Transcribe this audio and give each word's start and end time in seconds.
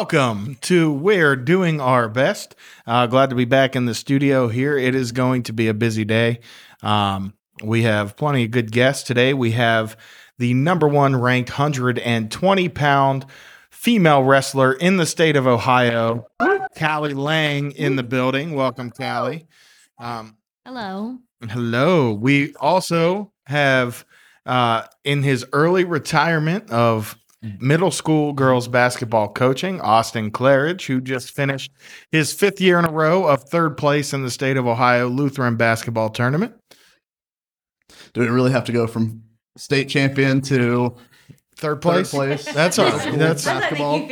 Welcome 0.00 0.56
to 0.62 0.90
We're 0.90 1.36
Doing 1.36 1.78
Our 1.78 2.08
Best. 2.08 2.56
Uh, 2.86 3.06
glad 3.06 3.28
to 3.28 3.36
be 3.36 3.44
back 3.44 3.76
in 3.76 3.84
the 3.84 3.94
studio 3.94 4.48
here. 4.48 4.78
It 4.78 4.94
is 4.94 5.12
going 5.12 5.42
to 5.42 5.52
be 5.52 5.68
a 5.68 5.74
busy 5.74 6.06
day. 6.06 6.40
Um, 6.82 7.34
we 7.62 7.82
have 7.82 8.16
plenty 8.16 8.44
of 8.44 8.50
good 8.50 8.72
guests 8.72 9.06
today. 9.06 9.34
We 9.34 9.50
have 9.50 9.98
the 10.38 10.54
number 10.54 10.88
one 10.88 11.20
ranked 11.20 11.50
120 11.50 12.68
pound 12.70 13.26
female 13.68 14.22
wrestler 14.22 14.72
in 14.72 14.96
the 14.96 15.04
state 15.04 15.36
of 15.36 15.46
Ohio, 15.46 16.26
Cali 16.74 17.12
Leng, 17.12 17.74
in 17.74 17.96
the 17.96 18.02
building. 18.02 18.54
Welcome, 18.54 18.92
Cali. 18.92 19.46
Um, 19.98 20.38
Hello. 20.64 21.18
Hello. 21.46 22.14
We 22.14 22.54
also 22.54 23.32
have 23.44 24.06
uh, 24.46 24.84
in 25.04 25.24
his 25.24 25.44
early 25.52 25.84
retirement 25.84 26.70
of 26.70 27.19
Mm-hmm. 27.42 27.66
middle 27.66 27.90
school 27.90 28.34
girls 28.34 28.68
basketball 28.68 29.32
coaching, 29.32 29.80
Austin 29.80 30.30
Clarridge, 30.30 30.84
who 30.84 31.00
just 31.00 31.30
finished 31.30 31.72
his 32.12 32.34
fifth 32.34 32.60
year 32.60 32.78
in 32.78 32.84
a 32.84 32.92
row 32.92 33.26
of 33.26 33.44
third 33.44 33.78
place 33.78 34.12
in 34.12 34.22
the 34.22 34.30
state 34.30 34.58
of 34.58 34.66
Ohio 34.66 35.08
Lutheran 35.08 35.56
basketball 35.56 36.10
tournament. 36.10 36.52
Do 38.12 38.20
we 38.20 38.26
really 38.28 38.50
have 38.52 38.64
to 38.64 38.72
go 38.72 38.86
from 38.86 39.22
state 39.56 39.88
champion 39.88 40.42
to 40.42 40.94
Third 41.56 41.76
third 41.76 41.82
place. 41.82 42.10
place? 42.10 42.44
That's 42.52 42.78
all 42.78 42.90
right. 42.90 43.18
That's 43.18 43.44
basketball. 43.46 44.06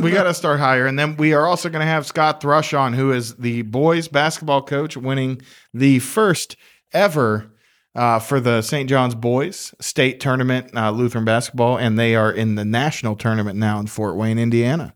we 0.00 0.10
got 0.12 0.24
to 0.24 0.34
start 0.34 0.60
higher. 0.60 0.86
And 0.86 0.96
then 0.96 1.16
we 1.16 1.32
are 1.32 1.46
also 1.46 1.68
going 1.68 1.80
to 1.80 1.86
have 1.86 2.06
Scott 2.06 2.40
Thrush 2.40 2.74
on, 2.74 2.92
who 2.92 3.12
is 3.12 3.34
the 3.36 3.62
boys 3.62 4.06
basketball 4.06 4.62
coach, 4.62 4.96
winning 4.96 5.40
the 5.74 5.98
first 5.98 6.56
ever 6.92 7.50
uh, 7.98 8.20
for 8.20 8.38
the 8.38 8.62
St. 8.62 8.88
John's 8.88 9.16
boys 9.16 9.74
state 9.80 10.20
tournament, 10.20 10.70
uh, 10.76 10.92
Lutheran 10.92 11.24
basketball, 11.24 11.76
and 11.76 11.98
they 11.98 12.14
are 12.14 12.30
in 12.30 12.54
the 12.54 12.64
national 12.64 13.16
tournament 13.16 13.58
now 13.58 13.80
in 13.80 13.88
Fort 13.88 14.16
Wayne, 14.16 14.38
Indiana. 14.38 14.94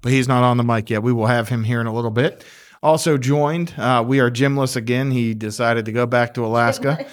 But 0.00 0.12
he's 0.12 0.28
not 0.28 0.44
on 0.44 0.58
the 0.58 0.62
mic 0.62 0.90
yet. 0.90 1.02
We 1.02 1.12
will 1.12 1.26
have 1.26 1.48
him 1.48 1.64
here 1.64 1.80
in 1.80 1.88
a 1.88 1.92
little 1.92 2.12
bit. 2.12 2.44
Also 2.84 3.18
joined, 3.18 3.74
uh, 3.76 4.04
we 4.06 4.20
are 4.20 4.30
Jimless 4.30 4.76
again. 4.76 5.10
He 5.10 5.34
decided 5.34 5.86
to 5.86 5.92
go 5.92 6.06
back 6.06 6.34
to 6.34 6.46
Alaska. 6.46 7.04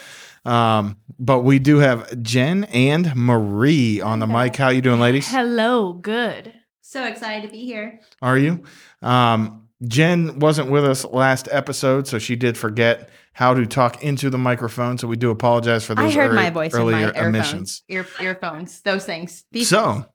Um, 0.45 0.97
but 1.17 1.39
we 1.39 1.57
do 1.57 1.77
have 1.77 2.21
Jen 2.21 2.65
and 2.65 3.15
Marie 3.15 4.01
on 4.01 4.19
the 4.19 4.27
mic. 4.27 4.57
How 4.57 4.69
you 4.69 4.81
doing, 4.81 4.99
ladies? 4.99 5.25
Hello. 5.31 5.93
Good. 5.93 6.53
So 6.81 7.05
excited 7.05 7.47
to 7.47 7.51
be 7.51 7.65
here. 7.65 8.01
Are 8.21 8.37
you? 8.37 8.63
Um, 9.01 9.62
Jen 9.87 10.39
wasn't 10.39 10.69
with 10.71 10.85
us 10.85 11.03
last 11.05 11.47
episode, 11.51 12.07
so 12.07 12.19
she 12.19 12.35
did 12.35 12.57
forget 12.57 13.09
how 13.33 13.53
to 13.53 13.65
talk 13.65 14.03
into 14.03 14.29
the 14.29 14.37
microphone. 14.37 14.97
So 14.97 15.07
we 15.07 15.15
do 15.17 15.29
apologize 15.31 15.85
for 15.85 15.93
I 15.97 16.03
those 16.03 16.15
heard 16.15 16.27
early- 16.31 16.35
my 16.35 16.49
voice 16.49 16.73
in 16.73 16.79
earlier 16.79 16.95
my 16.97 17.03
earphones, 17.07 17.25
omissions. 17.27 17.83
ear, 17.89 18.07
earphones, 18.21 18.81
those 18.81 19.05
things. 19.05 19.43
These 19.51 19.69
So 19.69 20.05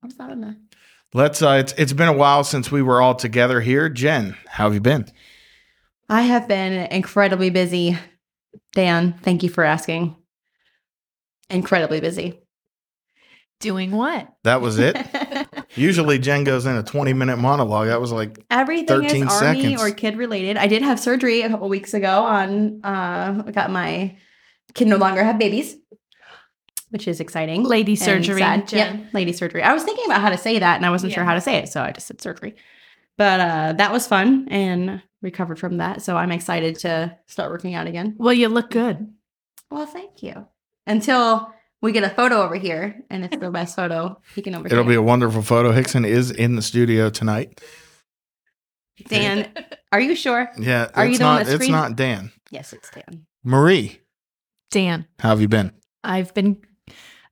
What's 0.00 0.16
that 0.16 0.30
in 0.30 0.40
there? 0.40 0.56
let's. 1.14 1.40
Uh, 1.40 1.58
it's 1.60 1.72
it's 1.78 1.92
been 1.94 2.08
a 2.08 2.12
while 2.12 2.44
since 2.44 2.70
we 2.70 2.82
were 2.82 3.00
all 3.00 3.14
together 3.14 3.60
here. 3.60 3.88
Jen, 3.88 4.36
how 4.48 4.64
have 4.64 4.74
you 4.74 4.80
been? 4.80 5.06
I 6.08 6.22
have 6.22 6.46
been 6.48 6.72
incredibly 6.92 7.48
busy. 7.50 7.96
Dan, 8.74 9.14
thank 9.22 9.42
you 9.42 9.48
for 9.48 9.64
asking. 9.64 10.16
Incredibly 11.48 12.00
busy. 12.00 12.40
Doing 13.60 13.92
what? 13.92 14.28
That 14.42 14.60
was 14.60 14.78
it. 14.78 14.96
Usually 15.76 16.18
Jen 16.18 16.44
goes 16.44 16.66
in 16.66 16.76
a 16.76 16.82
twenty 16.82 17.12
minute 17.12 17.36
monologue. 17.38 17.88
That 17.88 18.00
was 18.00 18.12
like 18.12 18.44
Everything 18.50 19.04
is 19.04 19.12
13 19.12 19.28
army 19.28 19.62
seconds. 19.62 19.82
or 19.82 19.90
kid 19.90 20.16
related. 20.16 20.56
I 20.56 20.66
did 20.66 20.82
have 20.82 21.00
surgery 21.00 21.42
a 21.42 21.48
couple 21.48 21.68
weeks 21.68 21.94
ago 21.94 22.22
on 22.24 22.80
uh 22.84 23.42
I 23.46 23.50
got 23.50 23.70
my 23.70 24.16
can 24.74 24.88
no 24.88 24.96
longer 24.96 25.22
have 25.24 25.38
babies, 25.38 25.76
which 26.90 27.06
is 27.08 27.20
exciting. 27.20 27.62
Lady 27.64 27.96
surgery, 27.96 28.40
sad. 28.40 28.68
Jen. 28.68 28.98
Yep, 28.98 29.14
lady 29.14 29.32
surgery. 29.32 29.62
I 29.62 29.72
was 29.72 29.82
thinking 29.84 30.04
about 30.06 30.20
how 30.20 30.30
to 30.30 30.38
say 30.38 30.58
that 30.58 30.76
and 30.76 30.86
I 30.86 30.90
wasn't 30.90 31.12
sure 31.12 31.24
how 31.24 31.34
to 31.34 31.40
say 31.40 31.56
it, 31.56 31.68
so 31.68 31.82
I 31.82 31.92
just 31.92 32.06
said 32.06 32.20
surgery. 32.20 32.54
But 33.16 33.40
uh 33.40 33.72
that 33.78 33.92
was 33.92 34.06
fun 34.06 34.48
and 34.50 35.02
recovered 35.22 35.58
from 35.58 35.78
that. 35.78 36.02
So 36.02 36.16
I'm 36.16 36.32
excited 36.32 36.78
to 36.80 37.16
start 37.26 37.50
working 37.50 37.74
out 37.74 37.86
again. 37.86 38.14
Well, 38.18 38.34
you 38.34 38.48
look 38.48 38.70
good. 38.70 39.12
Well, 39.70 39.86
thank 39.86 40.22
you. 40.22 40.46
Until 40.86 41.53
we 41.84 41.92
get 41.92 42.02
a 42.02 42.08
photo 42.10 42.42
over 42.42 42.56
here 42.56 43.00
and 43.10 43.24
it's 43.24 43.36
the 43.36 43.50
best 43.50 43.76
photo 43.76 44.20
peeking 44.34 44.54
over 44.54 44.66
it'll 44.66 44.84
be 44.84 44.94
a 44.94 45.02
wonderful 45.02 45.42
photo. 45.42 45.70
Hickson 45.70 46.04
is 46.04 46.30
in 46.30 46.56
the 46.56 46.62
studio 46.62 47.10
tonight. 47.10 47.60
Dan, 49.08 49.52
are 49.92 50.00
you 50.00 50.14
sure? 50.14 50.50
Yeah, 50.58 50.88
Are 50.94 51.04
you 51.04 51.10
it's 51.12 51.18
the 51.18 51.24
one 51.24 51.36
not. 51.36 51.46
that 51.46 51.54
It's 51.60 51.68
not 51.68 51.96
Dan. 51.96 52.32
Yes, 52.50 52.72
it's 52.72 52.90
Dan. 52.90 53.26
Marie, 53.42 54.00
Dan, 54.70 55.06
how 55.18 55.30
have 55.30 55.40
you 55.40 55.48
been? 55.48 55.72
I've 56.02 56.32
been, 56.32 56.62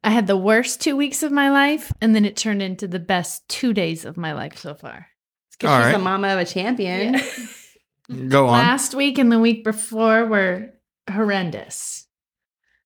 I 0.05 0.11
had 0.11 0.27
the 0.27 0.37
worst 0.37 0.81
two 0.81 0.97
weeks 0.97 1.23
of 1.23 1.31
my 1.33 1.51
life, 1.51 1.93
and 2.01 2.15
then 2.15 2.25
it 2.25 2.37
turned 2.37 2.61
into 2.63 2.89
the 2.89 2.99
best 2.99 3.49
two 3.49 3.73
days 3.73 4.05
of 4.05 4.17
my 4.17 4.33
life 4.33 4.59
so 4.59 4.75
far. 4.75 5.07
It's 5.49 5.57
'cause 5.57 5.71
All 5.71 5.79
she's 5.79 5.87
right. 5.87 5.93
the 5.93 5.99
mama 6.05 6.29
of 6.35 6.39
a 6.41 6.45
champion. 6.45 7.21
Go 8.29 8.47
on. 8.49 8.59
Last 8.59 8.95
week 8.95 9.19
and 9.19 9.31
the 9.31 9.39
week 9.39 9.63
before 9.65 10.27
were 10.27 10.71
horrendous. 11.11 12.07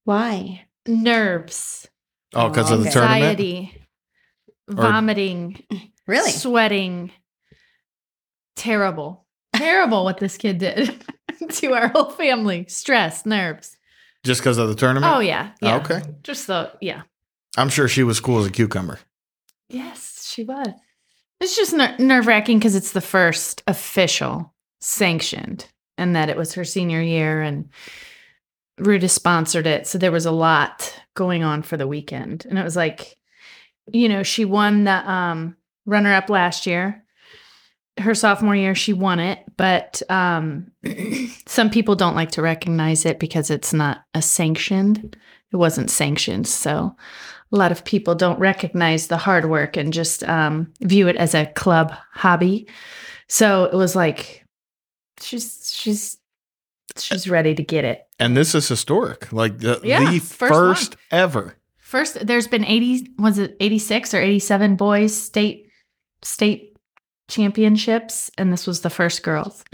Why? 0.05 0.66
Nerves, 0.89 1.89
Oh, 2.35 2.49
because 2.49 2.71
of 2.71 2.81
the 2.81 2.85
Okay. 2.87 2.93
tournament. 2.93 3.23
anxiety, 3.23 3.83
vomiting, 4.69 5.63
Really? 6.07 6.31
sweating. 6.31 7.13
Terrible. 8.57 9.27
Terrible 9.55 10.05
what 10.05 10.19
this 10.19 10.37
kid 10.37 10.59
did 10.59 11.03
to 11.51 11.73
our 11.75 11.89
whole 11.89 12.11
family. 12.11 12.67
Stress, 12.69 13.27
nerves. 13.27 13.77
Just 14.25 14.41
because 14.41 14.59
of 14.59 14.69
the 14.69 14.75
tournament. 14.75 15.13
Oh 15.15 15.21
yeah. 15.21 15.53
yeah. 15.61 15.77
Okay. 15.77 16.03
Just 16.23 16.47
the 16.47 16.73
yeah. 16.81 17.03
I'm 17.57 17.69
sure 17.69 17.89
she 17.89 18.03
was 18.03 18.21
cool 18.21 18.41
as 18.41 18.47
a 18.47 18.51
cucumber. 18.51 18.99
Yes, 19.69 20.29
she 20.31 20.45
was. 20.45 20.69
It's 21.41 21.57
just 21.57 21.73
ner- 21.75 21.97
nerve 21.99 22.27
wracking 22.27 22.59
because 22.59 22.75
it's 22.75 22.93
the 22.93 23.01
first 23.01 23.63
official 23.67 24.55
sanctioned, 24.81 25.67
and 25.99 26.17
that 26.17 26.29
it 26.29 26.37
was 26.37 26.55
her 26.55 26.65
senior 26.65 27.01
year, 27.01 27.41
and 27.43 27.69
Rudis 28.79 29.11
sponsored 29.11 29.67
it, 29.67 29.87
so 29.87 29.99
there 29.99 30.13
was 30.13 30.27
a 30.27 30.33
lot 30.33 30.95
going 31.15 31.43
on 31.43 31.63
for 31.63 31.77
the 31.77 31.89
weekend, 31.89 32.47
and 32.47 32.59
it 32.59 32.65
was 32.65 32.77
like, 32.77 33.17
you 33.93 34.09
know, 34.09 34.23
she 34.23 34.45
won 34.45 34.85
the 34.85 35.11
um, 35.11 35.57
runner 35.87 36.13
up 36.13 36.29
last 36.29 36.67
year. 36.67 37.03
Her 37.99 38.15
sophomore 38.15 38.57
year, 38.57 38.75
she 38.75 38.93
won 38.93 39.19
it, 39.19 39.39
but 39.57 40.03
um, 40.11 40.73
some 41.47 41.71
people 41.71 41.95
don't 41.95 42.17
like 42.17 42.33
to 42.33 42.43
recognize 42.43 43.07
it 43.07 43.19
because 43.19 43.51
it's 43.51 43.73
not 43.73 44.05
a 44.13 44.21
sanctioned. 44.21 45.17
It 45.53 45.57
wasn't 45.57 45.91
sanctioned, 45.91 46.47
so 46.47 46.95
a 47.53 47.57
lot 47.57 47.73
of 47.73 47.85
people 47.85 48.15
don't 48.15 48.39
recognize 48.39 49.07
the 49.07 49.17
hard 49.17 49.49
work 49.49 49.77
and 49.77 49.93
just 49.93 50.25
um, 50.25 50.73
view 50.81 51.09
it 51.09 51.17
as 51.17 51.35
a 51.35 51.47
club 51.47 51.93
hobby. 52.13 52.69
So 53.29 53.65
it 53.65 53.75
was 53.75 53.97
like 53.97 54.45
she's 55.21 55.73
she's 55.73 56.19
she's 57.01 57.29
ready 57.29 57.55
to 57.55 57.63
get 57.63 57.85
it. 57.85 58.03
And 58.19 58.37
this 58.37 58.55
is 58.55 58.69
historic. 58.69 59.33
Like 59.33 59.59
the, 59.59 59.81
Yeah, 59.85 60.11
the 60.11 60.19
first 60.19 60.53
first, 60.53 60.97
ever. 61.11 61.57
First, 61.79 62.27
there's 62.27 62.49
been 62.49 62.65
eighty 62.65 63.09
was 63.19 63.39
it 63.39 63.57
eighty 63.61 63.79
six 63.79 64.13
or 64.15 64.21
eighty 64.21 64.39
seven 64.39 64.77
boys 64.77 65.17
state 65.17 65.69
state 66.23 66.77
championships, 67.29 68.31
and 68.39 68.53
this 68.53 68.67
was 68.67 68.81
the 68.81 68.91
first 68.91 69.23
girls. 69.23 69.65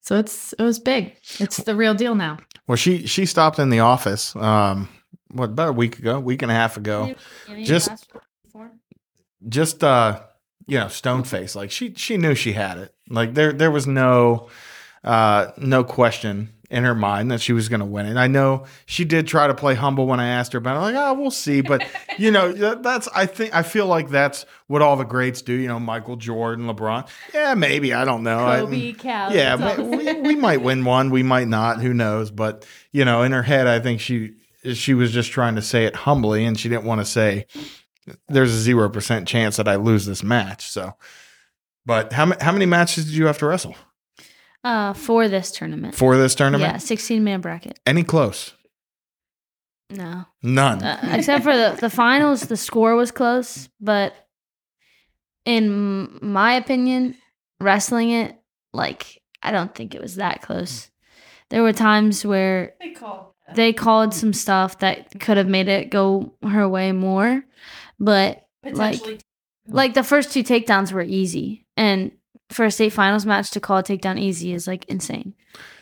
So 0.00 0.16
it's 0.18 0.52
it 0.54 0.62
was 0.62 0.78
big. 0.78 1.16
It's 1.38 1.58
the 1.58 1.76
real 1.76 1.94
deal 1.94 2.14
now. 2.14 2.38
Well, 2.66 2.76
she 2.76 3.06
she 3.06 3.26
stopped 3.26 3.58
in 3.58 3.70
the 3.70 3.80
office. 3.80 4.34
Um, 4.36 4.88
what 5.30 5.50
about 5.50 5.68
a 5.70 5.72
week 5.72 5.98
ago, 5.98 6.18
week 6.20 6.42
and 6.42 6.50
a 6.50 6.54
half 6.54 6.76
ago? 6.76 7.14
Just- 7.62 8.06
Just 9.48 9.82
uh, 9.82 10.20
you 10.66 10.78
know, 10.78 10.88
stone 10.88 11.24
face. 11.24 11.56
Like 11.56 11.70
she 11.70 11.94
she 11.94 12.16
knew 12.16 12.34
she 12.34 12.52
had 12.52 12.78
it. 12.78 12.94
Like 13.08 13.34
there 13.34 13.52
there 13.52 13.70
was 13.70 13.86
no 13.86 14.48
uh 15.04 15.52
no 15.58 15.84
question 15.84 16.52
in 16.72 16.84
her 16.84 16.94
mind 16.94 17.30
that 17.30 17.40
she 17.42 17.52
was 17.52 17.68
going 17.68 17.80
to 17.80 17.86
win 17.86 18.06
it. 18.06 18.16
I 18.16 18.28
know 18.28 18.64
she 18.86 19.04
did 19.04 19.26
try 19.26 19.46
to 19.46 19.54
play 19.54 19.74
humble 19.74 20.06
when 20.06 20.20
I 20.20 20.28
asked 20.28 20.54
her 20.54 20.58
about 20.58 20.76
it. 20.76 20.78
I'm 20.78 20.94
like, 20.94 21.04
oh, 21.04 21.20
we'll 21.20 21.30
see. 21.30 21.60
But 21.60 21.86
you 22.18 22.30
know, 22.30 22.50
that's 22.76 23.08
I 23.14 23.26
think 23.26 23.54
I 23.54 23.62
feel 23.62 23.86
like 23.86 24.08
that's 24.08 24.46
what 24.68 24.80
all 24.80 24.96
the 24.96 25.04
greats 25.04 25.42
do. 25.42 25.52
You 25.52 25.68
know, 25.68 25.78
Michael 25.78 26.16
Jordan, 26.16 26.66
LeBron. 26.66 27.06
Yeah, 27.34 27.52
maybe 27.54 27.92
I 27.92 28.06
don't 28.06 28.22
know. 28.22 28.38
I- 28.38 28.94
Cal. 28.98 29.34
yeah, 29.34 29.54
it's 29.54 29.62
all 29.62 29.76
but 29.76 29.76
the 29.76 30.14
we, 30.14 30.20
we 30.28 30.34
might 30.36 30.62
win 30.62 30.84
one, 30.84 31.10
we 31.10 31.22
might 31.22 31.46
not. 31.46 31.80
Who 31.82 31.92
knows? 31.92 32.30
But 32.30 32.66
you 32.90 33.04
know, 33.04 33.22
in 33.22 33.32
her 33.32 33.42
head, 33.42 33.66
I 33.66 33.78
think 33.78 34.00
she 34.00 34.32
she 34.72 34.94
was 34.94 35.12
just 35.12 35.30
trying 35.30 35.56
to 35.56 35.62
say 35.62 35.84
it 35.84 35.94
humbly, 35.94 36.46
and 36.46 36.58
she 36.58 36.70
didn't 36.70 36.84
want 36.84 37.02
to 37.02 37.04
say 37.04 37.46
there's 38.28 38.52
a 38.54 38.58
zero 38.60 38.88
percent 38.88 39.28
chance 39.28 39.56
that 39.58 39.68
I 39.68 39.74
lose 39.76 40.06
this 40.06 40.22
match. 40.22 40.70
So, 40.70 40.94
but 41.84 42.14
how 42.14 42.32
how 42.40 42.52
many 42.52 42.64
matches 42.64 43.04
did 43.04 43.14
you 43.14 43.26
have 43.26 43.38
to 43.38 43.46
wrestle 43.46 43.74
Uh, 44.64 44.92
for 44.92 45.28
this 45.28 45.50
tournament. 45.50 45.94
for 45.94 46.16
this 46.16 46.34
tournament? 46.34 46.72
Yeah, 46.72 46.78
16 46.78 47.24
man 47.24 47.40
bracket. 47.40 47.80
Any 47.84 48.04
close? 48.04 48.52
No. 49.90 50.24
None. 50.42 50.82
Uh, 50.82 51.00
except 51.12 51.44
for 51.44 51.56
the, 51.56 51.76
the 51.80 51.90
finals, 51.90 52.42
the 52.42 52.56
score 52.56 52.94
was 52.96 53.10
close. 53.10 53.68
But 53.80 54.14
in 55.44 56.18
my 56.22 56.54
opinion, 56.54 57.16
wrestling 57.60 58.10
it, 58.10 58.36
like, 58.72 59.20
I 59.42 59.50
don't 59.50 59.74
think 59.74 59.94
it 59.94 60.00
was 60.00 60.16
that 60.16 60.42
close. 60.42 60.90
There 61.50 61.62
were 61.62 61.72
times 61.72 62.24
where 62.24 62.74
They 62.80 62.90
call 62.92 63.34
they 63.54 63.72
called 63.74 64.14
some 64.14 64.32
stuff 64.32 64.78
that 64.78 65.20
could 65.20 65.36
have 65.36 65.48
made 65.48 65.68
it 65.68 65.90
go 65.90 66.32
her 66.42 66.66
way 66.68 66.92
more. 66.92 67.44
But 67.98 68.46
potentially 68.62 69.20
Like 69.66 69.92
the 69.92 70.02
first 70.04 70.32
two 70.32 70.42
takedowns 70.42 70.92
were 70.92 71.02
easy, 71.02 71.66
and 71.76 72.12
for 72.52 72.64
a 72.64 72.70
state 72.70 72.92
finals 72.92 73.26
match 73.26 73.50
to 73.52 73.60
call 73.60 73.78
a 73.78 73.82
takedown 73.82 74.18
easy 74.18 74.52
is 74.52 74.66
like 74.66 74.84
insane. 74.86 75.34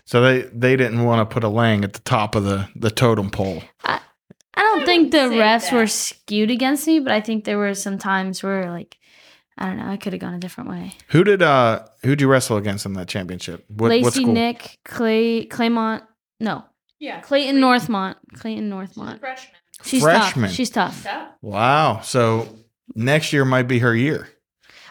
So 0.05 0.21
they 0.21 0.43
they 0.53 0.77
didn't 0.77 1.05
want 1.05 1.29
to 1.29 1.33
put 1.33 1.45
a 1.45 1.49
Leng 1.49 1.85
at 1.85 1.93
the 1.93 2.01
top 2.01 2.35
of 2.35 2.45
the 2.45 2.69
the 2.77 2.91
totem 2.91 3.31
pole. 3.31 3.63
I 3.85 4.63
don't 4.63 4.85
think 4.85 5.13
the 5.13 5.19
refs 5.19 5.71
that. 5.71 5.73
were 5.73 5.87
skewed 5.87 6.51
against 6.51 6.87
me, 6.87 7.01
but 7.01 7.13
I 7.13 7.21
think 7.21 7.45
there 7.45 7.57
were 7.59 7.75
some 7.75 7.99
times 7.99 8.43
where 8.43 8.71
like 8.71 8.99
I 9.57 9.67
don't 9.67 9.79
know, 9.79 9.87
I 9.87 9.97
could 9.97 10.13
have 10.13 10.21
gone 10.21 10.35
a 10.35 10.39
different 10.39 10.71
way. 10.71 10.93
Who 11.09 11.23
did 11.25 11.43
uh 11.43 11.85
who'd 12.03 12.21
you 12.21 12.29
wrestle 12.29 12.57
against 12.57 12.87
in 12.87 12.95
that 12.95 13.09
championship? 13.09 13.65
What, 13.69 13.89
what 13.89 13.91
Lacey, 13.91 14.23
school? 14.23 14.33
Nick, 14.33 14.79
Clay, 14.85 15.47
Claymont, 15.47 16.03
no, 16.41 16.65
Yeah. 16.99 17.21
Clayton 17.21 17.57
Northmont, 17.61 18.17
Clayton 18.35 18.69
Northmont. 18.71 19.21
Freshman. 19.21 19.57
She's 19.85 20.03
Freshman. 20.03 20.49
tough. 20.49 20.55
She's 20.57 20.71
tough. 20.71 21.07
Wow. 21.41 22.01
So 22.01 22.49
next 22.95 23.33
year 23.33 23.45
might 23.45 23.69
be 23.69 23.79
her 23.79 23.95
year. 23.95 24.29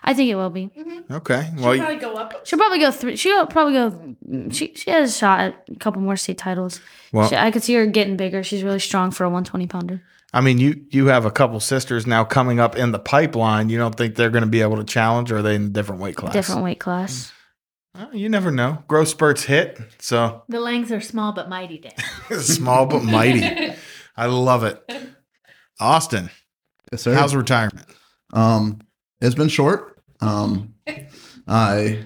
I 0.04 0.14
think 0.14 0.30
it 0.30 0.36
will 0.36 0.50
be. 0.50 0.72
Okay. 1.12 1.50
Well, 1.58 1.74
She'll 1.74 1.80
probably 1.84 2.00
go 2.00 2.14
up. 2.16 2.46
She'll 2.48 2.60
probably 2.60 2.80
go 2.80 2.92
three. 2.92 3.16
She'll 3.16 3.46
probably 3.48 3.74
go. 3.74 4.50
She 4.52 4.74
she 4.76 4.92
has 4.92 5.12
a 5.16 5.18
shot 5.18 5.40
at 5.42 5.64
a 5.74 5.76
couple 5.80 6.02
more 6.02 6.16
state 6.16 6.38
titles. 6.38 6.80
well 7.12 7.28
She, 7.28 7.36
I 7.36 7.52
could 7.52 7.64
see 7.64 7.74
her 7.76 7.86
getting 7.86 8.16
bigger. 8.18 8.44
She's 8.44 8.64
really 8.64 8.80
strong 8.80 9.12
for 9.12 9.24
a 9.26 9.28
120 9.28 9.68
pounder. 9.68 10.02
I 10.34 10.42
mean, 10.42 10.58
you 10.60 10.86
you 10.92 11.08
have 11.08 11.26
a 11.26 11.32
couple 11.32 11.60
sisters 11.60 12.06
now 12.08 12.24
coming 12.24 12.60
up 12.60 12.76
in 12.76 12.92
the 12.92 13.00
pipeline. 13.00 13.70
You 13.70 13.78
don't 13.78 13.96
think 13.96 14.16
they're 14.16 14.30
going 14.30 14.44
to 14.44 14.50
be 14.50 14.62
able 14.62 14.78
to 14.78 14.84
challenge, 14.84 15.32
or 15.32 15.38
are 15.38 15.42
they 15.42 15.56
in 15.56 15.66
a 15.66 15.70
different 15.70 16.02
weight 16.02 16.16
class? 16.16 16.34
Different 16.34 16.64
weight 16.64 16.80
class. 16.80 17.32
Uh, 17.96 18.06
you 18.14 18.30
never 18.30 18.52
know. 18.52 18.84
Growth 18.88 19.08
spurts 19.08 19.44
hit, 19.44 19.80
so 19.98 20.44
The 20.48 20.60
Lengs 20.60 20.92
are 20.92 21.02
small 21.02 21.32
but 21.34 21.50
mighty, 21.50 21.80
Dan. 21.80 21.94
small 22.40 22.86
but 22.86 23.04
mighty. 23.04 23.74
I 24.16 24.28
love 24.28 24.64
it. 24.64 24.80
Austin, 25.80 26.30
Yes, 26.92 27.02
sir. 27.02 27.14
how's 27.16 27.36
retirement? 27.36 27.88
Um, 28.34 28.80
it's 29.22 29.36
been 29.36 29.50
short. 29.50 30.02
Um, 30.22 30.76
I 31.48 32.06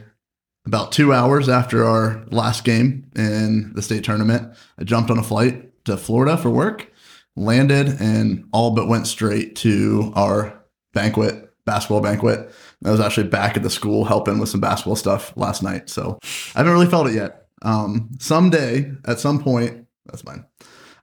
about 0.65 0.91
two 0.91 1.11
hours 1.11 1.49
after 1.49 1.83
our 1.83 2.23
last 2.31 2.63
game 2.63 3.05
in 3.15 3.73
the 3.73 3.81
state 3.81 4.03
tournament, 4.03 4.55
I 4.79 4.83
jumped 4.83 5.11
on 5.11 5.17
a 5.17 5.23
flight 5.23 5.85
to 5.85 5.97
Florida 5.97 6.37
for 6.37 6.49
work, 6.49 6.91
landed, 7.35 7.99
and 7.99 8.47
all 8.53 8.71
but 8.71 8.87
went 8.87 9.07
straight 9.07 9.55
to 9.57 10.13
our 10.15 10.63
banquet, 10.93 11.51
basketball 11.65 12.01
banquet. 12.01 12.53
I 12.85 12.91
was 12.91 13.01
actually 13.01 13.27
back 13.27 13.57
at 13.57 13.63
the 13.63 13.69
school 13.69 14.05
helping 14.05 14.39
with 14.39 14.49
some 14.49 14.61
basketball 14.61 14.95
stuff 14.95 15.35
last 15.35 15.63
night, 15.63 15.89
so 15.89 16.17
I 16.55 16.59
haven't 16.59 16.73
really 16.73 16.87
felt 16.89 17.07
it 17.07 17.15
yet. 17.15 17.47
Um, 17.61 18.09
someday, 18.19 18.91
at 19.05 19.19
some 19.19 19.41
point, 19.41 19.85
that's 20.05 20.23
mine. 20.23 20.45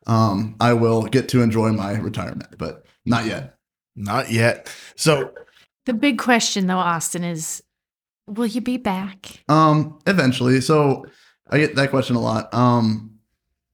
Um, 0.07 0.57
I 0.61 0.73
will 0.73 1.03
get 1.03 1.29
to 1.31 1.43
enjoy 1.43 1.71
my 1.73 1.93
retirement, 1.93 2.57
but 2.59 2.87
not 3.05 3.27
yet. 3.27 3.57
Not 3.97 4.31
yet. 4.31 4.75
So 4.97 5.33
The 5.91 5.95
big 5.95 6.19
question, 6.19 6.69
though, 6.69 6.79
Austin, 6.79 7.25
is 7.25 7.65
will 8.29 8.47
you 8.47 8.61
be 8.61 8.77
back? 8.77 9.43
Um, 9.49 9.99
eventually. 10.07 10.61
So 10.61 11.05
I 11.49 11.59
get 11.59 11.75
that 11.75 11.91
question 11.91 12.15
a 12.15 12.21
lot. 12.21 12.55
Um, 12.55 13.19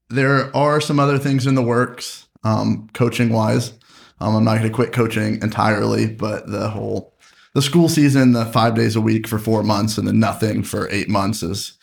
there 0.09 0.57
are 0.57 0.81
some 0.81 0.99
other 0.99 1.19
things 1.19 1.47
in 1.47 1.57
the 1.57 1.63
works, 1.63 2.27
um, 2.43 2.89
coaching 2.95 3.29
wise. 3.29 3.75
Um, 4.19 4.35
I'm 4.35 4.45
not 4.45 4.57
going 4.57 4.71
to 4.71 4.75
quit 4.75 4.95
coaching 4.95 5.43
entirely, 5.43 6.07
but 6.07 6.47
the 6.47 6.71
whole 6.71 7.15
the 7.53 7.61
school 7.61 7.87
season, 7.87 8.33
the 8.33 8.47
five 8.47 8.75
days 8.75 8.97
a 8.97 9.01
week 9.03 9.29
for 9.29 9.39
four 9.39 9.63
months, 9.63 9.99
and 9.99 10.09
then 10.09 10.19
nothing 10.19 10.63
for 10.63 10.89
eight 10.91 11.11
months 11.11 11.43
is 11.43 11.77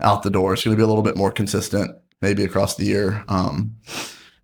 out 0.00 0.24
the 0.24 0.30
door. 0.30 0.54
It's 0.54 0.64
going 0.64 0.76
to 0.76 0.80
be 0.80 0.82
a 0.82 0.88
little 0.88 1.04
bit 1.04 1.16
more 1.16 1.30
consistent, 1.30 1.92
maybe 2.20 2.42
across 2.42 2.74
the 2.74 2.86
year. 2.86 3.24
Um, 3.28 3.76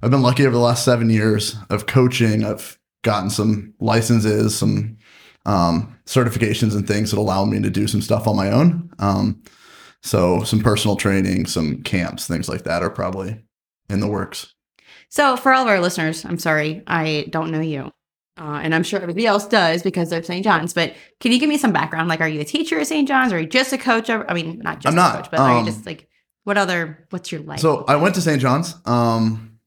I've 0.04 0.12
been 0.12 0.22
lucky 0.22 0.46
over 0.46 0.54
the 0.54 0.62
last 0.62 0.84
seven 0.84 1.10
years 1.10 1.56
of 1.68 1.86
coaching. 1.86 2.44
I've 2.44 2.78
gotten 3.02 3.28
some 3.28 3.74
licenses, 3.80 4.56
some 4.56 4.98
um, 5.46 5.98
certifications 6.06 6.74
and 6.74 6.86
things 6.86 7.10
that 7.10 7.18
allow 7.18 7.44
me 7.44 7.60
to 7.60 7.70
do 7.70 7.86
some 7.86 8.02
stuff 8.02 8.26
on 8.26 8.36
my 8.36 8.50
own. 8.50 8.90
Um, 8.98 9.42
so 10.02 10.42
some 10.42 10.60
personal 10.60 10.96
training, 10.96 11.46
some 11.46 11.82
camps, 11.82 12.26
things 12.26 12.48
like 12.48 12.64
that 12.64 12.82
are 12.82 12.90
probably 12.90 13.40
in 13.88 14.00
the 14.00 14.08
works. 14.08 14.54
So, 15.08 15.36
for 15.36 15.52
all 15.52 15.62
of 15.62 15.68
our 15.68 15.80
listeners, 15.80 16.24
I'm 16.24 16.38
sorry, 16.38 16.82
I 16.86 17.26
don't 17.28 17.50
know 17.50 17.60
you. 17.60 17.92
Uh, 18.38 18.60
and 18.62 18.74
I'm 18.74 18.82
sure 18.82 18.98
everybody 18.98 19.26
else 19.26 19.46
does 19.46 19.82
because 19.82 20.08
they're 20.08 20.22
St. 20.22 20.42
John's. 20.42 20.72
But 20.72 20.94
can 21.20 21.32
you 21.32 21.38
give 21.38 21.50
me 21.50 21.58
some 21.58 21.70
background? 21.70 22.08
Like, 22.08 22.22
are 22.22 22.28
you 22.28 22.40
a 22.40 22.44
teacher 22.44 22.80
at 22.80 22.86
St. 22.86 23.06
John's? 23.06 23.30
Or 23.30 23.36
are 23.36 23.40
you 23.40 23.46
just 23.46 23.74
a 23.74 23.78
coach? 23.78 24.08
Of, 24.08 24.24
I 24.26 24.32
mean, 24.32 24.58
not 24.60 24.80
just 24.80 24.86
I'm 24.86 24.94
not, 24.96 25.14
a 25.14 25.18
coach, 25.18 25.30
but 25.30 25.40
are 25.40 25.50
um, 25.50 25.58
you 25.58 25.70
just 25.70 25.84
like, 25.84 26.08
what 26.44 26.56
other, 26.56 27.06
what's 27.10 27.30
your 27.30 27.42
life? 27.42 27.60
So 27.60 27.84
I 27.86 27.96
went 27.96 28.14
to 28.14 28.22
St. 28.22 28.40
John's, 28.40 28.74
um, 28.86 29.58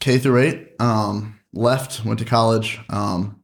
K 0.00 0.18
through 0.18 0.42
eight. 0.42 0.68
Um, 0.78 1.40
left, 1.54 2.04
went 2.04 2.18
to 2.18 2.24
college. 2.24 2.78
Um, 2.90 3.42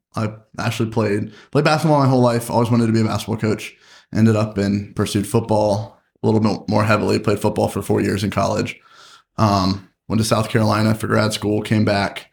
I 0.58 0.66
actually 0.66 0.90
played 0.90 1.32
played 1.50 1.64
basketball 1.64 2.00
my 2.00 2.08
whole 2.08 2.20
life. 2.20 2.50
Always 2.50 2.70
wanted 2.70 2.86
to 2.86 2.92
be 2.92 3.00
a 3.00 3.04
basketball 3.04 3.36
coach. 3.36 3.76
Ended 4.12 4.36
up 4.36 4.58
and 4.58 4.94
pursued 4.94 5.26
football 5.26 6.00
a 6.22 6.26
little 6.26 6.40
bit 6.40 6.68
more 6.68 6.84
heavily. 6.84 7.18
Played 7.18 7.40
football 7.40 7.68
for 7.68 7.82
four 7.82 8.00
years 8.00 8.22
in 8.22 8.30
college. 8.30 8.78
Um, 9.36 9.88
went 10.08 10.20
to 10.20 10.24
South 10.24 10.48
Carolina 10.48 10.94
for 10.94 11.06
grad 11.06 11.32
school. 11.32 11.62
Came 11.62 11.84
back. 11.84 12.30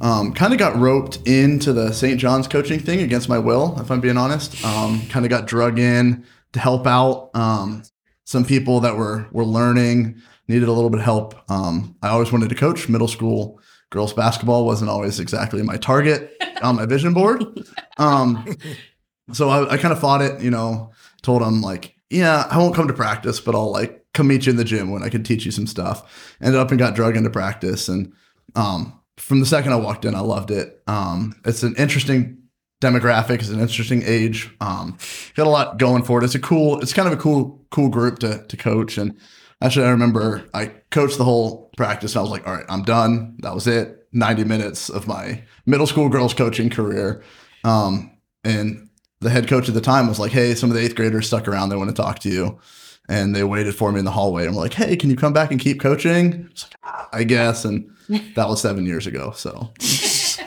Um, 0.00 0.32
kind 0.32 0.52
of 0.52 0.58
got 0.58 0.76
roped 0.76 1.26
into 1.26 1.72
the 1.72 1.92
St. 1.92 2.20
John's 2.20 2.46
coaching 2.46 2.78
thing 2.78 3.00
against 3.00 3.28
my 3.28 3.38
will, 3.38 3.76
if 3.80 3.90
I'm 3.90 4.00
being 4.00 4.16
honest. 4.16 4.64
Um, 4.64 5.02
kind 5.08 5.24
of 5.24 5.30
got 5.30 5.46
drug 5.46 5.78
in 5.78 6.24
to 6.52 6.60
help 6.60 6.86
out 6.86 7.30
um, 7.34 7.82
some 8.24 8.44
people 8.44 8.80
that 8.80 8.96
were 8.96 9.26
were 9.32 9.44
learning, 9.44 10.20
needed 10.46 10.68
a 10.68 10.72
little 10.72 10.90
bit 10.90 11.00
of 11.00 11.04
help. 11.04 11.34
Um, 11.50 11.96
I 12.02 12.08
always 12.08 12.30
wanted 12.30 12.48
to 12.50 12.54
coach 12.54 12.88
middle 12.88 13.08
school 13.08 13.60
girls 13.90 14.12
basketball. 14.12 14.66
wasn't 14.66 14.90
always 14.90 15.18
exactly 15.18 15.62
my 15.62 15.76
target 15.76 16.36
on 16.62 16.76
my 16.76 16.86
vision 16.86 17.14
board. 17.14 17.44
Um, 18.00 18.46
so 19.32 19.48
I, 19.48 19.72
I 19.72 19.76
kind 19.76 19.90
of 19.90 19.98
fought 19.98 20.22
it. 20.22 20.40
You 20.40 20.52
know, 20.52 20.92
told 21.22 21.42
him 21.42 21.60
like, 21.60 21.96
yeah, 22.10 22.46
I 22.48 22.58
won't 22.58 22.76
come 22.76 22.86
to 22.86 22.94
practice, 22.94 23.40
but 23.40 23.56
I'll 23.56 23.72
like 23.72 24.06
come 24.14 24.28
meet 24.28 24.46
you 24.46 24.50
in 24.50 24.56
the 24.56 24.62
gym 24.62 24.92
when 24.92 25.02
I 25.02 25.08
can 25.08 25.24
teach 25.24 25.44
you 25.44 25.50
some 25.50 25.66
stuff. 25.66 26.36
Ended 26.40 26.60
up 26.60 26.70
and 26.70 26.78
got 26.78 26.94
drug 26.94 27.16
into 27.16 27.28
practice 27.28 27.88
and 27.88 28.12
um, 28.54 28.98
from 29.18 29.40
the 29.40 29.46
second 29.46 29.72
I 29.72 29.76
walked 29.76 30.04
in, 30.04 30.14
I 30.14 30.20
loved 30.20 30.50
it. 30.50 30.82
Um, 30.86 31.34
it's 31.44 31.62
an 31.62 31.74
interesting 31.76 32.38
demographic. 32.80 33.40
It's 33.40 33.48
an 33.48 33.60
interesting 33.60 34.02
age. 34.04 34.50
Um, 34.60 34.96
got 35.34 35.46
a 35.46 35.50
lot 35.50 35.78
going 35.78 36.04
for 36.04 36.20
it. 36.20 36.24
It's 36.24 36.34
a 36.34 36.40
cool. 36.40 36.80
It's 36.80 36.92
kind 36.92 37.08
of 37.08 37.14
a 37.14 37.20
cool, 37.20 37.64
cool 37.70 37.88
group 37.88 38.20
to 38.20 38.44
to 38.46 38.56
coach. 38.56 38.98
And 38.98 39.16
actually, 39.60 39.86
I 39.86 39.90
remember 39.90 40.48
I 40.54 40.66
coached 40.90 41.18
the 41.18 41.24
whole 41.24 41.70
practice. 41.76 42.14
And 42.14 42.20
I 42.20 42.22
was 42.22 42.30
like, 42.30 42.46
all 42.46 42.54
right, 42.54 42.66
I'm 42.68 42.82
done. 42.84 43.36
That 43.40 43.54
was 43.54 43.66
it. 43.66 43.97
Ninety 44.12 44.44
minutes 44.44 44.88
of 44.88 45.06
my 45.06 45.42
middle 45.66 45.86
school 45.86 46.08
girls 46.08 46.34
coaching 46.34 46.70
career. 46.70 47.22
Um, 47.64 48.10
and 48.44 48.88
the 49.20 49.30
head 49.30 49.48
coach 49.48 49.68
at 49.68 49.74
the 49.74 49.80
time 49.80 50.08
was 50.08 50.18
like, 50.18 50.32
hey, 50.32 50.54
some 50.54 50.70
of 50.70 50.76
the 50.76 50.82
eighth 50.82 50.94
graders 50.94 51.26
stuck 51.26 51.48
around. 51.48 51.68
They 51.68 51.76
want 51.76 51.90
to 51.90 51.96
talk 51.96 52.20
to 52.20 52.28
you. 52.28 52.58
And 53.08 53.34
they 53.34 53.42
waited 53.42 53.74
for 53.74 53.90
me 53.90 53.98
in 53.98 54.04
the 54.04 54.10
hallway 54.10 54.46
and 54.46 54.54
were 54.54 54.62
like, 54.62 54.74
hey, 54.74 54.94
can 54.96 55.10
you 55.10 55.16
come 55.16 55.32
back 55.32 55.50
and 55.50 55.58
keep 55.58 55.80
coaching? 55.80 56.34
I 56.34 56.36
like, 56.36 56.74
"Ah, 56.84 57.08
I 57.12 57.24
guess. 57.24 57.64
And 57.64 57.90
that 58.34 58.48
was 58.48 58.60
seven 58.60 58.86
years 58.86 59.06
ago. 59.06 59.32
So 59.32 59.72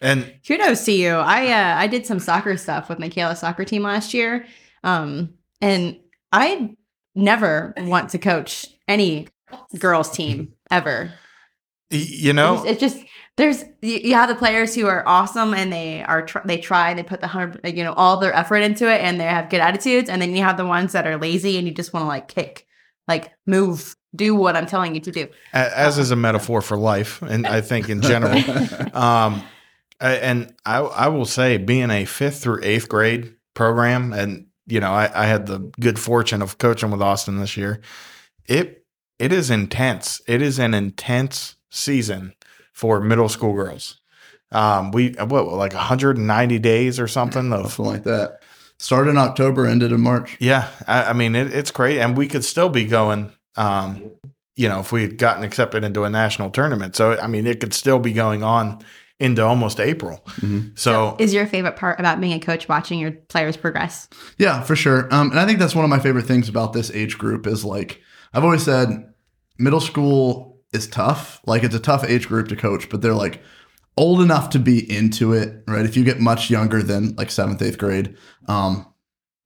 and 0.00 0.34
kudos 0.46 0.84
to 0.84 0.92
you. 0.92 1.10
I 1.14 1.48
uh, 1.48 1.78
I 1.78 1.86
did 1.86 2.06
some 2.06 2.18
soccer 2.18 2.56
stuff 2.56 2.88
with 2.88 2.98
Michaela's 2.98 3.40
soccer 3.40 3.64
team 3.64 3.82
last 3.82 4.14
year, 4.14 4.46
um, 4.82 5.34
and 5.60 5.98
I 6.32 6.76
never 7.14 7.74
want 7.76 8.10
to 8.10 8.18
coach 8.18 8.66
any 8.88 9.28
girls 9.78 10.10
team 10.10 10.54
ever. 10.70 11.12
Y- 11.94 12.06
you 12.08 12.32
know, 12.32 12.54
it's, 12.64 12.64
it's 12.72 12.80
just 12.80 13.06
there's 13.36 13.62
you, 13.80 13.96
you 14.08 14.14
have 14.14 14.28
the 14.28 14.34
players 14.34 14.74
who 14.74 14.86
are 14.86 15.02
awesome 15.08 15.54
and 15.54 15.72
they 15.72 16.02
are 16.02 16.26
tr- 16.26 16.38
they 16.44 16.58
try 16.58 16.90
and 16.90 16.98
they 16.98 17.02
put 17.02 17.20
the 17.20 17.26
hundred 17.26 17.60
you 17.76 17.82
know 17.84 17.92
all 17.94 18.18
their 18.18 18.34
effort 18.34 18.58
into 18.58 18.92
it 18.92 19.00
and 19.00 19.18
they 19.20 19.24
have 19.24 19.48
good 19.48 19.60
attitudes, 19.60 20.08
and 20.10 20.20
then 20.20 20.34
you 20.36 20.42
have 20.42 20.56
the 20.56 20.66
ones 20.66 20.92
that 20.92 21.06
are 21.06 21.16
lazy 21.16 21.56
and 21.56 21.66
you 21.66 21.72
just 21.74 21.92
want 21.92 22.04
to 22.04 22.08
like 22.08 22.28
kick, 22.28 22.66
like 23.08 23.32
move, 23.46 23.96
do 24.14 24.34
what 24.34 24.56
I'm 24.56 24.66
telling 24.66 24.94
you 24.94 25.00
to 25.02 25.10
do. 25.10 25.28
a- 25.52 25.78
as 25.78 25.98
is 25.98 26.10
a 26.10 26.16
metaphor 26.16 26.60
for 26.60 26.76
life, 26.76 27.22
and 27.22 27.46
I 27.46 27.60
think 27.60 27.88
in 27.88 28.02
general. 28.02 28.36
um, 28.96 29.42
and 30.00 30.52
I, 30.66 30.78
I 30.80 31.08
will 31.08 31.24
say, 31.24 31.56
being 31.56 31.90
a 31.90 32.04
fifth 32.04 32.42
through 32.42 32.60
eighth 32.62 32.88
grade 32.88 33.34
program, 33.54 34.12
and 34.12 34.46
you 34.66 34.80
know, 34.80 34.92
I, 34.92 35.10
I 35.14 35.26
had 35.26 35.46
the 35.46 35.58
good 35.80 35.98
fortune 35.98 36.42
of 36.42 36.58
coaching 36.58 36.90
with 36.90 37.00
Austin 37.02 37.38
this 37.38 37.56
year. 37.56 37.80
It 38.46 38.84
it 39.18 39.32
is 39.32 39.50
intense. 39.50 40.20
It 40.26 40.42
is 40.42 40.58
an 40.58 40.74
intense 40.74 41.56
season 41.74 42.34
for 42.72 43.00
middle 43.00 43.28
school 43.28 43.52
girls. 43.54 44.00
Um, 44.52 44.92
we 44.92 45.10
what 45.12 45.46
like 45.48 45.74
190 45.74 46.58
days 46.60 47.00
or 47.00 47.08
something 47.08 47.52
of 47.52 47.72
something 47.72 47.92
like 47.92 48.04
that. 48.04 48.40
Started 48.78 49.10
in 49.10 49.18
October, 49.18 49.66
ended 49.66 49.92
in 49.92 50.00
March. 50.00 50.36
yeah. 50.40 50.68
I, 50.86 51.04
I 51.04 51.12
mean, 51.12 51.34
it, 51.36 51.52
it's 51.54 51.70
great, 51.70 51.98
and 51.98 52.16
we 52.16 52.26
could 52.28 52.44
still 52.44 52.68
be 52.68 52.84
going. 52.84 53.32
Um, 53.56 54.10
you 54.56 54.68
know, 54.68 54.80
if 54.80 54.92
we 54.92 55.02
had 55.02 55.18
gotten 55.18 55.42
accepted 55.42 55.82
into 55.84 56.04
a 56.04 56.10
national 56.10 56.50
tournament, 56.50 56.94
so 56.94 57.18
I 57.18 57.26
mean, 57.26 57.46
it 57.46 57.60
could 57.60 57.72
still 57.74 57.98
be 57.98 58.12
going 58.12 58.42
on 58.44 58.84
into 59.20 59.44
almost 59.44 59.78
April. 59.80 60.24
Mhm. 60.40 60.76
So 60.78 61.16
Is 61.20 61.32
your 61.32 61.46
favorite 61.46 61.76
part 61.76 61.98
about 62.00 62.20
being 62.20 62.32
a 62.32 62.40
coach 62.40 62.68
watching 62.68 62.98
your 62.98 63.12
players 63.12 63.56
progress? 63.56 64.08
Yeah, 64.38 64.60
for 64.62 64.74
sure. 64.76 65.08
Um, 65.12 65.30
and 65.30 65.38
I 65.40 65.46
think 65.46 65.60
that's 65.60 65.74
one 65.74 65.84
of 65.84 65.90
my 65.90 66.00
favorite 66.00 66.26
things 66.26 66.48
about 66.48 66.72
this 66.72 66.90
age 66.90 67.16
group 67.16 67.46
is 67.46 67.64
like 67.64 68.00
I've 68.32 68.44
always 68.44 68.64
said, 68.64 69.12
middle 69.58 69.80
school 69.80 70.53
is 70.74 70.86
tough. 70.86 71.40
Like 71.46 71.62
it's 71.62 71.74
a 71.74 71.80
tough 71.80 72.04
age 72.04 72.28
group 72.28 72.48
to 72.48 72.56
coach, 72.56 72.88
but 72.88 73.00
they're 73.00 73.14
like 73.14 73.42
old 73.96 74.20
enough 74.20 74.50
to 74.50 74.58
be 74.58 74.90
into 74.90 75.32
it, 75.32 75.62
right? 75.66 75.84
If 75.84 75.96
you 75.96 76.04
get 76.04 76.20
much 76.20 76.50
younger 76.50 76.82
than 76.82 77.14
like 77.16 77.30
seventh, 77.30 77.62
eighth 77.62 77.78
grade, 77.78 78.16
um, 78.48 78.86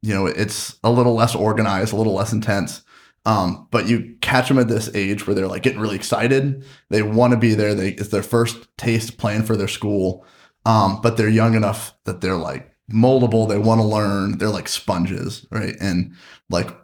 you 0.02 0.14
know, 0.14 0.26
it's 0.26 0.78
a 0.85 0.90
little 0.90 1.14
less 1.14 1.35
organized, 1.35 1.92
a 1.92 1.97
little 1.97 2.14
less 2.14 2.32
intense. 2.32 2.82
Um, 3.26 3.68
but 3.70 3.88
you 3.88 4.16
catch 4.23 4.49
them 4.49 4.58
at 4.58 4.68
this 4.68 4.94
age 4.94 5.26
where 5.26 5.35
they're 5.35 5.49
like 5.49 5.62
getting 5.62 5.80
really 5.80 5.97
excited. 5.97 6.64
They 6.88 7.02
want 7.02 7.32
to 7.32 7.37
be 7.37 7.54
there. 7.54 7.75
They, 7.75 7.90
it's 7.90 8.08
their 8.08 8.23
first 8.23 8.68
taste 8.78 9.18
playing 9.18 9.42
for 9.42 9.56
their 9.56 9.68
school. 9.68 10.25
Um, 10.64 11.00
but 11.02 11.16
they're 11.16 11.28
young 11.28 11.54
enough 11.54 11.94
that 12.04 12.20
they're 12.20 12.37
like 12.37 12.73
moldable. 12.90 13.49
They 13.49 13.58
want 13.58 13.80
to 13.80 13.87
learn. 13.87 14.38
They're 14.38 14.49
like 14.49 14.68
sponges, 14.68 15.47
right? 15.50 15.75
And 15.80 16.14
like, 16.49 16.75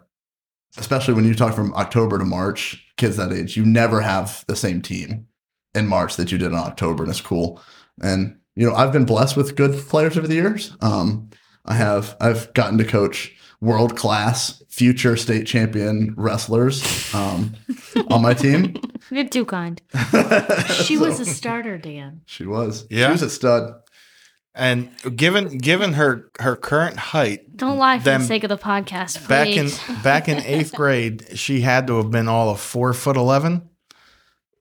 especially 0.77 1.13
when 1.13 1.25
you 1.25 1.33
talk 1.35 1.53
from 1.55 1.73
October 1.75 2.17
to 2.19 2.25
March, 2.25 2.85
kids 2.97 3.17
that 3.17 3.31
age, 3.33 3.55
you 3.57 3.65
never 3.65 4.01
have 4.01 4.43
the 4.47 4.55
same 4.55 4.81
team 4.81 5.27
in 5.73 5.87
March 5.87 6.15
that 6.15 6.31
you 6.31 6.37
did 6.37 6.47
in 6.51 6.55
October, 6.57 7.03
and 7.03 7.11
it's 7.11 7.21
cool. 7.21 7.61
And 8.01 8.37
you 8.55 8.67
know, 8.69 8.75
I've 8.75 8.91
been 8.93 9.05
blessed 9.05 9.35
with 9.37 9.55
good 9.55 9.73
players 9.87 10.17
over 10.17 10.27
the 10.27 10.35
years. 10.35 10.75
Um, 10.81 11.29
I 11.65 11.73
have 11.75 12.15
I've 12.21 12.53
gotten 12.53 12.77
to 12.77 12.85
coach 12.85 13.33
world 13.61 13.97
class 13.97 14.61
future 14.69 15.15
state 15.17 15.47
champion 15.47 16.13
wrestlers 16.17 16.83
um, 17.15 17.53
on 18.09 18.21
my 18.21 18.33
team. 18.33 18.75
You're 19.09 19.27
too 19.27 19.45
kind. 19.45 19.81
She 20.83 20.97
was 20.97 21.19
a 21.19 21.25
starter, 21.25 21.77
Dan. 21.77 22.21
she 22.25 22.45
was 22.45 22.85
Yeah. 22.89 23.07
she 23.07 23.11
was 23.13 23.21
a 23.23 23.29
stud. 23.29 23.73
And 24.57 24.89
given 25.17 25.57
given 25.57 25.93
her 25.93 26.29
her 26.39 26.55
current 26.55 26.97
height, 26.97 27.57
Don't 27.57 27.77
lie 27.77 27.99
for 27.99 28.05
the 28.05 28.19
sake 28.21 28.43
of 28.45 28.49
the 28.49 28.57
podcast, 28.57 29.17
please. 29.17 29.27
back 29.27 29.47
in 29.49 29.69
back 30.03 30.29
in 30.29 30.37
eighth 30.43 30.73
grade, 30.73 31.37
she 31.37 31.59
had 31.61 31.87
to 31.87 31.97
have 31.97 32.09
been 32.09 32.29
all 32.29 32.49
of 32.49 32.59
four 32.61 32.93
foot 32.93 33.17
eleven. 33.17 33.69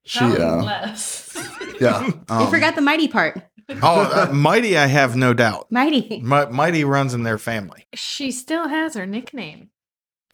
She 0.05 0.19
uh, 0.25 0.63
less. 0.63 1.33
yeah. 1.81 2.07
you 2.07 2.21
um, 2.29 2.51
forgot 2.51 2.75
the 2.75 2.81
mighty 2.83 3.07
part. 3.09 3.41
Oh, 3.83 4.29
uh, 4.29 4.33
mighty! 4.33 4.77
I 4.77 4.87
have 4.87 5.17
no 5.17 5.33
doubt. 5.33 5.69
Mighty. 5.71 6.21
Mi- 6.23 6.47
mighty 6.51 6.85
runs 6.85 7.15
in 7.15 7.23
their 7.23 7.39
family. 7.39 7.87
She 7.95 8.31
still 8.33 8.69
has 8.69 8.95
her 8.95 9.07
nickname. 9.07 9.71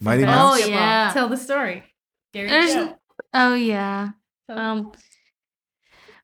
Mighty 0.00 0.22
Oh, 0.24 0.26
Mouse. 0.26 0.66
Yeah. 0.66 1.10
Tell 1.12 1.28
the 1.28 1.36
story. 1.36 1.84
There 2.32 2.44
you 2.44 2.48
There's- 2.50 2.94
Oh 3.34 3.54
yeah. 3.54 4.08
Um. 4.48 4.90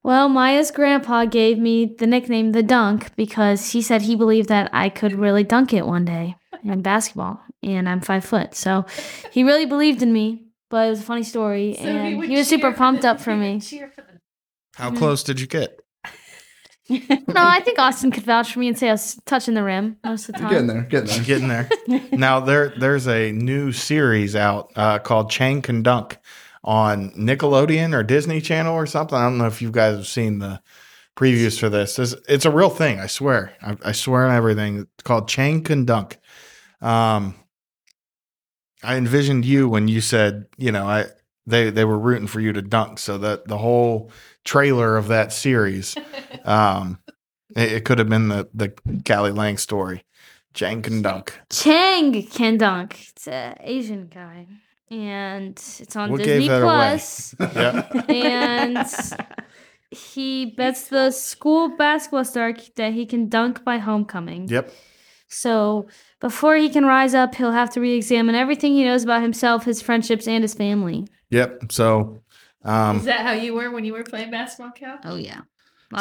Well, 0.07 0.29
Maya's 0.29 0.71
grandpa 0.71 1.25
gave 1.25 1.59
me 1.59 1.85
the 1.85 2.07
nickname 2.07 2.53
the 2.53 2.63
Dunk 2.63 3.11
because 3.17 3.73
he 3.73 3.83
said 3.83 4.03
he 4.03 4.15
believed 4.15 4.49
that 4.51 4.71
I 4.73 4.89
could 4.89 5.13
really 5.13 5.43
dunk 5.43 5.73
it 5.73 5.85
one 5.85 6.05
day 6.05 6.37
in 6.63 6.81
basketball, 6.81 7.41
and 7.61 7.89
I'm 7.89 8.01
five 8.01 8.25
foot, 8.25 8.55
so 8.55 8.87
he 9.33 9.43
really 9.43 9.67
believed 9.67 10.03
in 10.03 10.13
me. 10.13 10.45
But 10.71 10.87
it 10.87 10.91
was 10.91 11.01
a 11.01 11.03
funny 11.03 11.25
story, 11.25 11.77
and 11.79 12.23
he, 12.23 12.37
was 12.37 12.47
super 12.47 12.71
pumped 12.73 13.05
up 13.05 13.21
for 13.21 13.35
me. 13.35 13.61
How 14.77 14.93
close 14.93 15.25
did 15.25 15.41
you 15.41 15.49
get? 15.49 15.81
No, 16.89 17.43
I 17.43 17.63
think 17.63 17.81
Austin 17.81 18.13
could 18.13 18.23
vouch 18.23 18.53
for 18.53 18.61
me 18.61 18.69
and 18.69 18.79
say 18.79 18.89
I 18.89 18.93
was 18.93 19.21
touching 19.27 19.55
the 19.55 19.65
rim 19.65 19.97
most 20.05 20.29
of 20.29 20.37
the 20.37 20.43
You're 20.43 20.51
time. 20.51 20.53
getting 20.53 20.67
there, 20.69 20.83
getting 21.25 21.49
there. 21.49 21.65
Getting 21.65 21.89
there. 21.89 22.19
now 22.19 22.39
there 22.39 22.73
there's 22.79 23.09
a 23.09 23.33
new 23.33 23.73
series 23.73 24.37
out 24.37 24.71
uh, 24.77 25.01
called 25.01 25.29
Chang 25.29 25.63
Can 25.63 25.83
Dunk 25.83 26.17
on 26.67 27.11
Nickelodeon 27.13 27.95
or 27.95 28.03
Disney 28.03 28.41
Channel 28.41 28.75
or 28.75 28.87
something. 28.87 29.17
I 29.17 29.23
don't 29.23 29.39
know 29.39 29.47
if 29.47 29.63
you 29.63 29.71
guys 29.71 29.97
have 29.97 30.07
seen 30.07 30.41
the 30.41 30.61
previews 31.17 31.59
for 31.59 31.69
this. 31.69 31.99
It's, 31.99 32.15
it's 32.29 32.45
a 32.45 32.51
real 32.51 32.69
thing. 32.69 33.01
I 33.01 33.07
swear. 33.07 33.55
I, 33.63 33.77
I 33.85 33.93
swear 33.93 34.27
on 34.27 34.35
everything. 34.35 34.81
It's 34.81 35.03
called 35.05 35.29
Chang 35.29 35.63
Can 35.63 35.85
Dunk. 35.85 36.19
Um, 36.83 37.37
I 38.83 38.97
envisioned 38.97 39.45
you 39.45 39.69
when 39.69 39.89
you 39.89 40.01
said, 40.01 40.47
you 40.59 40.73
know, 40.73 40.87
I 40.87 41.07
they 41.47 41.71
they 41.71 41.85
were 41.85 41.99
rooting 41.99 42.27
for 42.27 42.41
you 42.41 42.53
to 42.53 42.63
dunk. 42.63 42.99
So 42.99 43.17
that 43.19 43.47
the 43.47 43.59
whole 43.59 44.11
trailer 44.45 44.97
of 44.97 45.09
that 45.09 45.33
series, 45.33 45.97
um, 46.45 46.99
it, 47.55 47.73
it 47.73 47.85
could 47.85 47.99
have 47.99 48.09
been 48.09 48.29
the 48.29 48.49
the 48.53 48.69
Cali 49.05 49.31
Leng 49.31 49.59
story. 49.59 50.05
Chang 50.53 50.83
Can 50.83 51.03
Dunk. 51.03 51.39
Chang 51.51 52.23
can 52.23 52.57
dunk. 52.57 53.09
It's 53.11 53.29
an 53.29 53.57
Asian 53.61 54.07
guy, 54.07 54.47
and 54.91 55.51
it's 55.53 55.97
on 55.97 56.11
What 56.11 56.23
gave 56.23 56.43
Disney? 56.43 56.61
Plus. 56.61 57.35
Yeah. 57.41 57.89
and 58.09 58.87
he 59.91 60.47
bets 60.47 60.89
the 60.89 61.11
school 61.11 61.77
basketball 61.77 62.25
star 62.25 62.55
that 62.77 62.93
he 62.93 63.07
can 63.07 63.29
dunk 63.29 63.65
by 63.65 63.79
homecoming. 63.79 64.49
Yep. 64.49 64.73
So 65.29 65.89
before 66.21 66.57
he 66.57 66.69
can 66.69 66.85
rise 66.85 67.15
up, 67.15 67.35
he'll 67.35 67.53
have 67.53 67.71
to 67.71 67.81
re-examine 67.81 68.35
everything 68.35 68.75
he 68.75 68.85
knows 68.85 69.05
about 69.05 69.23
himself, 69.23 69.65
his 69.65 69.83
friendships, 69.83 70.29
and 70.29 70.43
his 70.43 70.55
family. 70.55 71.07
Yep. 71.31 71.73
So, 71.73 72.23
um, 72.65 72.99
Is 72.99 73.05
that 73.05 73.21
how 73.21 73.33
you 73.33 73.55
were 73.55 73.71
when 73.71 73.85
you 73.85 73.93
were 73.93 74.05
playing 74.05 74.31
basketball, 74.31 74.73
Cal? 74.73 74.99
Oh 75.05 75.17
yeah. 75.17 75.41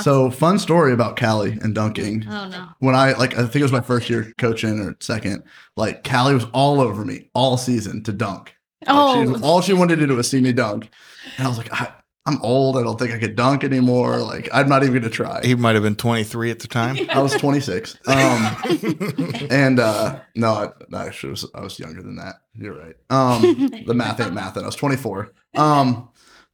So 0.01 0.31
fun 0.31 0.57
story 0.57 0.93
about 0.93 1.15
Cali 1.15 1.57
and 1.61 1.75
dunking. 1.75 2.25
Oh 2.27 2.47
no. 2.47 2.69
When 2.79 2.95
I 2.95 3.13
like, 3.13 3.35
I 3.37 3.41
think 3.43 3.57
it 3.57 3.61
was 3.63 3.71
my 3.71 3.81
first 3.81 4.09
year 4.09 4.33
coaching 4.39 4.79
or 4.79 4.95
second. 4.99 5.43
Like 5.75 6.03
Cali 6.03 6.33
was 6.33 6.45
all 6.53 6.81
over 6.81 7.05
me 7.05 7.29
all 7.35 7.55
season 7.55 8.03
to 8.03 8.11
dunk. 8.11 8.54
Like, 8.87 9.37
she- 9.37 9.43
all 9.43 9.61
she 9.61 9.73
wanted 9.73 9.97
to 9.99 10.07
do 10.07 10.15
was 10.15 10.29
see 10.29 10.41
me 10.41 10.53
dunk, 10.53 10.89
and 11.37 11.45
I 11.45 11.49
was 11.49 11.57
like, 11.57 11.71
I, 11.73 11.91
I'm 12.27 12.41
old. 12.41 12.75
I 12.77 12.81
don't 12.81 12.97
think 12.97 13.11
I 13.13 13.19
could 13.19 13.35
dunk 13.35 13.63
anymore. 13.63 14.17
Like 14.17 14.49
I'm 14.51 14.67
not 14.67 14.81
even 14.83 14.95
gonna 14.95 15.09
try. 15.09 15.41
he 15.43 15.53
might 15.53 15.75
have 15.75 15.83
been 15.83 15.95
23 15.95 16.49
at 16.51 16.59
the 16.59 16.67
time. 16.67 16.97
I 17.11 17.21
was 17.21 17.33
26. 17.35 17.97
Um, 18.07 18.55
and 19.51 19.79
uh, 19.79 20.19
no, 20.35 20.53
I, 20.53 20.69
no, 20.89 20.97
I 20.97 21.05
actually 21.05 21.31
was, 21.31 21.45
I 21.53 21.61
was 21.61 21.77
younger 21.79 22.01
than 22.01 22.15
that. 22.15 22.35
You're 22.55 22.75
right. 22.77 22.95
Um, 23.11 23.69
the 23.85 23.93
math 23.93 24.19
ain't 24.19 24.33
math. 24.33 24.55
And 24.57 24.65
I 24.65 24.67
was 24.67 24.75
24. 24.75 25.33
Um, 25.55 26.09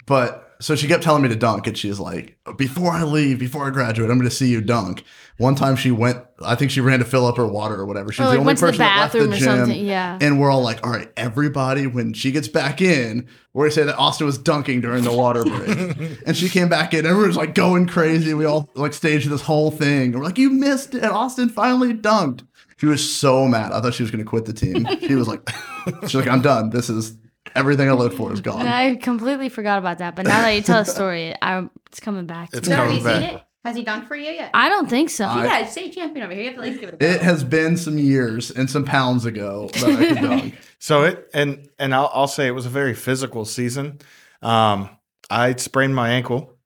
but 0.06 0.51
so 0.62 0.76
she 0.76 0.88
kept 0.88 1.04
telling 1.04 1.22
me 1.24 1.30
to 1.30 1.36
dunk, 1.36 1.68
and 1.68 1.78
she's 1.78 2.00
like, 2.00 2.38
"Before 2.58 2.92
I 2.92 3.04
leave, 3.04 3.40
before 3.40 3.68
I 3.68 3.70
graduate, 3.72 4.10
I'm 4.10 4.18
going 4.18 4.30
to 4.30 4.36
see 4.36 4.48
you 4.50 4.62
dunk." 4.62 5.04
One 5.38 5.56
time 5.56 5.76
she 5.76 5.90
went, 5.90 6.20
I 6.46 6.54
think 6.54 6.70
she 6.70 6.82
ran 6.82 7.00
to 7.00 7.06
fill 7.06 7.26
up 7.26 7.36
her 7.38 7.48
water 7.48 7.74
or 7.74 7.88
whatever. 7.88 8.12
She's 8.12 8.20
Oh, 8.20 8.24
the 8.26 8.30
like 8.30 8.40
only 8.42 8.46
went 8.48 8.60
to 8.60 8.66
the 8.66 8.72
person 8.74 8.80
that 8.80 9.00
left 9.00 9.14
the 9.14 9.20
or 9.24 9.28
gym. 9.36 9.40
something. 9.40 9.86
Yeah. 9.86 10.20
And 10.22 10.40
we're 10.40 10.52
all 10.52 10.62
like, 10.62 10.86
all 10.86 10.92
right, 10.92 11.12
everybody, 11.18 11.88
when 11.88 12.14
she 12.14 12.32
gets 12.32 12.48
back 12.48 12.80
in, 12.80 13.28
we're 13.54 13.64
gonna 13.66 13.72
say 13.72 13.84
that 13.84 13.98
Austin 13.98 14.28
was 14.28 14.38
dunking 14.38 14.82
during 14.82 15.04
the 15.04 15.12
water 15.12 15.44
break. 15.44 16.20
and 16.28 16.38
she 16.38 16.48
came 16.48 16.70
back 16.70 16.94
in, 16.94 17.08
everyone's 17.08 17.38
like 17.38 17.56
going 17.56 17.88
crazy. 17.88 18.36
We 18.36 18.46
all 18.46 18.70
like 18.76 18.94
staged 18.94 19.30
this 19.30 19.42
whole 19.42 19.72
thing. 19.72 20.12
And 20.12 20.16
we're 20.20 20.26
like, 20.26 20.38
you 20.38 20.52
missed 20.52 20.94
it. 20.94 21.04
Austin 21.04 21.50
finally 21.50 21.94
dunked. 21.96 22.46
She 22.78 22.86
was 22.86 23.12
so 23.12 23.48
mad. 23.48 23.72
I 23.72 23.82
thought 23.82 23.96
she 23.96 24.04
was 24.04 24.12
gonna 24.12 24.24
quit 24.24 24.46
the 24.46 24.54
team. 24.54 24.88
She 25.00 25.16
was 25.16 25.28
like, 25.28 25.42
she's 26.04 26.14
like, 26.16 26.28
I'm 26.28 26.42
done. 26.44 26.70
This 26.70 26.88
is 26.88 27.18
everything 27.56 27.90
I 27.90 27.94
looked 27.94 28.16
for 28.16 28.32
is 28.34 28.42
gone. 28.42 28.66
I 28.68 28.96
completely 28.96 29.50
forgot 29.50 29.80
about 29.80 29.98
that, 30.00 30.16
but 30.16 30.26
now 30.26 30.42
that 30.42 30.52
you 30.52 30.62
tell 30.62 30.84
the 30.84 30.90
story, 30.92 31.34
I, 31.42 31.68
it's 31.88 32.00
coming 32.00 32.26
back. 32.26 32.52
To 32.52 32.58
It's 32.58 32.68
me. 32.70 32.76
Have 32.76 32.84
coming 32.86 32.98
you 33.00 33.04
back. 33.04 33.22
seen 33.30 33.36
it? 33.38 33.44
Has 33.64 33.76
he 33.76 33.86
dunked 33.86 34.08
for 34.08 34.16
you 34.16 34.32
yet? 34.32 34.50
I 34.56 34.70
don't 34.70 34.90
think 34.90 35.12
so. 35.12 35.26
I- 35.26 35.44
yeah, 35.46 35.66
state 35.68 35.94
champion 35.94 36.26
over 36.26 36.34
here. 36.34 36.44
You 36.44 36.50
have 36.50 36.56
to 36.56 36.62
like 36.62 36.80
give 36.80 36.90
it 36.90 36.96
a 36.96 36.98
go. 36.98 37.06
It 37.06 37.22
has 37.22 37.44
been 37.44 37.78
some 37.78 37.98
years 38.00 38.50
and 38.50 38.68
some 38.70 38.86
pounds 38.86 39.26
ago 39.26 39.70
that 39.74 39.84
I 39.84 39.96
could 40.08 40.18
dunk. 40.18 40.56
So 40.80 41.04
it 41.04 41.30
and 41.36 41.70
and 41.78 41.94
I'll, 41.94 42.10
I'll 42.12 42.28
say 42.28 42.48
it 42.48 42.56
was 42.56 42.66
a 42.66 42.70
very 42.70 42.96
physical 42.96 43.46
season. 43.46 44.00
Um, 44.42 44.90
I 45.30 45.54
sprained 45.58 45.94
my 45.96 46.10
ankle. 46.10 46.58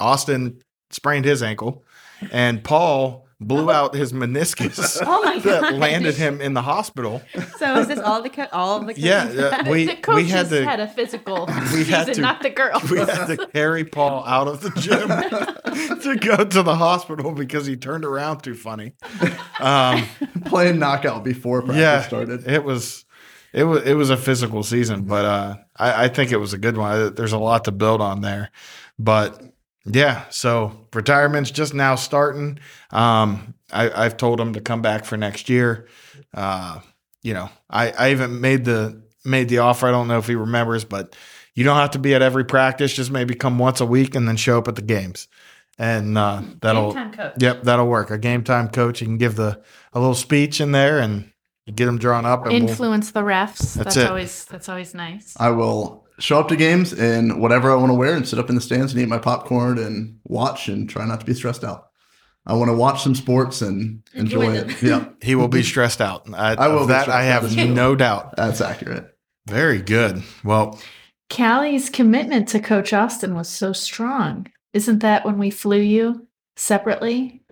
Austin 0.00 0.60
sprained 0.90 1.24
his 1.24 1.40
ankle, 1.42 1.84
and 2.32 2.62
Paul 2.64 3.28
blew 3.40 3.70
out 3.70 3.94
his 3.94 4.12
meniscus 4.12 4.98
Oh 5.06 5.22
my 5.24 5.38
that 5.44 5.62
god! 5.62 5.74
landed 5.74 6.14
him 6.16 6.40
in 6.40 6.52
the 6.54 6.62
hospital. 6.62 7.22
So 7.58 7.78
is 7.78 7.88
this 7.88 7.98
all 7.98 8.22
the 8.22 8.28
co- 8.28 8.48
all 8.52 8.80
the 8.80 8.86
coaches? 8.88 9.02
Yeah, 9.04 9.30
yeah, 9.32 9.68
we 9.70 9.86
the 9.86 9.96
coach 9.96 10.16
we 10.16 10.28
had 10.28 10.48
to 10.50 10.64
had 10.64 10.78
a 10.80 10.88
physical 10.88 11.46
we 11.72 11.84
had 11.84 12.06
season, 12.06 12.14
to- 12.14 12.20
not 12.20 12.42
the 12.42 12.50
girl. 12.50 12.80
we 12.90 12.98
had 12.98 13.26
to 13.26 13.46
carry 13.48 13.84
Paul 13.84 14.24
out 14.26 14.46
of 14.48 14.60
the 14.60 14.70
gym 14.78 15.08
to 16.02 16.16
go 16.16 16.44
to 16.44 16.62
the 16.62 16.74
hospital 16.76 17.32
because 17.32 17.66
he 17.66 17.76
turned 17.76 18.04
around 18.04 18.40
too 18.40 18.54
funny. 18.54 18.92
Um, 19.58 20.04
Playing 20.46 20.78
knockout 20.78 21.24
before 21.24 21.60
practice 21.62 21.80
yeah, 21.80 22.02
started. 22.02 22.46
it 22.46 22.64
was 22.64 23.04
it 23.52 23.64
was 23.64 23.82
it 23.84 23.94
was 23.94 24.10
a 24.10 24.16
physical 24.16 24.62
season, 24.62 25.02
but 25.04 25.24
uh, 25.24 25.56
I, 25.76 26.04
I 26.04 26.08
think 26.08 26.30
it 26.32 26.36
was 26.36 26.52
a 26.52 26.58
good 26.58 26.76
one. 26.76 27.14
There's 27.14 27.32
a 27.32 27.38
lot 27.38 27.64
to 27.64 27.72
build 27.72 28.00
on 28.00 28.20
there, 28.20 28.50
but 28.98 29.42
yeah. 29.84 30.24
So 30.30 30.86
retirement's 30.92 31.50
just 31.50 31.74
now 31.74 31.94
starting. 31.94 32.58
Um, 32.90 33.54
I, 33.72 33.90
I've 34.04 34.16
told 34.16 34.40
him 34.40 34.54
to 34.54 34.60
come 34.60 34.82
back 34.82 35.04
for 35.04 35.16
next 35.16 35.48
year. 35.48 35.88
Uh, 36.34 36.80
you 37.22 37.34
know, 37.34 37.50
I, 37.68 37.90
I 37.90 38.10
even 38.12 38.40
made 38.40 38.64
the 38.64 39.02
made 39.24 39.48
the 39.48 39.58
offer. 39.58 39.86
I 39.86 39.90
don't 39.90 40.08
know 40.08 40.18
if 40.18 40.26
he 40.26 40.34
remembers, 40.34 40.84
but 40.84 41.16
you 41.54 41.64
don't 41.64 41.76
have 41.76 41.90
to 41.92 41.98
be 41.98 42.14
at 42.14 42.22
every 42.22 42.44
practice. 42.44 42.94
Just 42.94 43.10
maybe 43.10 43.34
come 43.34 43.58
once 43.58 43.80
a 43.80 43.86
week 43.86 44.14
and 44.14 44.26
then 44.26 44.36
show 44.36 44.58
up 44.58 44.68
at 44.68 44.76
the 44.76 44.82
games, 44.82 45.28
and 45.78 46.16
uh, 46.16 46.42
that'll 46.60 46.92
Game 46.92 47.02
time 47.02 47.12
coach. 47.12 47.34
Yep, 47.38 47.62
that'll 47.64 47.86
work. 47.86 48.10
A 48.10 48.18
game 48.18 48.44
time 48.44 48.68
coach, 48.68 49.00
you 49.00 49.06
can 49.06 49.18
give 49.18 49.36
the 49.36 49.62
a 49.92 50.00
little 50.00 50.14
speech 50.14 50.60
in 50.60 50.72
there 50.72 50.98
and 50.98 51.30
get 51.74 51.86
them 51.86 51.98
drawn 51.98 52.24
up. 52.24 52.44
And 52.44 52.52
we'll, 52.52 52.62
Influence 52.70 53.10
the 53.10 53.22
refs. 53.22 53.74
That's 53.74 53.94
That's, 53.94 54.08
always 54.08 54.44
that's 54.46 54.68
always 54.68 54.94
nice. 54.94 55.34
I 55.38 55.50
will 55.50 56.06
show 56.20 56.38
up 56.38 56.48
to 56.48 56.56
games 56.56 56.92
in 56.92 57.40
whatever 57.40 57.70
I 57.70 57.74
want 57.74 57.90
to 57.90 57.94
wear 57.94 58.14
and 58.14 58.26
sit 58.28 58.38
up 58.38 58.48
in 58.48 58.54
the 58.54 58.60
stands 58.60 58.92
and 58.92 59.00
eat 59.02 59.08
my 59.08 59.18
popcorn 59.18 59.78
and 59.78 60.18
watch 60.24 60.68
and 60.68 60.88
try 60.88 61.04
not 61.06 61.20
to 61.20 61.26
be 61.26 61.34
stressed 61.34 61.64
out. 61.64 61.88
I 62.46 62.54
want 62.54 62.68
to 62.70 62.76
watch 62.76 63.02
some 63.02 63.14
sports 63.14 63.60
and 63.62 64.02
enjoy, 64.14 64.42
Enjoy 64.42 64.54
it. 64.56 64.80
them. 64.80 64.88
Yeah, 64.88 65.04
he 65.26 65.34
will 65.34 65.48
be 65.48 65.62
stressed 65.62 66.00
out. 66.00 66.26
I, 66.32 66.54
I 66.54 66.68
will 66.68 66.82
of 66.82 66.88
that. 66.88 67.08
I 67.08 67.24
have 67.24 67.44
as 67.44 67.56
no 67.56 67.94
doubt. 67.94 68.34
that's 68.36 68.60
accurate. 68.60 69.16
Very 69.46 69.80
good. 69.82 70.22
Well, 70.44 70.78
Cali's 71.28 71.90
commitment 71.90 72.48
to 72.48 72.60
Coach 72.60 72.92
Austin 72.92 73.34
was 73.34 73.48
so 73.48 73.72
strong. 73.72 74.46
Isn't 74.72 75.00
that 75.00 75.24
when 75.24 75.38
we 75.38 75.50
flew 75.50 75.78
you 75.80 76.26
separately? 76.56 77.42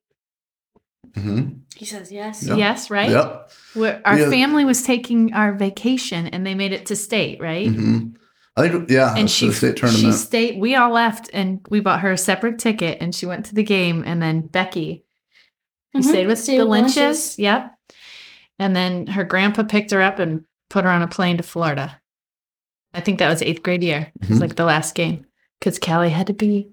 hmm 1.14 1.48
He 1.76 1.84
says 1.84 2.10
yes. 2.12 2.42
Yep. 2.44 2.58
Yes, 2.58 2.90
right? 2.90 3.10
Yep. 3.10 3.50
Where 3.74 4.02
our 4.04 4.18
Yeah. 4.18 4.30
family 4.30 4.64
was 4.64 4.82
taking 4.82 5.32
our 5.32 5.52
vacation 5.54 6.26
and 6.28 6.46
they 6.46 6.54
made 6.54 6.72
it 6.72 6.86
to 6.86 6.96
state, 6.96 7.40
right? 7.40 7.68
hmm 7.68 7.98
I 8.58 8.68
think 8.68 8.90
yeah. 8.90 9.10
And 9.14 9.22
that's 9.24 9.32
she 9.32 9.46
the 9.48 9.52
state 9.54 9.78
she 9.78 9.80
tournament. 9.86 10.14
stayed. 10.14 10.58
We 10.60 10.74
all 10.74 10.90
left 10.92 11.30
and 11.32 11.60
we 11.70 11.80
bought 11.80 12.00
her 12.00 12.12
a 12.12 12.18
separate 12.18 12.58
ticket 12.58 12.98
and 13.00 13.14
she 13.14 13.26
went 13.26 13.46
to 13.46 13.54
the 13.54 13.62
game. 13.62 14.02
And 14.06 14.20
then 14.20 14.42
Becky, 14.42 15.04
who 15.92 16.00
Mhm. 16.00 16.04
stayed 16.04 16.26
with 16.26 16.38
Stayed 16.38 16.58
the 16.58 16.64
with 16.66 16.70
Lynches. 16.70 16.96
Lynches. 16.96 17.38
Yep. 17.38 17.74
And 18.58 18.74
then 18.76 19.06
her 19.08 19.24
grandpa 19.24 19.62
picked 19.62 19.90
her 19.92 20.02
up 20.02 20.18
and 20.18 20.44
put 20.70 20.84
her 20.84 20.90
on 20.90 21.02
a 21.02 21.08
plane 21.08 21.36
to 21.36 21.42
Florida. 21.42 22.00
I 22.92 23.00
think 23.00 23.18
that 23.18 23.28
was 23.28 23.42
eighth 23.42 23.62
grade 23.62 23.82
year. 23.84 24.10
It 24.22 24.28
was 24.28 24.38
Mhm. 24.38 24.42
like 24.42 24.56
the 24.56 24.64
last 24.64 24.94
game 24.94 25.24
because 25.60 25.78
Cali 25.78 26.10
had 26.10 26.26
to 26.26 26.32
be 26.34 26.68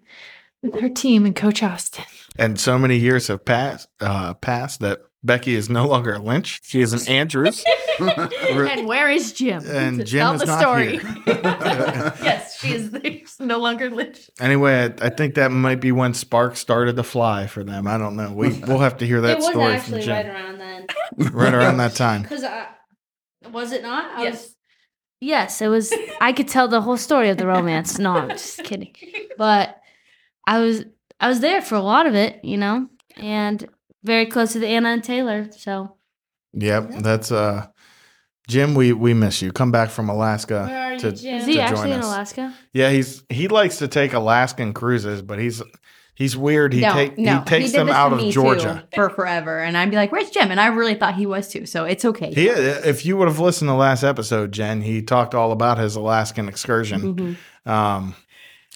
with 0.64 0.80
her 0.82 0.90
team 0.90 1.26
and 1.26 1.36
Coach 1.36 1.62
Austin. 1.62 2.06
And 2.38 2.60
so 2.60 2.78
many 2.80 2.98
years 2.98 3.28
have 3.28 3.46
passed 3.46 3.88
uh, 4.02 4.34
passed 4.36 4.80
that 4.82 5.02
Becky 5.26 5.56
is 5.56 5.70
no 5.70 5.88
longer 5.88 6.14
a 6.14 6.20
Lynch. 6.20 6.62
She 6.64 6.82
is 6.82 6.94
an 6.94 7.08
Andrews. 7.14 7.64
and 8.00 8.88
where 8.88 9.10
is 9.10 9.34
Jim? 9.34 9.64
And 9.68 10.00
To 10.00 10.04
Jim 10.04 10.20
tell 10.20 10.34
is 10.34 10.40
the 10.42 10.46
not 10.48 10.60
story. 10.62 10.98
here. 11.00 11.16
yes, 11.28 12.60
she 12.60 12.74
is 12.74 12.96
she's 13.04 13.40
no 13.40 13.58
longer 13.58 13.90
Lynch. 13.90 14.30
Anyway, 14.40 14.74
I, 15.02 15.06
I 15.08 15.10
think 15.10 15.36
that 15.36 15.50
might 15.52 15.80
be 15.82 15.92
when 15.92 16.14
sparks 16.14 16.60
started 16.60 16.96
to 16.98 17.04
fly 17.04 17.48
for 17.48 17.64
them. 17.64 17.88
I 17.88 17.98
don't 17.98 18.16
know. 18.16 18.32
We 18.34 18.50
we'll 18.60 18.80
have 18.80 18.98
to 18.98 19.08
hear 19.08 19.22
that 19.22 19.42
story. 19.42 19.56
it 19.56 19.58
was 19.74 19.80
story 19.80 19.80
from 19.80 19.94
actually 19.96 20.02
Jim 20.02 20.16
right 20.16 20.26
around 20.28 20.58
then. 20.60 20.88
right 21.34 21.54
around 21.54 21.78
that 21.78 21.96
time. 21.96 22.22
Because 22.22 22.46
was 23.52 23.72
it 23.72 23.82
not? 23.82 24.20
I 24.20 24.24
Yes. 24.24 24.34
Was, 24.34 24.56
yes, 25.22 25.62
it 25.62 25.68
was. 25.68 25.94
I 26.22 26.34
could 26.34 26.48
tell 26.48 26.68
the 26.68 26.82
whole 26.82 26.98
story 26.98 27.30
of 27.30 27.38
the 27.38 27.48
romance. 27.48 27.98
No, 27.98 28.12
I'm 28.12 28.30
just 28.30 28.64
kidding. 28.64 28.94
But 29.38 29.80
I 30.46 30.60
was 30.60 30.86
I 31.20 31.30
was 31.30 31.40
there 31.40 31.62
for 31.62 31.76
a 31.76 31.82
lot 31.82 32.06
of 32.06 32.14
it, 32.16 32.44
you 32.44 32.58
know, 32.58 32.88
and 33.18 33.68
very 34.06 34.26
close 34.28 34.54
to 34.54 34.60
the 34.60 34.68
Anna 34.68 34.90
and 34.90 35.04
Taylor. 35.04 35.50
So 35.52 35.98
Yep, 36.54 36.92
that's 37.00 37.32
uh, 37.32 37.68
Jim. 38.48 38.76
We 38.76 38.94
we 38.94 39.14
miss 39.14 39.42
you. 39.42 39.52
Come 39.52 39.72
back 39.72 39.90
from 39.90 40.08
Alaska. 40.10 40.66
Where 40.68 40.94
are 40.94 40.98
to- 41.00 41.10
you, 41.10 41.16
Jim? 41.16 41.36
is 41.42 41.46
he 41.46 41.60
actually 41.60 41.92
in. 41.92 42.00
Alaska? 42.00 42.54
Yeah, 42.74 42.90
he's 42.92 43.24
he 43.30 43.48
likes 43.48 43.80
to 43.80 43.88
take 43.88 44.14
Alaskan 44.14 44.74
cruises, 44.74 45.22
but 45.22 45.38
he's 45.40 45.62
he's 46.14 46.38
weird. 46.38 46.72
He 46.74 46.80
no, 46.82 46.94
take 46.94 47.18
no, 47.18 47.40
he 47.40 47.46
takes 47.46 47.72
did 47.72 47.80
them 47.82 47.90
out 47.90 48.14
of 48.14 48.22
Georgia. 48.32 48.88
too, 48.92 48.96
for 48.96 49.10
forever, 49.10 49.60
and 49.60 49.76
I'd 49.78 49.90
be 49.90 49.98
like, 49.98 50.12
"Where's 50.14 50.30
Jim?" 50.30 50.50
And 50.52 50.62
I 50.62 50.68
really 50.68 50.96
thought 50.96 51.16
he 51.16 51.26
was 51.26 51.50
too, 51.50 51.66
so 51.66 51.84
it's 51.84 52.06
okay. 52.06 52.32
He, 52.34 52.48
if 52.48 53.06
you 53.06 53.18
would 53.18 53.28
have 53.28 53.40
listened 53.40 53.68
to 53.68 53.72
the 53.74 53.78
last 53.78 54.04
episode, 54.04 54.52
Jen, 54.54 54.82
he 54.82 55.02
talked 55.02 55.36
all 55.36 55.52
about 55.52 55.78
his 55.78 55.96
Alaskan 55.98 56.48
excursion. 56.48 57.16
Mhm. 57.66 57.70
Um, 57.70 58.16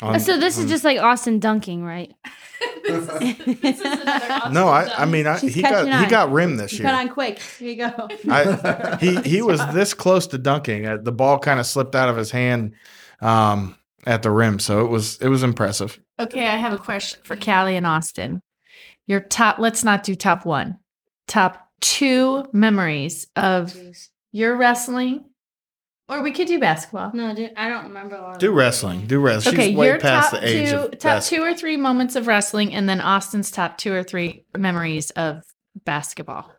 on- 0.02 0.20
so 0.20 0.38
this 0.38 0.58
on- 0.58 0.66
is 0.66 0.70
just 0.70 0.84
like 0.84 1.00
Austin 1.00 1.40
dunking, 1.40 1.84
right? 1.86 2.12
no. 4.52 4.68
I, 4.68 4.92
I 4.98 5.06
mean, 5.06 5.28
I, 5.28 5.38
he 5.40 5.62
got 5.62 5.86
catching 5.86 6.04
he 6.04 6.10
got 6.10 6.32
rim 6.32 6.58
this 6.58 6.74
year. 6.74 6.84
got 6.84 6.96
on 6.96 7.10
quick. 7.10 7.40
Here 7.40 7.70
you 7.70 7.76
go. 7.76 8.08
I, 8.30 8.98
he 9.00 9.22
he 9.22 9.42
was 9.42 9.60
this 9.74 9.94
close 9.94 10.28
to 10.28 10.38
dunking. 10.38 10.86
Uh, 10.86 10.98
The 10.98 11.12
ball 11.12 11.40
kind 11.40 11.60
of 11.60 11.66
slipped 11.66 11.96
out 11.96 12.10
of 12.10 12.18
his 12.18 12.32
hand 12.32 12.74
um, 13.22 13.76
at 14.06 14.24
the 14.24 14.32
rim, 14.32 14.60
so 14.60 14.86
it 14.86 14.90
was 14.90 15.18
it 15.22 15.28
was 15.30 15.44
impressive. 15.44 16.00
Okay, 16.20 16.48
I 16.48 16.58
have 16.58 16.74
a 16.74 16.78
question 16.78 17.20
for 17.24 17.36
Callie 17.36 17.78
and 17.78 17.88
Austin. 17.88 18.42
Your 19.08 19.22
top, 19.22 19.58
let's 19.60 19.84
not 19.84 20.04
do 20.04 20.16
top 20.16 20.46
one. 20.46 20.78
Top 21.28 21.70
two 21.82 22.46
memories 22.52 23.28
of 23.36 23.76
your 24.32 24.56
wrestling, 24.58 25.26
or 26.10 26.22
we 26.24 26.32
could 26.32 26.48
do 26.48 26.60
basketball. 26.60 27.12
No, 27.14 27.34
dude, 27.36 27.52
I 27.56 27.70
don't 27.70 27.84
remember. 27.86 28.16
a 28.16 28.22
lot 28.22 28.34
of 28.34 28.40
Do 28.40 28.52
it. 28.52 28.56
wrestling, 28.56 29.06
do 29.08 29.20
wrestling. 29.20 29.56
okay, 29.56 29.68
She's 29.70 29.78
way 29.78 29.88
your 29.88 30.00
past 30.00 30.32
top 30.32 30.42
the 30.42 30.48
age 30.48 30.70
two, 30.72 30.76
of 30.78 30.92
top 30.92 31.02
basketball. 31.02 31.46
two 31.48 31.52
or 31.54 31.56
three 31.58 31.78
moments 31.78 32.16
of 32.16 32.28
wrestling, 32.28 32.74
and 32.74 32.90
then 32.90 33.00
Austin's 33.02 33.52
top 33.52 33.78
two 33.78 33.94
or 33.94 34.04
three 34.04 34.46
memories 34.58 35.12
of 35.12 35.44
basketball. 35.86 36.52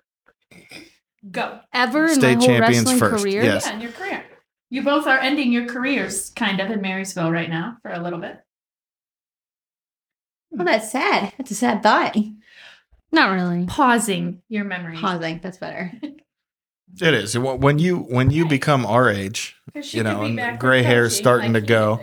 Go. 1.31 1.61
ever 1.75 2.07
in 2.07 2.15
State 2.15 2.39
my 2.39 2.45
whole 2.45 2.47
champions 2.47 2.85
wrestling 2.93 2.99
first, 2.99 3.23
career. 3.25 3.43
yes. 3.43 3.67
Yeah, 3.67 3.75
in 3.75 3.81
your 3.83 3.93
career. 3.93 4.25
You 4.71 4.83
both 4.83 5.07
are 5.07 5.19
ending 5.19 5.53
your 5.53 5.67
careers 5.67 6.31
kind 6.31 6.61
of 6.61 6.71
in 6.71 6.81
Marysville 6.81 7.31
right 7.33 7.51
now 7.51 7.77
for 7.83 7.91
a 7.91 8.01
little 8.01 8.21
bit. 8.21 8.39
Well, 10.51 10.65
that's 10.65 10.91
sad. 10.91 11.33
That's 11.37 11.51
a 11.51 11.55
sad 11.55 11.83
thought. 11.83 12.17
Not 13.13 13.33
really. 13.33 13.67
Pausing 13.67 14.43
your 14.49 14.65
memories. 14.65 15.01
Pausing. 15.01 15.41
That's 15.43 15.59
better. 15.59 15.93
It 17.01 17.15
is 17.15 17.39
when 17.39 17.79
you 17.79 17.99
when 17.99 18.31
you 18.31 18.47
become 18.47 18.85
our 18.87 19.09
age, 19.09 19.57
you 19.75 20.03
know, 20.03 20.23
and 20.23 20.59
gray 20.59 20.83
hair 20.83 21.05
is 21.05 21.17
starting 21.17 21.53
like 21.53 21.63
to 21.63 21.67
go. 21.69 22.01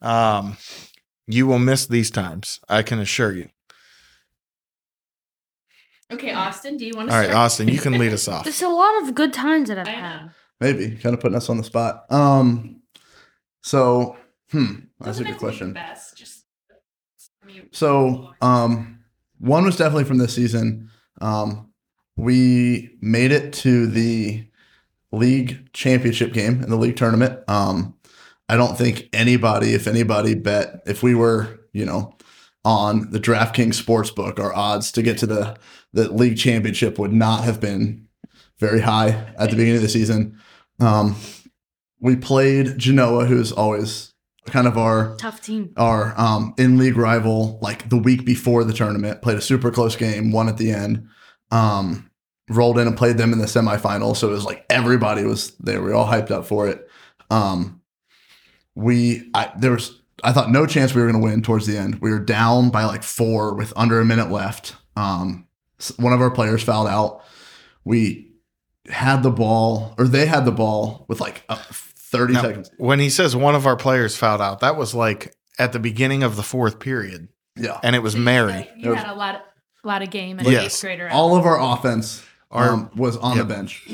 um, 0.00 0.56
you 1.26 1.46
will 1.46 1.58
miss 1.58 1.86
these 1.86 2.10
times. 2.10 2.60
I 2.68 2.82
can 2.82 2.98
assure 2.98 3.32
you. 3.32 3.48
Okay, 6.12 6.32
Austin, 6.32 6.76
do 6.76 6.84
you 6.84 6.92
want 6.94 7.08
to 7.08 7.14
All 7.14 7.20
right, 7.20 7.28
start? 7.30 7.44
Austin, 7.46 7.68
you 7.68 7.78
can 7.78 7.98
lead 7.98 8.12
us 8.12 8.28
off. 8.28 8.44
There's 8.44 8.60
a 8.62 8.68
lot 8.68 9.02
of 9.02 9.14
good 9.14 9.32
times 9.32 9.68
that 9.68 9.78
I've 9.78 9.88
I 9.88 9.92
had. 9.92 10.30
Maybe 10.60 10.90
kind 10.96 11.14
of 11.14 11.20
putting 11.20 11.36
us 11.36 11.48
on 11.48 11.56
the 11.56 11.64
spot. 11.64 12.04
Um, 12.10 12.82
so 13.62 14.16
hmm, 14.50 14.74
that's 15.00 15.18
Doesn't 15.18 15.22
a 15.22 15.26
good 15.26 15.32
have 15.32 15.36
be 15.36 15.44
question. 15.46 15.72
best, 15.72 16.16
just- 16.16 16.44
I 17.42 17.46
mean, 17.46 17.68
So, 17.72 18.32
um, 18.40 19.00
one 19.38 19.64
was 19.64 19.76
definitely 19.76 20.04
from 20.04 20.18
this 20.18 20.34
season. 20.34 20.90
Um, 21.20 21.71
we 22.16 22.96
made 23.00 23.32
it 23.32 23.52
to 23.52 23.86
the 23.86 24.46
league 25.10 25.72
championship 25.72 26.32
game 26.32 26.62
in 26.62 26.70
the 26.70 26.76
league 26.76 26.96
tournament. 26.96 27.40
Um, 27.48 27.94
I 28.48 28.56
don't 28.56 28.76
think 28.76 29.08
anybody, 29.12 29.74
if 29.74 29.86
anybody, 29.86 30.34
bet 30.34 30.82
if 30.86 31.02
we 31.02 31.14
were, 31.14 31.60
you 31.72 31.84
know, 31.84 32.16
on 32.64 33.10
the 33.10 33.20
DraftKings 33.20 33.80
sportsbook, 33.82 34.38
our 34.38 34.54
odds 34.54 34.92
to 34.92 35.02
get 35.02 35.18
to 35.18 35.26
the 35.26 35.56
the 35.92 36.10
league 36.10 36.38
championship 36.38 36.98
would 36.98 37.12
not 37.12 37.44
have 37.44 37.60
been 37.60 38.08
very 38.58 38.80
high 38.80 39.08
at 39.36 39.50
the 39.50 39.56
beginning 39.56 39.76
of 39.76 39.82
the 39.82 39.88
season. 39.88 40.38
Um, 40.80 41.16
we 42.00 42.16
played 42.16 42.78
Genoa, 42.78 43.26
who's 43.26 43.52
always 43.52 44.12
kind 44.46 44.66
of 44.66 44.76
our 44.76 45.16
Tough 45.16 45.40
team. 45.40 45.72
our 45.76 46.18
um, 46.18 46.54
in 46.58 46.78
league 46.78 46.96
rival 46.96 47.58
like 47.62 47.88
the 47.88 47.96
week 47.96 48.24
before 48.24 48.64
the 48.64 48.72
tournament. 48.72 49.22
Played 49.22 49.38
a 49.38 49.42
super 49.42 49.70
close 49.70 49.96
game, 49.96 50.32
won 50.32 50.48
at 50.48 50.58
the 50.58 50.72
end. 50.72 51.08
Um, 51.52 52.10
rolled 52.50 52.78
in 52.78 52.86
and 52.88 52.96
played 52.96 53.16
them 53.18 53.32
in 53.32 53.38
the 53.38 53.46
semifinal. 53.46 54.16
So 54.16 54.28
it 54.28 54.32
was 54.32 54.44
like 54.44 54.64
everybody 54.68 55.24
was 55.24 55.52
there. 55.60 55.80
We 55.80 55.88
were 55.90 55.94
all 55.94 56.06
hyped 56.06 56.30
up 56.30 56.46
for 56.46 56.66
it. 56.68 56.88
Um, 57.30 57.80
we 58.74 59.30
I, 59.34 59.52
there 59.58 59.72
was 59.72 60.00
I 60.24 60.32
thought 60.32 60.50
no 60.50 60.66
chance 60.66 60.94
we 60.94 61.02
were 61.02 61.10
going 61.10 61.20
to 61.22 61.24
win 61.28 61.42
towards 61.42 61.66
the 61.66 61.76
end. 61.78 62.00
We 62.00 62.10
were 62.10 62.18
down 62.20 62.70
by 62.70 62.84
like 62.84 63.02
four 63.02 63.54
with 63.54 63.72
under 63.76 64.00
a 64.00 64.04
minute 64.04 64.30
left. 64.30 64.76
Um, 64.96 65.46
one 65.98 66.12
of 66.12 66.20
our 66.20 66.30
players 66.30 66.62
fouled 66.62 66.88
out. 66.88 67.22
We 67.84 68.30
had 68.88 69.22
the 69.22 69.30
ball, 69.30 69.94
or 69.98 70.06
they 70.06 70.26
had 70.26 70.44
the 70.44 70.52
ball 70.52 71.04
with 71.08 71.20
like 71.20 71.44
uh, 71.48 71.56
thirty 71.56 72.34
Now, 72.34 72.42
seconds. 72.42 72.70
when 72.78 72.98
he 73.00 73.10
says 73.10 73.34
one 73.36 73.54
of 73.54 73.66
our 73.66 73.76
players 73.76 74.16
fouled 74.16 74.40
out, 74.40 74.60
that 74.60 74.76
was 74.76 74.94
like 74.94 75.34
at 75.58 75.72
the 75.72 75.78
beginning 75.80 76.22
of 76.22 76.36
the 76.36 76.42
fourth 76.42 76.78
period, 76.78 77.28
Yeah, 77.56 77.78
and 77.82 77.94
it 77.96 78.00
was 78.00 78.12
so 78.12 78.18
you 78.18 78.24
Mary. 78.24 78.52
had- 78.52 78.68
You 78.76 78.86
It 78.86 78.90
was- 78.90 78.98
had 79.02 79.12
a 79.12 79.14
lot, 79.16 79.34
of, 79.36 79.40
lot 79.88 80.02
of 80.02 80.10
game 80.10 80.38
and 80.38 80.46
Yes. 80.48 80.64
eighth 80.74 80.80
grader. 80.80 81.08
all 81.10 81.36
of 81.36 81.44
our 81.44 81.60
offense 81.60 82.22
Our- 82.50 82.70
um, 82.72 82.90
was 82.96 83.16
on 83.16 83.36
Yep. 83.36 83.48
the 83.48 83.54
bench. 83.54 83.88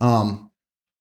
Um, 0.00 0.50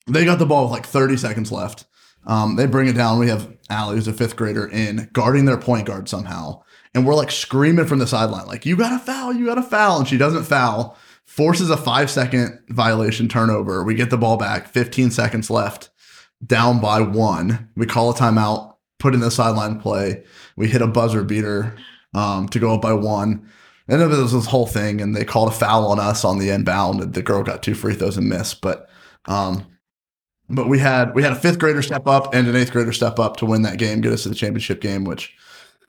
they 0.07 0.25
got 0.25 0.39
the 0.39 0.45
ball 0.45 0.63
with 0.63 0.71
like 0.71 0.85
30 0.85 1.17
seconds 1.17 1.51
left. 1.51 1.85
Um, 2.25 2.55
they 2.55 2.65
bring 2.67 2.87
it 2.87 2.93
down. 2.95 3.19
We 3.19 3.29
have 3.29 3.47
Allie, 3.69 3.95
who's 3.95 4.07
a 4.07 4.13
fifth 4.13 4.35
grader, 4.35 4.65
in 4.67 5.09
guarding 5.13 5.45
their 5.45 5.57
point 5.57 5.87
guard 5.87 6.07
somehow. 6.09 6.61
And 6.93 7.05
we're 7.05 7.15
like 7.15 7.31
screaming 7.31 7.85
from 7.85 7.99
the 7.99 8.07
sideline, 8.07 8.45
like, 8.47 8.65
you 8.65 8.75
got 8.75 8.89
to 8.89 8.99
foul, 8.99 9.33
you 9.33 9.45
got 9.45 9.55
to 9.55 9.63
foul. 9.63 9.99
And 9.99 10.07
she 10.07 10.17
doesn't 10.17 10.43
foul, 10.43 10.97
forces 11.25 11.69
a 11.69 11.77
five 11.77 12.09
second 12.11 12.59
violation 12.69 13.27
turnover. 13.29 13.83
We 13.83 13.95
get 13.95 14.09
the 14.09 14.17
ball 14.17 14.37
back, 14.37 14.67
15 14.67 15.09
seconds 15.11 15.49
left, 15.49 15.89
down 16.45 16.79
by 16.81 17.01
one. 17.01 17.69
We 17.75 17.85
call 17.85 18.09
a 18.11 18.13
timeout, 18.13 18.73
put 18.99 19.13
in 19.13 19.19
the 19.21 19.31
sideline 19.31 19.79
play. 19.79 20.23
We 20.57 20.67
hit 20.67 20.81
a 20.81 20.87
buzzer 20.87 21.23
beater 21.23 21.75
um, 22.13 22.49
to 22.49 22.59
go 22.59 22.75
up 22.75 22.81
by 22.81 22.93
one. 22.93 23.49
And 23.91 23.99
then 23.99 24.09
there 24.09 24.21
was 24.21 24.31
this 24.31 24.45
whole 24.45 24.67
thing, 24.67 25.01
and 25.01 25.13
they 25.13 25.25
called 25.25 25.49
a 25.49 25.51
foul 25.51 25.91
on 25.91 25.99
us 25.99 26.23
on 26.23 26.39
the 26.39 26.49
inbound. 26.49 27.01
And 27.01 27.13
the 27.13 27.21
girl 27.21 27.43
got 27.43 27.61
two 27.61 27.75
free 27.75 27.93
throws 27.93 28.15
and 28.15 28.29
missed. 28.29 28.61
But, 28.61 28.89
um, 29.25 29.67
but 30.49 30.69
we 30.69 30.79
had 30.79 31.13
we 31.13 31.21
had 31.23 31.33
a 31.33 31.35
fifth 31.35 31.59
grader 31.59 31.81
step 31.81 32.07
up 32.07 32.33
and 32.33 32.47
an 32.47 32.55
eighth 32.55 32.71
grader 32.71 32.93
step 32.93 33.19
up 33.19 33.35
to 33.37 33.45
win 33.45 33.63
that 33.63 33.77
game, 33.77 33.99
get 33.99 34.13
us 34.13 34.23
to 34.23 34.29
the 34.29 34.35
championship 34.35 34.79
game. 34.79 35.03
Which 35.03 35.35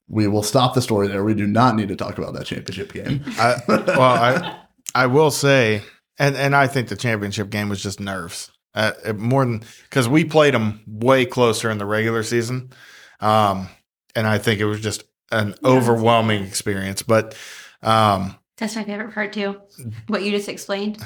we 0.08 0.26
will 0.26 0.42
stop 0.42 0.74
the 0.74 0.82
story 0.82 1.06
there. 1.06 1.22
We 1.22 1.34
do 1.34 1.46
not 1.46 1.76
need 1.76 1.88
to 1.88 1.96
talk 1.96 2.18
about 2.18 2.34
that 2.34 2.46
championship 2.46 2.92
game. 2.92 3.22
I, 3.38 3.56
well, 3.68 4.00
I 4.00 4.58
I 4.96 5.06
will 5.06 5.30
say, 5.30 5.82
and 6.18 6.36
and 6.36 6.56
I 6.56 6.66
think 6.66 6.88
the 6.88 6.96
championship 6.96 7.50
game 7.50 7.68
was 7.68 7.80
just 7.80 8.00
nerves. 8.00 8.50
Uh, 8.74 8.92
more 9.16 9.44
than 9.44 9.62
because 9.84 10.08
we 10.08 10.24
played 10.24 10.54
them 10.54 10.80
way 10.88 11.24
closer 11.24 11.70
in 11.70 11.78
the 11.78 11.86
regular 11.86 12.24
season, 12.24 12.72
um, 13.20 13.68
and 14.16 14.26
I 14.26 14.38
think 14.38 14.58
it 14.60 14.64
was 14.64 14.80
just 14.80 15.04
an 15.30 15.54
overwhelming 15.64 16.44
experience. 16.44 17.02
But 17.02 17.36
um, 17.82 18.36
That's 18.58 18.76
my 18.76 18.84
favorite 18.84 19.12
part 19.14 19.32
too. 19.32 19.60
What 20.06 20.22
you 20.22 20.30
just 20.30 20.48
explained. 20.48 20.98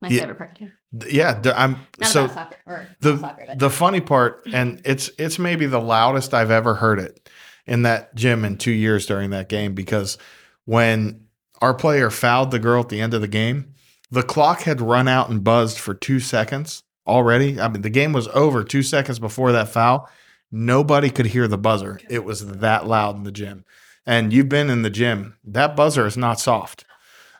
My 0.00 0.08
Yeah. 0.08 0.20
favorite 0.20 0.38
part 0.38 0.58
too. 0.58 0.70
yeah, 1.10 1.34
the- 1.40 1.58
I'm 1.58 1.76
Not 1.98 2.10
so 2.10 2.26
soccer 2.28 2.56
or 2.66 2.86
the 3.00 3.18
soccer, 3.18 3.46
the 3.56 3.70
funny 3.70 4.00
part, 4.00 4.42
and 4.52 4.80
it's 4.84 5.10
it's 5.18 5.38
maybe 5.38 5.66
the 5.66 5.80
loudest 5.80 6.34
I've 6.34 6.50
ever 6.50 6.74
heard 6.74 6.98
it 6.98 7.28
in 7.66 7.82
that 7.82 8.14
gym 8.14 8.44
in 8.44 8.58
two 8.58 8.70
years 8.72 9.06
during 9.06 9.30
that 9.30 9.48
game 9.48 9.74
because 9.74 10.18
when 10.66 11.22
our 11.62 11.72
player 11.74 12.10
fouled 12.10 12.50
the 12.50 12.58
girl 12.58 12.80
at 12.82 12.88
the 12.90 13.00
end 13.00 13.14
of 13.14 13.20
the 13.22 13.28
game. 13.28 13.72
The 14.10 14.22
clock 14.22 14.62
had 14.62 14.80
run 14.80 15.08
out 15.08 15.30
and 15.30 15.42
buzzed 15.42 15.78
for 15.78 15.94
two 15.94 16.20
seconds 16.20 16.82
already. 17.06 17.58
I 17.58 17.68
mean, 17.68 17.82
the 17.82 17.90
game 17.90 18.12
was 18.12 18.28
over 18.28 18.62
two 18.62 18.82
seconds 18.82 19.18
before 19.18 19.50
that 19.52 19.68
foul. 19.70 20.08
Nobody 20.52 21.08
could 21.10 21.26
hear 21.26 21.48
the 21.48 21.56
buzzer. 21.58 21.98
It 22.10 22.22
was 22.24 22.46
that 22.58 22.86
loud 22.86 23.16
in 23.16 23.22
the 23.24 23.32
gym. 23.32 23.64
And 24.06 24.32
you've 24.32 24.48
been 24.48 24.68
in 24.70 24.82
the 24.82 24.90
gym. 24.90 25.36
That 25.44 25.76
buzzer 25.76 26.06
is 26.06 26.16
not 26.16 26.38
soft. 26.40 26.84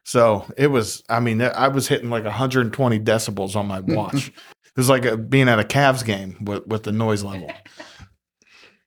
So 0.02 0.44
it 0.56 0.68
was, 0.68 1.02
I 1.08 1.20
mean, 1.20 1.40
I 1.42 1.68
was 1.68 1.88
hitting 1.88 2.10
like 2.10 2.24
120 2.24 3.00
decibels 3.00 3.56
on 3.56 3.66
my 3.66 3.80
watch. 3.80 4.28
it 4.64 4.76
was 4.76 4.88
like 4.88 5.04
a, 5.04 5.16
being 5.16 5.48
at 5.48 5.58
a 5.58 5.64
Cavs 5.64 6.04
game 6.04 6.36
with, 6.44 6.66
with 6.66 6.82
the 6.84 6.92
noise 6.92 7.22
level. 7.22 7.50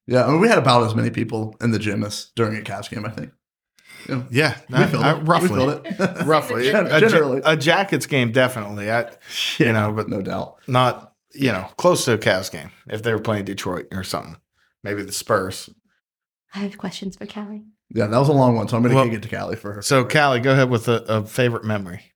Yeah, 0.09 0.25
I 0.25 0.31
mean, 0.31 0.39
we 0.39 0.47
had 0.47 0.57
about 0.57 0.83
as 0.87 0.95
many 0.95 1.09
people 1.09 1.53
in 1.59 1.71
the 1.71 1.79
gym 1.79 2.01
as 2.01 2.31
during 2.33 2.55
a 2.57 2.61
Cavs 2.61 2.89
game, 2.89 3.05
I 3.05 3.09
think. 3.09 3.31
Yeah, 4.07 4.23
Yeah, 4.31 4.57
we 4.69 4.75
I- 4.77 4.87
filled 4.87 5.03
I- 5.03 5.17
it. 5.17 5.23
roughly. 5.23 5.49
We 5.49 5.55
filled 5.57 5.85
it. 5.85 5.99
roughly. 6.25 6.63
Gen- 6.71 6.87
a, 6.87 6.99
generally. 7.01 7.41
a 7.43 7.57
Jackets 7.57 8.05
game, 8.05 8.31
definitely. 8.31 8.89
I, 8.89 9.11
you 9.57 9.73
know, 9.73 9.91
but 9.91 10.07
no 10.07 10.21
doubt. 10.21 10.59
not 10.65 11.11
you 11.33 11.51
know 11.51 11.67
close 11.77 12.05
to 12.05 12.13
a 12.13 12.17
Cavs 12.17 12.49
game 12.49 12.71
if 12.89 13.03
they 13.03 13.11
were 13.11 13.19
playing 13.19 13.43
Detroit 13.43 13.87
or 13.91 14.05
something. 14.05 14.37
Maybe 14.81 15.03
the 15.03 15.11
Spurs. 15.11 15.69
I 16.53 16.59
have 16.59 16.77
questions 16.77 17.15
for 17.15 17.25
Kelly. 17.25 17.63
Yeah, 17.89 18.07
that 18.07 18.17
was 18.17 18.29
a 18.29 18.33
long 18.33 18.55
one, 18.55 18.67
so 18.67 18.75
I'm 18.77 18.83
going 18.83 18.91
to 18.91 18.95
Well- 18.95 19.05
kick 19.05 19.15
it 19.15 19.23
to 19.23 19.29
Cali 19.29 19.55
for 19.55 19.73
her. 19.73 19.81
So, 19.81 20.03
Cali, 20.05 20.39
go 20.39 20.51
ahead 20.53 20.69
with 20.69 20.87
a, 20.87 21.03
a 21.07 21.25
favorite 21.25 21.63
memory. 21.63 22.13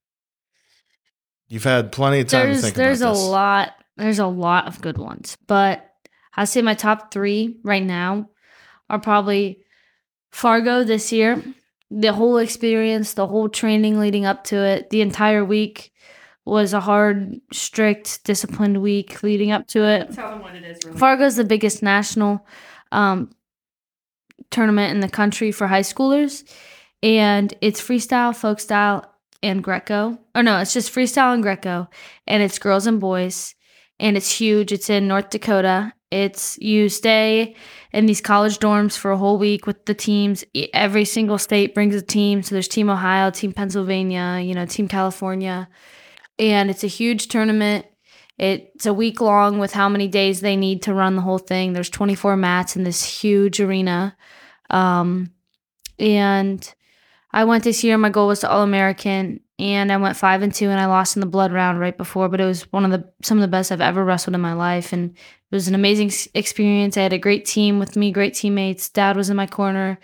You've 1.47 1.63
had 1.65 1.91
plenty 1.91 2.21
of 2.21 2.27
time 2.27 2.41
to 2.43 2.47
there's 2.47 2.61
think 2.61 2.75
there's 2.75 3.01
about 3.01 3.15
a 3.15 3.19
lot 3.19 3.73
there's 3.97 4.19
a 4.19 4.25
lot 4.27 4.67
of 4.67 4.79
good 4.81 4.97
ones 4.97 5.37
but 5.47 5.85
i'd 6.37 6.45
say 6.45 6.61
my 6.61 6.73
top 6.73 7.11
three 7.11 7.59
right 7.63 7.83
now 7.83 8.29
are 8.89 8.99
probably 8.99 9.59
fargo 10.31 10.85
this 10.85 11.11
year 11.11 11.43
the 11.89 12.13
whole 12.13 12.37
experience 12.37 13.13
the 13.15 13.27
whole 13.27 13.49
training 13.49 13.99
leading 13.99 14.23
up 14.25 14.45
to 14.45 14.55
it 14.55 14.89
the 14.91 15.01
entire 15.01 15.43
week 15.43 15.91
was 16.45 16.71
a 16.73 16.79
hard 16.79 17.41
strict 17.51 18.23
disciplined 18.23 18.81
week 18.81 19.21
leading 19.21 19.51
up 19.51 19.67
to 19.67 19.83
it 19.83 20.09
Tell 20.13 20.29
them 20.31 20.41
what 20.41 20.55
it 20.55 20.63
is. 20.63 20.79
Really. 20.85 20.97
Fargo's 20.97 21.35
the 21.35 21.43
biggest 21.43 21.83
national 21.83 22.47
um, 22.93 23.29
tournament 24.51 24.93
in 24.93 24.99
the 24.99 25.09
country 25.09 25.51
for 25.51 25.67
high 25.67 25.81
schoolers, 25.81 26.43
and 27.01 27.53
it's 27.61 27.81
freestyle, 27.81 28.35
folk 28.35 28.59
style, 28.59 29.05
and 29.41 29.63
Greco. 29.63 30.19
Or 30.35 30.43
no, 30.43 30.59
it's 30.59 30.73
just 30.73 30.93
freestyle 30.93 31.33
and 31.33 31.41
Greco, 31.41 31.89
and 32.27 32.43
it's 32.43 32.59
girls 32.59 32.85
and 32.85 32.99
boys, 32.99 33.55
and 33.99 34.15
it's 34.15 34.31
huge. 34.31 34.71
It's 34.71 34.89
in 34.89 35.07
North 35.07 35.29
Dakota. 35.29 35.93
It's 36.11 36.59
you 36.59 36.89
stay 36.89 37.55
in 37.93 38.05
these 38.05 38.19
college 38.19 38.59
dorms 38.59 38.97
for 38.97 39.11
a 39.11 39.17
whole 39.17 39.37
week 39.37 39.65
with 39.65 39.85
the 39.85 39.93
teams. 39.93 40.43
Every 40.73 41.05
single 41.05 41.37
state 41.37 41.73
brings 41.73 41.95
a 41.95 42.01
team. 42.01 42.43
So 42.43 42.53
there's 42.53 42.67
Team 42.67 42.89
Ohio, 42.89 43.29
Team 43.31 43.53
Pennsylvania, 43.53 44.41
you 44.43 44.53
know, 44.53 44.65
Team 44.65 44.89
California, 44.89 45.69
and 46.37 46.69
it's 46.69 46.83
a 46.83 46.87
huge 46.87 47.29
tournament. 47.29 47.85
It's 48.37 48.87
a 48.87 48.93
week 48.93 49.21
long 49.21 49.59
with 49.59 49.71
how 49.71 49.87
many 49.87 50.07
days 50.07 50.41
they 50.41 50.55
need 50.55 50.81
to 50.83 50.93
run 50.93 51.15
the 51.15 51.21
whole 51.21 51.37
thing. 51.37 51.73
There's 51.73 51.91
24 51.91 52.35
mats 52.37 52.75
in 52.75 52.83
this 52.83 53.03
huge 53.03 53.59
arena. 53.59 54.17
Um, 54.71 55.31
and 55.99 56.73
I 57.31 57.43
went 57.43 57.63
this 57.63 57.83
year. 57.83 57.97
My 57.97 58.09
goal 58.09 58.27
was 58.27 58.39
to 58.39 58.49
All 58.49 58.63
American, 58.63 59.41
and 59.59 59.91
I 59.91 59.97
went 59.97 60.17
five 60.17 60.41
and 60.41 60.53
two, 60.53 60.69
and 60.69 60.79
I 60.79 60.87
lost 60.87 61.15
in 61.15 61.19
the 61.19 61.27
blood 61.27 61.51
round 61.51 61.79
right 61.79 61.97
before. 61.97 62.27
But 62.29 62.41
it 62.41 62.45
was 62.45 62.63
one 62.71 62.85
of 62.85 62.91
the 62.91 63.07
some 63.21 63.37
of 63.37 63.41
the 63.41 63.47
best 63.47 63.71
I've 63.71 63.81
ever 63.81 64.03
wrestled 64.03 64.35
in 64.35 64.41
my 64.41 64.53
life, 64.53 64.91
and 64.91 65.11
it 65.11 65.55
was 65.55 65.67
an 65.67 65.75
amazing 65.75 66.11
experience. 66.33 66.97
I 66.97 67.03
had 67.03 67.13
a 67.13 67.19
great 67.19 67.45
team 67.45 67.77
with 67.77 67.95
me, 67.95 68.11
great 68.11 68.33
teammates. 68.33 68.89
Dad 68.89 69.15
was 69.15 69.29
in 69.29 69.37
my 69.37 69.47
corner 69.47 69.99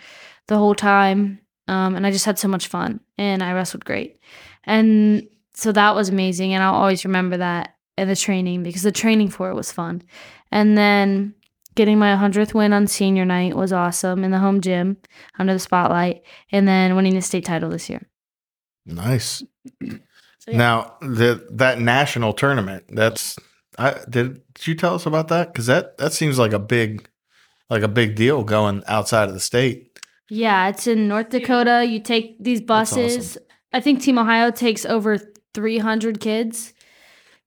the 0.46 0.56
whole 0.58 0.74
time, 0.74 1.40
um, 1.66 1.96
and 1.96 2.06
I 2.06 2.10
just 2.10 2.26
had 2.26 2.38
so 2.38 2.48
much 2.48 2.68
fun, 2.68 3.00
and 3.18 3.42
I 3.42 3.52
wrestled 3.52 3.84
great, 3.84 4.20
and 4.64 5.26
so 5.54 5.72
that 5.72 5.94
was 5.94 6.08
amazing, 6.08 6.54
and 6.54 6.62
I'll 6.62 6.74
always 6.74 7.04
remember 7.04 7.38
that 7.38 7.74
and 7.98 8.08
the 8.08 8.16
training 8.16 8.62
because 8.62 8.82
the 8.82 8.92
training 8.92 9.28
for 9.28 9.50
it 9.50 9.54
was 9.54 9.72
fun. 9.72 10.02
And 10.52 10.78
then 10.78 11.34
getting 11.78 11.98
my 11.98 12.14
100th 12.16 12.52
win 12.54 12.72
on 12.72 12.88
senior 12.88 13.24
night 13.24 13.56
was 13.56 13.72
awesome 13.72 14.24
in 14.24 14.32
the 14.32 14.38
home 14.40 14.60
gym 14.60 14.96
under 15.38 15.52
the 15.52 15.60
spotlight. 15.60 16.22
And 16.50 16.66
then 16.66 16.96
winning 16.96 17.14
the 17.14 17.22
state 17.22 17.44
title 17.44 17.70
this 17.70 17.88
year. 17.88 18.02
Nice. 18.84 19.44
So, 19.80 20.50
yeah. 20.50 20.56
Now 20.56 20.96
the 21.00 21.46
that 21.52 21.80
national 21.80 22.32
tournament. 22.32 22.84
That's 22.88 23.38
I 23.78 23.96
did. 24.10 24.42
Did 24.54 24.66
you 24.66 24.74
tell 24.74 24.94
us 24.94 25.06
about 25.06 25.28
that? 25.28 25.52
Because 25.52 25.66
that 25.66 25.98
that 25.98 26.12
seems 26.12 26.36
like 26.38 26.52
a 26.52 26.58
big, 26.58 27.08
like 27.70 27.82
a 27.82 27.88
big 27.88 28.16
deal 28.16 28.42
going 28.42 28.82
outside 28.88 29.28
of 29.28 29.34
the 29.34 29.40
state. 29.40 29.98
Yeah, 30.28 30.68
it's 30.68 30.88
in 30.88 31.06
North 31.06 31.28
Dakota. 31.28 31.86
You 31.88 32.00
take 32.00 32.42
these 32.42 32.60
That's 32.60 32.90
buses. 32.90 33.38
I 33.72 33.80
think 33.80 34.02
Team 34.02 34.18
Ohio 34.18 34.50
takes 34.50 34.84
over 34.84 35.18
300 35.54 36.18
kids. 36.18 36.74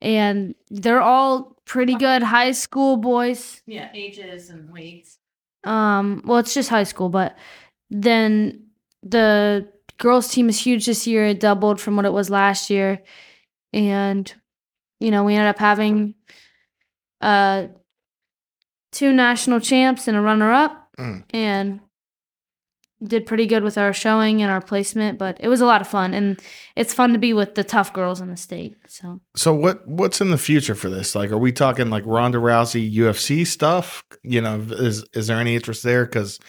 And 0.01 0.55
they're 0.69 1.01
all 1.01 1.57
pretty 1.65 1.95
good 1.95 2.23
high 2.23 2.51
school 2.51 2.97
boys. 2.97 3.61
Yeah, 3.65 3.89
ages 3.93 4.49
and 4.49 4.71
weights. 4.71 5.17
Um, 5.63 6.21
well, 6.25 6.39
it's 6.39 6.53
just 6.53 6.69
high 6.69 6.83
school, 6.83 7.09
but 7.09 7.37
then 7.89 8.67
the 9.03 9.67
girls 9.97 10.27
team 10.29 10.49
is 10.49 10.59
huge 10.59 10.85
this 10.85 11.05
year. 11.05 11.25
It 11.27 11.39
doubled 11.39 11.79
from 11.79 11.95
what 11.95 12.05
it 12.05 12.13
was 12.13 12.29
last 12.29 12.69
year, 12.69 13.01
and 13.73 14.33
you 14.99 15.11
know 15.11 15.23
we 15.23 15.35
ended 15.35 15.49
up 15.49 15.59
having 15.59 16.15
uh 17.21 17.67
two 18.91 19.13
national 19.13 19.59
champs 19.59 20.07
and 20.07 20.17
a 20.17 20.21
runner 20.21 20.51
up, 20.51 20.89
Mm. 20.97 21.23
and 21.31 21.79
did 23.03 23.25
pretty 23.25 23.47
good 23.47 23.63
with 23.63 23.77
our 23.77 23.93
showing 23.93 24.41
and 24.41 24.51
our 24.51 24.61
placement. 24.61 25.17
But 25.17 25.37
it 25.39 25.47
was 25.47 25.61
a 25.61 25.65
lot 25.65 25.81
of 25.81 25.87
fun, 25.87 26.13
and 26.13 26.39
it's 26.75 26.93
fun 26.93 27.13
to 27.13 27.19
be 27.19 27.33
with 27.33 27.55
the 27.55 27.63
tough 27.63 27.93
girls 27.93 28.21
in 28.21 28.29
the 28.29 28.37
state. 28.37 28.75
So 28.87 29.21
So 29.35 29.53
what 29.53 29.87
what's 29.87 30.21
in 30.21 30.31
the 30.31 30.37
future 30.37 30.75
for 30.75 30.89
this? 30.89 31.15
Like, 31.15 31.31
are 31.31 31.37
we 31.37 31.51
talking 31.51 31.89
like 31.89 32.03
Ronda 32.05 32.37
Rousey 32.37 32.93
UFC 32.93 33.45
stuff? 33.45 34.03
You 34.23 34.41
know, 34.41 34.59
is 34.69 35.05
is 35.13 35.27
there 35.27 35.39
any 35.39 35.55
interest 35.55 35.83
there? 35.83 36.05
Because 36.05 36.39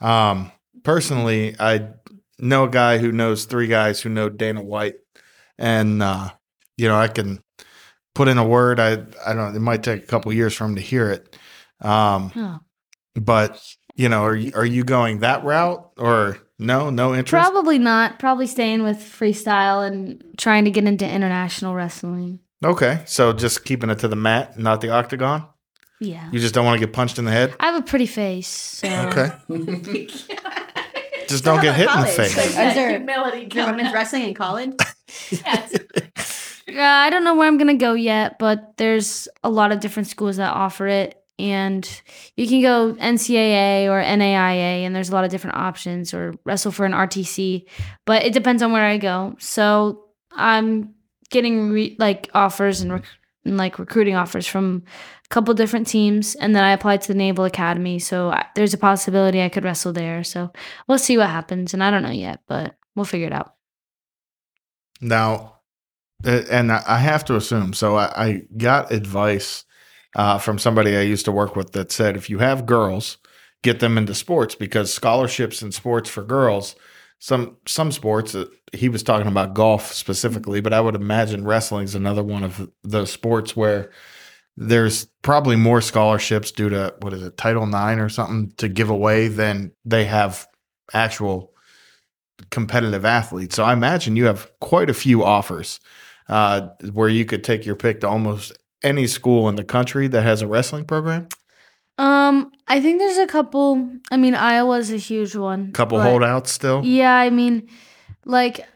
um, 0.00 0.52
personally, 0.82 1.56
I 1.58 1.88
know 2.38 2.64
a 2.64 2.70
guy 2.70 2.98
who 2.98 3.12
knows 3.12 3.44
three 3.44 3.66
guys 3.66 4.00
who 4.00 4.08
know 4.08 4.28
Dana 4.28 4.62
White, 4.62 4.96
and 5.58 6.02
uh, 6.02 6.30
you 6.76 6.88
know, 6.88 6.96
I 6.96 7.08
can 7.08 7.40
put 8.14 8.28
in 8.28 8.38
a 8.38 8.46
word. 8.46 8.80
I 8.80 8.92
I 8.92 9.32
don't. 9.32 9.36
know, 9.36 9.56
It 9.56 9.60
might 9.60 9.82
take 9.82 10.02
a 10.02 10.06
couple 10.06 10.32
years 10.32 10.54
for 10.54 10.64
him 10.64 10.76
to 10.76 10.82
hear 10.82 11.10
it. 11.10 11.36
Um, 11.80 12.32
oh. 12.34 12.58
but 13.14 13.62
you 13.96 14.08
know, 14.08 14.22
are 14.22 14.36
you, 14.36 14.52
are 14.54 14.64
you 14.64 14.84
going 14.84 15.20
that 15.20 15.42
route 15.44 15.90
or 15.96 16.38
no? 16.58 16.90
No 16.90 17.14
interest. 17.14 17.30
probably 17.30 17.78
not. 17.78 18.18
Probably 18.18 18.46
staying 18.46 18.82
with 18.82 18.98
freestyle 18.98 19.86
and 19.86 20.22
trying 20.36 20.64
to 20.66 20.70
get 20.70 20.84
into 20.84 21.08
international 21.08 21.74
wrestling. 21.74 22.40
Okay, 22.64 23.02
so 23.04 23.32
just 23.32 23.64
keeping 23.64 23.90
it 23.90 23.98
to 23.98 24.08
the 24.08 24.16
mat, 24.16 24.58
not 24.58 24.80
the 24.80 24.90
octagon. 24.90 25.46
Yeah. 26.00 26.30
You 26.30 26.38
just 26.38 26.54
don't 26.54 26.64
want 26.64 26.78
to 26.80 26.86
get 26.86 26.94
punched 26.94 27.18
in 27.18 27.24
the 27.24 27.30
head. 27.30 27.54
I 27.58 27.66
have 27.66 27.82
a 27.82 27.84
pretty 27.84 28.06
face. 28.06 28.48
So. 28.48 28.88
Okay. 28.88 29.32
Just 31.28 31.44
don't 31.44 31.60
get 31.60 31.74
hit 31.74 31.90
in 31.90 32.00
the 32.00 32.06
face. 32.06 32.36
Like, 32.36 32.46
is 32.46 32.74
there 32.74 32.90
humility. 32.90 33.46
is 33.46 33.48
there 33.52 33.66
women's 33.66 33.92
wrestling 33.92 34.22
in 34.22 34.34
college? 34.34 34.74
yes. 35.30 36.62
Yeah, 36.68 36.88
I 36.88 37.10
don't 37.10 37.24
know 37.24 37.34
where 37.34 37.48
I'm 37.48 37.58
gonna 37.58 37.74
go 37.74 37.94
yet, 37.94 38.38
but 38.38 38.76
there's 38.76 39.28
a 39.42 39.50
lot 39.50 39.72
of 39.72 39.80
different 39.80 40.08
schools 40.08 40.36
that 40.36 40.52
offer 40.52 40.86
it, 40.86 41.20
and 41.38 42.02
you 42.36 42.46
can 42.46 42.62
go 42.62 42.94
NCAA 42.94 43.86
or 43.88 44.02
NAIA, 44.02 44.84
and 44.84 44.96
there's 44.96 45.10
a 45.10 45.12
lot 45.12 45.24
of 45.24 45.30
different 45.30 45.56
options, 45.56 46.14
or 46.14 46.34
wrestle 46.44 46.72
for 46.72 46.86
an 46.86 46.92
RTC, 46.92 47.66
but 48.04 48.24
it 48.24 48.32
depends 48.32 48.62
on 48.62 48.72
where 48.72 48.84
I 48.84 48.98
go. 48.98 49.36
So 49.38 50.04
I'm 50.32 50.94
getting 51.30 51.70
re- 51.70 51.96
like 51.98 52.30
offers 52.34 52.80
and, 52.80 52.92
rec- 52.92 53.04
and 53.44 53.56
like 53.56 53.78
recruiting 53.78 54.16
offers 54.16 54.46
from 54.46 54.84
a 55.24 55.28
couple 55.28 55.52
different 55.52 55.86
teams, 55.86 56.34
and 56.36 56.56
then 56.56 56.64
I 56.64 56.72
applied 56.72 57.02
to 57.02 57.08
the 57.08 57.18
Naval 57.18 57.44
Academy, 57.44 57.98
so 57.98 58.30
I, 58.30 58.46
there's 58.54 58.74
a 58.74 58.78
possibility 58.78 59.42
I 59.42 59.50
could 59.50 59.64
wrestle 59.64 59.92
there. 59.92 60.24
So 60.24 60.50
we'll 60.88 60.98
see 60.98 61.18
what 61.18 61.28
happens, 61.28 61.74
and 61.74 61.84
I 61.84 61.90
don't 61.90 62.02
know 62.02 62.10
yet, 62.10 62.40
but 62.48 62.76
we'll 62.94 63.04
figure 63.04 63.26
it 63.26 63.32
out. 63.34 63.52
Now, 65.02 65.58
and 66.24 66.72
I 66.72 66.82
I 66.86 66.98
have 66.98 67.26
to 67.26 67.36
assume. 67.36 67.74
So 67.74 67.96
I, 67.96 68.06
I 68.16 68.42
got 68.56 68.90
advice 68.90 69.65
uh, 70.16 70.38
from 70.38 70.58
somebody 70.58 70.96
I 70.96 71.02
used 71.02 71.26
to 71.26 71.32
work 71.32 71.54
with 71.54 71.72
that 71.72 71.92
said 71.92 72.16
if 72.16 72.28
you 72.28 72.38
have 72.38 72.66
girls, 72.66 73.18
get 73.62 73.80
them 73.80 73.98
into 73.98 74.14
sports 74.14 74.54
because 74.54 74.92
scholarships 74.92 75.62
in 75.62 75.70
sports 75.70 76.10
for 76.10 76.24
girls. 76.24 76.74
Some 77.18 77.56
some 77.66 77.92
sports. 77.92 78.34
Uh, 78.34 78.46
he 78.72 78.88
was 78.88 79.02
talking 79.02 79.28
about 79.28 79.54
golf 79.54 79.92
specifically, 79.92 80.60
but 80.60 80.72
I 80.72 80.80
would 80.80 80.94
imagine 80.94 81.44
wrestling 81.44 81.84
is 81.84 81.94
another 81.94 82.22
one 82.22 82.44
of 82.44 82.70
those 82.82 83.12
sports 83.12 83.54
where 83.54 83.90
there's 84.56 85.06
probably 85.22 85.56
more 85.56 85.80
scholarships 85.80 86.50
due 86.50 86.70
to 86.70 86.94
what 87.00 87.12
is 87.12 87.22
it 87.22 87.36
Title 87.36 87.64
IX 87.64 88.00
or 88.00 88.08
something 88.08 88.52
to 88.56 88.68
give 88.68 88.90
away 88.90 89.28
than 89.28 89.72
they 89.84 90.06
have 90.06 90.46
actual 90.92 91.52
competitive 92.50 93.04
athletes. 93.04 93.56
So 93.56 93.64
I 93.64 93.72
imagine 93.72 94.16
you 94.16 94.26
have 94.26 94.50
quite 94.60 94.90
a 94.90 94.94
few 94.94 95.24
offers 95.24 95.80
uh, 96.28 96.68
where 96.92 97.08
you 97.08 97.24
could 97.24 97.44
take 97.44 97.66
your 97.66 97.76
pick 97.76 98.00
to 98.00 98.08
almost 98.08 98.52
any 98.86 99.06
school 99.06 99.48
in 99.48 99.56
the 99.56 99.64
country 99.64 100.08
that 100.08 100.22
has 100.22 100.42
a 100.42 100.46
wrestling 100.46 100.84
program. 100.84 101.28
Um, 101.98 102.52
I 102.68 102.80
think 102.80 102.98
there's 102.98 103.18
a 103.18 103.26
couple. 103.26 103.88
I 104.10 104.16
mean, 104.16 104.34
Iowa's 104.34 104.90
a 104.92 104.96
huge 104.98 105.34
one. 105.34 105.72
Couple 105.72 106.00
holdouts 106.00 106.50
still. 106.52 106.82
Yeah, 106.84 107.14
I 107.14 107.30
mean, 107.30 107.68
Like, 108.24 108.66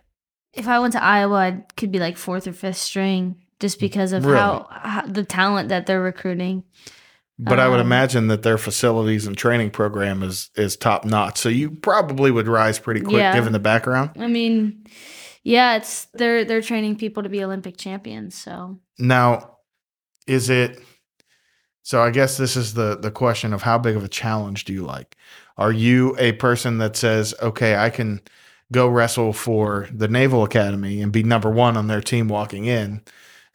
if 0.54 0.66
I 0.68 0.78
went 0.78 0.92
to 0.94 1.02
Iowa, 1.02 1.36
I 1.36 1.64
could 1.76 1.90
be 1.92 1.98
like 1.98 2.16
fourth 2.16 2.46
or 2.46 2.52
fifth 2.52 2.76
string 2.78 3.36
just 3.60 3.78
because 3.80 4.12
of 4.12 4.24
Really? 4.24 4.38
how, 4.38 4.66
how 4.70 5.02
the 5.06 5.24
talent 5.24 5.68
that 5.68 5.86
they're 5.86 6.00
recruiting. 6.00 6.64
But 7.38 7.58
I 7.58 7.68
would 7.68 7.80
Um, 7.80 7.86
imagine 7.86 8.28
that 8.28 8.42
their 8.42 8.58
facilities 8.58 9.26
and 9.26 9.36
training 9.36 9.70
program 9.70 10.22
is 10.22 10.50
is 10.56 10.76
top 10.76 11.04
notch. 11.04 11.36
So 11.38 11.48
you 11.48 11.70
probably 11.70 12.30
would 12.30 12.46
rise 12.48 12.78
pretty 12.78 13.00
quick 13.00 13.16
Yeah. 13.16 13.34
given 13.34 13.52
the 13.52 13.58
background. 13.58 14.10
I 14.18 14.26
mean, 14.28 14.84
yeah, 15.42 15.76
it's 15.76 16.06
they're 16.14 16.44
they're 16.44 16.60
training 16.62 16.96
people 16.96 17.22
to 17.22 17.28
be 17.28 17.42
Olympic 17.42 17.76
champions. 17.76 18.34
So 18.34 18.78
Now, 18.98 19.56
is 20.26 20.50
it 20.50 20.82
so 21.82 22.02
I 22.02 22.10
guess 22.10 22.36
this 22.36 22.56
is 22.56 22.74
the 22.74 22.96
the 22.96 23.10
question 23.10 23.52
of 23.52 23.62
how 23.62 23.78
big 23.78 23.96
of 23.96 24.04
a 24.04 24.08
challenge 24.08 24.64
do 24.64 24.72
you 24.72 24.84
like? 24.84 25.16
Are 25.56 25.72
you 25.72 26.16
a 26.18 26.32
person 26.32 26.78
that 26.78 26.96
says, 26.96 27.34
"Okay, 27.42 27.76
I 27.76 27.90
can 27.90 28.20
go 28.72 28.88
wrestle 28.88 29.32
for 29.32 29.88
the 29.92 30.08
Naval 30.08 30.44
Academy 30.44 31.02
and 31.02 31.10
be 31.12 31.22
number 31.22 31.50
1 31.50 31.76
on 31.76 31.88
their 31.88 32.00
team 32.00 32.28
walking 32.28 32.66
in 32.66 33.02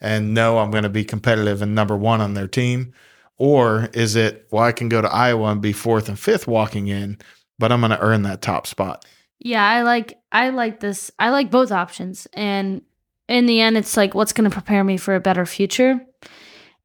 and 0.02 0.34
know 0.34 0.60
I'm 0.60 0.72
going 0.72 0.84
to 0.84 0.90
be 0.90 1.06
competitive 1.06 1.62
and 1.62 1.74
number 1.74 1.96
1 1.96 2.22
on 2.22 2.34
their 2.34 2.48
team?" 2.48 2.94
Or 3.38 3.90
is 3.94 4.16
it, 4.16 4.48
"Well, 4.52 4.64
I 4.64 4.72
can 4.72 4.90
go 4.90 5.02
to 5.02 5.12
Iowa 5.12 5.52
and 5.52 5.62
be 5.62 5.74
4th 5.74 6.10
and 6.10 6.18
5th 6.18 6.48
walking 6.48 6.88
in, 6.88 7.18
but 7.60 7.72
I'm 7.72 7.82
going 7.82 7.92
to 7.92 8.02
earn 8.02 8.24
that 8.24 8.42
top 8.42 8.68
spot." 8.68 9.06
yeah, 9.40 9.64
I 9.64 9.84
like 9.84 10.18
I 10.32 10.50
like 10.50 10.80
this. 10.80 11.12
I 11.20 11.30
like 11.30 11.52
both 11.52 11.72
options, 11.72 12.28
and 12.34 12.82
in 13.28 13.46
the 13.46 13.62
end, 13.62 13.78
it's 13.78 13.96
like 13.96 14.16
what's 14.16 14.34
going 14.34 14.50
to 14.50 14.54
prepare 14.54 14.84
me 14.84 14.98
for 14.98 15.16
a 15.16 15.20
better 15.20 15.46
future. 15.46 16.02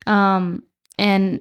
Um, 0.06 0.62
and 0.98 1.40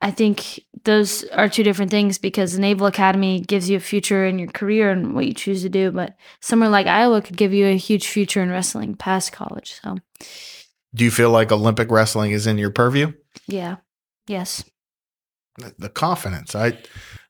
I 0.00 0.10
think 0.10 0.60
those 0.84 1.24
are 1.24 1.48
two 1.48 1.62
different 1.64 1.90
things 1.90 2.18
because 2.18 2.52
the 2.52 2.60
Naval 2.60 2.86
Academy 2.86 3.40
gives 3.40 3.68
you 3.68 3.76
a 3.76 3.80
future 3.80 4.24
in 4.26 4.38
your 4.38 4.48
career 4.48 4.90
and 4.90 5.14
what 5.14 5.26
you 5.26 5.34
choose 5.34 5.62
to 5.62 5.68
do, 5.68 5.90
but 5.90 6.14
somewhere 6.40 6.68
like 6.68 6.86
Iowa 6.86 7.20
could 7.22 7.36
give 7.36 7.52
you 7.52 7.66
a 7.66 7.76
huge 7.76 8.06
future 8.06 8.40
in 8.42 8.50
wrestling 8.50 8.94
past 8.94 9.32
college. 9.32 9.74
So 9.82 9.96
Do 10.94 11.04
you 11.04 11.10
feel 11.10 11.30
like 11.30 11.50
Olympic 11.52 11.90
wrestling 11.90 12.30
is 12.30 12.46
in 12.46 12.58
your 12.58 12.70
purview? 12.70 13.12
yeah, 13.48 13.76
yes. 14.28 14.64
the 15.78 15.88
confidence. 15.88 16.54
I 16.54 16.78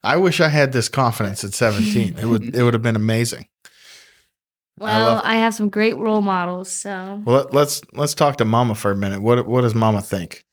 I 0.05 0.17
wish 0.19 0.41
I 0.41 0.49
had 0.49 0.73
this 0.73 0.89
confidence 0.91 1.43
at 1.45 1.55
17. 1.55 2.19
It 2.19 2.27
would 2.27 2.55
it 2.55 2.63
would 2.63 2.75
have 2.75 2.83
been 2.83 2.97
amazing. 2.97 3.49
I 3.65 4.85
Well, 4.85 5.15
love- 5.15 5.23
I 5.25 5.37
have 5.37 5.55
some 5.55 5.71
great 5.71 5.97
role 5.97 6.21
models. 6.21 6.71
So 6.71 7.23
Well, 7.25 7.37
let, 7.45 7.55
let's 7.55 7.81
let's 7.95 8.15
talk 8.15 8.37
to 8.37 8.45
Mama 8.45 8.75
for 8.75 8.91
a 8.91 8.97
minute. 8.97 9.23
What 9.23 9.47
what 9.47 9.63
does 9.63 9.75
Mama 9.75 10.03
think? 10.03 10.45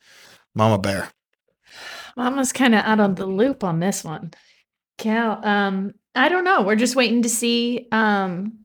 Mama 0.56 0.80
Bear. 0.80 1.10
Mama's 2.16 2.54
kind 2.54 2.74
of 2.74 2.84
out 2.86 3.00
on 3.00 3.16
the 3.16 3.26
loop 3.26 3.64
on 3.64 3.80
this 3.80 4.04
one. 4.04 4.32
Cal, 4.98 5.46
um, 5.46 5.94
I 6.16 6.30
don't 6.30 6.46
know. 6.46 6.62
We're 6.62 6.78
just 6.78 6.96
waiting 6.96 7.22
to 7.24 7.30
see. 7.30 7.88
Um, 7.92 8.60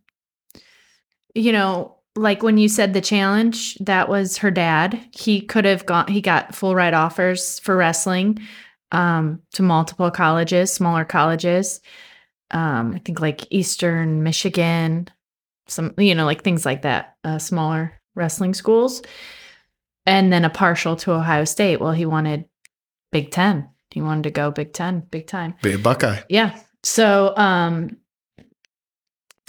you 1.35 1.53
know, 1.53 1.97
like 2.17 2.43
when 2.43 2.59
you 2.59 2.69
said 2.69 2.93
the 2.93 3.01
challenge, 3.01 3.75
that 3.77 4.09
was 4.09 4.39
her 4.39 4.51
dad. 4.51 5.01
He 5.13 5.41
could 5.41 5.65
have 5.65 5.87
gone. 5.87 6.07
He 6.09 6.21
got 6.21 6.55
full 6.55 6.75
ride 6.75 6.95
offers 6.95 7.59
for 7.59 7.77
wrestling, 7.77 8.39
um, 8.93 9.41
to 9.53 9.63
multiple 9.63 10.11
colleges, 10.11 10.73
smaller 10.73 11.05
colleges. 11.05 11.81
Um, 12.53 12.95
I 12.95 12.99
think 12.99 13.21
like 13.21 13.47
Eastern 13.51 14.23
Michigan, 14.23 15.09
some 15.67 15.95
you 15.99 16.15
know 16.15 16.25
like 16.25 16.43
things 16.43 16.65
like 16.65 16.83
that, 16.83 17.17
uh, 17.25 17.39
smaller 17.39 18.01
wrestling 18.15 18.55
schools, 18.55 19.03
and 20.07 20.33
then 20.33 20.45
a 20.45 20.51
partial 20.51 20.97
to 20.97 21.13
Ohio 21.13 21.45
State. 21.45 21.81
Well, 21.81 21.93
he 21.93 22.07
wanted 22.07 22.45
Big 23.13 23.31
Ten. 23.31 23.69
He 23.91 24.01
wanted 24.01 24.25
to 24.25 24.31
go 24.31 24.51
Big 24.51 24.73
Ten, 24.73 25.01
big 25.01 25.27
time. 25.27 25.55
Be 25.63 25.75
a 25.75 25.79
Buckeye. 25.79 26.21
Yeah. 26.29 26.59
So 26.83 27.37
um 27.37 27.97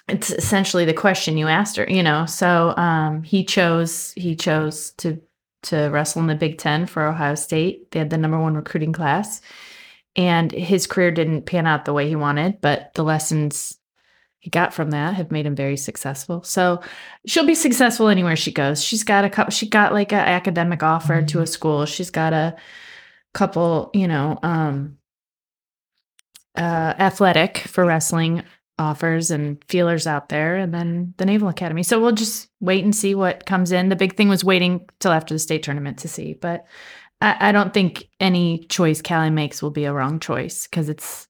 it's 0.08 0.30
essentially 0.30 0.84
the 0.84 0.94
question 0.94 1.38
you 1.38 1.48
asked 1.48 1.78
her, 1.78 1.86
you 1.88 2.04
know. 2.04 2.26
So 2.26 2.76
um 2.78 3.24
he 3.24 3.44
chose 3.46 4.14
he 4.16 4.36
chose 4.36 4.92
to 4.98 5.22
to 5.64 5.90
wrestle 5.90 6.22
in 6.22 6.28
the 6.28 6.36
Big 6.36 6.58
Ten 6.58 6.86
for 6.86 7.06
Ohio 7.06 7.36
State. 7.36 7.92
They 7.92 8.00
had 8.00 8.10
the 8.10 8.18
number 8.18 8.40
one 8.40 8.56
recruiting 8.56 8.94
class. 8.94 9.42
And 10.16 10.52
his 10.52 10.88
career 10.88 11.12
didn't 11.12 11.46
pan 11.46 11.68
out 11.68 11.86
the 11.86 11.94
way 11.94 12.10
he 12.10 12.18
wanted, 12.18 12.60
but 12.60 12.92
the 12.96 13.04
lessons 13.04 13.78
he 14.42 14.50
got 14.50 14.74
from 14.74 14.90
that 14.90 15.14
have 15.14 15.32
made 15.32 15.46
him 15.46 15.56
very 15.56 15.78
successful. 15.78 16.44
So 16.44 16.82
she'll 17.28 17.46
be 17.46 17.56
successful 17.56 18.08
anywhere 18.08 18.36
she 18.36 18.52
goes. 18.52 18.84
She's 18.84 19.04
got 19.04 19.24
a 19.24 19.30
couple 19.30 19.52
she 19.52 19.70
got 19.70 19.94
like 19.94 20.12
an 20.12 20.20
academic 20.20 20.82
offer 20.82 21.22
to 21.22 21.42
a 21.42 21.48
school. 21.48 21.86
She's 21.86 22.10
got 22.10 22.34
a 22.34 22.56
couple, 23.36 23.92
you 23.94 24.08
know, 24.08 24.40
um 24.42 24.98
uh 26.58 26.96
athletic 26.98 27.60
for 27.60 27.86
wrestling 27.86 28.44
offers 28.80 29.30
and 29.30 29.64
feelers 29.68 30.08
out 30.08 30.30
there 30.30 30.56
and 30.56 30.74
then 30.74 31.14
the 31.18 31.26
Naval 31.26 31.48
Academy. 31.48 31.84
So 31.84 32.02
we'll 32.02 32.12
just 32.12 32.50
wait 32.60 32.84
and 32.84 32.96
see 32.96 33.14
what 33.14 33.46
comes 33.46 33.72
in. 33.72 33.90
The 33.90 33.96
big 33.96 34.18
thing 34.18 34.28
was 34.28 34.44
waiting 34.44 34.90
till 35.00 35.12
after 35.12 35.36
the 35.36 35.40
state 35.40 35.62
tournament 35.62 36.00
to 36.00 36.08
see, 36.08 36.34
but 36.34 36.66
I, 37.22 37.50
I 37.50 37.52
don't 37.52 37.76
think 37.76 38.10
any 38.20 38.66
choice 38.70 39.04
Cali 39.04 39.30
makes 39.30 39.62
will 39.62 39.70
be 39.70 39.86
a 39.86 39.94
wrong 39.94 40.20
choice 40.20 40.66
because 40.66 40.90
it's 40.90 41.28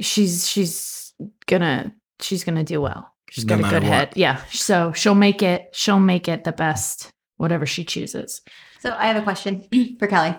she's 0.00 0.48
she's 0.48 1.01
gonna 1.46 1.94
she's 2.20 2.44
gonna 2.44 2.64
do 2.64 2.80
well. 2.80 3.08
She's 3.30 3.44
No 3.44 3.58
got 3.58 3.66
a 3.66 3.70
good 3.70 3.82
what. 3.84 3.92
head. 3.92 4.12
Yeah. 4.16 4.42
So 4.50 4.92
she'll 4.92 5.14
make 5.14 5.42
it 5.42 5.68
she'll 5.72 6.00
make 6.00 6.28
it 6.28 6.44
the 6.44 6.52
best, 6.52 7.10
whatever 7.36 7.66
she 7.66 7.84
chooses. 7.84 8.40
So 8.80 8.94
I 8.98 9.06
have 9.06 9.16
a 9.16 9.22
question 9.22 9.64
for 9.98 10.06
Kelly. 10.06 10.34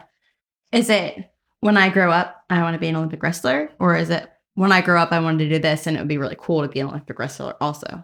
Is 0.71 0.89
it 0.89 1.29
when 1.61 1.77
I 1.77 1.89
grow 1.89 2.11
up, 2.11 2.43
I 2.49 2.61
want 2.61 2.73
to 2.75 2.79
be 2.79 2.87
an 2.89 2.95
Olympic 2.95 3.23
wrestler, 3.23 3.69
or 3.79 3.95
is 3.95 4.09
it 4.09 4.29
when 4.55 4.71
I 4.71 4.81
grow 4.81 5.01
up, 5.01 5.11
I 5.11 5.19
wanted 5.19 5.39
to 5.45 5.49
do 5.55 5.59
this, 5.59 5.87
and 5.87 5.95
it 5.95 5.99
would 5.99 6.07
be 6.09 6.17
really 6.17 6.35
cool 6.37 6.61
to 6.61 6.67
be 6.67 6.79
an 6.79 6.87
Olympic 6.87 7.17
wrestler 7.17 7.55
also? 7.61 8.03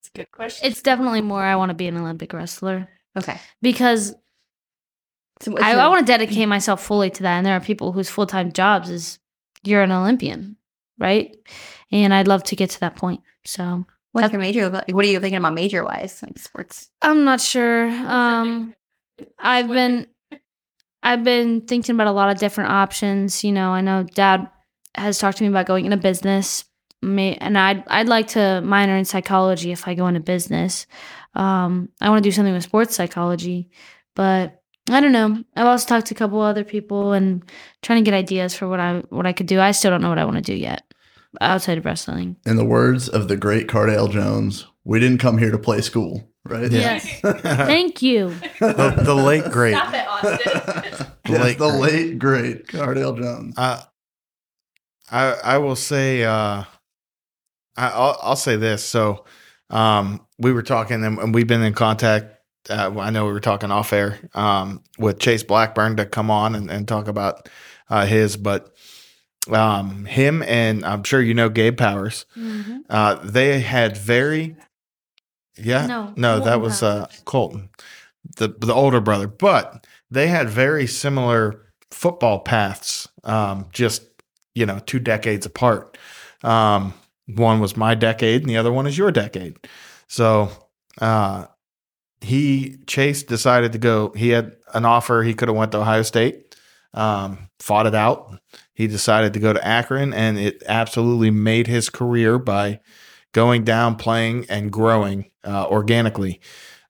It's 0.00 0.08
a 0.14 0.18
good 0.18 0.30
question. 0.32 0.70
it's 0.70 0.82
definitely 0.82 1.20
more. 1.20 1.42
I 1.42 1.56
want 1.56 1.70
to 1.70 1.74
be 1.74 1.86
an 1.88 1.96
Olympic 1.98 2.32
wrestler 2.32 2.88
Okay. 3.18 3.38
because 3.60 4.14
So 5.40 5.56
I, 5.58 5.72
your- 5.72 5.80
I 5.80 5.88
want 5.88 6.00
to 6.06 6.10
dedicate 6.12 6.48
myself 6.48 6.82
fully 6.82 7.10
to 7.10 7.22
that. 7.24 7.36
And 7.36 7.46
there 7.46 7.56
are 7.56 7.60
people 7.60 7.92
whose 7.92 8.08
full 8.08 8.26
time 8.26 8.52
jobs 8.52 8.88
is 8.88 9.18
you're 9.64 9.82
an 9.82 9.92
Olympian, 9.92 10.56
right? 11.02 11.36
And 11.90 12.14
I'd 12.14 12.28
love 12.28 12.44
to 12.44 12.56
get 12.56 12.70
to 12.70 12.80
that 12.80 12.96
point. 12.96 13.20
So 13.44 13.84
What's 14.12 14.30
your 14.30 14.40
major? 14.40 14.68
What 14.70 15.04
are 15.04 15.08
you 15.08 15.20
thinking 15.20 15.38
about 15.38 15.54
major 15.54 15.84
wise, 15.84 16.22
like 16.22 16.38
sports? 16.38 16.90
I'm 17.00 17.24
not 17.24 17.40
sure. 17.40 17.88
Um, 17.88 18.74
I've 19.38 19.68
been 19.68 20.06
I've 21.02 21.24
been 21.24 21.62
thinking 21.62 21.94
about 21.94 22.06
a 22.08 22.12
lot 22.12 22.30
of 22.30 22.38
different 22.38 22.70
options. 22.70 23.42
You 23.42 23.52
know, 23.52 23.70
I 23.70 23.80
know 23.80 24.02
Dad 24.02 24.48
has 24.94 25.18
talked 25.18 25.38
to 25.38 25.44
me 25.44 25.48
about 25.48 25.66
going 25.66 25.86
into 25.86 25.96
business, 25.96 26.66
and 27.02 27.58
I'd 27.58 27.88
I'd 27.88 28.08
like 28.08 28.28
to 28.28 28.60
minor 28.60 28.96
in 28.96 29.06
psychology 29.06 29.72
if 29.72 29.88
I 29.88 29.94
go 29.94 30.06
into 30.06 30.20
business. 30.20 30.86
Um, 31.34 31.88
I 32.02 32.10
want 32.10 32.22
to 32.22 32.28
do 32.28 32.32
something 32.32 32.52
with 32.52 32.64
sports 32.64 32.94
psychology, 32.94 33.70
but 34.14 34.60
I 34.90 35.00
don't 35.00 35.12
know. 35.12 35.42
I've 35.56 35.66
also 35.66 35.86
talked 35.86 36.08
to 36.08 36.14
a 36.14 36.18
couple 36.18 36.42
other 36.42 36.64
people 36.64 37.12
and 37.12 37.42
trying 37.80 38.04
to 38.04 38.10
get 38.10 38.14
ideas 38.14 38.52
for 38.54 38.68
what 38.68 38.78
I 38.78 39.04
what 39.08 39.26
I 39.26 39.32
could 39.32 39.46
do. 39.46 39.58
I 39.58 39.70
still 39.70 39.90
don't 39.90 40.02
know 40.02 40.10
what 40.10 40.18
I 40.18 40.26
want 40.26 40.36
to 40.36 40.42
do 40.42 40.54
yet 40.54 40.84
outside 41.40 41.78
of 41.78 41.84
wrestling. 41.84 42.36
In 42.46 42.56
the 42.56 42.64
words 42.64 43.08
of 43.08 43.28
the 43.28 43.36
great 43.36 43.66
Cardale 43.68 44.10
Jones, 44.10 44.66
we 44.84 45.00
didn't 45.00 45.18
come 45.18 45.38
here 45.38 45.50
to 45.50 45.58
play 45.58 45.80
school, 45.80 46.28
right? 46.44 46.70
Yeah. 46.70 47.00
Yes. 47.02 47.20
Thank 47.20 48.02
you. 48.02 48.30
the, 48.60 48.94
the 49.04 49.14
late 49.14 49.44
great. 49.50 49.74
Stop 49.74 49.94
it, 49.94 50.06
Austin. 50.06 51.06
Yes, 51.28 51.40
Late 51.40 51.58
the 51.58 51.68
great. 51.70 51.80
late 51.80 52.18
great 52.18 52.66
Cardale 52.66 53.16
Jones. 53.16 53.54
Uh, 53.56 53.80
I 55.10 55.32
I 55.44 55.58
will 55.58 55.76
say 55.76 56.24
uh, 56.24 56.64
I, 57.76 57.88
I'll 57.88 58.18
I'll 58.20 58.36
say 58.36 58.56
this. 58.56 58.84
So 58.84 59.24
um, 59.70 60.26
we 60.38 60.52
were 60.52 60.62
talking 60.64 61.04
and, 61.04 61.18
and 61.20 61.32
we've 61.32 61.46
been 61.46 61.62
in 61.62 61.74
contact. 61.74 62.26
Uh, 62.68 62.98
I 62.98 63.10
know 63.10 63.24
we 63.26 63.32
were 63.32 63.40
talking 63.40 63.70
off 63.70 63.92
air 63.92 64.18
um, 64.34 64.82
with 64.98 65.20
Chase 65.20 65.44
Blackburn 65.44 65.96
to 65.98 66.06
come 66.06 66.28
on 66.30 66.56
and, 66.56 66.68
and 66.70 66.88
talk 66.88 67.06
about 67.06 67.48
uh, 67.88 68.04
his, 68.04 68.36
but 68.36 68.74
um, 69.50 70.04
him 70.04 70.42
and 70.42 70.84
I'm 70.84 71.02
sure 71.04 71.20
you 71.20 71.34
know 71.34 71.48
Gabe 71.48 71.76
Powers. 71.76 72.26
Uh, 72.88 73.14
they 73.24 73.60
had 73.60 73.96
very 73.96 74.56
yeah 75.56 75.86
No, 75.86 76.12
no 76.16 76.40
that 76.40 76.60
was 76.60 76.80
Powers. 76.80 76.82
uh, 76.82 77.06
Colton 77.24 77.68
the 78.36 78.48
the 78.48 78.72
older 78.74 79.00
brother, 79.00 79.26
but 79.26 79.86
they 80.10 80.28
had 80.28 80.48
very 80.48 80.86
similar 80.86 81.66
football 81.90 82.40
paths, 82.40 83.08
um, 83.24 83.66
just 83.72 84.02
you 84.54 84.66
know, 84.66 84.78
two 84.86 84.98
decades 84.98 85.46
apart. 85.46 85.96
Um, 86.42 86.94
one 87.26 87.60
was 87.60 87.76
my 87.76 87.94
decade, 87.94 88.42
and 88.42 88.50
the 88.50 88.56
other 88.56 88.72
one 88.72 88.86
is 88.86 88.96
your 88.98 89.10
decade. 89.10 89.56
So 90.08 90.50
uh, 91.00 91.46
he 92.20 92.76
Chase 92.86 93.22
decided 93.22 93.72
to 93.72 93.78
go. 93.78 94.12
He 94.14 94.28
had 94.30 94.56
an 94.74 94.84
offer. 94.84 95.22
He 95.22 95.34
could 95.34 95.48
have 95.48 95.56
went 95.56 95.72
to 95.72 95.78
Ohio 95.78 96.02
State, 96.02 96.54
um, 96.94 97.48
fought 97.60 97.86
it 97.86 97.94
out. 97.94 98.38
He 98.74 98.86
decided 98.86 99.32
to 99.34 99.40
go 99.40 99.52
to 99.52 99.66
Akron, 99.66 100.12
and 100.12 100.38
it 100.38 100.62
absolutely 100.66 101.30
made 101.30 101.66
his 101.66 101.90
career 101.90 102.38
by 102.38 102.80
going 103.32 103.64
down, 103.64 103.96
playing, 103.96 104.46
and 104.48 104.72
growing 104.72 105.30
uh, 105.44 105.66
organically. 105.66 106.40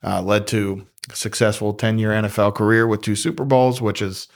Uh, 0.05 0.21
led 0.21 0.47
to 0.49 0.87
a 1.11 1.16
successful 1.16 1.75
10 1.75 1.99
year 1.99 2.11
NFL 2.11 2.55
career 2.55 2.87
with 2.87 3.03
two 3.03 3.16
Super 3.16 3.45
Bowls, 3.45 3.81
which 3.81 4.03
is, 4.03 4.29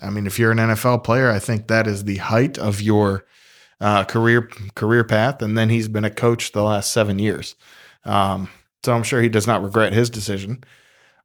I 0.00 0.10
mean, 0.10 0.26
if 0.26 0.38
you're 0.38 0.52
an 0.52 0.58
NFL 0.58 1.04
player, 1.04 1.30
I 1.30 1.38
think 1.38 1.68
that 1.68 1.86
is 1.86 2.04
the 2.04 2.16
height 2.16 2.58
of 2.58 2.80
your 2.80 3.26
uh, 3.80 4.04
career 4.04 4.48
career 4.74 5.04
path, 5.04 5.42
and 5.42 5.58
then 5.58 5.68
he's 5.68 5.88
been 5.88 6.04
a 6.04 6.10
coach 6.10 6.52
the 6.52 6.62
last 6.62 6.92
seven 6.92 7.18
years. 7.18 7.56
Um, 8.04 8.48
so 8.84 8.94
I'm 8.94 9.02
sure 9.02 9.20
he 9.20 9.28
does 9.28 9.46
not 9.46 9.62
regret 9.62 9.92
his 9.92 10.08
decision. 10.08 10.62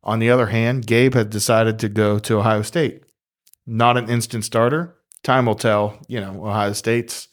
On 0.03 0.19
the 0.19 0.29
other 0.29 0.47
hand, 0.47 0.87
Gabe 0.87 1.13
had 1.13 1.29
decided 1.29 1.79
to 1.79 1.89
go 1.89 2.17
to 2.19 2.39
Ohio 2.39 2.61
State. 2.63 3.03
Not 3.65 3.97
an 3.97 4.09
instant 4.09 4.45
starter. 4.45 4.96
Time 5.23 5.45
will 5.45 5.55
tell. 5.55 5.97
You 6.07 6.21
know, 6.21 6.45
Ohio 6.45 6.73
State's 6.73 7.27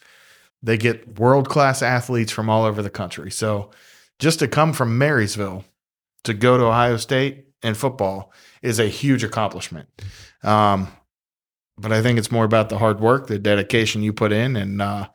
they 0.63 0.79
get 0.79 1.19
world 1.19 1.49
class 1.49 1.83
athletes 1.83 2.33
from 2.33 2.49
all 2.49 2.65
over 2.65 2.83
the 2.83 2.91
country. 2.91 3.31
So 3.31 3.71
just 4.19 4.39
to 4.39 4.49
come 4.49 4.73
from 4.73 4.97
Marysville 4.97 5.65
to 6.25 6.33
go 6.33 6.57
to 6.57 6.65
Ohio 6.65 6.97
State 6.97 7.49
in 7.63 7.75
football 7.75 8.33
is 8.63 8.79
a 8.79 8.87
huge 8.87 9.23
accomplishment. 9.23 9.89
Um, 10.43 10.89
but 11.77 11.93
I 11.93 12.03
think 12.03 12.19
it's 12.19 12.33
more 12.33 12.45
about 12.45 12.71
the 12.71 12.79
hard 12.79 13.01
work, 13.01 13.27
the 13.27 13.39
dedication 13.39 14.03
you 14.03 14.13
put 14.13 14.33
in, 14.33 14.57
and 14.57 14.81
uh, 14.81 15.09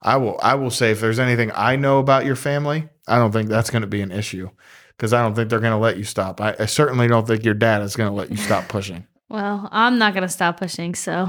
I 0.00 0.16
will 0.16 0.38
I 0.42 0.54
will 0.54 0.70
say 0.70 0.92
if 0.92 1.00
there's 1.00 1.18
anything 1.18 1.50
I 1.54 1.76
know 1.76 1.98
about 1.98 2.24
your 2.24 2.36
family, 2.36 2.88
I 3.06 3.18
don't 3.18 3.32
think 3.32 3.48
that's 3.48 3.70
going 3.70 3.82
to 3.82 3.88
be 3.88 4.00
an 4.00 4.12
issue 4.12 4.48
because 4.96 5.12
I 5.12 5.22
don't 5.22 5.34
think 5.34 5.50
they're 5.50 5.60
going 5.60 5.72
to 5.72 5.78
let 5.78 5.96
you 5.96 6.04
stop. 6.04 6.40
I, 6.40 6.54
I 6.58 6.66
certainly 6.66 7.08
don't 7.08 7.26
think 7.26 7.44
your 7.44 7.54
dad 7.54 7.82
is 7.82 7.96
going 7.96 8.08
to 8.08 8.16
let 8.16 8.30
you 8.30 8.36
stop 8.36 8.68
pushing. 8.68 9.06
Well, 9.30 9.68
I'm 9.72 9.98
not 9.98 10.14
gonna 10.14 10.28
stop 10.28 10.58
pushing, 10.58 10.94
so 10.94 11.28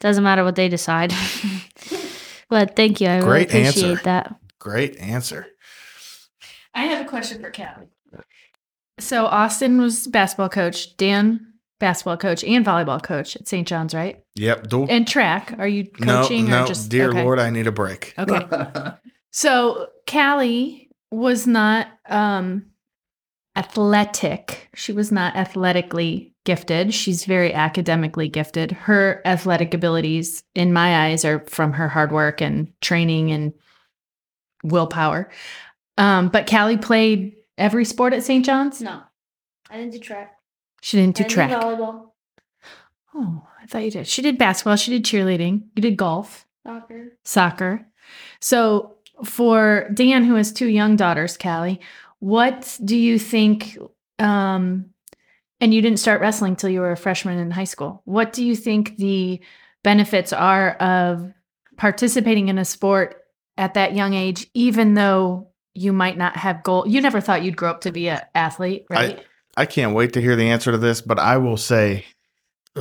doesn't 0.00 0.24
matter 0.24 0.44
what 0.44 0.56
they 0.56 0.68
decide. 0.68 1.12
but 2.48 2.76
thank 2.76 3.00
you. 3.00 3.08
I 3.08 3.16
really 3.16 3.26
Great 3.28 3.48
appreciate 3.48 3.90
answer. 3.90 4.04
that. 4.04 4.36
Great 4.58 4.96
answer. 4.98 5.46
I 6.74 6.84
have 6.84 7.06
a 7.06 7.08
question 7.08 7.40
for 7.40 7.50
Cali. 7.50 7.86
So 8.98 9.26
Austin 9.26 9.80
was 9.80 10.06
basketball 10.06 10.48
coach, 10.48 10.96
Dan 10.96 11.54
basketball 11.78 12.16
coach 12.16 12.42
and 12.44 12.64
volleyball 12.64 13.02
coach 13.02 13.36
at 13.36 13.46
St. 13.46 13.66
John's, 13.68 13.94
right? 13.94 14.22
Yep. 14.34 14.68
Dual. 14.68 14.86
And 14.88 15.06
track. 15.06 15.54
Are 15.58 15.68
you 15.68 15.88
No, 16.00 16.22
coaching 16.22 16.48
no, 16.48 16.64
or 16.64 16.66
just 16.66 16.88
dear 16.88 17.10
okay. 17.10 17.22
Lord, 17.22 17.38
I 17.38 17.50
need 17.50 17.66
a 17.66 17.72
break. 17.72 18.14
Okay. 18.18 18.46
So 19.32 19.88
Cali 20.06 20.88
was 21.10 21.46
not 21.46 21.88
um 22.08 22.70
athletic. 23.54 24.70
She 24.74 24.92
was 24.92 25.12
not 25.12 25.36
athletically 25.36 26.32
gifted. 26.46 26.94
She's 26.94 27.26
very 27.26 27.52
academically 27.52 28.28
gifted. 28.28 28.72
Her 28.72 29.20
athletic 29.26 29.74
abilities, 29.74 30.42
in 30.54 30.72
my 30.72 31.06
eyes, 31.08 31.26
are 31.26 31.44
from 31.48 31.74
her 31.74 31.88
hard 31.90 32.10
work 32.12 32.40
and 32.40 32.72
training 32.80 33.30
and 33.32 33.52
willpower. 34.64 35.28
Um, 35.98 36.28
but 36.28 36.46
Cali 36.46 36.78
played 36.78 37.34
every 37.58 37.84
sport 37.84 38.14
at 38.14 38.22
St. 38.22 38.44
John's. 38.44 38.80
No, 38.80 39.02
I 39.70 39.76
didn't 39.76 39.92
do 39.92 39.98
track. 39.98 40.36
She 40.80 40.96
didn't 40.96 41.16
do 41.16 41.24
I 41.24 41.28
track. 41.28 41.50
volleyball, 41.50 42.06
Oh, 43.14 43.46
I 43.62 43.66
thought 43.66 43.82
you 43.84 43.90
did. 43.90 44.06
She 44.06 44.22
did 44.22 44.38
basketball. 44.38 44.76
She 44.76 44.90
did 44.90 45.04
cheerleading. 45.04 45.62
You 45.74 45.82
did 45.82 45.96
golf. 45.96 46.46
soccer. 46.66 47.16
soccer. 47.24 47.86
So 48.40 48.96
for 49.24 49.88
Dan, 49.94 50.24
who 50.24 50.34
has 50.34 50.52
two 50.52 50.68
young 50.68 50.96
daughters, 50.96 51.36
Cali, 51.36 51.80
what 52.20 52.78
do 52.84 52.96
you 52.96 53.18
think? 53.18 53.78
Um, 54.18 54.90
and 55.60 55.72
you 55.72 55.80
didn't 55.80 55.98
start 55.98 56.20
wrestling 56.20 56.56
till 56.56 56.70
you 56.70 56.80
were 56.80 56.92
a 56.92 56.96
freshman 56.96 57.38
in 57.38 57.50
high 57.50 57.64
school. 57.64 58.02
What 58.04 58.32
do 58.32 58.44
you 58.44 58.54
think 58.56 58.96
the 58.96 59.40
benefits 59.82 60.32
are 60.32 60.72
of 60.76 61.32
participating 61.76 62.48
in 62.48 62.58
a 62.58 62.64
sport 62.64 63.22
at 63.56 63.74
that 63.74 63.94
young 63.94 64.14
age, 64.14 64.48
even 64.54 64.94
though 64.94 65.48
you 65.74 65.92
might 65.92 66.18
not 66.18 66.36
have 66.36 66.62
goal? 66.62 66.86
You 66.86 67.00
never 67.00 67.20
thought 67.20 67.42
you'd 67.42 67.56
grow 67.56 67.70
up 67.70 67.82
to 67.82 67.92
be 67.92 68.08
an 68.08 68.20
athlete, 68.34 68.86
right? 68.90 69.24
I 69.56 69.64
can't 69.64 69.94
wait 69.94 70.12
to 70.12 70.20
hear 70.20 70.36
the 70.36 70.50
answer 70.50 70.72
to 70.72 70.78
this, 70.78 71.00
but 71.00 71.18
I 71.18 71.38
will 71.38 71.56
say 71.56 72.04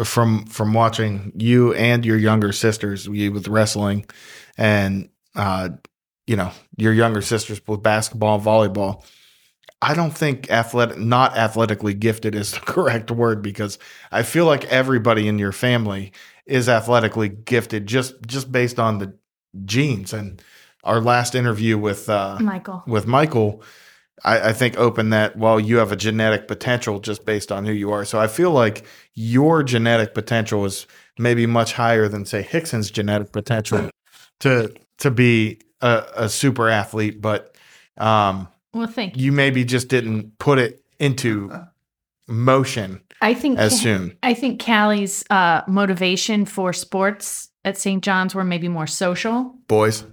from 0.03 0.45
from 0.45 0.73
watching 0.73 1.31
you 1.37 1.73
and 1.73 2.05
your 2.05 2.17
younger 2.17 2.51
sisters 2.51 3.07
you 3.07 3.31
with 3.31 3.47
wrestling 3.47 4.05
and 4.57 5.09
uh 5.35 5.69
you 6.27 6.35
know 6.35 6.51
your 6.75 6.91
younger 6.91 7.21
sisters 7.21 7.61
with 7.65 7.81
basketball 7.81 8.35
and 8.35 8.43
volleyball 8.43 9.05
I 9.85 9.93
don't 9.93 10.17
think 10.17 10.49
athletic 10.49 10.97
not 10.97 11.37
athletically 11.37 11.93
gifted 11.93 12.33
is 12.33 12.53
the 12.53 12.59
correct 12.73 13.11
word 13.11 13.43
because 13.43 13.77
I 14.11 14.23
feel 14.23 14.45
like 14.45 14.65
everybody 14.65 15.27
in 15.27 15.37
your 15.37 15.51
family 15.51 16.11
is 16.47 16.67
athletically 16.67 17.29
gifted 17.29 17.85
just 17.85 18.15
just 18.25 18.51
based 18.51 18.79
on 18.79 18.97
the 18.97 19.15
genes 19.63 20.11
and 20.11 20.41
our 20.83 20.99
last 20.99 21.35
interview 21.35 21.77
with 21.77 22.09
uh 22.09 22.39
Michael. 22.41 22.83
with 22.87 23.05
Michael, 23.05 23.61
I, 24.23 24.49
I 24.49 24.53
think 24.53 24.75
opened 24.79 25.13
that 25.13 25.37
well, 25.37 25.59
you 25.59 25.77
have 25.77 25.91
a 25.91 25.95
genetic 25.95 26.47
potential 26.47 26.99
just 26.99 27.23
based 27.23 27.51
on 27.51 27.63
who 27.63 27.71
you 27.71 27.91
are. 27.91 28.05
So 28.05 28.19
I 28.19 28.25
feel 28.25 28.49
like 28.49 28.87
your 29.13 29.61
genetic 29.61 30.15
potential 30.15 30.65
is 30.65 30.87
maybe 31.19 31.45
much 31.45 31.73
higher 31.73 32.07
than 32.07 32.25
say 32.25 32.41
Hickson's 32.41 32.89
genetic 32.89 33.31
potential 33.31 33.91
to 34.39 34.73
to 34.97 35.11
be 35.11 35.59
a, 35.81 36.05
a 36.15 36.29
super 36.29 36.69
athlete, 36.69 37.21
but 37.21 37.55
um, 37.97 38.47
Well, 38.75 38.87
thank 38.87 39.15
you. 39.15 39.23
you 39.25 39.31
maybe 39.31 39.63
just 39.63 39.87
didn't 39.87 40.37
put 40.37 40.59
it 40.59 40.83
into 40.99 41.49
motion 42.27 43.01
I 43.21 43.33
think 43.33 43.57
as 43.57 43.71
Ca- 43.71 43.77
soon. 43.77 44.17
I 44.21 44.33
think 44.33 44.59
Cali's 44.59 45.23
uh, 45.29 45.61
motivation 45.67 46.45
for 46.45 46.73
sports 46.73 47.49
at 47.63 47.77
St. 47.77 48.03
John's 48.03 48.35
were 48.35 48.43
maybe 48.43 48.67
more 48.67 48.85
social. 48.85 49.55
Boys, 49.67 50.03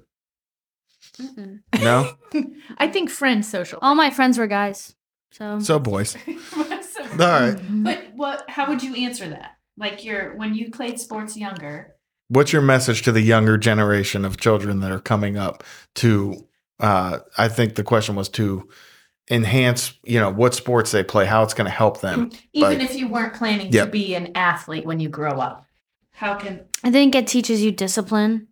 Mm-mm. 1.20 1.60
no, 1.80 2.14
I 2.78 2.86
think 2.86 3.10
friends 3.10 3.48
social. 3.48 3.80
All 3.82 3.96
my 3.96 4.10
friends 4.10 4.38
were 4.38 4.46
guys, 4.46 4.94
so. 5.32 5.58
so 5.58 5.78
boys. 5.78 6.16
All 6.56 7.16
right. 7.18 7.56
But 7.68 8.12
what? 8.14 8.48
How 8.48 8.68
would 8.68 8.82
you 8.82 8.94
answer 8.94 9.28
that? 9.28 9.56
Like 9.76 10.04
your 10.04 10.36
when 10.36 10.54
you 10.54 10.70
played 10.70 11.00
sports 11.00 11.36
younger. 11.36 11.96
What's 12.28 12.52
your 12.52 12.62
message 12.62 13.02
to 13.02 13.12
the 13.12 13.20
younger 13.20 13.58
generation 13.58 14.24
of 14.24 14.38
children 14.38 14.80
that 14.80 14.90
are 14.92 15.00
coming 15.00 15.36
up 15.36 15.64
to 15.96 16.46
uh 16.82 17.20
I 17.38 17.48
think 17.48 17.76
the 17.76 17.84
question 17.84 18.14
was 18.16 18.28
to 18.30 18.68
enhance, 19.30 19.94
you 20.04 20.18
know, 20.20 20.30
what 20.30 20.54
sports 20.54 20.90
they 20.90 21.02
play, 21.04 21.24
how 21.24 21.42
it's 21.42 21.54
going 21.54 21.66
to 21.66 21.70
help 21.70 22.00
them. 22.00 22.30
Even 22.52 22.78
Like- 22.78 22.90
if 22.90 22.96
you 22.96 23.08
weren't 23.08 23.34
planning 23.34 23.72
Yep. 23.72 23.86
to 23.86 23.90
be 23.90 24.14
an 24.14 24.32
athlete 24.34 24.84
when 24.84 25.00
you 25.00 25.08
grow 25.08 25.30
up, 25.30 25.64
how 26.12 26.34
can? 26.34 26.60
I 26.84 26.90
think 26.90 27.14
it 27.14 27.26
teaches 27.28 27.62
you 27.62 27.70
discipline 27.72 28.48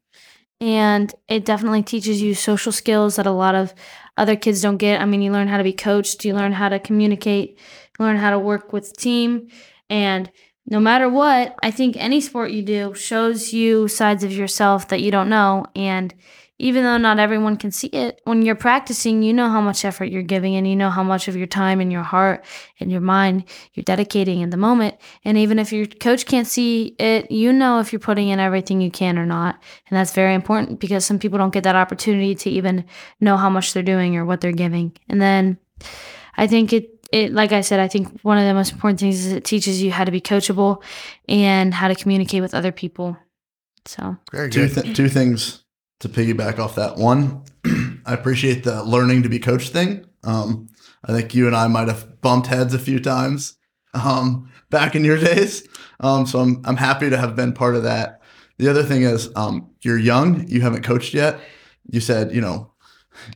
and 0.60 1.12
it 1.28 1.44
definitely 1.44 1.82
teaches 1.82 2.22
you 2.22 2.34
social 2.34 2.72
skills 2.72 3.16
that 3.16 3.26
a 3.26 3.30
lot 3.32 3.54
of 3.54 3.74
other 4.16 4.36
kids 4.36 4.60
don't 4.62 4.76
get. 4.76 5.00
I 5.00 5.06
mean, 5.06 5.22
you 5.22 5.32
learn 5.32 5.48
how 5.48 5.58
to 5.58 5.64
be 5.64 5.72
coached, 5.72 6.24
you 6.24 6.34
learn 6.34 6.52
how 6.52 6.68
to 6.68 6.78
communicate, 6.78 7.58
you 7.98 8.04
learn 8.04 8.16
how 8.16 8.30
to 8.30 8.38
work 8.38 8.72
with 8.72 8.96
team 8.96 9.48
and 9.88 10.30
no 10.66 10.78
matter 10.78 11.08
what, 11.08 11.56
I 11.64 11.72
think 11.72 11.96
any 11.96 12.20
sport 12.20 12.52
you 12.52 12.62
do 12.62 12.94
shows 12.94 13.52
you 13.52 13.88
sides 13.88 14.22
of 14.22 14.30
yourself 14.30 14.86
that 14.88 15.00
you 15.00 15.10
don't 15.10 15.28
know 15.28 15.64
and 15.74 16.14
even 16.60 16.84
though 16.84 16.98
not 16.98 17.18
everyone 17.18 17.56
can 17.56 17.70
see 17.70 17.86
it, 17.88 18.20
when 18.24 18.42
you're 18.42 18.54
practicing, 18.54 19.22
you 19.22 19.32
know 19.32 19.48
how 19.48 19.62
much 19.62 19.84
effort 19.84 20.04
you're 20.04 20.22
giving 20.22 20.56
and 20.56 20.68
you 20.68 20.76
know 20.76 20.90
how 20.90 21.02
much 21.02 21.26
of 21.26 21.34
your 21.34 21.46
time 21.46 21.80
and 21.80 21.90
your 21.90 22.02
heart 22.02 22.44
and 22.78 22.90
your 22.90 23.00
mind 23.00 23.44
you're 23.72 23.84
dedicating 23.84 24.40
in 24.40 24.50
the 24.50 24.58
moment. 24.58 24.96
And 25.24 25.38
even 25.38 25.58
if 25.58 25.72
your 25.72 25.86
coach 25.86 26.26
can't 26.26 26.46
see 26.46 26.94
it, 26.98 27.30
you 27.30 27.52
know 27.52 27.80
if 27.80 27.92
you're 27.92 28.00
putting 28.00 28.28
in 28.28 28.38
everything 28.38 28.82
you 28.82 28.90
can 28.90 29.18
or 29.18 29.24
not. 29.24 29.58
And 29.88 29.96
that's 29.96 30.12
very 30.12 30.34
important 30.34 30.80
because 30.80 31.04
some 31.04 31.18
people 31.18 31.38
don't 31.38 31.52
get 31.52 31.64
that 31.64 31.76
opportunity 31.76 32.34
to 32.34 32.50
even 32.50 32.84
know 33.20 33.38
how 33.38 33.48
much 33.48 33.72
they're 33.72 33.82
doing 33.82 34.16
or 34.16 34.26
what 34.26 34.42
they're 34.42 34.52
giving. 34.52 34.92
And 35.08 35.20
then 35.20 35.58
I 36.36 36.46
think 36.46 36.74
it 36.74 36.90
it 37.10 37.32
like 37.32 37.52
I 37.52 37.62
said, 37.62 37.80
I 37.80 37.88
think 37.88 38.20
one 38.20 38.36
of 38.36 38.44
the 38.44 38.54
most 38.54 38.72
important 38.72 39.00
things 39.00 39.24
is 39.24 39.32
it 39.32 39.44
teaches 39.44 39.82
you 39.82 39.90
how 39.90 40.04
to 40.04 40.12
be 40.12 40.20
coachable 40.20 40.82
and 41.26 41.72
how 41.72 41.88
to 41.88 41.94
communicate 41.94 42.42
with 42.42 42.54
other 42.54 42.70
people. 42.70 43.16
So 43.86 44.18
Very 44.30 44.50
two, 44.50 44.68
good. 44.68 44.84
th- 44.84 44.96
two 44.96 45.08
things 45.08 45.64
to 46.00 46.08
piggyback 46.08 46.58
off 46.58 46.74
that. 46.74 46.96
One, 46.96 47.44
I 48.06 48.14
appreciate 48.14 48.64
the 48.64 48.82
learning 48.82 49.22
to 49.22 49.28
be 49.28 49.38
coached 49.38 49.72
thing. 49.72 50.06
Um, 50.24 50.68
I 51.04 51.12
think 51.12 51.34
you 51.34 51.46
and 51.46 51.56
I 51.56 51.66
might 51.68 51.88
have 51.88 52.20
bumped 52.20 52.48
heads 52.48 52.74
a 52.74 52.78
few 52.78 53.00
times 53.00 53.56
um, 53.94 54.50
back 54.70 54.94
in 54.94 55.04
your 55.04 55.18
days. 55.18 55.66
Um, 56.00 56.26
so 56.26 56.40
I'm, 56.40 56.62
I'm 56.64 56.76
happy 56.76 57.10
to 57.10 57.16
have 57.16 57.36
been 57.36 57.52
part 57.52 57.76
of 57.76 57.84
that. 57.84 58.20
The 58.58 58.68
other 58.68 58.82
thing 58.82 59.02
is, 59.02 59.30
um, 59.36 59.70
you're 59.80 59.98
young, 59.98 60.46
you 60.48 60.60
haven't 60.60 60.82
coached 60.82 61.14
yet. 61.14 61.40
You 61.90 62.00
said, 62.00 62.34
you 62.34 62.40
know, 62.40 62.72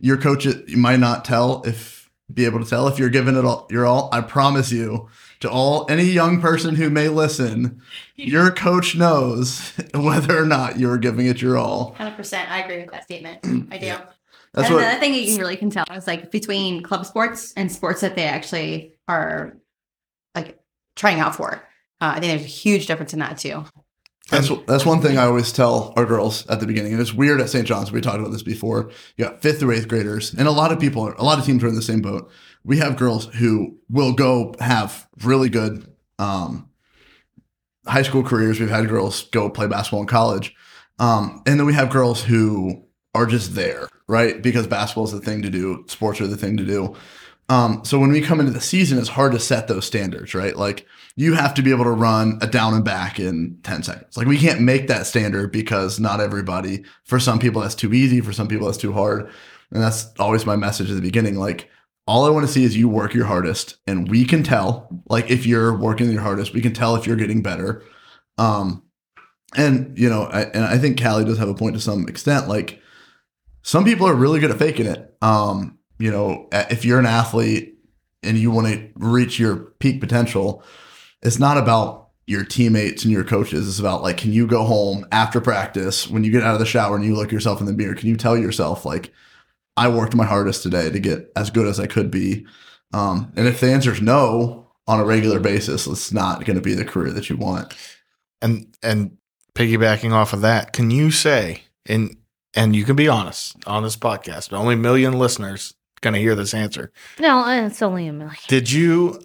your 0.01 0.17
coach, 0.17 0.45
you 0.45 0.77
might 0.77 1.01
not 1.01 1.25
tell 1.25 1.63
if 1.65 2.11
be 2.33 2.45
able 2.47 2.63
to 2.63 2.69
tell 2.69 2.89
if 2.89 2.99
you're 2.99 3.11
giving 3.11 3.37
it 3.37 3.45
all 3.45 3.67
your 3.71 3.87
all. 3.87 4.09
I 4.13 4.21
promise 4.21 4.73
you, 4.73 5.09
to 5.45 5.51
all 5.51 5.87
any 5.89 6.05
young 6.05 6.41
person 6.41 6.75
who 6.75 6.91
may 6.91 7.09
listen, 7.09 7.81
your 8.17 8.51
coach 8.51 8.97
knows 8.97 9.73
whether 9.95 10.37
or 10.37 10.47
not 10.47 10.79
you're 10.79 10.99
giving 10.99 11.27
it 11.27 11.41
your 11.41 11.57
all. 11.57 11.95
Hundred 11.95 12.17
percent, 12.17 12.51
I 12.51 12.61
agree 12.61 12.81
with 12.81 12.91
that 12.91 13.05
statement. 13.05 13.41
I 13.73 13.79
do. 13.79 13.95
That's 14.53 14.69
and 14.69 14.75
what 14.77 14.85
another 14.85 15.01
thing 15.01 15.15
you 15.15 15.27
can 15.27 15.39
really 15.39 15.57
can 15.57 15.71
tell 15.71 15.85
is 15.93 16.07
like 16.07 16.31
between 16.31 16.83
club 16.83 17.07
sports 17.07 17.53
and 17.57 17.71
sports 17.71 18.01
that 18.03 18.15
they 18.15 18.25
actually 18.25 18.95
are 19.09 19.57
like 20.35 20.61
trying 20.97 21.21
out 21.21 21.35
for. 21.35 21.55
Uh, 22.01 22.15
I 22.17 22.21
think 22.21 22.33
there's 22.33 22.45
a 22.45 22.47
huge 22.47 22.87
difference 22.87 23.13
in 23.13 23.19
that 23.19 23.39
too. 23.39 23.65
That's 24.31 24.51
that's 24.67 24.87
one 24.87 25.03
thing 25.03 25.19
I 25.19 25.25
always 25.25 25.53
tell 25.53 25.93
our 25.97 26.07
girls 26.07 26.47
at 26.47 26.61
the 26.61 26.67
beginning, 26.67 26.93
and 26.93 27.01
it's 27.01 27.13
weird 27.13 27.41
at 27.41 27.51
St. 27.51 27.67
John's. 27.67 27.93
We 27.93 28.01
talked 28.01 28.21
about 28.21 28.33
this 28.33 28.43
before. 28.43 28.91
You 29.17 29.27
got 29.27 29.43
fifth 29.43 29.61
through 29.61 29.73
eighth 29.73 29.89
graders, 29.89 30.33
and 30.33 30.49
a 30.49 30.53
lot 30.53 30.73
of 30.73 30.81
people, 30.81 31.13
a 31.19 31.23
lot 31.23 31.39
of 31.39 31.45
teams 31.45 31.63
are 31.63 31.69
in 31.69 31.75
the 31.75 31.83
same 31.83 32.01
boat. 32.01 32.31
We 32.65 32.79
have 32.79 32.97
girls 32.97 33.27
who 33.27 33.79
will 33.91 34.13
go 34.13 34.55
have 34.59 35.07
really 35.23 35.49
good 35.49 35.87
um, 36.19 36.69
high 37.87 38.03
school 38.03 38.23
careers. 38.23 38.59
We've 38.59 38.69
had 38.71 38.89
girls 38.89 39.25
go 39.31 39.51
play 39.51 39.67
basketball 39.67 40.01
in 40.01 40.07
college, 40.07 40.55
Um, 40.99 41.43
and 41.47 41.59
then 41.59 41.67
we 41.67 41.75
have 41.75 41.91
girls 41.91 42.23
who 42.23 42.85
are 43.15 43.27
just 43.27 43.55
there, 43.55 43.89
right? 44.09 44.43
Because 44.43 44.67
basketball 44.67 45.05
is 45.05 45.13
the 45.13 45.21
thing 45.21 45.43
to 45.43 45.51
do, 45.51 45.85
sports 45.89 46.21
are 46.21 46.27
the 46.27 46.37
thing 46.37 46.57
to 46.57 46.65
do. 46.65 46.97
Um, 47.49 47.85
so 47.85 47.99
when 47.99 48.11
we 48.11 48.23
come 48.23 48.41
into 48.41 48.53
the 48.53 48.61
season, 48.61 48.99
it's 48.99 49.09
hard 49.09 49.33
to 49.33 49.39
set 49.39 49.69
those 49.69 49.85
standards, 49.85 50.35
right? 50.35 50.57
Like 50.57 50.87
you 51.15 51.35
have 51.35 51.53
to 51.55 51.63
be 51.63 51.71
able 51.71 51.85
to 51.85 51.91
run 51.91 52.39
a 52.41 52.47
down 52.47 52.73
and 52.75 52.85
back 52.85 53.21
in 53.21 53.59
10 53.63 53.83
seconds. 53.83 54.17
Like 54.17 54.27
we 54.27 54.39
can't 54.39 54.63
make 54.63 54.89
that 54.89 55.07
standard 55.07 55.53
because 55.53 56.01
not 56.01 56.21
everybody, 56.21 56.85
for 57.05 57.21
some 57.21 57.39
people, 57.39 57.61
that's 57.61 57.75
too 57.75 57.93
easy. 57.93 58.21
For 58.23 58.33
some 58.33 58.49
people, 58.49 58.67
that's 58.67 58.79
too 58.79 58.95
hard. 58.95 59.31
And 59.71 59.83
that's 59.83 60.07
always 60.19 60.47
my 60.47 60.57
message 60.57 60.89
at 60.89 60.97
the 60.97 61.03
beginning. 61.03 61.35
Like 61.35 61.69
all 62.07 62.25
I 62.25 62.31
want 62.31 62.47
to 62.47 62.53
see 62.53 62.65
is 62.65 62.77
you 62.77 62.89
work 62.89 63.15
your 63.15 63.25
hardest 63.25 63.77
and 63.87 64.11
we 64.11 64.25
can 64.25 64.43
tell, 64.43 64.89
like 65.09 65.31
if 65.31 65.47
you're 65.47 65.77
working 65.77 66.11
your 66.11 66.21
hardest, 66.21 66.53
we 66.53 66.61
can 66.61 66.75
tell 66.75 66.97
if 66.97 67.07
you're 67.07 67.17
getting 67.17 67.43
better. 67.43 67.83
Um, 68.37 68.83
and 69.57 69.97
you 69.99 70.11
know, 70.11 70.25
I, 70.25 70.43
and 70.43 70.65
I 70.65 70.79
think 70.79 71.01
Callie 71.01 71.25
does 71.25 71.39
have 71.39 71.49
a 71.49 71.55
point 71.55 71.75
to 71.77 71.81
some 71.81 72.07
extent. 72.09 72.49
Like 72.49 72.81
some 73.63 73.85
people 73.85 74.07
are 74.07 74.15
really 74.15 74.41
good 74.41 74.51
at 74.51 74.59
faking 74.59 74.87
it. 74.87 75.17
Um, 75.23 75.79
you 75.99 76.11
know, 76.11 76.49
if 76.53 76.85
you're 76.85 76.99
an 76.99 77.07
athlete 77.07 77.79
and 78.23 78.37
you 78.37 78.51
want 78.51 78.67
to 78.67 78.91
reach 78.97 79.39
your 79.39 79.57
peak 79.57 80.01
potential, 80.01 80.63
it's 81.23 81.39
not 81.39 81.57
about 81.57 82.09
your 82.27 82.45
teammates 82.45 83.05
and 83.05 83.13
your 83.13 83.25
coaches. 83.25 83.69
It's 83.69 83.79
about 83.79 84.03
like, 84.03 84.17
can 84.19 84.33
you 84.33 84.47
go 84.47 84.65
home 84.65 85.07
after 85.13 85.41
practice 85.41 86.09
when 86.09 86.25
you 86.25 86.33
get 86.33 86.43
out 86.43 86.55
of 86.55 86.61
the 86.61 86.67
shower 86.67 86.97
and 86.97 87.05
you 87.05 87.15
look 87.15 87.33
yourself 87.33 87.61
in 87.61 87.67
the 87.67 87.73
mirror? 87.73 87.95
Can 87.95 88.09
you 88.09 88.17
tell 88.17 88.37
yourself 88.37 88.85
like, 88.85 89.13
I 89.77 89.89
worked 89.89 90.15
my 90.15 90.25
hardest 90.25 90.63
today 90.63 90.91
to 90.91 90.99
get 90.99 91.31
as 91.37 91.51
good 91.51 91.67
as 91.67 91.81
I 91.81 91.87
could 91.87 92.11
be? 92.11 92.47
Um, 92.93 93.33
and 93.37 93.49
if 93.49 93.61
the 93.61 93.73
answer 93.73 93.93
is 93.93 94.01
no 94.01 94.71
on 94.87 95.01
a 95.01 95.05
regular 95.05 95.41
basis, 95.41 95.87
it's 95.87 96.13
not 96.13 96.45
going 96.45 96.57
to 96.57 96.63
be 96.63 96.75
the 96.75 96.85
career 96.85 97.13
that 97.13 97.29
you 97.29 97.37
want. 97.37 97.75
And 98.41 98.77
and 98.83 99.17
piggybacking 99.55 100.13
off 100.13 100.33
of 100.33 100.43
that, 100.43 100.73
can 100.73 100.91
you 100.91 101.11
say 101.11 101.63
and 101.87 102.17
and 102.55 102.77
you 102.77 102.85
can 102.85 102.97
be 102.97 103.09
honest 103.09 103.57
on 103.67 103.83
this 103.83 103.97
podcast, 103.97 104.53
only 104.53 104.75
a 104.75 104.79
million 104.79 105.19
listeners 105.19 105.75
gonna 106.01 106.19
hear 106.19 106.35
this 106.35 106.55
answer. 106.55 106.93
No, 107.19 107.49
it's 107.49 107.83
only 107.83 108.07
a 108.07 108.13
million. 108.13 108.37
Did 108.47 108.71
you 108.71 109.21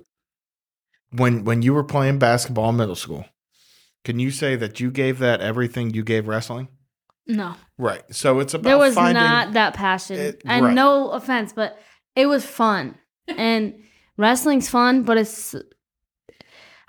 when 1.11 1.43
when 1.43 1.61
you 1.61 1.73
were 1.73 1.83
playing 1.83 2.17
basketball 2.17 2.69
in 2.69 2.77
middle 2.77 2.95
school, 2.95 3.25
can 4.03 4.17
you 4.19 4.31
say 4.31 4.55
that 4.55 4.79
you 4.79 4.89
gave 4.89 5.19
that 5.19 5.41
everything 5.41 5.93
you 5.93 6.03
gave 6.03 6.27
wrestling? 6.27 6.69
No, 7.27 7.55
Right. 7.79 8.03
So 8.13 8.39
it's 8.41 8.53
about 8.53 8.69
there 8.69 8.77
was 8.77 8.93
finding, 8.93 9.23
not 9.23 9.53
that 9.53 9.73
passion. 9.73 10.19
It- 10.19 10.41
and 10.45 10.65
right. 10.65 10.73
no 10.75 11.09
offense, 11.11 11.53
but 11.53 11.79
it 12.15 12.25
was 12.27 12.45
fun. 12.45 12.95
and 13.27 13.73
wrestling's 14.17 14.69
fun, 14.69 15.03
but 15.03 15.17
it's 15.17 15.55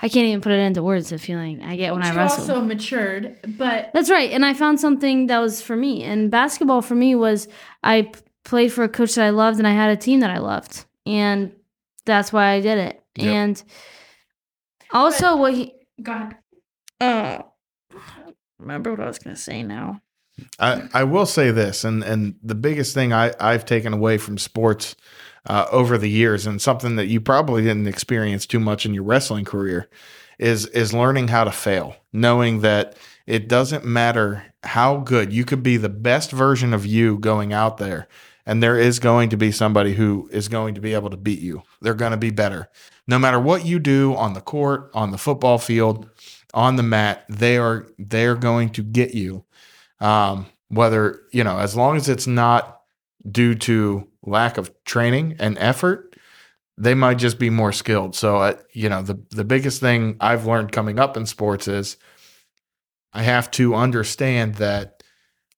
I 0.03 0.09
can't 0.09 0.27
even 0.27 0.41
put 0.41 0.53
it 0.53 0.59
into 0.59 0.83
words. 0.83 1.11
The 1.11 1.19
feeling 1.19 1.63
I 1.63 1.77
get 1.77 1.93
when 1.93 2.03
I 2.03 2.15
wrestle. 2.15 2.41
also 2.41 2.61
matured, 2.65 3.39
but 3.47 3.91
That's 3.95 4.11
right. 4.11 4.33
And 4.33 4.45
I 4.45 4.53
found 4.55 4.81
something 4.81 5.29
that 5.29 5.39
was 5.39 5.63
for 5.63 5.77
me. 5.77 6.03
And 6.03 6.31
basketball 6.31 6.83
for 6.83 6.95
me 6.95 7.15
was 7.15 7.47
I 7.85 8.03
p- 8.03 8.13
played 8.45 8.73
for 8.73 8.83
a 8.83 8.89
coach 8.89 9.15
that 9.15 9.25
I 9.25 9.31
loved 9.31 9.59
and 9.59 9.69
I 9.69 9.73
had 9.73 9.91
a 9.91 9.97
team 9.97 10.21
that 10.21 10.31
I 10.31 10.39
loved. 10.39 10.87
And 11.07 11.53
that's 12.07 12.33
why 12.33 12.53
I 12.53 12.61
did 12.61 12.79
it. 12.79 13.03
Yep. 13.17 13.27
And 13.27 13.63
also 14.91 15.37
what 15.37 15.55
he 15.55 15.75
go 16.03 16.13
ahead. 16.13 16.37
uh 17.01 17.43
remember 18.59 18.91
what 18.91 19.01
I 19.01 19.07
was 19.07 19.19
gonna 19.19 19.37
say 19.37 19.63
now. 19.63 20.01
I, 20.59 20.89
I 20.93 21.05
will 21.05 21.27
say 21.27 21.51
this, 21.51 21.85
and 21.85 22.03
and 22.03 22.35
the 22.43 22.55
biggest 22.55 22.95
thing 22.95 23.13
I, 23.13 23.33
I've 23.41 23.65
taken 23.65 23.93
away 23.93 24.19
from 24.19 24.39
sports 24.39 24.97
uh, 25.47 25.67
over 25.71 25.99
the 25.99 26.11
years, 26.11 26.47
and 26.47 26.61
something 26.61 26.97
that 26.97 27.07
you 27.07 27.21
probably 27.21 27.63
didn't 27.63 27.89
experience 27.89 28.47
too 28.47 28.61
much 28.61 28.85
in 28.87 28.95
your 28.95 29.05
wrestling 29.05 29.45
career, 29.45 29.89
is 30.39 30.67
is 30.67 30.93
learning 30.93 31.29
how 31.29 31.45
to 31.45 31.53
fail, 31.53 31.97
knowing 32.13 32.61
that 32.61 32.97
it 33.27 33.49
doesn't 33.49 33.85
matter 33.85 34.45
how 34.65 34.99
good 34.99 35.33
you 35.33 35.45
could 35.45 35.63
be, 35.63 35.77
the 35.77 35.89
best 35.89 36.31
version 36.33 36.75
of 36.75 36.85
you 36.85 37.19
going 37.19 37.53
out 37.53 37.79
there, 37.79 38.09
and 38.45 38.63
there 38.63 38.79
is 38.79 38.99
going 38.99 39.31
to 39.31 39.37
be 39.37 39.53
somebody 39.53 39.95
who 39.95 40.29
is 40.33 40.49
going 40.49 40.75
to 40.75 40.81
be 40.81 40.95
able 40.95 41.11
to 41.11 41.17
beat 41.17 41.41
you. 41.41 41.63
They're 41.81 41.95
going 41.95 42.13
to 42.13 42.17
be 42.17 42.31
better, 42.31 42.69
no 43.07 43.19
matter 43.19 43.41
what 43.41 43.65
you 43.65 43.79
do 43.79 44.15
on 44.17 44.35
the 44.35 44.41
court, 44.41 44.91
on 44.95 45.11
the 45.11 45.19
football 45.19 45.59
field, 45.59 46.09
on 46.53 46.77
the 46.77 46.83
mat. 46.83 47.25
They 47.29 47.57
are 47.57 47.87
they 47.99 48.27
are 48.27 48.37
going 48.37 48.71
to 48.71 48.83
get 48.83 49.15
you 49.15 49.45
um, 50.01 50.47
whether 50.69 51.23
you 51.33 51.45
know 51.45 51.59
as 51.59 51.77
long 51.77 51.97
as 51.97 52.09
it's 52.09 52.27
not 52.27 52.81
due 53.31 53.55
to 53.55 54.09
lack 54.23 54.57
of 54.57 54.73
training 54.85 55.37
and 55.39 55.59
effort 55.59 56.11
they 56.81 56.95
might 56.95 57.19
just 57.19 57.39
be 57.39 57.51
more 57.51 57.73
skilled. 57.73 58.17
So 58.17 58.39
uh, 58.39 58.57
you 58.73 58.89
know 58.89 59.03
the 59.03 59.21
the 59.31 59.45
biggest 59.45 59.81
thing 59.81 60.17
i've 60.21 60.47
learned 60.47 60.73
coming 60.73 60.99
up 60.99 61.17
in 61.17 61.27
sports 61.27 61.69
is 61.69 61.97
i 63.13 63.23
have 63.23 63.51
to 63.53 63.75
understand 63.75 64.57
that 64.57 65.03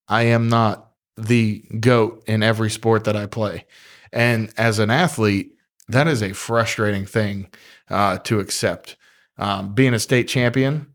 i 0.08 0.22
am 0.22 0.48
not 0.48 0.90
the 1.16 1.64
goat 1.78 2.24
in 2.26 2.42
every 2.42 2.70
sport 2.70 3.04
that 3.04 3.16
i 3.16 3.26
play. 3.26 3.66
And 4.12 4.52
as 4.58 4.78
an 4.78 4.90
athlete 4.90 5.54
that 5.88 6.08
is 6.08 6.22
a 6.22 6.32
frustrating 6.32 7.06
thing 7.06 7.48
uh, 7.90 8.18
to 8.18 8.40
accept. 8.40 8.96
Um, 9.38 9.74
being 9.74 9.94
a 9.94 9.98
state 9.98 10.28
champion 10.28 10.88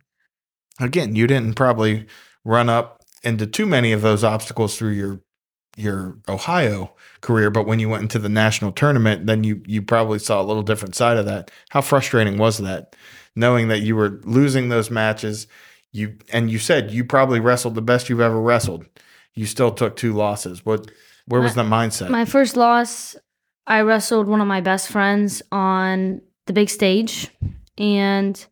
again 0.79 1.15
you 1.15 1.25
didn't 1.25 1.55
probably 1.55 2.05
run 2.43 2.69
up 2.69 2.96
into 3.23 3.47
too 3.47 3.65
many 3.65 3.91
of 3.91 4.01
those 4.01 4.23
obstacles 4.23 4.77
through 4.77 4.91
your 4.91 5.21
your 5.75 6.17
Ohio 6.27 6.95
career, 7.21 7.51
but 7.51 7.67
when 7.67 7.79
you 7.79 7.87
went 7.87 8.01
into 8.01 8.17
the 8.17 8.29
national 8.29 8.71
tournament, 8.71 9.27
then 9.27 9.43
you 9.43 9.61
you 9.67 9.81
probably 9.81 10.19
saw 10.19 10.41
a 10.41 10.43
little 10.43 10.63
different 10.63 10.95
side 10.95 11.17
of 11.17 11.25
that. 11.25 11.51
How 11.69 11.81
frustrating 11.81 12.37
was 12.37 12.57
that, 12.57 12.95
knowing 13.35 13.67
that 13.67 13.81
you 13.81 13.95
were 13.95 14.19
losing 14.23 14.69
those 14.69 14.89
matches? 14.89 15.47
You 15.91 16.17
and 16.33 16.49
you 16.49 16.59
said 16.59 16.91
you 16.91 17.05
probably 17.05 17.39
wrestled 17.39 17.75
the 17.75 17.81
best 17.81 18.09
you've 18.09 18.21
ever 18.21 18.41
wrestled. 18.41 18.85
You 19.35 19.45
still 19.45 19.71
took 19.71 19.95
two 19.95 20.13
losses. 20.13 20.65
What 20.65 20.89
where 21.27 21.41
was 21.41 21.55
My- 21.55 21.63
the 21.63 21.69
mindset? 21.69 22.09
My 22.09 22.25
first 22.25 22.57
loss, 22.57 23.15
I 23.67 23.81
wrestled 23.81 24.27
one 24.27 24.41
of 24.41 24.47
my 24.47 24.61
best 24.61 24.89
friends 24.89 25.41
on 25.51 26.21
the 26.47 26.53
big 26.53 26.69
stage, 26.69 27.29
and 27.77 28.43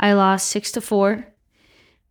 I 0.00 0.14
lost 0.14 0.48
six 0.48 0.72
to 0.72 0.80
four. 0.80 1.26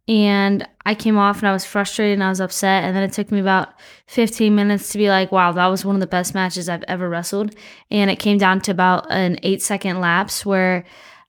And 0.08 0.68
I 0.86 0.96
came 0.96 1.18
off 1.18 1.40
and 1.40 1.48
I 1.48 1.54
was 1.54 1.64
frustrated 1.64 2.14
and 2.14 2.24
I 2.24 2.30
was 2.30 2.42
upset. 2.42 2.84
And 2.84 2.96
then 2.96 3.04
it 3.04 3.14
took 3.14 3.32
me 3.32 3.40
about 3.40 3.74
15 4.08 4.54
minutes 4.54 4.92
to 4.92 4.98
be 4.98 5.10
like, 5.10 5.32
wow, 5.32 5.52
that 5.52 5.68
was 5.68 5.86
one 5.86 5.96
of 5.96 6.02
the 6.02 6.08
best 6.08 6.34
matches 6.34 6.68
I've 6.68 6.84
ever 6.88 7.08
wrestled. 7.08 7.56
And 7.90 8.10
it 8.10 8.18
came 8.18 8.38
down 8.38 8.62
to 8.62 8.72
about 8.72 9.12
an 9.12 9.40
eight 9.44 9.62
second 9.62 10.02
lapse 10.02 10.46
where 10.46 10.86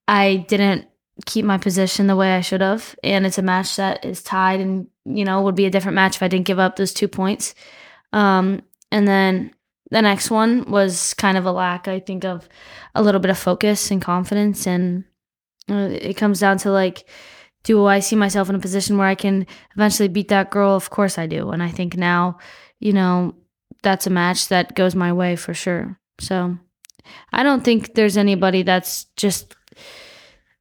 I 0.09 0.47
didn't 0.49 0.87
keep 1.27 1.45
my 1.45 1.59
position 1.59 2.07
the 2.07 2.17
way 2.17 2.35
I 2.35 2.41
should 2.41 2.63
have. 2.63 2.97
And 3.05 3.27
it's 3.27 3.39
a 3.39 3.43
match 3.43 3.77
that 3.77 4.05
is 4.05 4.23
tied 4.23 4.61
and, 4.61 4.89
you 5.05 5.25
know, 5.25 5.43
would 5.43 5.55
be 5.55 5.67
a 5.67 5.71
different 5.71 5.95
match 5.95 6.17
if 6.17 6.23
I 6.23 6.29
didn't 6.29 6.47
give 6.47 6.59
up 6.59 6.77
those 6.77 6.95
two 6.95 7.09
points. 7.09 7.55
Um, 8.13 8.63
and 8.91 9.07
then 9.07 9.55
the 9.91 10.03
next 10.03 10.31
one 10.31 10.71
was 10.71 11.15
kind 11.15 11.37
of 11.37 11.45
a 11.45 11.53
lack, 11.53 11.87
I 11.87 12.01
think, 12.01 12.25
of 12.25 12.49
a 12.95 13.03
little 13.03 13.21
bit 13.21 13.31
of 13.31 13.39
focus 13.39 13.91
and 13.91 14.01
confidence. 14.01 14.67
And 14.67 15.05
uh, 15.69 15.91
it 15.93 16.15
comes 16.15 16.41
down 16.41 16.59
to 16.59 16.71
like, 16.71 17.07
do 17.65 17.87
I 17.87 18.01
see 18.01 18.17
myself 18.17 18.49
in 18.49 18.55
a 18.55 18.61
position 18.61 18.99
where 18.99 19.07
I 19.07 19.15
can 19.15 19.47
eventually 19.77 20.09
beat 20.09 20.29
that 20.29 20.51
girl? 20.51 20.75
Of 20.75 20.91
course 20.91 21.19
I 21.19 21.27
do. 21.27 21.51
And 21.51 21.63
I 21.63 21.71
think 21.71 21.97
now, 21.97 22.39
you 22.81 22.93
know, 22.93 23.35
that's 23.83 24.07
a 24.07 24.11
match 24.11 24.49
that 24.49 24.75
goes 24.75 24.95
my 24.95 25.13
way 25.13 25.37
for 25.37 25.55
sure. 25.55 25.99
So 26.21 26.57
I 27.33 27.43
don't 27.43 27.65
think 27.65 27.95
there's 27.95 28.17
anybody 28.17 28.63
that's 28.63 29.05
just 29.17 29.55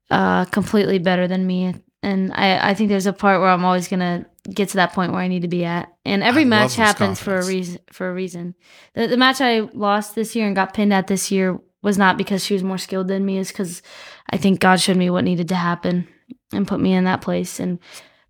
uh, 0.09 0.45
completely 0.45 0.99
better 0.99 1.27
than 1.27 1.45
me. 1.45 1.75
And 2.03 2.33
I, 2.33 2.71
I 2.71 2.73
think 2.73 2.89
there's 2.89 3.05
a 3.05 3.13
part 3.13 3.39
where 3.39 3.49
I'm 3.49 3.65
always 3.65 3.87
gonna 3.87 4.25
get 4.51 4.69
to 4.69 4.77
that 4.77 4.93
point 4.93 5.11
where 5.11 5.21
I 5.21 5.27
need 5.27 5.43
to 5.43 5.47
be 5.47 5.65
at. 5.65 5.93
And 6.03 6.23
every 6.23 6.41
I 6.43 6.45
match 6.45 6.75
happens 6.75 7.19
for 7.19 7.37
a 7.37 7.45
reason. 7.45 7.79
For 7.91 8.09
a 8.09 8.13
reason, 8.13 8.55
the, 8.95 9.07
the 9.07 9.17
match 9.17 9.39
I 9.39 9.59
lost 9.59 10.15
this 10.15 10.35
year 10.35 10.47
and 10.47 10.55
got 10.55 10.73
pinned 10.73 10.93
at 10.93 11.07
this 11.07 11.31
year 11.31 11.59
was 11.83 11.97
not 11.97 12.17
because 12.17 12.43
she 12.43 12.53
was 12.53 12.63
more 12.63 12.79
skilled 12.79 13.07
than 13.07 13.23
me. 13.23 13.37
Is 13.37 13.49
because 13.49 13.83
I 14.31 14.37
think 14.37 14.59
God 14.59 14.79
showed 14.79 14.97
me 14.97 15.11
what 15.11 15.23
needed 15.23 15.47
to 15.49 15.55
happen 15.55 16.07
and 16.53 16.67
put 16.67 16.79
me 16.79 16.93
in 16.93 17.03
that 17.05 17.21
place. 17.21 17.59
And 17.59 17.79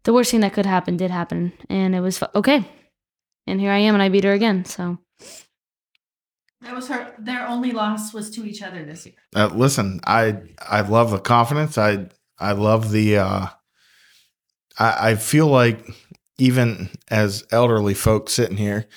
the 0.03 0.13
worst 0.13 0.31
thing 0.31 0.41
that 0.41 0.53
could 0.53 0.65
happen 0.65 0.97
did 0.97 1.11
happen, 1.11 1.53
and 1.69 1.95
it 1.95 2.01
was 2.01 2.17
fu- 2.17 2.25
okay. 2.35 2.65
And 3.47 3.59
here 3.59 3.71
I 3.71 3.79
am, 3.79 3.93
and 3.95 4.01
I 4.03 4.09
beat 4.09 4.23
her 4.23 4.33
again. 4.33 4.65
So 4.65 4.97
That 6.61 6.75
was 6.75 6.87
her. 6.89 7.13
Their 7.19 7.47
only 7.47 7.71
loss 7.71 8.13
was 8.13 8.29
to 8.31 8.45
each 8.45 8.61
other 8.61 8.85
this 8.85 9.05
year. 9.05 9.15
Uh, 9.35 9.47
listen, 9.47 9.99
I 10.05 10.37
I 10.59 10.81
love 10.81 11.11
the 11.11 11.19
confidence. 11.19 11.77
I 11.77 12.07
I 12.39 12.51
love 12.53 12.91
the. 12.91 13.17
Uh, 13.17 13.47
I 14.77 15.11
I 15.11 15.15
feel 15.15 15.47
like 15.47 15.83
even 16.37 16.89
as 17.09 17.45
elderly 17.51 17.93
folks 17.93 18.33
sitting 18.33 18.57
here, 18.57 18.87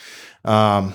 um, 0.44 0.94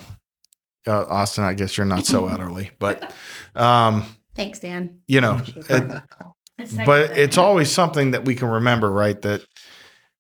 uh, 0.88 1.06
Austin, 1.06 1.44
I 1.44 1.54
guess 1.54 1.78
you're 1.78 1.86
not 1.86 2.06
so 2.06 2.28
elderly, 2.30 2.72
but 2.80 3.14
um, 3.56 4.06
Thanks, 4.36 4.60
Dan. 4.60 5.02
you 5.08 5.22
know, 5.22 5.42
it, 5.70 6.02
but 6.86 7.18
it's 7.18 7.38
always 7.38 7.72
something 7.72 8.12
that 8.12 8.26
we 8.26 8.36
can 8.36 8.48
remember, 8.48 8.92
right? 8.92 9.22
That 9.22 9.46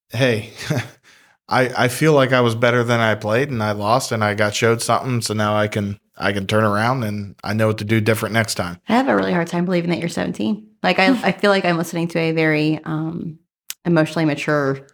hey, 0.09 0.51
I 1.49 1.85
I 1.85 1.87
feel 1.87 2.13
like 2.13 2.33
I 2.33 2.41
was 2.41 2.55
better 2.55 2.83
than 2.83 2.99
I 2.99 3.15
played, 3.15 3.49
and 3.49 3.61
I 3.61 3.71
lost, 3.71 4.11
and 4.11 4.23
I 4.23 4.33
got 4.33 4.55
showed 4.55 4.81
something, 4.81 5.21
so 5.21 5.33
now 5.33 5.55
I 5.55 5.67
can 5.67 5.99
I 6.19 6.33
can 6.33 6.45
turn 6.45 6.63
around 6.63 7.03
and 7.03 7.35
I 7.43 7.53
know 7.53 7.67
what 7.67 7.77
to 7.77 7.85
do 7.85 8.01
different 8.01 8.33
next 8.33 8.55
time. 8.55 8.79
I 8.89 8.93
have 8.93 9.07
a 9.07 9.15
really 9.15 9.31
hard 9.31 9.47
time 9.47 9.65
believing 9.65 9.89
that 9.91 9.99
you're 9.99 10.09
17. 10.09 10.67
Like 10.83 10.99
I, 10.99 11.07
I 11.27 11.31
feel 11.31 11.49
like 11.49 11.65
I'm 11.65 11.77
listening 11.77 12.09
to 12.09 12.19
a 12.19 12.31
very 12.33 12.79
um, 12.83 13.39
emotionally 13.85 14.25
mature 14.25 14.85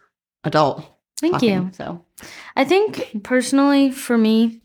adult. 0.44 0.86
Thank 1.20 1.34
talking, 1.34 1.50
you. 1.50 1.70
So 1.74 2.06
I 2.56 2.64
think 2.64 3.24
personally 3.24 3.90
for 3.90 4.18
me, 4.18 4.62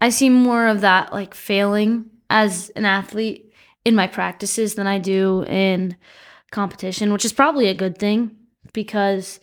I 0.00 0.10
see 0.10 0.28
more 0.28 0.66
of 0.66 0.82
that 0.82 1.12
like 1.12 1.32
failing 1.34 2.10
as 2.28 2.70
an 2.70 2.84
athlete 2.84 3.45
in 3.86 3.94
my 3.94 4.08
practices 4.08 4.74
than 4.74 4.88
I 4.88 4.98
do 4.98 5.44
in 5.44 5.96
competition, 6.50 7.12
which 7.12 7.24
is 7.24 7.32
probably 7.32 7.68
a 7.68 7.74
good 7.74 7.98
thing 7.98 8.34
because 8.72 9.38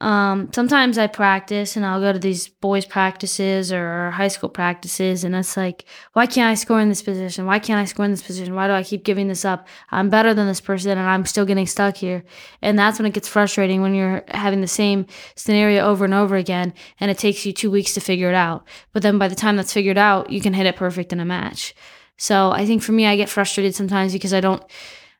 um, 0.00 0.48
sometimes 0.54 0.96
I 0.96 1.08
practice 1.08 1.74
and 1.74 1.84
I'll 1.84 2.00
go 2.00 2.12
to 2.12 2.18
these 2.20 2.46
boys' 2.46 2.84
practices 2.84 3.72
or 3.72 4.12
high 4.12 4.28
school 4.28 4.48
practices, 4.48 5.24
and 5.24 5.34
it's 5.34 5.56
like, 5.56 5.86
why 6.12 6.26
can't 6.26 6.52
I 6.52 6.54
score 6.54 6.80
in 6.80 6.88
this 6.88 7.02
position? 7.02 7.46
Why 7.46 7.58
can't 7.58 7.80
I 7.80 7.84
score 7.84 8.04
in 8.04 8.12
this 8.12 8.22
position? 8.22 8.54
Why 8.54 8.68
do 8.68 8.74
I 8.74 8.84
keep 8.84 9.02
giving 9.02 9.26
this 9.26 9.44
up? 9.44 9.66
I'm 9.90 10.08
better 10.08 10.34
than 10.34 10.46
this 10.46 10.60
person, 10.60 10.92
and 10.92 11.00
I'm 11.00 11.26
still 11.26 11.44
getting 11.44 11.66
stuck 11.66 11.96
here. 11.96 12.22
And 12.62 12.78
that's 12.78 13.00
when 13.00 13.06
it 13.06 13.14
gets 13.14 13.26
frustrating 13.26 13.82
when 13.82 13.94
you're 13.94 14.22
having 14.28 14.60
the 14.60 14.68
same 14.68 15.06
scenario 15.34 15.84
over 15.84 16.04
and 16.04 16.14
over 16.14 16.36
again, 16.36 16.74
and 17.00 17.10
it 17.10 17.18
takes 17.18 17.44
you 17.44 17.52
two 17.52 17.72
weeks 17.72 17.94
to 17.94 18.00
figure 18.00 18.28
it 18.28 18.36
out. 18.36 18.68
But 18.92 19.02
then 19.02 19.18
by 19.18 19.26
the 19.26 19.34
time 19.34 19.56
that's 19.56 19.72
figured 19.72 19.98
out, 19.98 20.30
you 20.30 20.40
can 20.40 20.54
hit 20.54 20.66
it 20.66 20.76
perfect 20.76 21.12
in 21.12 21.18
a 21.18 21.24
match. 21.24 21.74
So 22.16 22.52
I 22.52 22.66
think 22.66 22.82
for 22.82 22.92
me, 22.92 23.06
I 23.06 23.16
get 23.16 23.28
frustrated 23.28 23.74
sometimes 23.74 24.12
because 24.12 24.32
I 24.32 24.40
don't, 24.40 24.62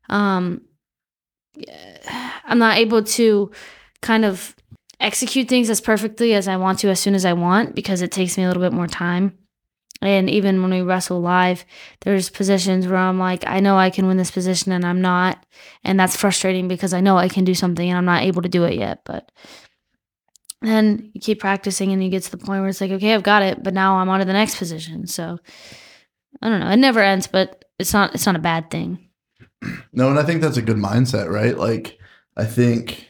um, 0.09 0.63
I'm 2.45 2.59
not 2.59 2.79
able 2.79 3.03
to 3.03 3.51
kind 4.01 4.25
of 4.25 4.55
execute 5.01 5.49
things 5.49 5.71
as 5.71 5.81
perfectly 5.81 6.35
as 6.35 6.49
I 6.49 6.57
want 6.57 6.79
to 6.81 6.89
as 6.89 7.01
soon 7.01 7.15
as 7.15 7.25
I 7.25 7.33
want 7.33 7.75
because 7.75 8.03
it 8.03 8.13
takes 8.13 8.37
me 8.37 8.45
a 8.45 8.49
little 8.49 8.63
bit 8.63 8.73
more 8.73 8.87
time. 8.87 9.39
And 10.03 10.29
even 10.29 10.61
when 10.61 10.71
we 10.71 10.83
wrestle 10.83 11.21
live, 11.21 11.65
there's 12.03 12.29
positions 12.29 12.87
where 12.87 12.99
I'm 12.99 13.19
like, 13.19 13.47
I 13.47 13.61
know 13.61 13.79
I 13.79 13.91
can 13.91 14.07
win 14.07 14.19
this 14.19 14.31
position 14.31 14.73
and 14.73 14.85
I'm 14.85 15.01
not. 15.01 15.45
And 15.83 15.99
that's 15.99 16.17
frustrating 16.17 16.69
because 16.69 16.93
I 16.93 17.01
know 17.01 17.17
I 17.17 17.29
can 17.29 17.45
do 17.45 17.55
something 17.55 17.89
and 17.89 17.97
I'm 17.97 18.05
not 18.05 18.23
able 18.23 18.43
to 18.43 18.49
do 18.49 18.65
it 18.65 18.75
yet. 18.75 19.01
But 19.05 19.31
then 20.61 21.11
you 21.15 21.21
keep 21.21 21.41
practicing 21.41 21.93
and 21.93 22.05
you 22.05 22.11
get 22.11 22.23
to 22.25 22.31
the 22.31 22.37
point 22.37 22.61
where 22.61 22.69
it's 22.69 22.81
like, 22.81 22.91
okay, 22.91 23.15
I've 23.15 23.23
got 23.23 23.43
it, 23.43 23.63
but 23.63 23.73
now 23.73 23.97
I'm 23.97 24.09
on 24.09 24.19
to 24.19 24.25
the 24.27 24.33
next 24.33 24.57
position. 24.57 25.07
So 25.07 25.39
I 26.43 26.49
don't 26.49 26.61
know. 26.61 26.71
It 26.71 26.77
never 26.77 27.01
ends, 27.01 27.27
but 27.27 27.65
it's 27.79 27.93
not 27.93 28.15
it's 28.15 28.27
not 28.27 28.37
a 28.37 28.41
bad 28.41 28.71
thing. 28.71 28.99
No, 29.93 30.11
and 30.11 30.19
I 30.19 30.25
think 30.25 30.43
that's 30.43 30.57
a 30.57 30.63
good 30.63 30.77
mindset, 30.77 31.31
right? 31.31 31.57
Like, 31.57 31.99
I 32.37 32.45
think 32.45 33.09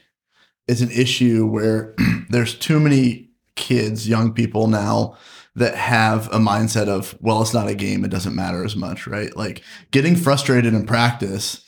it's 0.68 0.80
an 0.80 0.90
issue 0.90 1.46
where 1.46 1.94
there's 2.28 2.54
too 2.54 2.80
many 2.80 3.30
kids, 3.56 4.08
young 4.08 4.32
people 4.32 4.66
now 4.66 5.16
that 5.56 5.74
have 5.74 6.26
a 6.28 6.38
mindset 6.38 6.88
of, 6.88 7.16
well, 7.20 7.40
it's 7.40 7.54
not 7.54 7.68
a 7.68 7.74
game, 7.74 8.04
it 8.04 8.10
doesn't 8.10 8.34
matter 8.34 8.64
as 8.64 8.74
much, 8.74 9.06
right? 9.06 9.36
Like 9.36 9.62
getting 9.92 10.16
frustrated 10.16 10.74
in 10.74 10.86
practice, 10.86 11.64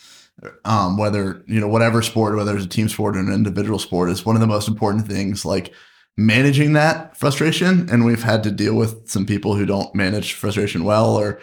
um, 0.64 0.96
whether, 0.96 1.44
you 1.46 1.60
know, 1.60 1.68
whatever 1.68 2.02
sport, 2.02 2.36
whether 2.36 2.56
it's 2.56 2.64
a 2.64 2.68
team 2.68 2.88
sport 2.88 3.16
or 3.16 3.20
an 3.20 3.32
individual 3.32 3.78
sport, 3.78 4.10
is 4.10 4.26
one 4.26 4.34
of 4.34 4.40
the 4.40 4.46
most 4.46 4.66
important 4.66 5.06
things. 5.06 5.44
Like 5.44 5.72
managing 6.16 6.72
that 6.72 7.16
frustration. 7.16 7.88
And 7.90 8.04
we've 8.04 8.22
had 8.22 8.42
to 8.44 8.50
deal 8.50 8.74
with 8.74 9.08
some 9.08 9.26
people 9.26 9.54
who 9.54 9.66
don't 9.66 9.94
manage 9.94 10.34
frustration 10.34 10.84
well 10.84 11.14
or 11.14 11.40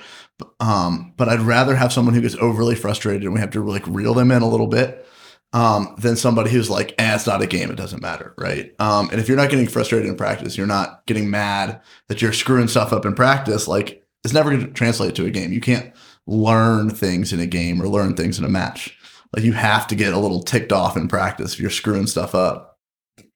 um, 0.60 1.14
but 1.16 1.30
I'd 1.30 1.42
rather 1.42 1.76
have 1.76 1.94
someone 1.94 2.16
who 2.16 2.22
gets 2.22 2.36
overly 2.36 2.76
frustrated 2.76 3.24
and 3.24 3.34
we 3.34 3.40
have 3.40 3.52
to 3.52 3.64
like 3.64 3.86
reel 3.88 4.14
them 4.14 4.32
in 4.32 4.42
a 4.42 4.50
little 4.50 4.68
bit 4.68 5.06
um, 5.54 5.96
than 6.00 6.16
somebody 6.16 6.50
who's 6.50 6.70
like, 6.70 6.96
eh, 6.98 7.16
it's 7.16 7.28
not 7.28 7.42
a 7.42 7.48
game. 7.48 7.70
It 7.70 7.76
doesn't 7.76 8.02
matter. 8.02 8.34
Right. 8.38 8.74
Um, 8.80 9.10
and 9.12 9.20
if 9.20 9.28
you're 9.28 9.38
not 9.38 9.52
getting 9.52 9.68
frustrated 9.68 10.10
in 10.10 10.18
practice, 10.18 10.58
you're 10.58 10.68
not 10.68 11.06
getting 11.06 11.30
mad 11.30 11.82
that 12.08 12.22
you're 12.22 12.34
screwing 12.34 12.68
stuff 12.68 12.92
up 12.92 13.06
in 13.06 13.14
practice. 13.14 13.68
Like 13.68 14.04
it's 14.24 14.34
never 14.34 14.50
going 14.50 14.66
to 14.66 14.74
translate 14.74 15.16
to 15.16 15.26
a 15.26 15.32
game. 15.32 15.54
You 15.54 15.62
can't 15.62 15.94
learn 16.26 16.90
things 16.90 17.32
in 17.32 17.40
a 17.40 17.46
game 17.46 17.82
or 17.82 17.88
learn 17.88 18.16
things 18.16 18.40
in 18.40 18.46
a 18.46 18.50
match. 18.50 18.98
Like 19.36 19.46
you 19.46 19.54
have 19.54 19.88
to 19.88 19.96
get 19.96 20.14
a 20.14 20.20
little 20.20 20.42
ticked 20.42 20.72
off 20.72 20.98
in 20.98 21.08
practice 21.08 21.54
if 21.54 21.60
you're 21.60 21.70
screwing 21.70 22.08
stuff 22.08 22.34
up 22.34 22.73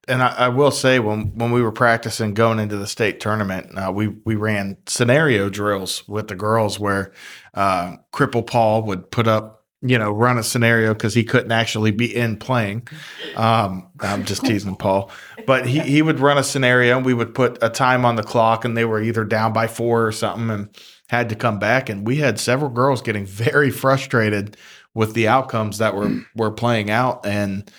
and 0.08 0.24
I, 0.24 0.28
I, 0.28 0.48
will 0.50 0.72
say 0.72 1.00
when 1.00 1.36
when 1.36 1.52
we 1.52 1.62
were 1.62 1.72
practicing 1.72 2.34
going 2.34 2.60
into 2.60 2.78
the 2.78 2.88
state 2.88 3.20
tournament, 3.20 3.78
uh, 3.78 3.92
we 3.92 4.08
we 4.08 4.36
ran 4.36 4.78
scenario 4.86 5.50
drills 5.50 6.08
with 6.08 6.28
the 6.28 6.36
girls 6.36 6.80
where 6.80 7.12
uh, 7.54 7.98
Cripple 8.14 8.46
Paul 8.46 8.84
would 8.84 9.12
put 9.12 9.28
up, 9.28 9.66
you 9.82 9.98
know, 9.98 10.12
run 10.12 10.38
a 10.38 10.44
scenario 10.44 10.94
because 10.94 11.14
he 11.14 11.24
couldn't 11.24 11.52
actually 11.52 11.92
be 11.92 12.14
in 12.16 12.38
playing. 12.38 12.88
Um, 13.36 13.90
I'm 14.00 14.24
just 14.24 14.46
teasing 14.46 14.76
Paul, 14.76 15.12
but 15.46 15.68
he 15.68 15.80
he 15.80 16.02
would 16.02 16.20
run 16.20 16.38
a 16.38 16.44
scenario 16.44 16.98
and 16.98 17.06
we 17.06 17.14
would 17.14 17.36
put 17.36 17.62
a 17.62 17.70
time 17.70 18.06
on 18.06 18.16
the 18.16 18.24
clock 18.24 18.64
and 18.64 18.78
they 18.78 18.86
were 18.86 19.02
either 19.02 19.26
down 19.26 19.52
by 19.52 19.68
four 19.68 20.08
or 20.08 20.12
something 20.12 20.50
and 20.50 20.70
had 21.10 21.30
to 21.30 21.36
come 21.36 21.60
back. 21.60 21.90
And 21.90 22.08
we 22.08 22.18
had 22.18 22.40
several 22.40 22.70
girls 22.70 23.02
getting 23.02 23.26
very 23.26 23.72
frustrated 23.72 24.56
with 24.94 25.14
the 25.14 25.28
outcomes 25.28 25.80
that 25.80 25.96
were 25.96 26.22
were 26.36 26.52
playing 26.52 26.90
out. 26.90 27.26
And 27.26 27.70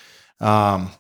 um 0.41 0.93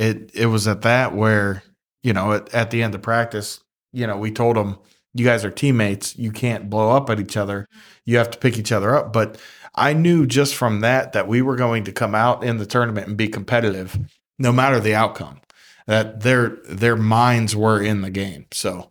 it 0.00 0.30
it 0.34 0.46
was 0.46 0.66
at 0.66 0.82
that 0.82 1.14
where 1.14 1.62
you 2.02 2.12
know 2.12 2.32
at, 2.32 2.52
at 2.54 2.70
the 2.70 2.82
end 2.82 2.94
of 2.94 3.02
practice 3.02 3.60
you 3.92 4.06
know 4.06 4.16
we 4.16 4.32
told 4.32 4.56
them 4.56 4.78
you 5.14 5.24
guys 5.24 5.44
are 5.44 5.50
teammates. 5.50 6.16
You 6.16 6.30
can't 6.30 6.70
blow 6.70 6.96
up 6.96 7.10
at 7.10 7.20
each 7.20 7.36
other. 7.36 7.66
You 8.04 8.18
have 8.18 8.30
to 8.30 8.38
pick 8.38 8.58
each 8.58 8.72
other 8.72 8.94
up. 8.94 9.12
But 9.12 9.38
i 9.76 9.92
knew 9.92 10.26
just 10.26 10.56
from 10.56 10.80
that 10.80 11.12
that 11.12 11.28
we 11.28 11.40
were 11.40 11.54
going 11.54 11.84
to 11.84 11.92
come 11.92 12.12
out 12.12 12.42
in 12.42 12.58
the 12.58 12.66
tournament 12.66 13.06
and 13.06 13.16
be 13.16 13.28
competitive 13.28 13.96
no 14.36 14.50
matter 14.50 14.80
the 14.80 14.92
outcome 14.92 15.40
that 15.86 16.22
their 16.22 16.58
their 16.68 16.96
minds 16.96 17.54
were 17.54 17.80
in 17.80 18.02
the 18.02 18.10
game. 18.10 18.46
So 18.52 18.90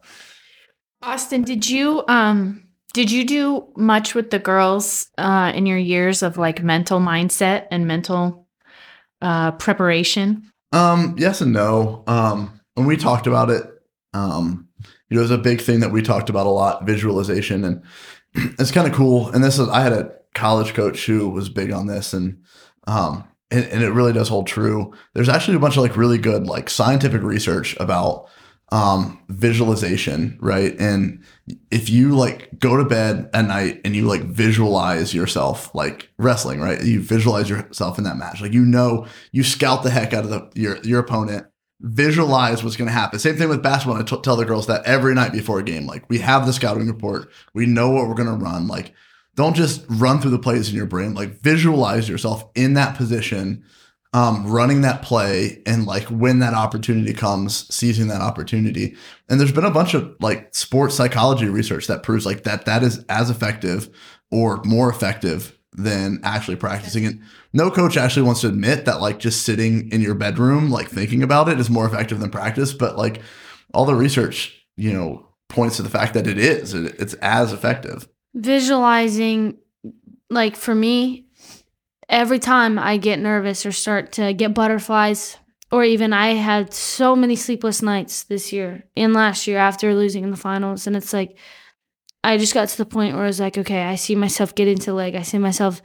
austin 1.01 1.43
did 1.43 1.69
you 1.69 2.03
um 2.07 2.63
did 2.93 3.11
you 3.11 3.25
do 3.25 3.67
much 3.75 4.15
with 4.15 4.31
the 4.31 4.39
girls 4.39 5.09
uh, 5.17 5.51
in 5.53 5.65
your 5.65 5.77
years 5.77 6.23
of 6.23 6.37
like 6.37 6.63
mental 6.63 6.99
mindset 6.99 7.67
and 7.71 7.85
mental 7.85 8.47
uh, 9.21 9.51
preparation 9.51 10.48
um, 10.71 11.15
yes 11.17 11.41
and 11.41 11.53
no. 11.53 12.03
Um, 12.07 12.61
when 12.75 12.87
we 12.87 12.97
talked 12.97 13.27
about 13.27 13.49
it, 13.49 13.63
um, 14.13 14.67
you 15.09 15.15
know, 15.15 15.19
it 15.19 15.23
was 15.23 15.31
a 15.31 15.37
big 15.37 15.61
thing 15.61 15.79
that 15.81 15.91
we 15.91 16.01
talked 16.01 16.29
about 16.29 16.47
a 16.47 16.49
lot, 16.49 16.85
visualization, 16.85 17.63
and 17.63 17.83
it's 18.59 18.71
kind 18.71 18.87
of 18.87 18.93
cool. 18.93 19.29
And 19.29 19.43
this 19.43 19.59
is, 19.59 19.67
I 19.69 19.81
had 19.81 19.93
a 19.93 20.11
college 20.33 20.73
coach 20.73 21.05
who 21.05 21.29
was 21.29 21.49
big 21.49 21.71
on 21.71 21.87
this, 21.87 22.13
and 22.13 22.43
um, 22.87 23.27
and, 23.51 23.65
and 23.65 23.83
it 23.83 23.91
really 23.91 24.13
does 24.13 24.29
hold 24.29 24.47
true. 24.47 24.93
There's 25.13 25.29
actually 25.29 25.57
a 25.57 25.59
bunch 25.59 25.77
of 25.77 25.83
like 25.83 25.97
really 25.97 26.17
good 26.17 26.47
like 26.47 26.69
scientific 26.69 27.21
research 27.21 27.75
about 27.79 28.29
um 28.71 29.19
visualization 29.29 30.37
right? 30.41 30.79
And 30.79 31.23
if 31.71 31.89
you 31.89 32.15
like 32.15 32.59
go 32.59 32.77
to 32.77 32.85
bed 32.85 33.29
at 33.33 33.45
night 33.45 33.81
and 33.83 33.95
you 33.95 34.05
like 34.05 34.21
visualize 34.21 35.13
yourself 35.13 35.73
like 35.73 36.09
wrestling 36.17 36.61
right? 36.61 36.83
You 36.83 37.01
visualize 37.01 37.49
yourself 37.49 37.97
in 37.97 38.03
that 38.03 38.17
match. 38.17 38.41
Like 38.41 38.53
you 38.53 38.65
know 38.65 39.07
you 39.31 39.43
scout 39.43 39.83
the 39.83 39.89
heck 39.89 40.13
out 40.13 40.23
of 40.23 40.29
the 40.29 40.49
your 40.55 40.77
your 40.83 40.99
opponent. 40.99 41.47
Visualize 41.81 42.61
what's 42.61 42.75
going 42.75 42.89
to 42.89 42.93
happen. 42.93 43.19
Same 43.19 43.37
thing 43.37 43.47
with 43.47 43.63
basketball. 43.63 44.01
I 44.01 44.03
t- 44.03 44.19
tell 44.21 44.35
the 44.35 44.43
girls 44.43 44.67
that 44.67 44.85
every 44.85 45.15
night 45.15 45.31
before 45.31 45.59
a 45.59 45.63
game 45.63 45.87
like 45.87 46.07
we 46.09 46.19
have 46.19 46.45
the 46.45 46.53
scouting 46.53 46.87
report. 46.87 47.31
We 47.53 47.65
know 47.65 47.89
what 47.89 48.07
we're 48.07 48.15
going 48.15 48.27
to 48.27 48.45
run. 48.45 48.67
Like 48.67 48.93
don't 49.35 49.55
just 49.55 49.85
run 49.87 50.19
through 50.19 50.31
the 50.31 50.39
plays 50.39 50.69
in 50.69 50.75
your 50.75 50.85
brain. 50.85 51.13
Like 51.13 51.41
visualize 51.41 52.09
yourself 52.09 52.43
in 52.55 52.73
that 52.73 52.97
position 52.97 53.63
um, 54.13 54.47
running 54.47 54.81
that 54.81 55.01
play 55.01 55.61
and 55.65 55.85
like 55.85 56.05
when 56.05 56.39
that 56.39 56.53
opportunity 56.53 57.13
comes, 57.13 57.73
seizing 57.73 58.07
that 58.07 58.21
opportunity. 58.21 58.95
And 59.29 59.39
there's 59.39 59.51
been 59.51 59.65
a 59.65 59.71
bunch 59.71 59.93
of 59.93 60.15
like 60.19 60.53
sports 60.53 60.95
psychology 60.95 61.47
research 61.47 61.87
that 61.87 62.03
proves 62.03 62.25
like 62.25 62.43
that 62.43 62.65
that 62.65 62.81
is 62.81 63.05
as 63.07 63.29
effective 63.29 63.89
or 64.31 64.61
more 64.63 64.89
effective 64.89 65.57
than 65.73 66.19
actually 66.23 66.55
practicing 66.55 67.03
it. 67.03 67.15
No 67.53 67.69
coach 67.69 67.97
actually 67.97 68.23
wants 68.23 68.41
to 68.41 68.47
admit 68.47 68.85
that 68.85 69.01
like 69.01 69.19
just 69.19 69.43
sitting 69.43 69.91
in 69.91 70.01
your 70.01 70.15
bedroom 70.15 70.71
like 70.71 70.89
thinking 70.89 71.21
about 71.21 71.47
it 71.47 71.59
is 71.59 71.69
more 71.69 71.85
effective 71.85 72.19
than 72.19 72.31
practice, 72.31 72.73
but 72.73 72.97
like 72.97 73.21
all 73.73 73.85
the 73.85 73.95
research, 73.95 74.65
you 74.75 74.91
know, 74.91 75.27
points 75.49 75.77
to 75.77 75.83
the 75.83 75.89
fact 75.89 76.15
that 76.15 76.27
it 76.27 76.39
is. 76.39 76.73
It's 76.73 77.13
as 77.15 77.53
effective. 77.53 78.07
Visualizing 78.33 79.57
like 80.31 80.55
for 80.55 80.73
me 80.73 81.25
every 82.09 82.39
time 82.39 82.79
I 82.79 82.97
get 82.97 83.19
nervous 83.19 83.65
or 83.65 83.71
start 83.71 84.11
to 84.13 84.33
get 84.33 84.53
butterflies, 84.53 85.37
or 85.71 85.83
even 85.83 86.13
I 86.13 86.33
had 86.33 86.73
so 86.73 87.15
many 87.15 87.35
sleepless 87.35 87.81
nights 87.81 88.23
this 88.23 88.51
year 88.51 88.85
and 88.97 89.13
last 89.13 89.45
year 89.45 89.59
after 89.59 89.93
losing 89.93 90.23
in 90.23 90.31
the 90.31 90.37
finals. 90.37 90.87
And 90.87 90.95
it's 90.95 91.13
like, 91.13 91.37
I 92.23 92.37
just 92.37 92.53
got 92.53 92.67
to 92.69 92.77
the 92.77 92.85
point 92.85 93.13
where 93.13 93.23
I 93.23 93.27
was 93.27 93.39
like, 93.39 93.57
okay, 93.57 93.83
I 93.83 93.95
see 93.95 94.15
myself 94.15 94.55
getting 94.55 94.77
to 94.79 94.93
leg. 94.93 95.15
I 95.15 95.21
see 95.21 95.37
myself 95.37 95.81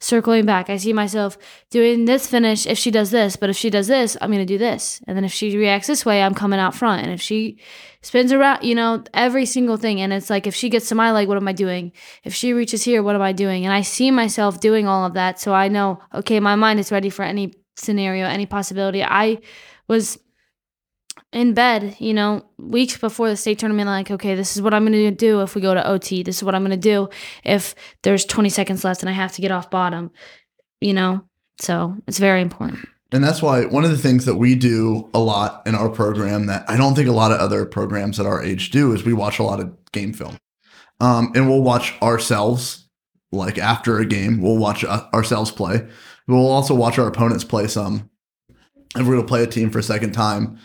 circling 0.00 0.46
back. 0.46 0.70
I 0.70 0.76
see 0.76 0.92
myself 0.92 1.36
doing 1.70 2.04
this 2.04 2.26
finish 2.26 2.66
if 2.66 2.78
she 2.78 2.90
does 2.90 3.10
this, 3.10 3.36
but 3.36 3.50
if 3.50 3.56
she 3.56 3.70
does 3.70 3.88
this, 3.88 4.16
I'm 4.20 4.30
going 4.30 4.38
to 4.38 4.46
do 4.46 4.58
this. 4.58 5.00
And 5.06 5.16
then 5.16 5.24
if 5.24 5.32
she 5.32 5.56
reacts 5.56 5.88
this 5.88 6.06
way, 6.06 6.22
I'm 6.22 6.34
coming 6.34 6.60
out 6.60 6.74
front. 6.74 7.02
And 7.02 7.12
if 7.12 7.20
she 7.20 7.58
spins 8.02 8.32
around, 8.32 8.62
you 8.62 8.74
know, 8.74 9.02
every 9.12 9.44
single 9.44 9.76
thing. 9.76 10.00
And 10.00 10.12
it's 10.12 10.30
like, 10.30 10.46
if 10.46 10.54
she 10.54 10.68
gets 10.68 10.88
to 10.88 10.94
my 10.94 11.10
leg, 11.12 11.28
what 11.28 11.36
am 11.36 11.48
I 11.48 11.52
doing? 11.52 11.92
If 12.22 12.34
she 12.34 12.52
reaches 12.52 12.84
here, 12.84 13.02
what 13.02 13.16
am 13.16 13.22
I 13.22 13.32
doing? 13.32 13.64
And 13.64 13.74
I 13.74 13.82
see 13.82 14.10
myself 14.10 14.60
doing 14.60 14.86
all 14.86 15.04
of 15.04 15.14
that. 15.14 15.40
So 15.40 15.52
I 15.52 15.68
know, 15.68 16.00
okay, 16.14 16.38
my 16.38 16.54
mind 16.54 16.78
is 16.78 16.92
ready 16.92 17.10
for 17.10 17.24
any 17.24 17.54
scenario, 17.76 18.26
any 18.26 18.46
possibility. 18.46 19.02
I 19.02 19.38
was 19.88 20.18
in 21.32 21.52
bed, 21.52 21.96
you 21.98 22.14
know, 22.14 22.44
weeks 22.58 22.96
before 22.96 23.28
the 23.28 23.36
state 23.36 23.58
tournament, 23.58 23.86
like, 23.86 24.10
okay, 24.10 24.34
this 24.34 24.56
is 24.56 24.62
what 24.62 24.72
I'm 24.72 24.84
going 24.84 24.92
to 24.92 25.10
do 25.10 25.42
if 25.42 25.54
we 25.54 25.60
go 25.60 25.74
to 25.74 25.86
OT. 25.86 26.22
This 26.22 26.38
is 26.38 26.42
what 26.42 26.54
I'm 26.54 26.62
going 26.62 26.70
to 26.70 26.76
do 26.76 27.08
if 27.44 27.74
there's 28.02 28.24
20 28.24 28.48
seconds 28.48 28.84
left 28.84 29.02
and 29.02 29.10
I 29.10 29.12
have 29.12 29.32
to 29.32 29.42
get 29.42 29.50
off 29.50 29.70
bottom, 29.70 30.10
you 30.80 30.94
know? 30.94 31.24
So 31.60 31.96
it's 32.06 32.18
very 32.18 32.40
important. 32.40 32.88
And 33.10 33.24
that's 33.24 33.42
why 33.42 33.64
one 33.64 33.84
of 33.84 33.90
the 33.90 33.98
things 33.98 34.26
that 34.26 34.36
we 34.36 34.54
do 34.54 35.08
a 35.14 35.18
lot 35.18 35.62
in 35.66 35.74
our 35.74 35.88
program 35.88 36.46
that 36.46 36.68
I 36.68 36.76
don't 36.76 36.94
think 36.94 37.08
a 37.08 37.12
lot 37.12 37.32
of 37.32 37.40
other 37.40 37.64
programs 37.64 38.20
at 38.20 38.26
our 38.26 38.42
age 38.42 38.70
do 38.70 38.92
is 38.92 39.04
we 39.04 39.14
watch 39.14 39.38
a 39.38 39.42
lot 39.42 39.60
of 39.60 39.74
game 39.92 40.12
film. 40.12 40.36
Um, 41.00 41.32
and 41.34 41.48
we'll 41.48 41.62
watch 41.62 41.94
ourselves, 42.02 42.88
like 43.32 43.58
after 43.58 43.98
a 43.98 44.04
game, 44.04 44.42
we'll 44.42 44.58
watch 44.58 44.84
uh, 44.84 45.06
ourselves 45.14 45.50
play. 45.50 45.86
We'll 46.26 46.48
also 46.48 46.74
watch 46.74 46.98
our 46.98 47.06
opponents 47.06 47.44
play 47.44 47.66
some. 47.66 48.10
If 48.96 49.06
we're 49.06 49.14
going 49.14 49.22
to 49.22 49.26
play 49.26 49.42
a 49.42 49.46
team 49.46 49.70
for 49.70 49.78
a 49.78 49.82
second 49.82 50.12
time. 50.12 50.58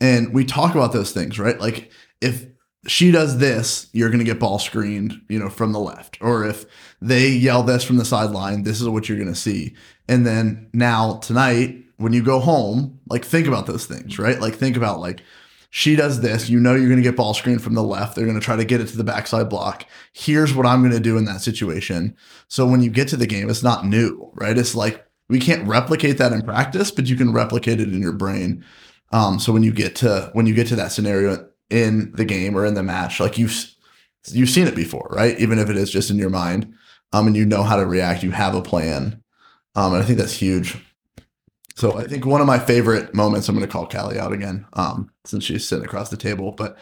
And 0.00 0.32
we 0.32 0.44
talk 0.44 0.74
about 0.74 0.92
those 0.92 1.12
things, 1.12 1.38
right? 1.38 1.58
Like 1.60 1.90
if 2.20 2.46
she 2.86 3.10
does 3.10 3.38
this, 3.38 3.88
you're 3.92 4.08
going 4.08 4.20
to 4.20 4.24
get 4.24 4.40
ball 4.40 4.58
screened, 4.58 5.20
you 5.28 5.38
know, 5.38 5.50
from 5.50 5.72
the 5.72 5.80
left. 5.80 6.18
Or 6.20 6.44
if 6.44 6.64
they 7.00 7.28
yell 7.28 7.62
this 7.62 7.84
from 7.84 7.98
the 7.98 8.04
sideline, 8.04 8.62
this 8.62 8.80
is 8.80 8.88
what 8.88 9.08
you're 9.08 9.18
going 9.18 9.32
to 9.32 9.38
see. 9.38 9.74
And 10.08 10.26
then 10.26 10.68
now 10.72 11.18
tonight, 11.18 11.84
when 11.98 12.14
you 12.14 12.22
go 12.22 12.40
home, 12.40 12.98
like 13.08 13.24
think 13.24 13.46
about 13.46 13.66
those 13.66 13.84
things, 13.84 14.18
right? 14.18 14.40
Like 14.40 14.54
think 14.54 14.76
about 14.76 15.00
like 15.00 15.20
she 15.68 15.94
does 15.94 16.20
this, 16.20 16.48
you 16.48 16.58
know 16.58 16.74
you're 16.74 16.88
going 16.88 16.96
to 16.96 17.02
get 17.02 17.16
ball 17.16 17.34
screened 17.34 17.62
from 17.62 17.74
the 17.74 17.82
left. 17.82 18.16
They're 18.16 18.24
going 18.24 18.38
to 18.38 18.44
try 18.44 18.56
to 18.56 18.64
get 18.64 18.80
it 18.80 18.88
to 18.88 18.96
the 18.96 19.04
backside 19.04 19.48
block. 19.50 19.84
Here's 20.12 20.54
what 20.54 20.66
I'm 20.66 20.80
going 20.80 20.94
to 20.94 21.00
do 21.00 21.16
in 21.16 21.26
that 21.26 21.42
situation. 21.42 22.16
So 22.48 22.66
when 22.66 22.82
you 22.82 22.90
get 22.90 23.08
to 23.08 23.16
the 23.16 23.26
game, 23.26 23.50
it's 23.50 23.62
not 23.62 23.86
new, 23.86 24.30
right? 24.34 24.56
It's 24.56 24.74
like 24.74 25.06
we 25.28 25.38
can't 25.38 25.68
replicate 25.68 26.18
that 26.18 26.32
in 26.32 26.42
practice, 26.42 26.90
but 26.90 27.06
you 27.06 27.16
can 27.16 27.32
replicate 27.32 27.80
it 27.80 27.92
in 27.92 28.02
your 28.02 28.12
brain. 28.12 28.64
Um, 29.10 29.38
so 29.38 29.52
when 29.52 29.62
you 29.62 29.72
get 29.72 29.96
to 29.96 30.30
when 30.32 30.46
you 30.46 30.54
get 30.54 30.68
to 30.68 30.76
that 30.76 30.92
scenario 30.92 31.48
in 31.68 32.12
the 32.12 32.24
game 32.24 32.56
or 32.56 32.64
in 32.64 32.74
the 32.74 32.82
match, 32.82 33.20
like 33.20 33.38
you've 33.38 33.74
you've 34.28 34.50
seen 34.50 34.66
it 34.66 34.76
before, 34.76 35.08
right? 35.12 35.38
Even 35.38 35.58
if 35.58 35.68
it 35.68 35.76
is 35.76 35.90
just 35.90 36.10
in 36.10 36.18
your 36.18 36.30
mind, 36.30 36.74
um, 37.12 37.26
and 37.26 37.36
you 37.36 37.44
know 37.44 37.62
how 37.62 37.76
to 37.76 37.86
react, 37.86 38.22
you 38.22 38.30
have 38.30 38.54
a 38.54 38.62
plan, 38.62 39.22
um, 39.74 39.94
and 39.94 40.02
I 40.02 40.06
think 40.06 40.18
that's 40.18 40.32
huge. 40.32 40.76
So 41.76 41.96
I 41.96 42.04
think 42.04 42.26
one 42.26 42.40
of 42.40 42.46
my 42.46 42.58
favorite 42.58 43.14
moments, 43.14 43.48
I'm 43.48 43.54
going 43.54 43.66
to 43.66 43.72
call 43.72 43.86
Cali 43.86 44.18
out 44.18 44.32
again, 44.32 44.66
um, 44.74 45.10
since 45.24 45.44
she's 45.44 45.66
sitting 45.66 45.84
across 45.84 46.10
the 46.10 46.16
table, 46.16 46.52
but 46.52 46.76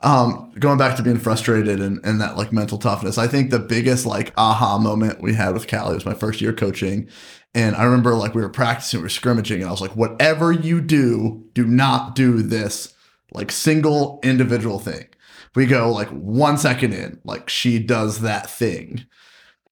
um, 0.00 0.52
going 0.58 0.78
back 0.78 0.96
to 0.96 1.02
being 1.02 1.18
frustrated 1.18 1.80
and, 1.80 2.00
and 2.04 2.20
that 2.20 2.36
like 2.36 2.52
mental 2.52 2.78
toughness, 2.78 3.18
I 3.18 3.26
think 3.26 3.50
the 3.50 3.58
biggest 3.58 4.06
like 4.06 4.32
aha 4.36 4.78
moment 4.78 5.20
we 5.20 5.34
had 5.34 5.54
with 5.54 5.66
Cali 5.66 5.94
was 5.94 6.06
my 6.06 6.14
first 6.14 6.40
year 6.40 6.52
coaching. 6.52 7.08
And 7.54 7.76
I 7.76 7.84
remember 7.84 8.14
like 8.14 8.34
we 8.34 8.42
were 8.42 8.48
practicing, 8.48 9.00
we 9.00 9.04
were 9.04 9.08
scrimmaging, 9.08 9.60
and 9.60 9.68
I 9.68 9.70
was 9.70 9.80
like, 9.80 9.96
whatever 9.96 10.52
you 10.52 10.80
do, 10.80 11.44
do 11.54 11.66
not 11.66 12.14
do 12.14 12.42
this 12.42 12.94
like 13.32 13.50
single 13.50 14.20
individual 14.22 14.78
thing. 14.78 15.08
We 15.54 15.66
go 15.66 15.90
like 15.90 16.08
one 16.08 16.58
second 16.58 16.94
in, 16.94 17.20
like 17.24 17.48
she 17.48 17.78
does 17.78 18.20
that 18.20 18.48
thing. 18.48 19.06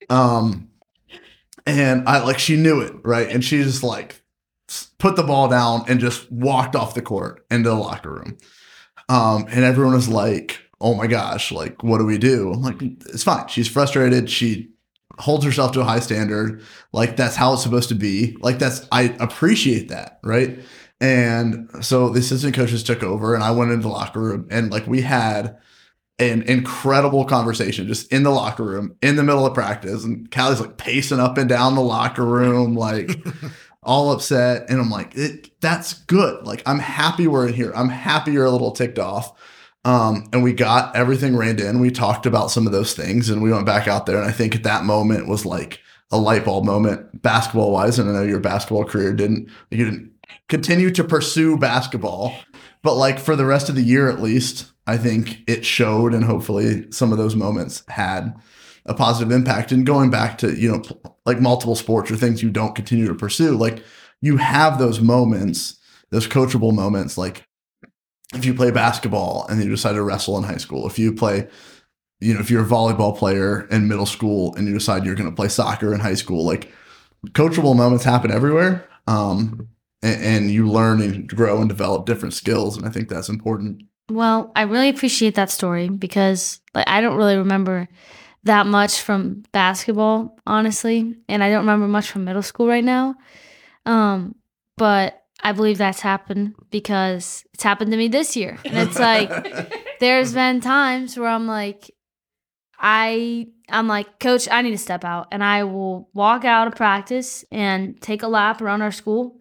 Um, 0.09 0.69
and 1.65 2.07
I 2.07 2.23
like 2.23 2.39
she 2.39 2.55
knew 2.55 2.81
it, 2.81 2.93
right? 3.03 3.29
And 3.29 3.43
she 3.43 3.61
just 3.63 3.83
like 3.83 4.21
put 4.97 5.15
the 5.15 5.23
ball 5.23 5.47
down 5.47 5.85
and 5.87 5.99
just 5.99 6.31
walked 6.31 6.75
off 6.75 6.93
the 6.93 7.01
court 7.01 7.45
into 7.49 7.69
the 7.69 7.75
locker 7.75 8.11
room. 8.11 8.37
Um, 9.09 9.45
and 9.49 9.63
everyone 9.63 9.93
was 9.93 10.09
like, 10.09 10.59
"Oh 10.81 10.93
my 10.95 11.07
gosh, 11.07 11.51
like 11.51 11.83
what 11.83 11.99
do 11.99 12.05
we 12.05 12.17
do?" 12.17 12.51
I'm 12.53 12.61
like, 12.61 12.81
"It's 12.81 13.23
fine. 13.23 13.47
She's 13.47 13.67
frustrated. 13.67 14.29
She 14.29 14.69
holds 15.19 15.45
herself 15.45 15.71
to 15.73 15.81
a 15.81 15.85
high 15.85 15.99
standard. 15.99 16.61
Like 16.91 17.15
that's 17.15 17.35
how 17.35 17.53
it's 17.53 17.63
supposed 17.63 17.89
to 17.89 17.95
be. 17.95 18.37
Like 18.41 18.59
that's 18.59 18.87
I 18.91 19.15
appreciate 19.19 19.89
that, 19.89 20.19
right?" 20.23 20.59
And 20.99 21.69
so 21.81 22.09
the 22.09 22.19
assistant 22.19 22.55
coaches 22.55 22.83
took 22.83 23.03
over, 23.03 23.35
and 23.35 23.43
I 23.43 23.51
went 23.51 23.71
into 23.71 23.83
the 23.83 23.89
locker 23.93 24.19
room, 24.19 24.47
and 24.49 24.71
like 24.71 24.87
we 24.87 25.01
had 25.01 25.57
an 26.19 26.41
incredible 26.43 27.25
conversation 27.25 27.87
just 27.87 28.11
in 28.11 28.23
the 28.23 28.31
locker 28.31 28.63
room 28.63 28.95
in 29.03 29.15
the 29.15 29.23
middle 29.23 29.45
of 29.45 29.53
practice. 29.53 30.03
And 30.03 30.29
Cali's 30.31 30.59
like 30.59 30.77
pacing 30.77 31.19
up 31.19 31.37
and 31.37 31.47
down 31.47 31.75
the 31.75 31.81
locker 31.81 32.25
room, 32.25 32.75
like 32.75 33.11
all 33.87 34.11
upset. 34.11 34.69
And 34.69 34.79
I'm 34.79 34.91
like, 34.91 35.15
that's 35.61 35.93
good. 35.93 36.45
Like, 36.45 36.61
I'm 36.65 36.79
happy 36.79 37.25
we're 37.25 37.47
in 37.47 37.53
here. 37.53 37.71
I'm 37.75 37.89
happy 37.89 38.33
you're 38.33 38.45
a 38.45 38.51
little 38.51 38.71
ticked 38.71 38.99
off. 38.99 39.31
Um, 39.85 40.27
and 40.33 40.43
we 40.43 40.53
got 40.53 40.95
everything 40.95 41.35
reined 41.35 41.61
in. 41.61 41.79
We 41.79 41.89
talked 41.89 42.25
about 42.25 42.51
some 42.51 42.67
of 42.67 42.73
those 42.73 42.93
things 42.93 43.29
and 43.29 43.41
we 43.41 43.51
went 43.51 43.65
back 43.65 43.87
out 43.87 44.05
there. 44.05 44.17
And 44.17 44.29
I 44.29 44.33
think 44.33 44.53
at 44.53 44.63
that 44.63 44.83
moment 44.83 45.27
was 45.27 45.45
like 45.45 45.79
a 46.11 46.17
light 46.17 46.43
bulb 46.43 46.65
moment 46.65 47.21
basketball 47.21 47.71
wise. 47.71 47.97
And 47.97 48.09
I 48.09 48.13
know 48.13 48.23
your 48.23 48.41
basketball 48.41 48.83
career 48.83 49.13
didn't, 49.13 49.49
you 49.71 49.85
didn't 49.85 50.11
continue 50.49 50.91
to 50.91 51.03
pursue 51.03 51.57
basketball, 51.57 52.35
but 52.83 52.95
like 52.95 53.17
for 53.17 53.35
the 53.35 53.45
rest 53.45 53.69
of 53.69 53.75
the 53.75 53.81
year 53.81 54.09
at 54.09 54.21
least, 54.21 54.71
I 54.85 54.97
think 54.97 55.39
it 55.47 55.65
showed, 55.65 56.13
and 56.13 56.23
hopefully 56.23 56.89
some 56.91 57.11
of 57.11 57.17
those 57.17 57.35
moments 57.35 57.83
had 57.89 58.33
a 58.87 58.93
positive 58.93 59.31
impact. 59.31 59.71
And 59.71 59.85
going 59.85 60.09
back 60.09 60.37
to, 60.39 60.53
you 60.55 60.71
know, 60.71 60.83
like 61.25 61.39
multiple 61.39 61.75
sports 61.75 62.09
or 62.09 62.15
things 62.15 62.41
you 62.41 62.49
don't 62.49 62.75
continue 62.75 63.07
to 63.07 63.15
pursue, 63.15 63.55
like 63.57 63.83
you 64.21 64.37
have 64.37 64.79
those 64.79 65.01
moments, 65.01 65.79
those 66.09 66.27
coachable 66.27 66.73
moments. 66.73 67.17
Like 67.17 67.45
if 68.33 68.45
you 68.45 68.53
play 68.53 68.71
basketball 68.71 69.45
and 69.49 69.61
you 69.61 69.69
decide 69.69 69.93
to 69.93 70.03
wrestle 70.03 70.37
in 70.37 70.43
high 70.43 70.57
school, 70.57 70.87
if 70.87 70.97
you 70.97 71.13
play, 71.13 71.47
you 72.19 72.33
know, 72.33 72.39
if 72.39 72.49
you're 72.49 72.63
a 72.63 72.67
volleyball 72.67 73.15
player 73.15 73.67
in 73.67 73.87
middle 73.87 74.05
school 74.05 74.55
and 74.55 74.67
you 74.67 74.73
decide 74.73 75.05
you're 75.05 75.15
going 75.15 75.29
to 75.29 75.35
play 75.35 75.49
soccer 75.49 75.93
in 75.93 75.99
high 75.99 76.15
school, 76.15 76.45
like 76.45 76.71
coachable 77.29 77.75
moments 77.75 78.05
happen 78.05 78.31
everywhere. 78.31 78.87
Um, 79.05 79.67
and, 80.01 80.23
and 80.23 80.51
you 80.51 80.67
learn 80.67 81.01
and 81.01 81.27
grow 81.27 81.59
and 81.59 81.69
develop 81.69 82.05
different 82.05 82.33
skills. 82.33 82.77
And 82.77 82.85
I 82.85 82.89
think 82.89 83.09
that's 83.09 83.29
important. 83.29 83.83
Well, 84.09 84.51
I 84.55 84.61
really 84.61 84.89
appreciate 84.89 85.35
that 85.35 85.51
story 85.51 85.89
because 85.89 86.61
like 86.73 86.87
I 86.87 87.01
don't 87.01 87.17
really 87.17 87.35
remember 87.35 87.89
that 88.47 88.67
much 88.67 89.01
from 89.01 89.43
basketball, 89.51 90.37
honestly, 90.45 91.15
and 91.29 91.43
I 91.43 91.49
don't 91.49 91.61
remember 91.61 91.87
much 91.87 92.09
from 92.09 92.25
middle 92.25 92.41
school 92.41 92.67
right 92.67 92.83
now. 92.83 93.15
Um, 93.85 94.35
but 94.75 95.23
I 95.41 95.51
believe 95.53 95.77
that's 95.77 96.01
happened 96.01 96.55
because 96.71 97.45
it's 97.53 97.63
happened 97.63 97.91
to 97.91 97.97
me 97.97 98.07
this 98.07 98.35
year. 98.35 98.57
And 98.65 98.77
it's 98.77 98.99
like 98.99 99.29
there's 99.99 100.33
been 100.33 100.61
times 100.61 101.17
where 101.17 101.29
I'm 101.29 101.47
like 101.47 101.91
I 102.79 103.47
I'm 103.69 103.87
like, 103.87 104.19
"Coach, 104.19 104.47
I 104.51 104.61
need 104.61 104.71
to 104.71 104.77
step 104.77 105.03
out." 105.03 105.27
And 105.31 105.43
I 105.43 105.63
will 105.63 106.09
walk 106.13 106.45
out 106.45 106.67
of 106.67 106.75
practice 106.75 107.43
and 107.51 107.99
take 108.01 108.23
a 108.23 108.27
lap 108.27 108.61
around 108.61 108.81
our 108.81 108.91
school 108.91 109.39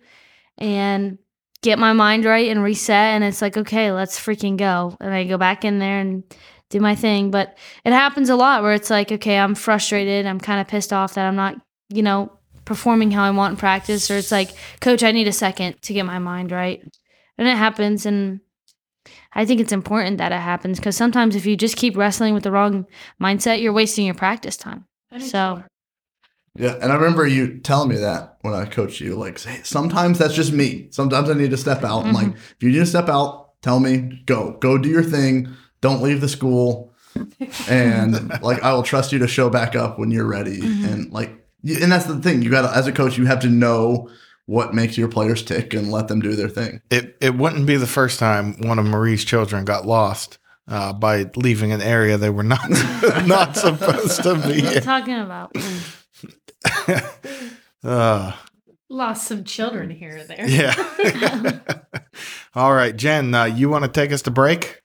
and 0.59 1.19
get 1.63 1.79
my 1.79 1.93
mind 1.93 2.25
right 2.25 2.49
and 2.49 2.63
reset 2.63 3.15
and 3.15 3.25
it's 3.25 3.43
like 3.43 3.57
okay 3.57 3.91
let's 3.91 4.21
freaking 4.21 4.57
go 4.57 4.97
and 5.01 5.13
i 5.13 5.25
go 5.25 5.37
back 5.37 5.65
in 5.65 5.81
there 5.81 5.99
and 5.99 6.23
do 6.71 6.81
my 6.81 6.95
thing 6.95 7.31
but 7.31 7.57
it 7.85 7.93
happens 7.93 8.29
a 8.29 8.37
lot 8.37 8.63
where 8.63 8.73
it's 8.73 8.91
like 8.91 9.13
okay 9.13 9.39
i'm 9.39 9.55
frustrated 9.55 10.27
i'm 10.27 10.41
kind 10.41 10.61
of 10.61 10.67
pissed 10.67 10.93
off 10.93 11.15
that 11.15 11.27
i'm 11.27 11.37
not 11.37 11.55
you 11.89 12.03
know 12.03 12.33
performing 12.65 13.11
how 13.11 13.23
i 13.23 13.31
want 13.31 13.53
in 13.53 13.57
practice 13.57 14.11
or 14.11 14.17
it's 14.17 14.33
like 14.33 14.51
coach 14.81 15.03
i 15.03 15.13
need 15.13 15.29
a 15.29 15.33
second 15.33 15.81
to 15.83 15.93
get 15.93 16.05
my 16.05 16.19
mind 16.19 16.51
right 16.51 16.83
and 17.39 17.47
it 17.49 17.57
happens 17.57 18.05
and 18.05 18.41
i 19.35 19.45
think 19.45 19.61
it's 19.61 19.73
important 19.73 20.19
that 20.19 20.33
it 20.33 20.41
happens 20.41 20.79
because 20.79 20.97
sometimes 20.97 21.37
if 21.37 21.47
you 21.47 21.57
just 21.57 21.77
keep 21.77 21.97
wrestling 21.97 22.35
with 22.35 22.43
the 22.43 22.51
wrong 22.51 22.87
mindset 23.23 23.63
you're 23.63 23.73
wasting 23.73 24.05
your 24.05 24.15
practice 24.15 24.57
time 24.57 24.85
so 25.21 25.63
yeah, 26.59 26.79
and 26.81 26.91
I 26.91 26.95
remember 26.95 27.27
you 27.27 27.59
telling 27.59 27.91
me 27.91 27.97
that 27.97 28.39
when 28.41 28.55
I 28.55 28.65
coached 28.65 29.01
you. 29.01 29.15
Like, 29.15 29.41
hey, 29.41 29.61
sometimes 29.63 30.19
that's 30.19 30.35
just 30.35 30.53
me. 30.53 30.89
Sometimes 30.91 31.29
I 31.29 31.35
need 31.35 31.51
to 31.51 31.57
step 31.57 31.85
out. 31.85 32.05
Mm-hmm. 32.05 32.09
I'm 32.09 32.15
like, 32.15 32.37
if 32.37 32.57
you 32.61 32.71
need 32.71 32.79
to 32.79 32.87
step 32.87 33.09
out, 33.09 33.61
tell 33.63 33.79
me. 33.79 34.23
Go, 34.27 34.57
go 34.59 34.79
do 34.79 34.89
your 34.89 35.03
thing. 35.03 35.55
Don't 35.87 36.03
leave 36.03 36.21
the 36.21 36.29
school. 36.29 36.93
and 37.69 38.43
like, 38.43 38.61
I 38.65 38.73
will 38.75 38.83
trust 38.83 39.13
you 39.13 39.21
to 39.21 39.29
show 39.29 39.49
back 39.49 39.77
up 39.77 40.01
when 40.01 40.11
you're 40.11 40.27
ready. 40.27 40.61
Mm-hmm. 40.61 40.85
And 40.85 41.13
like, 41.13 41.31
and 41.63 41.93
that's 41.93 42.07
the 42.07 42.19
thing. 42.19 42.43
You 42.43 42.51
got 42.51 42.69
to, 42.69 42.77
as 42.77 42.89
a 42.89 42.93
coach, 42.93 43.17
you 43.17 43.27
have 43.27 43.39
to 43.41 43.49
know 43.49 44.11
what 44.47 44.75
makes 44.75 44.99
your 44.99 45.07
players 45.07 45.45
tick 45.45 45.75
and 45.75 45.93
let 45.93 46.09
them 46.09 46.19
do 46.19 46.35
their 46.35 46.49
thing. 46.49 46.81
It 46.91 47.17
it 47.21 47.37
wouldn't 47.37 47.67
be 47.67 47.77
the 47.77 47.87
first 47.87 48.19
time 48.19 48.55
one 48.67 48.81
of 48.81 48.85
Marie's 48.85 49.25
children 49.25 49.65
got 49.65 49.87
lost. 49.87 50.39
Uh, 50.69 50.93
by 50.93 51.31
leaving 51.37 51.71
an 51.71 51.81
area 51.81 52.17
they 52.17 52.29
were 52.29 52.43
not 52.43 52.69
not 53.25 53.57
supposed 53.57 54.21
to 54.25 54.35
be. 54.35 54.63
What 54.63 54.65
are 54.65 54.75
you 54.75 54.81
talking 54.81 55.21
about? 55.21 55.55
uh, 57.85 58.33
Lost 58.89 59.29
some 59.29 59.45
children 59.45 59.91
here 59.91 60.19
or 60.19 60.25
there. 60.25 60.49
Yeah. 60.49 61.61
All 62.57 62.75
right, 62.75 62.97
Jen, 62.97 63.33
uh, 63.33 63.45
you 63.45 63.69
want 63.69 63.85
to 63.85 63.91
take 63.91 64.11
us 64.11 64.23
to 64.23 64.33
break? 64.33 64.83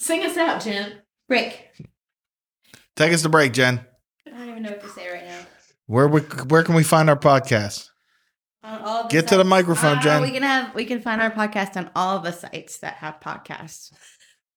Sing 0.00 0.24
us 0.24 0.36
out, 0.36 0.62
Jen. 0.62 1.02
Break. 1.28 1.68
Take 2.96 3.12
us 3.12 3.22
to 3.22 3.28
break, 3.28 3.52
Jen. 3.52 3.84
I 4.26 4.30
don't 4.30 4.48
even 4.48 4.62
know 4.62 4.70
what 4.70 4.80
to 4.80 4.88
say 4.88 5.10
right 5.10 5.24
now. 5.24 5.38
Where 5.86 6.08
we, 6.08 6.20
where 6.20 6.62
can 6.62 6.74
we 6.74 6.82
find 6.82 7.08
our 7.08 7.16
podcast? 7.16 7.88
Get 9.08 9.28
to 9.28 9.36
the 9.36 9.44
microphone, 9.44 9.98
uh, 9.98 10.02
Jen. 10.02 10.22
We 10.22 10.30
can 10.32 10.42
have 10.42 10.74
we 10.74 10.84
can 10.84 11.00
find 11.00 11.20
our 11.22 11.30
podcast 11.30 11.76
on 11.76 11.90
all 11.96 12.16
of 12.16 12.24
the 12.24 12.32
sites 12.32 12.78
that 12.78 12.94
have 12.94 13.20
podcasts. 13.20 13.92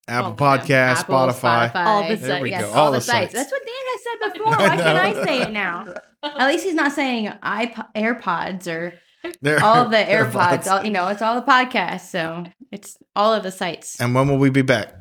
Apple 0.08 0.36
Podcast, 0.36 0.98
Apple, 0.98 1.16
Spotify. 1.16 1.72
Spotify. 1.72 1.86
All 1.86 2.08
the 2.08 2.18
sites. 2.18 2.50
Yes, 2.50 2.64
all, 2.66 2.74
all, 2.74 2.92
the, 2.92 3.02
sites. 3.02 3.32
sites. 3.32 3.34
That's 3.34 3.52
what 3.52 3.62
Dan 3.66 3.74
has 3.76 4.04
said 4.04 4.34
before. 4.34 4.52
Why 4.52 4.76
can't 4.76 5.18
I 5.18 5.24
say 5.26 5.42
it 5.44 5.52
now? 5.52 5.94
At 6.22 6.48
least 6.48 6.66
he's 6.66 6.74
not 6.74 6.92
saying 6.92 7.32
iPod, 7.42 7.88
AirPods 7.96 8.68
or 8.68 8.94
They're, 9.42 9.64
all 9.64 9.86
of 9.86 9.92
the 9.92 9.98
AirPods. 10.04 10.68
All, 10.68 10.84
you 10.84 10.92
know, 10.92 11.08
it's 11.08 11.22
all 11.22 11.36
the 11.36 11.48
podcasts. 11.48 12.10
So 12.10 12.44
it's 12.72 12.98
all 13.16 13.34
of 13.34 13.44
the 13.44 13.52
sites. 13.52 14.02
And 14.02 14.14
when 14.14 14.28
will 14.28 14.38
we 14.38 14.50
be 14.50 14.62
back? 14.62 14.94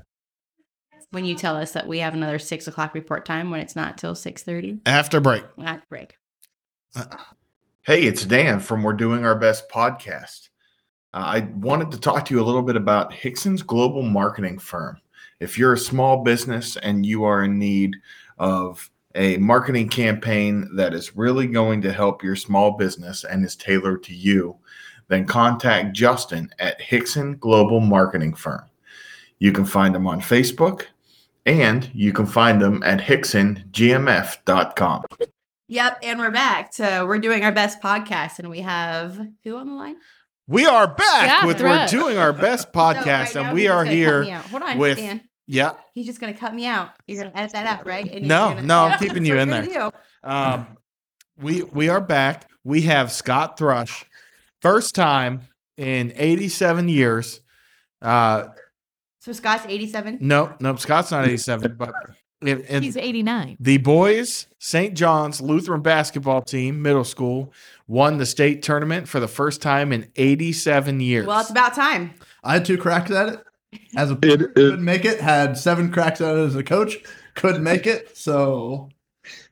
When 1.12 1.24
you 1.24 1.34
tell 1.34 1.56
us 1.56 1.72
that 1.72 1.86
we 1.86 2.00
have 2.00 2.14
another 2.14 2.38
six 2.38 2.66
o'clock 2.66 2.94
report 2.94 3.24
time 3.24 3.50
when 3.50 3.60
it's 3.60 3.76
not 3.76 3.96
till 3.96 4.14
six 4.14 4.42
thirty. 4.42 4.80
After 4.84 5.20
break. 5.20 5.44
At 5.62 5.88
break. 5.88 6.16
Uh, 6.96 7.04
Hey, 7.84 8.04
it's 8.04 8.24
Dan 8.24 8.60
from 8.60 8.84
We're 8.84 8.92
Doing 8.92 9.24
Our 9.24 9.34
Best 9.34 9.68
podcast. 9.68 10.50
Uh, 11.12 11.16
I 11.16 11.40
wanted 11.56 11.90
to 11.90 11.98
talk 11.98 12.24
to 12.24 12.32
you 12.32 12.40
a 12.40 12.44
little 12.46 12.62
bit 12.62 12.76
about 12.76 13.12
Hickson's 13.12 13.60
Global 13.60 14.02
Marketing 14.02 14.56
Firm. 14.56 15.00
If 15.40 15.58
you're 15.58 15.72
a 15.72 15.78
small 15.78 16.22
business 16.22 16.76
and 16.76 17.04
you 17.04 17.24
are 17.24 17.42
in 17.42 17.58
need 17.58 17.96
of 18.38 18.88
a 19.16 19.36
marketing 19.38 19.88
campaign 19.88 20.70
that 20.76 20.94
is 20.94 21.16
really 21.16 21.48
going 21.48 21.82
to 21.82 21.92
help 21.92 22.22
your 22.22 22.36
small 22.36 22.76
business 22.76 23.24
and 23.24 23.44
is 23.44 23.56
tailored 23.56 24.04
to 24.04 24.14
you, 24.14 24.56
then 25.08 25.26
contact 25.26 25.92
Justin 25.92 26.54
at 26.60 26.80
Hickson 26.80 27.36
Global 27.38 27.80
Marketing 27.80 28.32
Firm. 28.32 28.62
You 29.40 29.50
can 29.50 29.64
find 29.64 29.92
them 29.92 30.06
on 30.06 30.20
Facebook 30.20 30.84
and 31.46 31.90
you 31.94 32.12
can 32.12 32.26
find 32.26 32.60
them 32.60 32.82
at 32.82 33.00
hicksongmf.com. 33.00 35.02
Yep, 35.68 35.98
and 36.02 36.18
we're 36.18 36.30
back. 36.30 36.74
So 36.74 37.06
we're 37.06 37.18
doing 37.18 37.44
our 37.44 37.52
best 37.52 37.80
podcast, 37.80 38.38
and 38.38 38.50
we 38.50 38.60
have 38.60 39.18
who 39.44 39.56
on 39.56 39.68
the 39.68 39.74
line? 39.74 39.96
We 40.46 40.66
are 40.66 40.86
back 40.86 41.26
Yeah, 41.42 41.46
with 41.46 41.62
We're 41.62 41.86
Doing 41.86 42.18
Our 42.18 42.32
Best 42.32 42.72
podcast, 42.72 43.28
So 43.28 43.40
right 43.40 43.46
and 43.46 43.54
we 43.54 43.68
are 43.68 43.84
here. 43.84 44.24
Hold 44.24 44.62
on, 44.62 44.78
with- 44.78 44.98
Dan. 44.98 45.22
Yeah. 45.46 45.72
He's 45.94 46.06
just 46.06 46.20
gonna 46.20 46.34
cut 46.34 46.54
me 46.54 46.66
out. 46.66 46.90
You're 47.06 47.22
gonna 47.24 47.34
edit 47.34 47.52
that 47.52 47.66
out, 47.66 47.86
right? 47.86 48.10
And 48.10 48.28
No, 48.28 48.50
gonna- 48.50 48.62
no, 48.62 48.84
I'm 48.84 48.98
keeping 49.04 49.24
you 49.24 49.38
in 49.38 49.48
there. 49.48 49.90
Um, 50.22 50.66
we 51.38 51.62
we 51.62 51.88
are 51.88 52.00
back. 52.00 52.48
We 52.64 52.82
have 52.82 53.10
Scott 53.10 53.58
Thrush, 53.58 54.04
first 54.60 54.94
time 54.94 55.42
in 55.76 56.12
87 56.14 56.88
years. 56.88 57.40
Uh, 58.00 58.48
So 59.22 59.30
Scott's 59.30 59.64
87. 59.68 60.18
no, 60.20 60.52
no, 60.58 60.74
Scott's 60.74 61.12
not 61.12 61.28
87, 61.28 61.76
but 61.78 61.94
in, 62.40 62.62
in 62.62 62.82
He's 62.82 62.96
89. 62.96 63.56
the 63.60 63.78
boys 63.78 64.48
St. 64.58 64.94
John's 64.94 65.40
Lutheran 65.40 65.80
basketball 65.80 66.42
team, 66.42 66.82
middle 66.82 67.04
school, 67.04 67.52
won 67.86 68.18
the 68.18 68.26
state 68.26 68.64
tournament 68.64 69.06
for 69.06 69.20
the 69.20 69.28
first 69.28 69.62
time 69.62 69.92
in 69.92 70.10
87 70.16 70.98
years. 70.98 71.24
Well, 71.24 71.38
it's 71.38 71.50
about 71.50 71.72
time. 71.72 72.14
I 72.42 72.54
had 72.54 72.64
two 72.64 72.76
cracks 72.76 73.12
at 73.12 73.28
it. 73.28 73.44
As 73.96 74.10
a 74.10 74.16
player, 74.16 74.38
couldn't 74.38 74.84
make 74.84 75.04
it. 75.04 75.20
Had 75.20 75.56
seven 75.56 75.92
cracks 75.92 76.20
at 76.20 76.36
it 76.36 76.40
as 76.40 76.56
a 76.56 76.64
coach. 76.64 76.96
Couldn't 77.36 77.62
make 77.62 77.86
it. 77.86 78.16
So, 78.16 78.88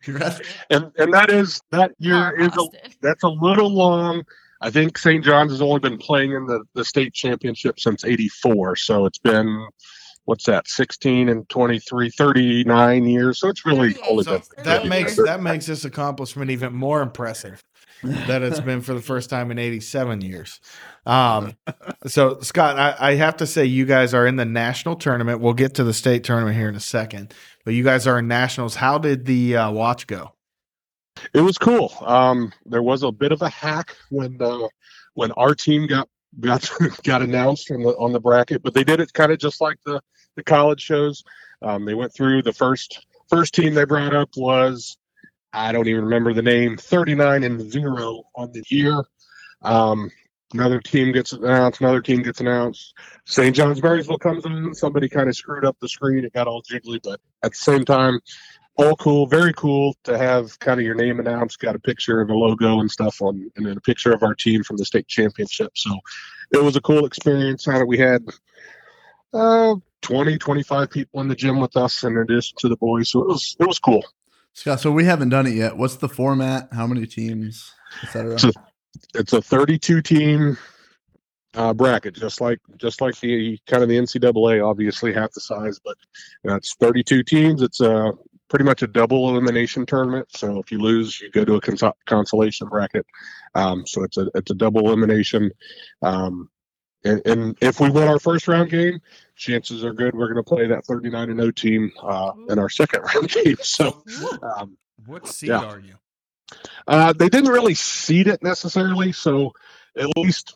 and 0.05 0.91
and 0.97 1.15
that 1.15 1.31
is 1.31 1.63
that 1.71 1.93
year 2.01 2.35
is 2.41 2.51
a, 2.59 2.67
that's 3.03 3.23
a 3.23 3.29
little 3.29 3.73
long. 3.73 4.25
I 4.61 4.71
think 4.71 4.99
St. 4.99 5.25
John's 5.25 5.53
has 5.53 5.63
only 5.63 5.81
been 5.81 5.99
playing 5.99 6.33
in 6.33 6.47
the, 6.47 6.65
the 6.75 6.85
state 6.85 7.15
championship 7.15 7.81
since 7.81 8.05
84. 8.05 8.77
So 8.77 9.07
it's 9.07 9.19
been, 9.19 9.69
what's 10.25 10.45
that, 10.45 10.69
16 10.69 11.29
and 11.29 11.49
23, 11.49 12.11
39 12.11 13.05
years. 13.07 13.41
So 13.41 13.49
it's 13.49 13.65
really 13.65 13.93
38 13.93 14.11
only 14.11 14.25
been. 14.25 14.43
that 14.65 14.87
makes 14.87 15.17
that 15.17 15.43
makes 15.43 15.67
this 15.67 15.85
accomplishment 15.85 16.51
even 16.51 16.75
more 16.75 17.01
impressive 17.01 17.65
that 18.03 18.43
it's 18.43 18.61
been 18.61 18.81
for 18.81 18.95
the 18.95 19.01
first 19.01 19.31
time 19.31 19.51
in 19.51 19.59
87 19.59 20.21
years. 20.23 20.61
Um, 21.07 21.57
so 22.07 22.41
Scott, 22.41 22.79
I, 22.79 23.11
I 23.11 23.15
have 23.17 23.37
to 23.39 23.47
say 23.47 23.65
you 23.65 23.85
guys 23.85 24.15
are 24.15 24.27
in 24.27 24.37
the 24.37 24.45
national 24.45 24.97
tournament. 24.97 25.41
We'll 25.41 25.55
get 25.55 25.75
to 25.75 25.85
the 25.85 25.93
state 25.93 26.25
tournament 26.25 26.57
here 26.57 26.69
in 26.69 26.75
a 26.75 26.81
second, 26.81 27.35
but 27.65 27.75
you 27.75 27.85
guys 27.85 28.07
are 28.07 28.19
in 28.19 28.29
nationals. 28.29 28.77
How 28.77 28.99
did 28.99 29.27
the 29.27 29.57
uh, 29.57 29.71
watch 29.71 30.07
go? 30.07 30.33
It 31.35 31.41
was 31.41 31.59
cool. 31.59 31.93
Um, 32.01 32.53
there 32.67 32.83
was 32.83 33.03
a 33.03 33.13
bit 33.13 33.33
of 33.33 33.43
a 33.43 33.49
hack 33.49 33.97
when 34.11 34.41
uh, 34.41 34.69
when 35.15 35.33
our 35.33 35.55
team 35.55 35.87
got 35.87 36.09
got 36.39 36.71
got 37.05 37.23
announced 37.23 37.71
on 37.71 37.83
the 37.83 37.91
on 37.97 38.13
the 38.13 38.21
bracket, 38.21 38.63
but 38.63 38.75
they 38.75 38.85
did 38.85 39.01
it 39.01 39.13
kind 39.13 39.33
of 39.33 39.39
just 39.39 39.61
like 39.61 39.79
the 39.85 40.01
the 40.37 40.45
college 40.45 40.81
shows. 40.81 41.23
Um, 41.63 41.85
they 41.85 41.95
went 41.95 42.15
through 42.15 42.43
the 42.43 42.53
first 42.53 43.07
first 43.29 43.55
team 43.55 43.75
they 43.75 43.85
brought 43.85 44.15
up 44.15 44.31
was 44.37 44.97
I 45.53 45.73
don't 45.73 45.89
even 45.89 46.05
remember 46.05 46.33
the 46.33 46.43
name, 46.43 46.77
thirty 46.77 47.15
nine 47.15 47.45
and 47.45 47.61
zero 47.71 48.23
on 48.35 48.53
the 48.53 48.63
year. 48.69 49.03
Um, 49.63 50.11
another 50.55 50.81
team 50.81 51.13
gets 51.13 51.33
announced, 51.33 51.81
another 51.81 52.01
team 52.01 52.23
gets 52.23 52.41
announced. 52.41 52.95
St. 53.27 53.55
John's 53.55 53.83
Marysville 53.83 54.19
comes 54.19 54.45
in. 54.47 54.75
Somebody 54.75 55.09
kind 55.09 55.29
of 55.29 55.37
screwed 55.37 55.65
up 55.65 55.77
the 55.81 55.89
screen. 55.89 56.25
It 56.25 56.33
got 56.33 56.47
all 56.47 56.63
jiggly, 56.63 57.01
but 57.03 57.21
at 57.43 57.53
the 57.53 57.59
same 57.59 57.85
time, 57.85 58.21
all 58.81 58.97
cool, 58.97 59.27
very 59.27 59.53
cool 59.55 59.95
to 60.05 60.17
have 60.17 60.59
kind 60.59 60.81
of 60.81 60.87
your 60.87 60.95
name 60.95 61.21
announced, 61.21 61.59
got 61.61 61.75
a 61.77 61.79
picture 61.79 62.21
of 62.21 62.31
a 62.31 62.35
logo 62.35 62.81
and 62.81 62.91
stuff 62.91 63.21
on, 63.21 63.51
and 63.57 63.67
then 63.67 63.77
a 63.77 63.81
picture 63.81 64.13
of 64.13 64.23
our 64.23 64.35
team 64.35 64.63
from 64.63 64.77
the 64.77 64.85
state 64.85 65.07
championship. 65.09 65.73
So 65.77 65.91
it 66.53 66.63
was 66.63 66.77
a 66.77 66.81
cool 66.81 67.05
experience. 67.07 67.65
How 67.67 67.85
we 67.85 67.99
had 67.99 68.23
uh, 69.33 69.75
20, 70.03 70.39
25 70.39 70.91
people 70.91 71.21
in 71.21 71.29
the 71.29 71.35
gym 71.37 71.61
with 71.61 71.77
us 71.77 72.03
in 72.05 72.17
addition 72.17 72.57
to 72.61 72.69
the 72.69 72.77
boys. 72.77 73.11
So 73.11 73.21
it 73.21 73.29
was, 73.29 73.57
it 73.61 73.67
was 73.67 73.79
cool. 73.79 74.05
Scott, 74.55 74.81
so 74.81 74.91
we 74.91 75.05
haven't 75.05 75.29
done 75.29 75.47
it 75.47 75.55
yet. 75.55 75.77
What's 75.77 75.97
the 75.97 76.09
format? 76.09 76.69
How 76.73 76.87
many 76.87 77.07
teams, 77.07 77.73
etc.? 78.03 78.39
So- 78.39 78.51
It's 79.15 79.33
a 79.33 79.41
32 79.41 80.03
team 80.03 80.59
uh, 81.55 81.73
bracket, 81.75 82.15
just 82.15 82.41
like, 82.41 82.59
just 82.77 83.01
like 83.01 83.19
the 83.21 83.59
kind 83.67 83.83
of 83.83 83.89
the 83.89 83.97
NCAA, 83.97 84.69
obviously 84.69 85.13
half 85.13 85.33
the 85.33 85.41
size, 85.41 85.79
but 85.85 85.97
that's 86.43 86.75
32 86.75 87.23
teams. 87.23 87.63
It's 87.63 87.81
a 87.81 88.13
pretty 88.51 88.65
much 88.67 88.83
a 88.83 88.87
double 88.87 89.31
elimination 89.31 89.87
tournament. 89.87 90.27
So 90.31 90.59
if 90.59 90.71
you 90.71 90.79
lose, 90.79 91.19
you 91.21 91.31
go 91.31 91.45
to 91.47 91.55
a 91.55 91.61
cons- 91.61 91.95
consolation 92.05 92.69
bracket. 92.69 93.07
Um, 93.55 93.87
so 93.87 94.03
it's 94.03 94.19
a 94.19 94.29
it's 94.35 94.51
a 94.51 94.55
double 94.55 94.81
elimination. 94.89 95.53
Um, 96.03 96.51
and, 97.03 97.23
and 97.25 97.57
if 97.63 97.81
we 97.81 97.89
win 97.89 98.09
our 98.09 98.19
first 98.19 98.47
round 98.49 98.69
game, 98.69 99.01
chances 99.35 99.83
are 99.85 99.95
good 99.95 100.15
we're 100.15 100.27
going 100.31 100.37
to 100.37 100.43
play 100.43 100.67
that 100.67 100.85
39 100.85 101.31
and 101.31 101.41
0 101.41 101.51
team 101.53 101.93
uh, 102.03 102.33
in 102.51 102.59
our 102.59 102.69
second 102.69 103.03
round 103.15 103.31
game. 103.31 103.57
So 103.63 104.03
um, 104.43 104.77
What 105.07 105.27
seed 105.27 105.49
Yeah. 105.49 105.65
are 105.65 105.79
you? 105.79 105.95
uh, 106.87 107.13
they 107.13 107.29
didn't 107.29 107.51
really 107.51 107.75
seed 107.75 108.27
it 108.27 108.43
necessarily. 108.43 109.13
So 109.13 109.53
at 109.97 110.09
least 110.17 110.55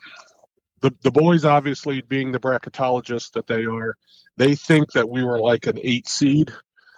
the 0.80 0.92
the 1.03 1.11
boys, 1.12 1.45
obviously 1.45 2.03
being 2.03 2.32
the 2.32 2.40
bracketologists 2.40 3.32
that 3.32 3.47
they 3.47 3.64
are, 3.64 3.97
they 4.36 4.55
think 4.57 4.92
that 4.92 5.09
we 5.09 5.24
were 5.24 5.38
like 5.38 5.66
an 5.66 5.78
eight 5.82 6.09
seed. 6.09 6.53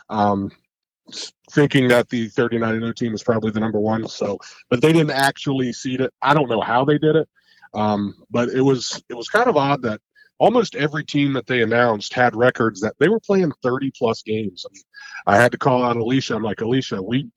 Um, 0.08 0.50
thinking 1.52 1.88
that 1.88 2.08
the 2.08 2.28
39 2.28 2.74
and 2.74 2.82
0 2.82 2.92
team 2.92 3.14
is 3.14 3.22
probably 3.22 3.50
the 3.50 3.60
number 3.60 3.80
one. 3.80 4.08
So, 4.08 4.38
but 4.70 4.82
they 4.82 4.92
didn't 4.92 5.12
actually 5.12 5.72
seed 5.72 6.00
it. 6.00 6.12
I 6.22 6.34
don't 6.34 6.48
know 6.48 6.60
how 6.60 6.84
they 6.84 6.98
did 6.98 7.16
it. 7.16 7.28
Um, 7.74 8.14
but 8.30 8.48
it 8.48 8.62
was 8.62 9.02
it 9.08 9.14
was 9.14 9.28
kind 9.28 9.48
of 9.48 9.56
odd 9.56 9.82
that 9.82 10.00
almost 10.38 10.74
every 10.74 11.04
team 11.04 11.32
that 11.34 11.46
they 11.46 11.62
announced 11.62 12.12
had 12.14 12.36
records 12.36 12.80
that 12.80 12.94
they 12.98 13.08
were 13.08 13.20
playing 13.20 13.52
30 13.62 13.92
plus 13.96 14.22
games. 14.22 14.64
I, 14.66 14.72
mean, 14.72 14.82
I 15.26 15.36
had 15.36 15.52
to 15.52 15.58
call 15.58 15.82
out 15.82 15.96
Alicia. 15.96 16.36
I'm 16.36 16.42
like, 16.42 16.60
Alicia, 16.60 17.02
we 17.02 17.30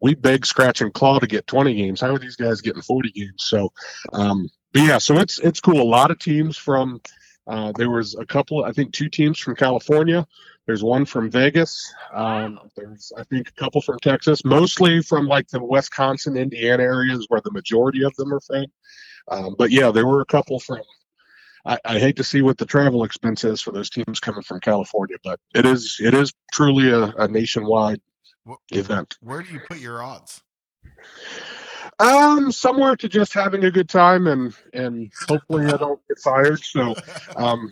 we 0.00 0.14
beg, 0.14 0.44
scratch, 0.44 0.80
and 0.80 0.92
claw 0.92 1.18
to 1.18 1.26
get 1.26 1.46
20 1.46 1.74
games. 1.74 2.00
How 2.00 2.14
are 2.14 2.18
these 2.18 2.36
guys 2.36 2.60
getting 2.60 2.82
40 2.82 3.12
games? 3.12 3.34
So, 3.38 3.72
um, 4.12 4.48
but 4.72 4.82
yeah, 4.82 4.98
so 4.98 5.18
it's 5.18 5.38
it's 5.38 5.60
cool. 5.60 5.80
A 5.80 5.84
lot 5.84 6.10
of 6.10 6.18
teams 6.18 6.56
from 6.56 7.00
uh, 7.46 7.72
there 7.76 7.90
was 7.90 8.14
a 8.14 8.24
couple, 8.24 8.64
I 8.64 8.72
think, 8.72 8.92
two 8.92 9.08
teams 9.08 9.38
from 9.38 9.56
California. 9.56 10.26
There's 10.66 10.82
one 10.82 11.04
from 11.04 11.30
Vegas. 11.30 11.92
Um, 12.12 12.58
there's, 12.74 13.12
I 13.18 13.24
think, 13.24 13.48
a 13.48 13.52
couple 13.52 13.82
from 13.82 13.98
Texas, 13.98 14.44
mostly 14.44 15.02
from 15.02 15.26
like 15.26 15.48
the 15.48 15.62
Wisconsin, 15.62 16.36
Indiana 16.36 16.82
areas 16.82 17.26
where 17.28 17.42
the 17.42 17.50
majority 17.50 18.02
of 18.02 18.14
them 18.16 18.32
are 18.32 18.40
from. 18.40 18.66
Um, 19.28 19.56
but 19.58 19.70
yeah, 19.70 19.90
there 19.90 20.06
were 20.06 20.22
a 20.22 20.26
couple 20.26 20.58
from. 20.58 20.80
I, 21.66 21.78
I 21.84 21.98
hate 21.98 22.16
to 22.16 22.24
see 22.24 22.42
what 22.42 22.58
the 22.58 22.66
travel 22.66 23.04
expense 23.04 23.44
is 23.44 23.60
for 23.60 23.72
those 23.72 23.90
teams 23.90 24.20
coming 24.20 24.42
from 24.42 24.60
California, 24.60 25.16
but 25.22 25.40
it 25.54 25.64
is 25.64 25.98
it 26.00 26.14
is 26.14 26.32
truly 26.52 26.90
a, 26.90 27.04
a 27.04 27.28
nationwide 27.28 28.00
event. 28.70 29.16
Where 29.20 29.42
do 29.42 29.52
you 29.52 29.60
put 29.66 29.78
your 29.78 30.02
odds? 30.02 30.42
Um, 31.98 32.52
somewhere 32.52 32.96
to 32.96 33.08
just 33.08 33.32
having 33.32 33.64
a 33.64 33.70
good 33.70 33.88
time 33.88 34.26
and 34.26 34.54
and 34.72 35.12
hopefully 35.28 35.66
I 35.66 35.76
don't 35.76 36.00
get 36.08 36.18
fired. 36.18 36.60
So 36.62 36.94
um, 37.36 37.70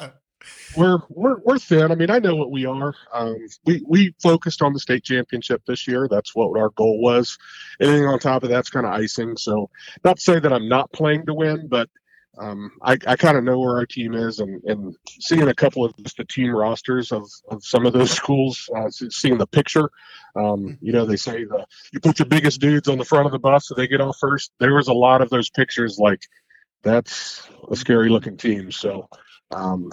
we're 0.77 0.99
we're 1.09 1.39
we're 1.45 1.59
thin. 1.59 1.91
I 1.91 1.95
mean, 1.95 2.11
I 2.11 2.19
know 2.19 2.35
what 2.37 2.51
we 2.51 2.67
are. 2.67 2.95
Um, 3.13 3.37
we 3.65 3.83
we 3.87 4.15
focused 4.23 4.63
on 4.63 4.73
the 4.73 4.81
state 4.81 5.05
championship 5.05 5.63
this 5.67 5.87
year. 5.89 6.09
That's 6.11 6.35
what 6.35 6.59
our 6.59 6.71
goal 6.71 7.01
was. 7.01 7.39
Anything 7.81 8.07
on 8.07 8.19
top 8.19 8.43
of 8.43 8.51
that's 8.51 8.71
kind 8.71 8.87
of 8.87 8.93
icing. 8.93 9.37
So 9.37 9.71
not 10.05 10.17
to 10.17 10.23
say 10.23 10.39
that 10.39 10.53
I'm 10.53 10.69
not 10.69 10.93
playing 10.93 11.27
to 11.27 11.35
win, 11.35 11.69
but 11.69 11.89
um, 12.39 12.73
I, 12.83 12.97
I 13.07 13.17
kind 13.17 13.37
of 13.37 13.45
know 13.45 13.59
where 13.59 13.77
our 13.77 13.87
team 13.87 14.15
is, 14.15 14.41
and, 14.41 14.63
and 14.65 14.97
seeing 15.07 15.49
a 15.49 15.55
couple 15.55 15.85
of 15.85 15.95
just 15.99 16.17
the 16.17 16.25
team 16.25 16.51
rosters 16.51 17.13
of, 17.13 17.29
of 17.51 17.63
some 17.65 17.85
of 17.85 17.93
those 17.93 18.11
schools, 18.21 18.71
uh, 18.75 18.89
seeing 18.91 19.39
the 19.39 19.47
picture. 19.47 19.91
Um, 20.35 20.79
you 20.81 20.93
know, 20.93 21.05
they 21.05 21.17
say 21.17 21.45
the 21.45 21.67
you 21.93 22.01
put 22.01 22.19
your 22.19 22.27
biggest 22.27 22.61
dudes 22.61 22.89
on 22.89 22.99
the 22.99 23.05
front 23.05 23.27
of 23.27 23.33
the 23.33 23.39
bus 23.39 23.69
so 23.69 23.75
they 23.75 23.87
get 23.87 24.01
off 24.01 24.17
first. 24.19 24.51
There 24.61 24.75
was 24.75 24.89
a 24.89 24.95
lot 24.95 25.21
of 25.21 25.29
those 25.29 25.51
pictures 25.51 25.99
like 25.99 26.23
that's 26.83 27.47
a 27.71 27.77
scary 27.77 28.09
looking 28.09 28.39
team. 28.39 28.73
So, 28.73 29.09
um, 29.51 29.91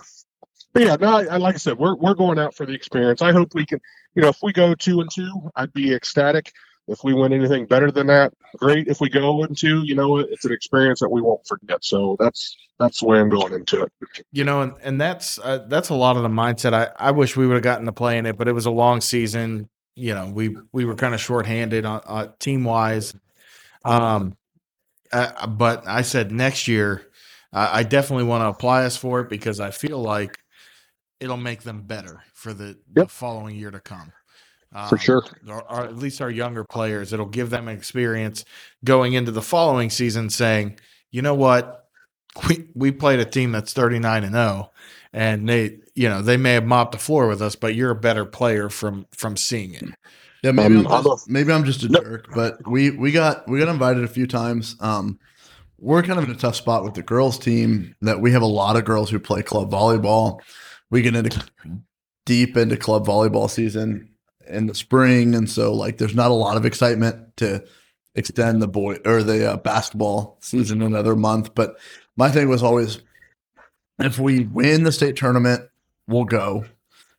but 0.73 0.83
yeah, 0.83 0.95
no, 0.95 1.17
I, 1.17 1.37
like 1.37 1.55
I 1.55 1.57
said, 1.57 1.77
we're 1.77 1.95
we're 1.95 2.13
going 2.13 2.39
out 2.39 2.55
for 2.55 2.65
the 2.65 2.73
experience. 2.73 3.21
I 3.21 3.33
hope 3.33 3.53
we 3.53 3.65
can, 3.65 3.81
you 4.15 4.21
know, 4.21 4.29
if 4.29 4.37
we 4.41 4.53
go 4.53 4.73
two 4.75 5.01
and 5.01 5.09
two, 5.11 5.51
I'd 5.55 5.73
be 5.73 5.93
ecstatic. 5.93 6.53
If 6.89 7.03
we 7.03 7.13
win 7.13 7.33
anything 7.33 7.65
better 7.65 7.91
than 7.91 8.07
that, 8.07 8.33
great. 8.57 8.87
If 8.87 9.01
we 9.01 9.09
go 9.09 9.43
into, 9.43 9.83
you 9.83 9.95
know, 9.95 10.17
it's 10.17 10.45
an 10.45 10.51
experience 10.53 10.99
that 11.01 11.09
we 11.09 11.21
won't 11.21 11.45
forget. 11.47 11.83
So 11.85 12.17
that's 12.19 12.57
that's 12.79 13.01
the 13.01 13.07
way 13.07 13.19
I'm 13.19 13.29
going 13.29 13.53
into 13.53 13.83
it. 13.83 13.91
You 14.31 14.43
know, 14.43 14.61
and, 14.61 14.73
and 14.83 15.01
that's 15.01 15.39
uh, 15.39 15.65
that's 15.67 15.89
a 15.89 15.95
lot 15.95 16.17
of 16.17 16.23
the 16.23 16.29
mindset. 16.29 16.73
I, 16.73 16.89
I 16.97 17.11
wish 17.11 17.37
we 17.37 17.47
would 17.47 17.55
have 17.55 17.63
gotten 17.63 17.85
to 17.85 17.93
play 17.93 18.17
in 18.17 18.25
it, 18.25 18.37
but 18.37 18.47
it 18.47 18.53
was 18.53 18.65
a 18.65 18.71
long 18.71 19.01
season. 19.01 19.69
You 19.95 20.15
know, 20.15 20.29
we 20.29 20.55
we 20.73 20.85
were 20.85 20.95
kind 20.95 21.13
of 21.13 21.21
shorthanded 21.21 21.85
on 21.85 22.01
uh, 22.05 22.27
team 22.39 22.63
wise. 22.65 23.13
Um, 23.85 24.35
uh, 25.11 25.47
but 25.47 25.87
I 25.87 26.03
said 26.03 26.31
next 26.31 26.67
year, 26.67 27.07
uh, 27.53 27.69
I 27.71 27.83
definitely 27.83 28.25
want 28.25 28.43
to 28.43 28.47
apply 28.47 28.85
us 28.85 28.97
for 28.97 29.21
it 29.21 29.29
because 29.29 29.59
I 29.59 29.71
feel 29.71 29.99
like 30.01 30.39
it'll 31.19 31.37
make 31.37 31.63
them 31.63 31.81
better 31.83 32.23
for 32.33 32.53
the, 32.53 32.77
the 32.91 33.07
following 33.07 33.55
year 33.55 33.71
to 33.71 33.79
come. 33.79 34.13
For 34.87 34.97
Um, 34.97 34.99
sure. 34.99 35.25
or, 35.47 35.63
or 35.71 35.83
at 35.85 35.95
least 35.97 36.21
our 36.21 36.29
younger 36.29 36.63
players. 36.63 37.11
It'll 37.13 37.25
give 37.25 37.49
them 37.49 37.67
experience 37.67 38.45
going 38.83 39.13
into 39.13 39.31
the 39.31 39.41
following 39.41 39.89
season 39.89 40.29
saying, 40.29 40.79
you 41.11 41.21
know 41.21 41.35
what? 41.35 41.75
We 42.47 42.69
we 42.75 42.91
played 42.91 43.19
a 43.19 43.25
team 43.25 43.51
that's 43.51 43.73
39 43.73 44.23
and 44.23 44.33
0 44.33 44.71
and 45.13 45.49
they 45.49 45.79
you 45.95 46.07
know, 46.07 46.21
they 46.21 46.37
may 46.37 46.53
have 46.53 46.65
mopped 46.65 46.91
the 46.91 46.97
floor 46.99 47.27
with 47.27 47.41
us, 47.41 47.55
but 47.55 47.73
you're 47.75 47.89
a 47.91 47.95
better 47.95 48.23
player 48.23 48.69
from 48.69 49.07
from 49.11 49.35
seeing 49.35 49.73
it. 49.73 49.83
Yeah, 50.43 50.51
maybe 50.51 50.75
Um, 50.75 50.85
I'm 50.85 50.87
I'm 50.87 51.03
just, 51.03 51.29
maybe 51.29 51.51
I'm 51.51 51.65
just 51.65 51.83
a 51.83 51.89
No. 51.89 51.99
jerk, 51.99 52.29
but 52.33 52.65
we 52.67 52.91
we 52.91 53.11
got 53.11 53.47
we 53.49 53.59
got 53.59 53.67
invited 53.67 54.03
a 54.03 54.07
few 54.07 54.27
times. 54.27 54.75
Um, 54.79 55.19
we're 55.79 56.03
kind 56.03 56.19
of 56.19 56.25
in 56.25 56.31
a 56.31 56.37
tough 56.37 56.55
spot 56.55 56.83
with 56.83 56.93
the 56.93 57.03
girls 57.03 57.39
team 57.39 57.95
that 58.01 58.21
we 58.21 58.31
have 58.31 58.41
a 58.41 58.45
lot 58.47 58.75
of 58.75 58.85
girls 58.85 59.09
who 59.09 59.19
play 59.19 59.41
club 59.41 59.71
volleyball. 59.71 60.39
We 60.91 61.01
get 61.01 61.15
into 61.15 61.43
deep 62.25 62.55
into 62.57 62.77
club 62.77 63.05
volleyball 63.05 63.49
season 63.49 64.08
in 64.49 64.67
the 64.67 64.75
spring, 64.75 65.35
and 65.35 65.49
so 65.49 65.73
like 65.73 65.97
there's 65.97 66.15
not 66.15 66.31
a 66.31 66.35
lot 66.35 66.57
of 66.57 66.65
excitement 66.65 67.37
to 67.37 67.63
extend 68.15 68.61
the 68.61 68.67
boy 68.67 68.97
or 69.05 69.23
the 69.23 69.53
uh, 69.53 69.57
basketball 69.57 70.37
season 70.41 70.81
another 70.81 71.15
month. 71.15 71.55
But 71.55 71.77
my 72.15 72.29
thing 72.29 72.49
was 72.49 72.63
always, 72.63 72.99
if 73.99 74.19
we 74.19 74.45
win 74.45 74.83
the 74.83 74.91
state 74.91 75.15
tournament, 75.15 75.69
we'll 76.07 76.25
go. 76.25 76.65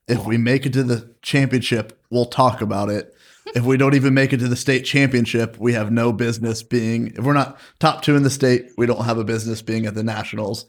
If 0.08 0.26
we 0.26 0.36
make 0.36 0.66
it 0.66 0.72
to 0.74 0.82
the 0.82 1.14
championship, 1.22 1.98
we'll 2.10 2.26
talk 2.26 2.60
about 2.60 2.90
it. 2.90 3.14
If 3.54 3.64
we 3.64 3.76
don't 3.76 3.94
even 3.94 4.14
make 4.14 4.32
it 4.32 4.38
to 4.38 4.48
the 4.48 4.56
state 4.56 4.82
championship, 4.82 5.56
we 5.58 5.72
have 5.72 5.90
no 5.90 6.12
business 6.12 6.62
being. 6.62 7.08
If 7.16 7.24
we're 7.24 7.32
not 7.32 7.58
top 7.78 8.02
two 8.02 8.16
in 8.16 8.22
the 8.22 8.30
state, 8.30 8.70
we 8.76 8.86
don't 8.86 9.04
have 9.04 9.18
a 9.18 9.24
business 9.24 9.62
being 9.62 9.86
at 9.86 9.94
the 9.94 10.02
nationals. 10.02 10.66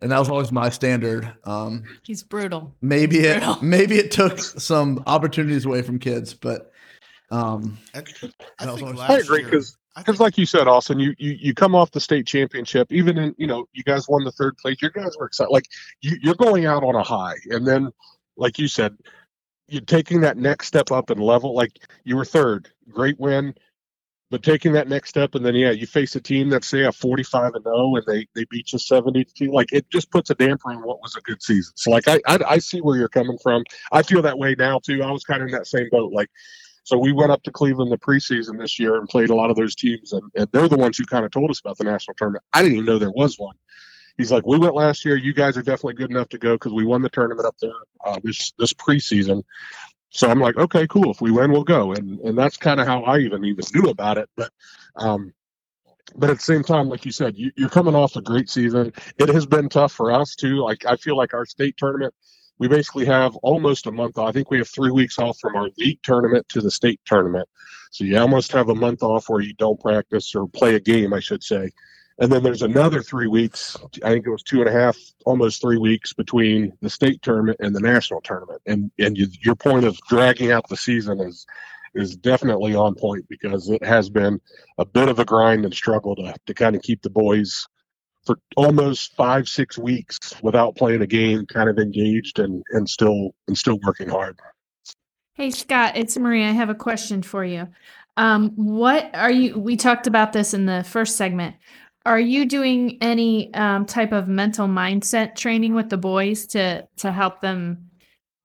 And 0.00 0.10
that 0.12 0.18
was 0.18 0.28
always 0.28 0.52
my 0.52 0.68
standard. 0.68 1.32
Um, 1.44 1.84
He's 2.02 2.22
brutal. 2.22 2.74
maybe 2.82 3.20
it 3.20 3.42
Brutal. 3.42 3.58
maybe 3.62 3.96
it 3.96 4.10
took 4.10 4.38
some 4.38 5.02
opportunities 5.06 5.64
away 5.64 5.82
from 5.82 5.98
kids, 5.98 6.34
but 6.34 6.72
um, 7.30 7.78
And 7.94 8.04
I, 8.58 8.66
That 8.66 8.72
was 8.72 8.82
think 8.82 8.96
last 8.96 9.10
I 9.10 9.18
agree 9.18 9.44
because 9.44 9.76
because 9.96 10.20
like 10.20 10.36
you 10.36 10.46
said, 10.46 10.66
Austin, 10.66 10.98
you, 10.98 11.14
you 11.18 11.36
you 11.40 11.54
come 11.54 11.74
off 11.74 11.90
the 11.92 12.00
state 12.00 12.26
championship. 12.26 12.92
Even 12.92 13.16
in 13.18 13.34
you 13.38 13.46
know 13.46 13.66
you 13.72 13.82
guys 13.82 14.08
won 14.08 14.24
the 14.24 14.32
third 14.32 14.56
place. 14.58 14.76
You 14.82 14.90
guys 14.90 15.16
were 15.18 15.26
excited. 15.26 15.50
Like 15.50 15.66
you, 16.00 16.16
you're 16.22 16.34
going 16.34 16.66
out 16.66 16.82
on 16.82 16.94
a 16.94 17.02
high, 17.02 17.36
and 17.50 17.66
then 17.66 17.90
like 18.36 18.58
you 18.58 18.68
said, 18.68 18.96
you're 19.68 19.82
taking 19.82 20.20
that 20.20 20.36
next 20.36 20.66
step 20.66 20.90
up 20.90 21.10
and 21.10 21.20
level. 21.20 21.54
Like 21.54 21.78
you 22.04 22.16
were 22.16 22.24
third, 22.24 22.68
great 22.90 23.18
win, 23.18 23.54
but 24.34 24.42
taking 24.42 24.72
that 24.72 24.88
next 24.88 25.10
step, 25.10 25.36
and 25.36 25.46
then 25.46 25.54
yeah, 25.54 25.70
you 25.70 25.86
face 25.86 26.16
a 26.16 26.20
team 26.20 26.48
that's 26.48 26.66
say 26.66 26.82
a 26.82 26.90
45 26.90 27.54
and 27.54 27.62
0, 27.62 27.94
and 27.94 28.04
they 28.04 28.26
they 28.34 28.44
beat 28.50 28.72
you 28.72 28.80
70 28.80 29.24
to. 29.36 29.52
Like 29.52 29.72
it 29.72 29.88
just 29.90 30.10
puts 30.10 30.28
a 30.28 30.34
damper 30.34 30.72
on 30.72 30.82
what 30.82 31.00
was 31.00 31.14
a 31.14 31.20
good 31.20 31.40
season. 31.40 31.72
So 31.76 31.92
like 31.92 32.08
I, 32.08 32.18
I 32.26 32.38
I 32.48 32.58
see 32.58 32.80
where 32.80 32.96
you're 32.96 33.08
coming 33.08 33.38
from. 33.40 33.62
I 33.92 34.02
feel 34.02 34.22
that 34.22 34.36
way 34.36 34.56
now 34.58 34.80
too. 34.80 35.04
I 35.04 35.12
was 35.12 35.22
kind 35.22 35.40
of 35.40 35.50
in 35.50 35.54
that 35.54 35.68
same 35.68 35.88
boat. 35.88 36.12
Like 36.12 36.30
so 36.82 36.98
we 36.98 37.12
went 37.12 37.30
up 37.30 37.44
to 37.44 37.52
Cleveland 37.52 37.92
the 37.92 37.96
preseason 37.96 38.58
this 38.58 38.76
year 38.80 38.96
and 38.96 39.08
played 39.08 39.30
a 39.30 39.36
lot 39.36 39.50
of 39.50 39.56
those 39.56 39.76
teams, 39.76 40.12
and, 40.12 40.28
and 40.34 40.48
they're 40.50 40.66
the 40.66 40.78
ones 40.78 40.98
who 40.98 41.04
kind 41.04 41.24
of 41.24 41.30
told 41.30 41.48
us 41.48 41.60
about 41.60 41.78
the 41.78 41.84
national 41.84 42.16
tournament. 42.16 42.42
I 42.52 42.62
didn't 42.62 42.78
even 42.78 42.86
know 42.86 42.98
there 42.98 43.12
was 43.12 43.38
one. 43.38 43.54
He's 44.18 44.32
like, 44.32 44.44
we 44.44 44.58
went 44.58 44.74
last 44.74 45.04
year. 45.04 45.14
You 45.14 45.32
guys 45.32 45.56
are 45.56 45.62
definitely 45.62 45.94
good 45.94 46.10
enough 46.10 46.30
to 46.30 46.38
go 46.38 46.56
because 46.56 46.72
we 46.72 46.84
won 46.84 47.02
the 47.02 47.08
tournament 47.08 47.46
up 47.46 47.54
there 47.60 47.70
uh, 48.04 48.18
this 48.24 48.52
this 48.58 48.72
preseason. 48.72 49.44
So 50.14 50.30
I'm 50.30 50.40
like, 50.40 50.56
okay, 50.56 50.86
cool. 50.88 51.10
If 51.10 51.20
we 51.20 51.32
win, 51.32 51.52
we'll 51.52 51.64
go, 51.64 51.92
and 51.92 52.20
and 52.20 52.38
that's 52.38 52.56
kind 52.56 52.80
of 52.80 52.86
how 52.86 53.02
I 53.02 53.20
even 53.20 53.44
even 53.44 53.64
knew 53.74 53.90
about 53.90 54.18
it. 54.18 54.30
But 54.36 54.52
um, 54.96 55.34
but 56.16 56.30
at 56.30 56.36
the 56.38 56.42
same 56.42 56.64
time, 56.64 56.88
like 56.88 57.04
you 57.04 57.12
said, 57.12 57.36
you, 57.36 57.52
you're 57.56 57.70
coming 57.70 57.94
off 57.96 58.16
a 58.16 58.22
great 58.22 58.50
season. 58.50 58.92
It 59.18 59.28
has 59.30 59.46
been 59.46 59.68
tough 59.68 59.92
for 59.92 60.12
us 60.12 60.36
too. 60.36 60.58
Like 60.58 60.86
I 60.86 60.96
feel 60.96 61.16
like 61.16 61.34
our 61.34 61.46
state 61.46 61.76
tournament 61.76 62.14
we 62.58 62.68
basically 62.68 63.06
have 63.06 63.36
almost 63.36 63.86
a 63.86 63.92
month 63.92 64.18
off. 64.18 64.28
I 64.28 64.32
think 64.32 64.50
we 64.50 64.58
have 64.58 64.68
three 64.68 64.90
weeks 64.90 65.18
off 65.18 65.38
from 65.40 65.56
our 65.56 65.68
league 65.78 66.00
tournament 66.02 66.48
to 66.50 66.60
the 66.60 66.70
state 66.70 67.00
tournament. 67.04 67.48
So 67.90 68.04
you 68.04 68.18
almost 68.18 68.52
have 68.52 68.68
a 68.68 68.74
month 68.74 69.02
off 69.02 69.28
where 69.28 69.40
you 69.40 69.54
don't 69.54 69.80
practice 69.80 70.34
or 70.34 70.48
play 70.48 70.74
a 70.76 70.80
game, 70.80 71.12
I 71.12 71.20
should 71.20 71.42
say. 71.42 71.70
And 72.18 72.30
then 72.30 72.42
there's 72.44 72.62
another 72.62 73.02
three 73.02 73.26
weeks. 73.26 73.76
I 74.04 74.10
think 74.10 74.26
it 74.26 74.30
was 74.30 74.42
two 74.42 74.60
and 74.60 74.68
a 74.68 74.72
half, 74.72 74.96
almost 75.26 75.60
three 75.60 75.78
weeks 75.78 76.12
between 76.12 76.72
the 76.80 76.90
state 76.90 77.22
tournament 77.22 77.58
and 77.60 77.74
the 77.74 77.80
national 77.80 78.20
tournament. 78.20 78.62
And 78.66 78.90
and 78.98 79.18
you, 79.18 79.26
your 79.42 79.56
point 79.56 79.84
of 79.84 79.98
dragging 80.08 80.52
out 80.52 80.68
the 80.68 80.76
season 80.76 81.20
is 81.20 81.44
is 81.94 82.16
definitely 82.16 82.74
on 82.74 82.94
point 82.94 83.24
because 83.28 83.68
it 83.68 83.84
has 83.84 84.10
been 84.10 84.40
a 84.78 84.84
bit 84.84 85.08
of 85.08 85.18
a 85.18 85.24
grind 85.24 85.64
and 85.64 85.74
struggle 85.74 86.14
to 86.16 86.34
to 86.46 86.54
kind 86.54 86.76
of 86.76 86.82
keep 86.82 87.02
the 87.02 87.10
boys 87.10 87.66
for 88.24 88.38
almost 88.56 89.14
five 89.16 89.48
six 89.48 89.76
weeks 89.76 90.34
without 90.40 90.76
playing 90.76 91.02
a 91.02 91.06
game, 91.06 91.46
kind 91.46 91.68
of 91.68 91.78
engaged 91.78 92.38
and 92.38 92.62
and 92.70 92.88
still 92.88 93.34
and 93.48 93.58
still 93.58 93.78
working 93.84 94.08
hard. 94.08 94.38
Hey 95.34 95.50
Scott, 95.50 95.96
it's 95.96 96.16
Maria. 96.16 96.48
I 96.48 96.52
have 96.52 96.70
a 96.70 96.76
question 96.76 97.22
for 97.22 97.44
you. 97.44 97.66
Um, 98.16 98.50
what 98.54 99.10
are 99.14 99.32
you? 99.32 99.58
We 99.58 99.76
talked 99.76 100.06
about 100.06 100.32
this 100.32 100.54
in 100.54 100.66
the 100.66 100.84
first 100.84 101.16
segment. 101.16 101.56
Are 102.06 102.20
you 102.20 102.44
doing 102.44 102.98
any 103.00 103.52
um, 103.54 103.86
type 103.86 104.12
of 104.12 104.28
mental 104.28 104.68
mindset 104.68 105.36
training 105.36 105.74
with 105.74 105.88
the 105.88 105.96
boys 105.96 106.46
to 106.48 106.86
to 106.98 107.12
help 107.12 107.40
them 107.40 107.90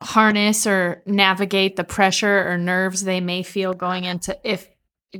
harness 0.01 0.65
or 0.65 1.03
navigate 1.05 1.75
the 1.75 1.83
pressure 1.83 2.49
or 2.49 2.57
nerves 2.57 3.03
they 3.03 3.19
may 3.19 3.43
feel 3.43 3.73
going 3.73 4.05
into 4.05 4.37
if 4.43 4.67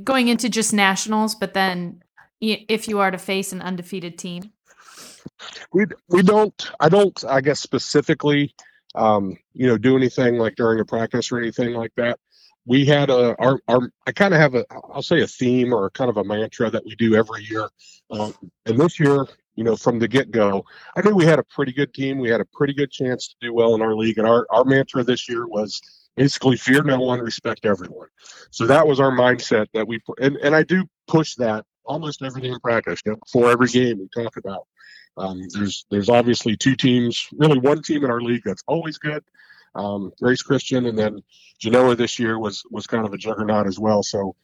going 0.04 0.28
into 0.28 0.48
just 0.48 0.72
nationals, 0.72 1.34
but 1.34 1.52
then 1.52 2.02
if 2.40 2.88
you 2.88 3.00
are 3.00 3.10
to 3.10 3.18
face 3.18 3.52
an 3.52 3.60
undefeated 3.60 4.16
team? 4.16 4.52
we 5.72 5.84
we 6.08 6.22
don't 6.22 6.70
i 6.80 6.88
don't 6.88 7.24
i 7.28 7.40
guess 7.40 7.60
specifically 7.60 8.54
um 8.94 9.36
you 9.52 9.66
know 9.66 9.78
do 9.78 9.96
anything 9.96 10.36
like 10.36 10.54
during 10.56 10.80
a 10.80 10.84
practice 10.84 11.30
or 11.30 11.38
anything 11.38 11.72
like 11.72 11.92
that 11.96 12.18
we 12.66 12.84
had 12.84 13.10
a 13.10 13.36
our, 13.38 13.60
our 13.68 13.90
i 14.06 14.12
kind 14.12 14.34
of 14.34 14.40
have 14.40 14.54
a 14.54 14.64
i'll 14.92 15.02
say 15.02 15.20
a 15.22 15.26
theme 15.26 15.72
or 15.72 15.90
kind 15.90 16.10
of 16.10 16.16
a 16.16 16.24
mantra 16.24 16.70
that 16.70 16.84
we 16.84 16.94
do 16.96 17.14
every 17.14 17.44
year. 17.44 17.68
Um, 18.10 18.34
and 18.66 18.78
this 18.78 18.98
year 18.98 19.26
you 19.56 19.64
know 19.64 19.76
from 19.76 19.98
the 19.98 20.08
get-go 20.08 20.64
i 20.96 21.00
knew 21.02 21.14
we 21.14 21.26
had 21.26 21.38
a 21.38 21.44
pretty 21.44 21.72
good 21.72 21.92
team. 21.94 22.18
We 22.18 22.30
had 22.30 22.40
a 22.40 22.46
pretty 22.52 22.74
good 22.74 22.90
chance 22.90 23.28
to 23.28 23.34
do 23.40 23.54
well 23.54 23.74
in 23.74 23.82
our 23.82 23.94
league 23.94 24.18
and 24.18 24.26
our 24.26 24.46
our 24.50 24.64
mantra 24.64 25.04
this 25.04 25.28
year 25.28 25.46
was 25.46 25.80
basically 26.16 26.56
fear 26.56 26.82
no 26.82 27.00
one 27.00 27.20
respect 27.20 27.64
everyone. 27.64 28.08
So 28.50 28.66
that 28.66 28.86
was 28.86 29.00
our 29.00 29.12
mindset 29.12 29.66
that 29.74 29.86
we 29.86 30.00
and, 30.20 30.36
and 30.36 30.54
i 30.54 30.62
do 30.62 30.84
push 31.06 31.34
that 31.36 31.64
almost 31.84 32.22
every 32.22 32.42
day 32.42 32.48
in 32.48 32.60
practice 32.60 33.00
you 33.04 33.12
know, 33.12 33.18
before 33.18 33.50
every 33.50 33.68
game 33.68 33.98
we 33.98 34.22
talk 34.22 34.36
about. 34.36 34.66
Um, 35.16 35.42
there's 35.52 35.84
there's 35.90 36.08
obviously 36.08 36.56
two 36.56 36.76
teams, 36.76 37.28
really 37.32 37.58
one 37.58 37.82
team 37.82 38.04
in 38.04 38.10
our 38.10 38.20
league 38.20 38.42
that's 38.44 38.62
always 38.66 38.98
good, 38.98 39.24
um, 39.74 40.12
Grace 40.20 40.42
Christian, 40.42 40.86
and 40.86 40.98
then 40.98 41.22
Genoa 41.58 41.94
this 41.94 42.18
year 42.18 42.38
was 42.38 42.62
was 42.70 42.86
kind 42.86 43.06
of 43.06 43.12
a 43.12 43.18
juggernaut 43.18 43.66
as 43.66 43.78
well. 43.78 44.02
So 44.02 44.34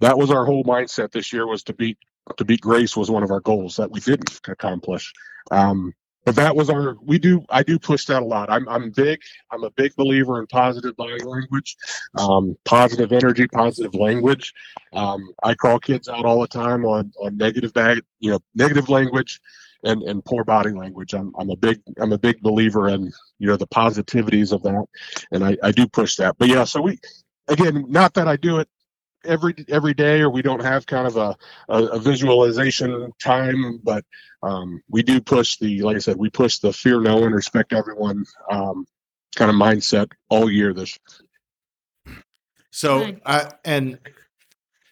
that 0.00 0.18
was 0.18 0.30
our 0.30 0.44
whole 0.44 0.64
mindset 0.64 1.12
this 1.12 1.32
year 1.32 1.46
was 1.46 1.62
to 1.64 1.74
beat 1.74 1.98
to 2.36 2.44
beat 2.44 2.60
Grace 2.60 2.96
was 2.96 3.10
one 3.10 3.22
of 3.22 3.30
our 3.30 3.40
goals 3.40 3.76
that 3.76 3.90
we 3.90 4.00
didn't 4.00 4.40
accomplish. 4.48 5.12
Um, 5.50 5.92
but 6.24 6.36
that 6.36 6.54
was 6.54 6.70
our 6.70 6.96
we 7.02 7.18
do 7.18 7.44
I 7.50 7.62
do 7.62 7.78
push 7.78 8.06
that 8.06 8.22
a 8.22 8.24
lot. 8.24 8.50
I'm 8.50 8.68
I'm 8.68 8.90
big 8.90 9.20
I'm 9.50 9.64
a 9.64 9.70
big 9.70 9.94
believer 9.96 10.40
in 10.40 10.46
positive 10.46 10.96
body 10.96 11.22
language, 11.24 11.76
um, 12.16 12.56
positive 12.64 13.12
energy, 13.12 13.48
positive 13.48 13.94
language. 13.94 14.52
Um, 14.92 15.32
I 15.42 15.54
call 15.54 15.80
kids 15.80 16.08
out 16.08 16.24
all 16.24 16.40
the 16.40 16.46
time 16.46 16.84
on 16.84 17.12
on 17.20 17.36
negative 17.36 17.72
bag 17.72 18.02
you 18.20 18.30
know 18.30 18.38
negative 18.54 18.88
language 18.88 19.40
and 19.84 20.02
and 20.02 20.24
poor 20.24 20.44
body 20.44 20.70
language. 20.70 21.14
I'm 21.14 21.32
I'm 21.38 21.50
a 21.50 21.56
big 21.56 21.80
I'm 21.98 22.12
a 22.12 22.18
big 22.18 22.40
believer 22.40 22.88
in 22.88 23.12
you 23.38 23.48
know 23.48 23.56
the 23.56 23.66
positivities 23.66 24.52
of 24.52 24.62
that, 24.62 24.86
and 25.32 25.44
I 25.44 25.56
I 25.62 25.72
do 25.72 25.86
push 25.86 26.16
that. 26.16 26.36
But 26.38 26.48
yeah, 26.48 26.64
so 26.64 26.82
we 26.82 26.98
again, 27.48 27.86
not 27.88 28.14
that 28.14 28.28
I 28.28 28.36
do 28.36 28.58
it 28.58 28.68
every 29.24 29.54
every 29.68 29.94
day 29.94 30.20
or 30.20 30.30
we 30.30 30.42
don't 30.42 30.62
have 30.62 30.86
kind 30.86 31.06
of 31.06 31.16
a 31.16 31.36
a, 31.68 31.84
a 31.84 31.98
visualization 31.98 33.12
time, 33.22 33.80
but 33.82 34.04
um, 34.42 34.82
we 34.88 35.02
do 35.02 35.20
push 35.20 35.56
the 35.58 35.82
like 35.82 35.96
I 35.96 36.00
said, 36.00 36.16
we 36.16 36.30
push 36.30 36.58
the 36.58 36.72
fear 36.72 37.00
no 37.00 37.18
one, 37.18 37.32
respect 37.32 37.72
everyone 37.72 38.24
um, 38.50 38.86
kind 39.36 39.50
of 39.50 39.56
mindset 39.56 40.10
all 40.28 40.50
year 40.50 40.74
this 40.74 40.98
So, 42.70 43.06
Good. 43.06 43.22
I 43.26 43.50
and 43.64 43.98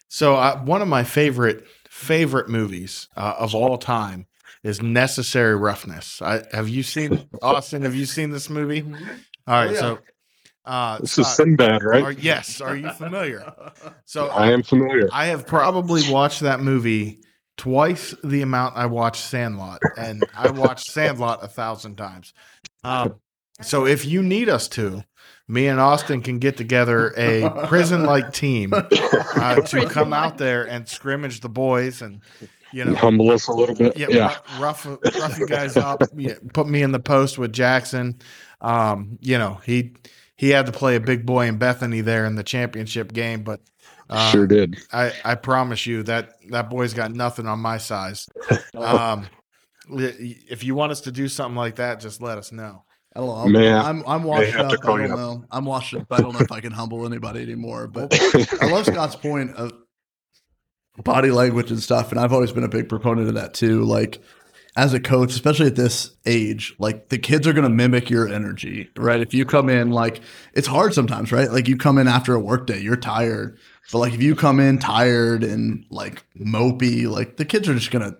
so 0.07 0.35
I, 0.35 0.61
one 0.61 0.81
of 0.81 0.87
my 0.87 1.03
favorite 1.03 1.65
favorite 1.89 2.49
movies 2.49 3.09
uh, 3.17 3.35
of 3.39 3.55
all 3.55 3.77
time 3.77 4.27
is 4.63 4.81
Necessary 4.81 5.55
Roughness. 5.55 6.21
I, 6.21 6.43
have 6.51 6.69
you 6.69 6.83
seen 6.83 7.27
Austin? 7.41 7.81
Have 7.83 7.95
you 7.95 8.05
seen 8.05 8.29
this 8.31 8.49
movie? 8.49 8.81
All 8.83 9.55
right, 9.55 9.69
Oh, 9.69 9.71
yeah. 9.73 9.79
so 9.79 9.99
uh, 10.65 10.97
This 10.99 11.17
is 11.17 11.25
Scott, 11.25 11.35
Sinbad, 11.35 11.83
right? 11.83 12.03
are- 12.03 12.11
yes, 12.11 12.61
are 12.61 12.75
you 12.75 12.91
familiar? 12.91 13.51
So 14.05 14.27
I 14.29 14.51
am 14.51 14.61
familiar. 14.63 15.09
I 15.11 15.25
have 15.27 15.47
probably 15.47 16.09
watched 16.11 16.41
that 16.41 16.59
movie 16.59 17.21
twice 17.57 18.13
the 18.23 18.41
amount 18.43 18.75
I 18.77 18.85
watched 18.85 19.23
Sandlot, 19.23 19.79
and 19.97 20.23
I 20.35 20.51
watched 20.51 20.91
Sandlot 20.91 21.43
a 21.43 21.47
thousand 21.47 21.95
times. 21.95 22.33
Um, 22.83 23.15
so 23.61 23.85
if 23.85 24.05
you 24.05 24.23
need 24.23 24.49
us 24.49 24.67
to, 24.69 25.03
me 25.47 25.67
and 25.67 25.79
Austin 25.79 26.21
can 26.21 26.39
get 26.39 26.55
together 26.57 27.13
a 27.17 27.67
prison-like 27.67 28.31
team 28.33 28.73
uh, 28.73 29.55
to 29.61 29.85
come 29.89 30.13
out 30.13 30.37
there 30.37 30.63
and 30.67 30.87
scrimmage 30.87 31.41
the 31.41 31.49
boys 31.49 32.01
and 32.01 32.21
you 32.73 32.85
know, 32.85 32.95
humble 32.95 33.31
us 33.31 33.47
a 33.47 33.51
little 33.53 33.75
bit. 33.75 33.97
yeah, 33.97 34.07
Yeah, 34.09 34.37
rough, 34.59 34.85
rough, 34.85 34.87
rough 35.19 35.39
you 35.39 35.47
guys 35.47 35.77
up. 35.77 36.01
Yeah, 36.15 36.35
put 36.53 36.67
me 36.67 36.81
in 36.81 36.91
the 36.91 36.99
post 36.99 37.37
with 37.37 37.53
Jackson. 37.53 38.19
Um, 38.61 39.17
you 39.21 39.37
know, 39.37 39.59
he 39.65 39.93
he 40.35 40.49
had 40.49 40.65
to 40.65 40.71
play 40.71 40.95
a 40.95 40.99
big 40.99 41.25
boy 41.25 41.47
in 41.47 41.57
Bethany 41.57 42.01
there 42.01 42.25
in 42.25 42.35
the 42.35 42.43
championship 42.43 43.13
game, 43.13 43.43
but 43.43 43.61
uh, 44.09 44.31
sure 44.31 44.47
did. 44.47 44.77
I 44.91 45.13
I 45.23 45.35
promise 45.35 45.85
you 45.85 46.03
that 46.03 46.33
that 46.49 46.69
boy's 46.69 46.93
got 46.93 47.11
nothing 47.11 47.47
on 47.47 47.59
my 47.59 47.77
size. 47.77 48.27
Um, 48.73 49.27
if 49.89 50.63
you 50.63 50.75
want 50.75 50.91
us 50.91 51.01
to 51.01 51.11
do 51.11 51.27
something 51.27 51.55
like 51.55 51.75
that, 51.75 51.99
just 51.99 52.21
let 52.21 52.37
us 52.37 52.51
know. 52.51 52.83
I 53.15 53.19
don't 53.19 53.27
know. 53.27 53.35
I'm, 53.35 53.51
Man, 53.51 53.85
I'm, 53.85 54.03
I'm 54.07 54.23
washed 54.23 54.55
up. 54.55 54.71
I 54.71 54.75
don't 54.85 55.01
you 55.01 55.11
up. 55.11 55.17
know. 55.17 55.45
I'm 55.51 55.65
washed 55.65 55.93
up. 55.93 56.07
I 56.11 56.21
don't 56.21 56.33
know 56.33 56.39
if 56.39 56.51
I 56.51 56.61
can 56.61 56.71
humble 56.71 57.05
anybody 57.05 57.41
anymore. 57.41 57.87
But 57.87 58.13
I 58.61 58.67
love 58.67 58.85
Scott's 58.85 59.15
point 59.17 59.53
of 59.55 59.73
body 61.03 61.31
language 61.31 61.71
and 61.71 61.81
stuff, 61.81 62.11
and 62.11 62.19
I've 62.19 62.33
always 62.33 62.51
been 62.51 62.63
a 62.63 62.69
big 62.69 62.89
proponent 62.89 63.27
of 63.27 63.35
that 63.35 63.53
too. 63.53 63.83
Like 63.83 64.21
as 64.75 64.93
a 64.93 64.99
coach, 64.99 65.31
especially 65.31 65.67
at 65.67 65.75
this 65.75 66.15
age, 66.25 66.73
like 66.79 67.09
the 67.09 67.17
kids 67.17 67.45
are 67.45 67.53
going 67.53 67.63
to 67.63 67.69
mimic 67.69 68.09
your 68.09 68.27
energy, 68.27 68.89
right? 68.95 69.19
If 69.19 69.33
you 69.33 69.45
come 69.45 69.69
in 69.69 69.91
like 69.91 70.21
it's 70.53 70.67
hard 70.67 70.93
sometimes, 70.93 71.31
right? 71.31 71.51
Like 71.51 71.67
you 71.67 71.77
come 71.77 71.97
in 71.97 72.07
after 72.07 72.33
a 72.33 72.39
work 72.39 72.67
day, 72.67 72.79
you're 72.79 72.95
tired, 72.95 73.57
but 73.91 73.99
like 73.99 74.13
if 74.13 74.21
you 74.21 74.35
come 74.35 74.59
in 74.59 74.79
tired 74.79 75.43
and 75.43 75.85
like 75.89 76.23
mopey, 76.37 77.07
like 77.07 77.37
the 77.37 77.45
kids 77.45 77.67
are 77.67 77.75
just 77.75 77.91
going 77.91 78.09
to 78.09 78.17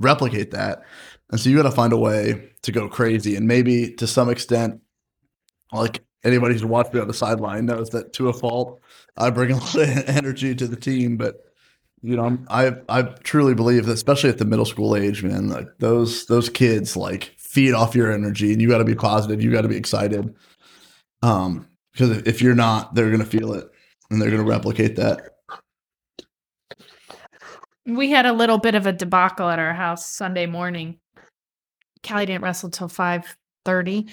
replicate 0.00 0.50
that. 0.50 0.82
And 1.30 1.40
so 1.40 1.50
you 1.50 1.56
got 1.56 1.64
to 1.64 1.70
find 1.70 1.92
a 1.92 1.98
way 1.98 2.50
to 2.62 2.72
go 2.72 2.88
crazy, 2.88 3.36
and 3.36 3.46
maybe 3.46 3.92
to 3.94 4.06
some 4.06 4.28
extent, 4.30 4.80
like 5.72 6.04
anybody 6.24 6.54
who's 6.54 6.64
watched 6.64 6.94
me 6.94 7.00
on 7.00 7.08
the 7.08 7.14
sideline 7.14 7.66
knows 7.66 7.90
that 7.90 8.12
to 8.14 8.28
a 8.28 8.32
fault, 8.32 8.80
I 9.16 9.30
bring 9.30 9.52
a 9.52 9.56
lot 9.56 9.74
of 9.74 9.88
energy 10.08 10.54
to 10.54 10.66
the 10.66 10.76
team, 10.76 11.16
but 11.16 11.45
you 12.02 12.16
know, 12.16 12.24
I'm, 12.24 12.46
I 12.48 12.76
I 12.88 13.02
truly 13.02 13.54
believe 13.54 13.86
that, 13.86 13.92
especially 13.92 14.30
at 14.30 14.38
the 14.38 14.44
middle 14.44 14.64
school 14.64 14.94
age, 14.96 15.22
man, 15.22 15.48
like 15.48 15.66
those 15.78 16.26
those 16.26 16.48
kids 16.48 16.96
like 16.96 17.34
feed 17.38 17.72
off 17.72 17.94
your 17.94 18.12
energy, 18.12 18.52
and 18.52 18.60
you 18.60 18.68
got 18.68 18.78
to 18.78 18.84
be 18.84 18.94
positive, 18.94 19.42
you 19.42 19.50
got 19.50 19.62
to 19.62 19.68
be 19.68 19.76
excited, 19.76 20.34
um, 21.22 21.66
because 21.92 22.18
if 22.18 22.42
you're 22.42 22.54
not, 22.54 22.94
they're 22.94 23.10
gonna 23.10 23.24
feel 23.24 23.54
it, 23.54 23.68
and 24.10 24.20
they're 24.20 24.30
gonna 24.30 24.44
replicate 24.44 24.96
that. 24.96 25.36
We 27.86 28.10
had 28.10 28.26
a 28.26 28.32
little 28.32 28.58
bit 28.58 28.74
of 28.74 28.86
a 28.86 28.92
debacle 28.92 29.48
at 29.48 29.58
our 29.58 29.72
house 29.72 30.06
Sunday 30.06 30.46
morning. 30.46 30.98
Cali 32.02 32.26
didn't 32.26 32.42
wrestle 32.42 32.70
till 32.70 32.88
five 32.88 33.36
thirty, 33.64 34.08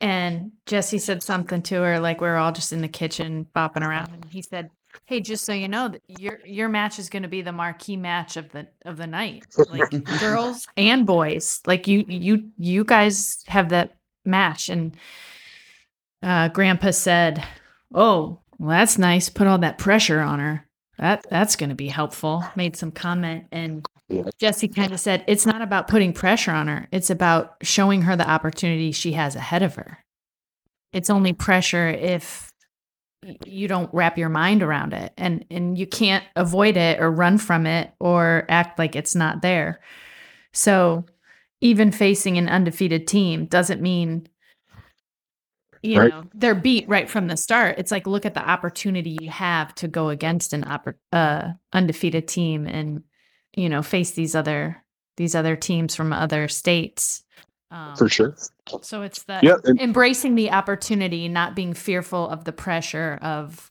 and 0.00 0.52
Jesse 0.66 0.98
said 0.98 1.22
something 1.22 1.62
to 1.62 1.76
her 1.76 1.98
like 2.00 2.20
we 2.20 2.28
were 2.28 2.36
all 2.36 2.52
just 2.52 2.72
in 2.72 2.82
the 2.82 2.88
kitchen 2.88 3.46
bopping 3.56 3.86
around, 3.86 4.10
and 4.12 4.24
he 4.26 4.42
said, 4.42 4.70
"Hey, 5.04 5.20
just 5.20 5.44
so 5.44 5.52
you 5.52 5.68
know, 5.68 5.92
your 6.18 6.40
your 6.44 6.68
match 6.68 6.98
is 6.98 7.08
going 7.08 7.22
to 7.22 7.28
be 7.28 7.42
the 7.42 7.52
marquee 7.52 7.96
match 7.96 8.36
of 8.36 8.50
the 8.50 8.68
of 8.84 8.96
the 8.96 9.06
night, 9.06 9.46
like 9.70 9.90
girls 10.20 10.66
and 10.76 11.06
boys. 11.06 11.60
Like 11.66 11.86
you 11.86 12.04
you 12.08 12.50
you 12.58 12.84
guys 12.84 13.44
have 13.48 13.70
that 13.70 13.96
match." 14.24 14.68
And 14.68 14.96
uh, 16.22 16.48
Grandpa 16.48 16.90
said, 16.90 17.44
"Oh, 17.94 18.40
well, 18.58 18.70
that's 18.70 18.98
nice. 18.98 19.28
Put 19.28 19.46
all 19.46 19.58
that 19.58 19.78
pressure 19.78 20.20
on 20.20 20.40
her." 20.40 20.66
That 20.98 21.26
that's 21.28 21.56
going 21.56 21.70
to 21.70 21.74
be 21.74 21.88
helpful. 21.88 22.44
Made 22.54 22.76
some 22.76 22.92
comment 22.92 23.46
and 23.50 23.86
Jesse 24.38 24.68
kind 24.68 24.92
of 24.92 25.00
said 25.00 25.24
it's 25.26 25.46
not 25.46 25.62
about 25.62 25.88
putting 25.88 26.12
pressure 26.12 26.52
on 26.52 26.68
her. 26.68 26.88
It's 26.92 27.10
about 27.10 27.56
showing 27.62 28.02
her 28.02 28.16
the 28.16 28.28
opportunity 28.28 28.92
she 28.92 29.12
has 29.12 29.34
ahead 29.34 29.62
of 29.62 29.74
her. 29.76 30.04
It's 30.92 31.10
only 31.10 31.32
pressure 31.32 31.88
if 31.88 32.50
you 33.44 33.68
don't 33.68 33.92
wrap 33.92 34.18
your 34.18 34.28
mind 34.28 34.62
around 34.62 34.92
it 34.92 35.12
and 35.16 35.44
and 35.50 35.78
you 35.78 35.86
can't 35.86 36.24
avoid 36.36 36.76
it 36.76 37.00
or 37.00 37.10
run 37.10 37.38
from 37.38 37.66
it 37.66 37.92
or 38.00 38.44
act 38.48 38.78
like 38.78 38.96
it's 38.96 39.14
not 39.14 39.42
there. 39.42 39.80
So 40.52 41.04
even 41.60 41.90
facing 41.92 42.38
an 42.38 42.48
undefeated 42.48 43.06
team 43.06 43.46
doesn't 43.46 43.80
mean 43.80 44.28
you 45.82 45.98
Right. 45.98 46.10
know 46.10 46.24
they're 46.34 46.54
beat 46.54 46.88
right 46.88 47.08
from 47.10 47.26
the 47.28 47.36
start. 47.36 47.78
It's 47.78 47.90
like 47.90 48.06
look 48.06 48.24
at 48.24 48.34
the 48.34 48.48
opportunity 48.48 49.18
you 49.20 49.30
have 49.30 49.74
to 49.76 49.88
go 49.88 50.08
against 50.08 50.52
an 50.52 50.64
oppor- 50.64 50.94
uh, 51.12 51.52
undefeated 51.72 52.26
team 52.26 52.66
and 52.66 53.02
you 53.54 53.68
know 53.68 53.82
face 53.82 54.12
these 54.12 54.34
other 54.34 54.82
these 55.16 55.34
other 55.34 55.56
teams 55.56 55.94
from 55.94 56.12
other 56.12 56.48
states. 56.48 57.22
Um, 57.70 57.96
For 57.96 58.08
sure. 58.08 58.34
So 58.82 59.02
it's 59.02 59.22
the 59.24 59.40
Yeah, 59.42 59.56
and- 59.64 59.80
embracing 59.80 60.34
the 60.34 60.50
opportunity, 60.50 61.28
not 61.28 61.54
being 61.54 61.74
fearful 61.74 62.28
of 62.28 62.44
the 62.44 62.52
pressure 62.52 63.18
of 63.20 63.70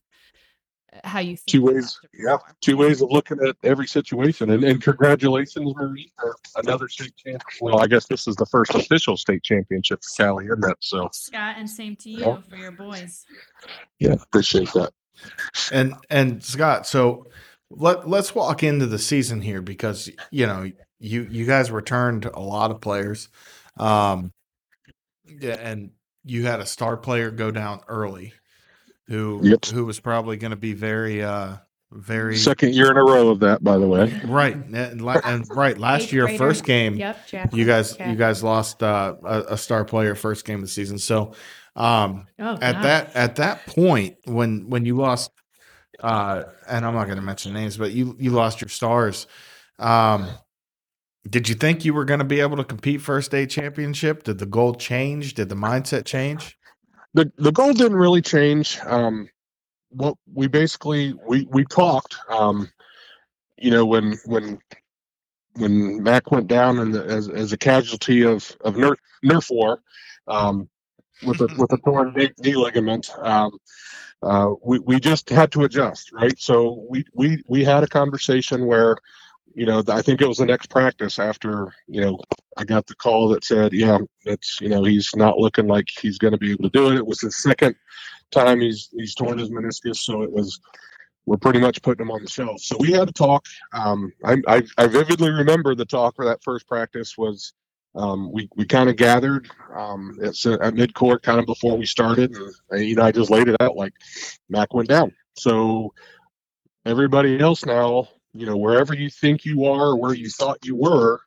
uh, 0.93 0.99
how 1.07 1.19
you 1.19 1.35
think 1.35 1.47
Two 1.47 1.63
ways. 1.63 1.99
Yeah, 2.13 2.37
two 2.61 2.77
ways 2.77 3.01
of 3.01 3.09
looking 3.11 3.39
at 3.45 3.55
every 3.63 3.87
situation. 3.87 4.51
And, 4.51 4.63
and 4.63 4.81
congratulations, 4.81 5.73
Marie, 5.75 6.11
for 6.19 6.35
another 6.57 6.87
state 6.87 7.15
championship 7.17 7.61
Well, 7.61 7.79
I 7.81 7.87
guess 7.87 8.05
this 8.07 8.27
is 8.27 8.35
the 8.35 8.45
first 8.45 8.75
official 8.75 9.17
state 9.17 9.41
championship 9.43 10.01
for 10.03 10.23
Cali, 10.23 10.45
isn't 10.45 10.63
it? 10.69 10.77
So, 10.79 11.09
Scott, 11.11 11.55
and 11.57 11.67
same 11.69 11.95
to 11.97 12.09
you 12.09 12.19
Yeah. 12.19 12.37
for 12.47 12.55
your 12.57 12.71
boys. 12.71 13.25
yeah, 13.99 14.13
appreciate 14.13 14.71
that. 14.73 14.91
And 15.71 15.93
and 16.09 16.43
Scott, 16.43 16.85
so 16.85 17.27
let 17.71 18.07
let's 18.07 18.35
walk 18.35 18.61
into 18.61 18.85
the 18.85 18.99
season 18.99 19.41
here 19.41 19.61
because 19.61 20.09
you 20.31 20.45
know 20.45 20.69
you 20.99 21.27
you 21.31 21.45
guys 21.45 21.71
returned 21.71 22.25
a 22.25 22.39
lot 22.39 22.71
of 22.71 22.81
players, 22.81 23.29
um, 23.77 24.31
yeah, 25.39 25.55
and 25.55 25.91
you 26.23 26.45
had 26.45 26.59
a 26.59 26.65
star 26.65 26.97
player 26.97 27.31
go 27.31 27.51
down 27.51 27.81
early, 27.87 28.33
who 29.07 29.39
Yep. 29.43 29.65
who 29.65 29.85
was 29.85 29.99
probably 29.99 30.37
going 30.37 30.51
to 30.51 30.57
be 30.57 30.73
very 30.73 31.23
uh 31.23 31.57
very 31.91 32.35
Second 32.37 32.73
year 32.73 32.89
in 32.89 32.97
a 32.97 33.03
row 33.03 33.29
of 33.29 33.39
that, 33.41 33.63
by 33.63 33.77
the 33.77 33.87
way. 33.87 34.19
right 34.25 34.55
and, 34.73 34.99
la- 35.01 35.21
and 35.23 35.45
right 35.55 35.77
last 35.77 36.05
Eighth 36.05 36.13
year 36.13 36.23
grader. 36.25 36.37
first 36.39 36.63
game 36.65 36.95
Yep, 36.95 37.27
Jack. 37.27 37.53
you 37.53 37.65
guys 37.65 37.95
Jack. 37.95 38.09
you 38.09 38.15
guys 38.15 38.41
lost 38.43 38.81
uh, 38.81 39.15
a, 39.23 39.39
a 39.49 39.57
star 39.57 39.85
player 39.85 40.15
first 40.15 40.43
game 40.45 40.55
of 40.55 40.61
the 40.63 40.67
season 40.69 40.97
so 40.97 41.33
um 41.75 42.25
Oh, 42.39 42.53
at 42.61 42.73
God. 42.73 42.83
that 42.83 43.15
at 43.15 43.35
that 43.35 43.65
point 43.67 44.15
when 44.25 44.69
when 44.69 44.85
you 44.85 44.95
lost 44.97 45.31
uh 45.99 46.43
and 46.67 46.83
i'm 46.85 46.93
not 46.95 47.05
going 47.05 47.17
to 47.17 47.23
mention 47.23 47.53
names 47.53 47.77
but 47.77 47.91
you 47.91 48.15
you 48.19 48.31
lost 48.31 48.59
your 48.61 48.69
stars 48.69 49.27
um 49.79 50.27
did 51.29 51.47
you 51.49 51.55
think 51.55 51.85
you 51.85 51.93
were 51.93 52.05
going 52.05 52.19
to 52.19 52.25
be 52.25 52.41
able 52.41 52.57
to 52.57 52.63
compete 52.63 53.01
for 53.01 53.17
a 53.17 53.23
state 53.23 53.49
championship 53.49 54.23
did 54.23 54.39
the 54.39 54.45
goal 54.45 54.73
change 54.75 55.33
did 55.33 55.49
the 55.49 55.55
mindset 55.55 56.05
change 56.05 56.57
the 57.13 57.31
the 57.37 57.51
goal 57.51 57.73
didn't 57.73 57.97
really 57.97 58.21
change. 58.21 58.79
Um, 58.85 59.29
what 59.89 60.17
we 60.33 60.47
basically 60.47 61.13
we 61.27 61.47
we 61.51 61.65
talked. 61.65 62.17
Um, 62.29 62.69
you 63.57 63.71
know 63.71 63.85
when 63.85 64.17
when 64.25 64.59
when 65.53 66.01
Mac 66.01 66.31
went 66.31 66.47
down 66.47 66.91
the, 66.91 67.03
as 67.05 67.29
as 67.29 67.53
a 67.53 67.57
casualty 67.57 68.23
of 68.23 68.55
of 68.61 68.75
Nerf 68.75 68.95
Nerf 69.23 69.49
war, 69.51 69.79
um, 70.27 70.69
with 71.23 71.41
a 71.41 71.47
with 71.57 71.71
a 71.71 71.77
torn 71.77 72.13
knee 72.15 72.55
ligament. 72.55 73.11
Um, 73.19 73.51
uh, 74.23 74.53
we 74.63 74.79
we 74.79 74.99
just 74.99 75.29
had 75.29 75.51
to 75.51 75.63
adjust, 75.65 76.11
right? 76.13 76.37
So 76.39 76.85
we 76.89 77.05
we 77.13 77.43
we 77.47 77.63
had 77.63 77.83
a 77.83 77.87
conversation 77.87 78.65
where, 78.65 78.97
you 79.55 79.65
know, 79.65 79.83
I 79.87 80.01
think 80.01 80.21
it 80.21 80.27
was 80.27 80.37
the 80.37 80.45
next 80.45 80.69
practice 80.69 81.19
after 81.19 81.73
you 81.87 82.01
know 82.01 82.19
I 82.57 82.63
got 82.63 82.87
the 82.87 82.95
call 82.95 83.29
that 83.29 83.43
said, 83.43 83.73
yeah, 83.73 83.99
it's 84.25 84.59
you 84.61 84.69
know 84.69 84.83
he's 84.83 85.15
not 85.15 85.37
looking 85.37 85.67
like 85.67 85.87
he's 85.89 86.17
going 86.17 86.33
to 86.33 86.37
be 86.37 86.51
able 86.51 86.63
to 86.63 86.69
do 86.69 86.91
it. 86.91 86.97
It 86.97 87.05
was 87.05 87.19
the 87.19 87.31
second 87.31 87.75
time 88.31 88.61
he's 88.61 88.89
he's 88.93 89.15
torn 89.15 89.37
his 89.37 89.49
meniscus, 89.49 89.97
so 89.97 90.23
it 90.23 90.31
was 90.31 90.59
we're 91.25 91.37
pretty 91.37 91.59
much 91.59 91.81
putting 91.81 92.05
him 92.05 92.11
on 92.11 92.21
the 92.21 92.29
shelf. 92.29 92.59
So 92.59 92.75
we 92.79 92.91
had 92.91 93.09
a 93.09 93.13
talk. 93.13 93.45
Um, 93.73 94.11
I, 94.25 94.37
I 94.47 94.63
I 94.77 94.87
vividly 94.87 95.31
remember 95.31 95.75
the 95.75 95.85
talk 95.85 96.15
for 96.15 96.25
that 96.25 96.43
first 96.43 96.67
practice 96.67 97.17
was. 97.17 97.53
Um, 97.95 98.31
we 98.31 98.49
we 98.55 98.65
kind 98.65 98.89
of 98.89 98.95
gathered 98.95 99.51
um, 99.75 100.17
it's 100.19 100.47
at 100.47 100.73
mid 100.73 100.95
court 100.95 101.21
kind 101.21 101.39
of 101.39 101.45
before 101.45 101.77
we 101.77 101.85
started, 101.85 102.35
and, 102.35 102.51
and 102.71 102.85
you 102.85 102.95
know 102.95 103.03
I 103.03 103.11
just 103.11 103.29
laid 103.29 103.47
it 103.47 103.55
out 103.59 103.75
like 103.75 103.93
Mac 104.49 104.73
went 104.73 104.89
down. 104.89 105.13
So 105.35 105.93
everybody 106.87 107.39
else 107.39 107.65
now, 107.65 108.07
you 108.33 108.45
know, 108.45 108.57
wherever 108.57 108.93
you 108.93 109.09
think 109.09 109.45
you 109.45 109.65
are, 109.65 109.89
or 109.89 109.99
where 109.99 110.13
you 110.13 110.29
thought 110.29 110.65
you 110.65 110.75
were, 110.75 111.21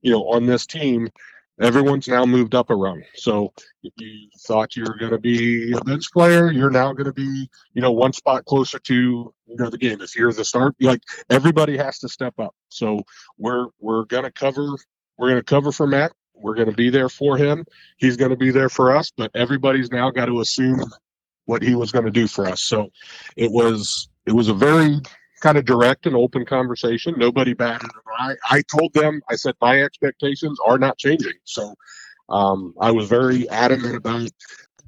you 0.00 0.12
know, 0.12 0.28
on 0.28 0.46
this 0.46 0.66
team, 0.66 1.08
everyone's 1.60 2.08
now 2.08 2.24
moved 2.24 2.54
up 2.54 2.70
a 2.70 2.74
rung. 2.74 3.02
So 3.14 3.52
if 3.82 3.92
you 3.98 4.28
thought 4.46 4.76
you 4.76 4.84
were 4.84 4.96
going 4.96 5.12
to 5.12 5.18
be 5.18 5.72
a 5.72 5.80
bench 5.80 6.12
player, 6.12 6.50
you're 6.50 6.70
now 6.70 6.92
going 6.92 7.06
to 7.06 7.12
be, 7.12 7.48
you 7.74 7.82
know, 7.82 7.92
one 7.92 8.12
spot 8.12 8.44
closer 8.44 8.78
to, 8.78 8.94
you 8.94 9.56
know, 9.56 9.70
the 9.70 9.78
game. 9.78 10.00
If 10.00 10.16
you're 10.16 10.32
the 10.32 10.44
start, 10.44 10.74
like 10.80 11.02
everybody 11.30 11.76
has 11.76 11.98
to 12.00 12.08
step 12.08 12.34
up. 12.38 12.54
So 12.68 13.02
we're 13.38 13.66
we're 13.80 14.04
going 14.04 14.24
to 14.24 14.32
cover 14.32 14.76
we're 15.18 15.28
going 15.28 15.40
to 15.40 15.44
cover 15.44 15.72
for 15.72 15.86
Matt. 15.86 16.12
We're 16.34 16.54
going 16.54 16.70
to 16.70 16.76
be 16.76 16.90
there 16.90 17.08
for 17.08 17.36
him. 17.36 17.64
He's 17.96 18.16
going 18.16 18.30
to 18.30 18.36
be 18.36 18.50
there 18.50 18.68
for 18.68 18.96
us. 18.96 19.12
But 19.16 19.30
everybody's 19.34 19.90
now 19.90 20.10
got 20.10 20.26
to 20.26 20.40
assume 20.40 20.80
what 21.44 21.62
he 21.62 21.74
was 21.74 21.92
going 21.92 22.06
to 22.06 22.10
do 22.10 22.26
for 22.26 22.48
us. 22.48 22.62
So 22.62 22.90
it 23.36 23.50
was 23.50 24.08
it 24.26 24.32
was 24.32 24.48
a 24.48 24.54
very 24.54 25.00
kind 25.42 25.58
of 25.58 25.64
direct 25.64 26.06
and 26.06 26.14
open 26.14 26.46
conversation. 26.46 27.14
Nobody 27.18 27.52
batted 27.52 27.82
an 27.82 28.00
eye. 28.18 28.36
I 28.48 28.62
told 28.62 28.94
them, 28.94 29.20
I 29.28 29.34
said 29.34 29.54
my 29.60 29.82
expectations 29.82 30.56
are 30.64 30.78
not 30.78 30.96
changing. 30.98 31.34
So 31.44 31.74
um, 32.28 32.74
I 32.80 32.92
was 32.92 33.08
very 33.08 33.48
adamant 33.50 33.96
about 33.96 34.30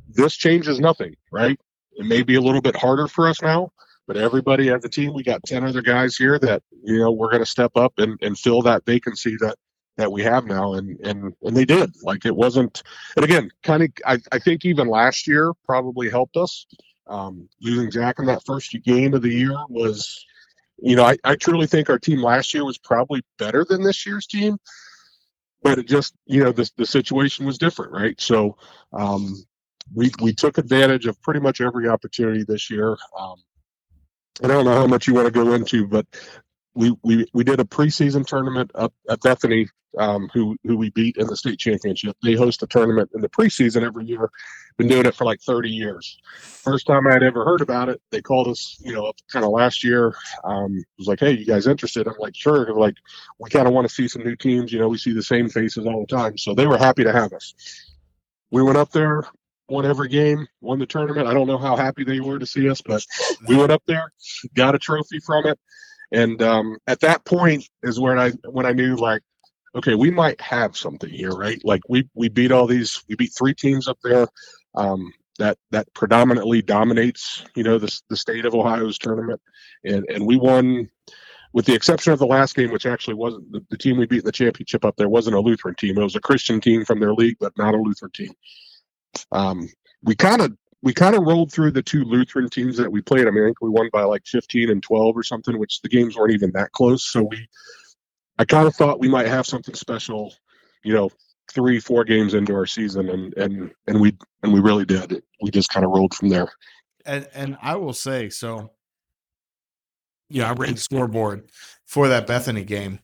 this 0.08 0.34
changes 0.36 0.78
nothing, 0.78 1.16
right? 1.32 1.58
It 1.96 2.06
may 2.06 2.22
be 2.22 2.36
a 2.36 2.40
little 2.40 2.62
bit 2.62 2.76
harder 2.76 3.08
for 3.08 3.28
us 3.28 3.42
now, 3.42 3.72
But 4.06 4.16
everybody 4.16 4.70
as 4.70 4.84
a 4.84 4.88
team, 4.88 5.12
we 5.12 5.24
got 5.24 5.42
10 5.44 5.64
other 5.64 5.82
guys 5.82 6.16
here 6.16 6.38
that, 6.38 6.62
you 6.84 7.00
know, 7.00 7.10
we're 7.10 7.30
going 7.30 7.42
to 7.42 7.46
step 7.46 7.72
up 7.76 7.94
and, 7.98 8.16
and 8.22 8.38
fill 8.38 8.62
that 8.62 8.86
vacancy 8.86 9.36
that, 9.40 9.56
that 9.96 10.12
we 10.12 10.22
have 10.22 10.44
now. 10.46 10.74
And, 10.74 10.98
and, 11.04 11.34
and 11.42 11.56
they 11.56 11.64
did 11.64 11.94
like, 12.04 12.24
it 12.26 12.34
wasn't, 12.34 12.84
and 13.16 13.24
again, 13.24 13.50
kind 13.64 13.82
of, 13.82 13.90
I, 14.06 14.18
I 14.30 14.38
think 14.38 14.64
even 14.64 14.86
last 14.86 15.26
year 15.26 15.52
probably 15.64 16.10
helped 16.10 16.36
us. 16.36 16.66
Um, 17.06 17.48
losing 17.60 17.90
Jack 17.90 18.18
in 18.18 18.26
that 18.26 18.46
first 18.46 18.72
game 18.84 19.14
of 19.14 19.22
the 19.22 19.34
year 19.34 19.56
was, 19.68 20.24
you 20.78 20.96
know, 20.96 21.04
I, 21.04 21.16
I 21.24 21.36
truly 21.36 21.66
think 21.66 21.88
our 21.88 21.98
team 21.98 22.22
last 22.22 22.52
year 22.54 22.64
was 22.64 22.78
probably 22.78 23.22
better 23.38 23.64
than 23.68 23.82
this 23.82 24.04
year's 24.06 24.26
team, 24.26 24.58
but 25.62 25.78
it 25.78 25.88
just, 25.88 26.14
you 26.26 26.42
know, 26.42 26.52
the, 26.52 26.70
the 26.76 26.86
situation 26.86 27.46
was 27.46 27.58
different, 27.58 27.92
right? 27.92 28.20
So, 28.20 28.56
um, 28.92 29.44
we, 29.94 30.10
we 30.20 30.32
took 30.32 30.58
advantage 30.58 31.06
of 31.06 31.20
pretty 31.22 31.40
much 31.40 31.60
every 31.60 31.88
opportunity 31.88 32.42
this 32.42 32.70
year. 32.70 32.96
Um, 33.18 33.36
I 34.42 34.48
don't 34.48 34.64
know 34.64 34.74
how 34.74 34.86
much 34.86 35.06
you 35.06 35.14
want 35.14 35.26
to 35.26 35.30
go 35.30 35.52
into, 35.52 35.86
but 35.86 36.06
we, 36.74 36.94
we, 37.02 37.26
we 37.32 37.44
did 37.44 37.60
a 37.60 37.64
preseason 37.64 38.26
tournament 38.26 38.70
up 38.74 38.92
at 39.08 39.20
Bethany, 39.20 39.68
um, 39.98 40.28
who, 40.34 40.56
who 40.64 40.76
we 40.76 40.90
beat 40.90 41.16
in 41.16 41.26
the 41.26 41.36
state 41.36 41.58
championship. 41.58 42.16
They 42.22 42.34
host 42.34 42.62
a 42.62 42.66
tournament 42.66 43.10
in 43.14 43.20
the 43.20 43.28
preseason 43.28 43.82
every 43.82 44.06
year. 44.06 44.30
Been 44.76 44.88
doing 44.88 45.06
it 45.06 45.14
for 45.14 45.24
like 45.24 45.40
30 45.40 45.70
years. 45.70 46.18
First 46.40 46.86
time 46.88 47.06
I'd 47.06 47.22
ever 47.22 47.44
heard 47.44 47.60
about 47.60 47.88
it, 47.88 48.02
they 48.10 48.20
called 48.20 48.48
us, 48.48 48.76
you 48.84 48.92
know, 48.92 49.12
kind 49.30 49.44
of 49.44 49.52
last 49.52 49.84
year. 49.84 50.14
Um, 50.42 50.78
it 50.78 50.98
was 50.98 51.06
like, 51.06 51.20
hey, 51.20 51.32
you 51.32 51.46
guys 51.46 51.68
interested? 51.68 52.08
I'm 52.08 52.14
like, 52.18 52.34
sure. 52.34 52.64
They're 52.64 52.74
like, 52.74 52.96
we 53.38 53.50
kind 53.50 53.68
of 53.68 53.72
want 53.72 53.86
to 53.88 53.94
see 53.94 54.08
some 54.08 54.24
new 54.24 54.34
teams. 54.34 54.72
You 54.72 54.80
know, 54.80 54.88
we 54.88 54.98
see 54.98 55.12
the 55.12 55.22
same 55.22 55.48
faces 55.48 55.86
all 55.86 56.00
the 56.00 56.16
time. 56.16 56.36
So 56.38 56.54
they 56.54 56.66
were 56.66 56.78
happy 56.78 57.04
to 57.04 57.12
have 57.12 57.32
us. 57.32 57.54
We 58.50 58.62
went 58.62 58.76
up 58.76 58.90
there, 58.90 59.24
won 59.68 59.86
every 59.86 60.08
game, 60.08 60.46
won 60.60 60.78
the 60.78 60.86
tournament. 60.86 61.28
I 61.28 61.34
don't 61.34 61.46
know 61.46 61.58
how 61.58 61.76
happy 61.76 62.04
they 62.04 62.20
were 62.20 62.38
to 62.38 62.46
see 62.46 62.68
us, 62.68 62.82
but 62.82 63.04
we 63.48 63.56
went 63.56 63.72
up 63.72 63.82
there, 63.86 64.12
got 64.54 64.74
a 64.74 64.78
trophy 64.78 65.20
from 65.20 65.46
it, 65.46 65.58
and 66.14 66.40
um, 66.42 66.78
at 66.86 67.00
that 67.00 67.24
point 67.24 67.68
is 67.82 67.98
when 67.98 68.18
I 68.18 68.30
when 68.48 68.66
I 68.66 68.72
knew 68.72 68.96
like, 68.96 69.22
okay, 69.74 69.94
we 69.94 70.10
might 70.10 70.40
have 70.40 70.76
something 70.76 71.10
here, 71.10 71.30
right? 71.30 71.60
Like 71.64 71.82
we 71.88 72.08
we 72.14 72.28
beat 72.28 72.52
all 72.52 72.66
these, 72.66 73.02
we 73.08 73.16
beat 73.16 73.32
three 73.36 73.54
teams 73.54 73.88
up 73.88 73.98
there. 74.02 74.28
Um, 74.74 75.12
that 75.38 75.58
that 75.72 75.92
predominantly 75.94 76.62
dominates, 76.62 77.44
you 77.56 77.64
know, 77.64 77.78
the 77.78 78.00
the 78.08 78.16
state 78.16 78.44
of 78.44 78.54
Ohio's 78.54 78.98
tournament, 78.98 79.40
and 79.84 80.04
and 80.08 80.24
we 80.24 80.36
won 80.36 80.88
with 81.52 81.66
the 81.66 81.74
exception 81.74 82.12
of 82.12 82.18
the 82.18 82.26
last 82.26 82.54
game, 82.54 82.70
which 82.70 82.86
actually 82.86 83.14
wasn't 83.14 83.50
the, 83.52 83.64
the, 83.70 83.78
team 83.78 83.96
we 83.96 84.06
beat 84.06 84.18
in 84.18 84.24
the 84.24 84.32
championship 84.32 84.84
up 84.84 84.96
there 84.96 85.08
wasn't 85.08 85.36
a 85.36 85.40
Lutheran 85.40 85.76
team. 85.76 85.96
It 85.96 86.02
was 86.02 86.16
a 86.16 86.20
Christian 86.20 86.60
team 86.60 86.84
from 86.84 86.98
their 86.98 87.14
league, 87.14 87.36
but 87.38 87.56
not 87.56 87.74
a 87.74 87.78
Lutheran 87.78 88.10
team. 88.10 88.32
Um, 89.30 89.68
we 90.02 90.16
kind 90.16 90.42
of 90.42 90.56
we 90.84 90.92
kind 90.92 91.16
of 91.16 91.22
rolled 91.22 91.50
through 91.50 91.70
the 91.70 91.82
two 91.82 92.04
Lutheran 92.04 92.50
teams 92.50 92.76
that 92.76 92.92
we 92.92 93.00
played. 93.00 93.26
I 93.26 93.30
mean, 93.30 93.42
I 93.42 93.46
think 93.46 93.62
we 93.62 93.70
won 93.70 93.88
by 93.90 94.02
like 94.02 94.26
15 94.26 94.68
and 94.68 94.82
12 94.82 95.16
or 95.16 95.22
something, 95.22 95.58
which 95.58 95.80
the 95.80 95.88
games 95.88 96.14
weren't 96.14 96.34
even 96.34 96.52
that 96.52 96.72
close. 96.72 97.02
So 97.10 97.22
we, 97.22 97.48
I 98.38 98.44
kind 98.44 98.68
of 98.68 98.74
thought 98.76 99.00
we 99.00 99.08
might 99.08 99.26
have 99.26 99.46
something 99.46 99.74
special, 99.74 100.34
you 100.82 100.92
know, 100.92 101.08
three, 101.50 101.80
four 101.80 102.04
games 102.04 102.34
into 102.34 102.54
our 102.54 102.66
season, 102.66 103.08
and 103.08 103.32
and 103.34 103.72
and 103.86 103.98
we 103.98 104.14
and 104.42 104.52
we 104.52 104.60
really 104.60 104.84
did. 104.84 105.22
We 105.40 105.50
just 105.50 105.70
kind 105.70 105.86
of 105.86 105.92
rolled 105.92 106.12
from 106.12 106.28
there. 106.28 106.52
And 107.06 107.26
and 107.32 107.56
I 107.62 107.76
will 107.76 107.94
say 107.94 108.28
so. 108.28 108.70
Yeah, 110.28 110.50
I 110.50 110.52
ran 110.52 110.74
the 110.74 110.80
scoreboard 110.80 111.48
for 111.86 112.08
that 112.08 112.26
Bethany 112.26 112.64
game. 112.64 112.98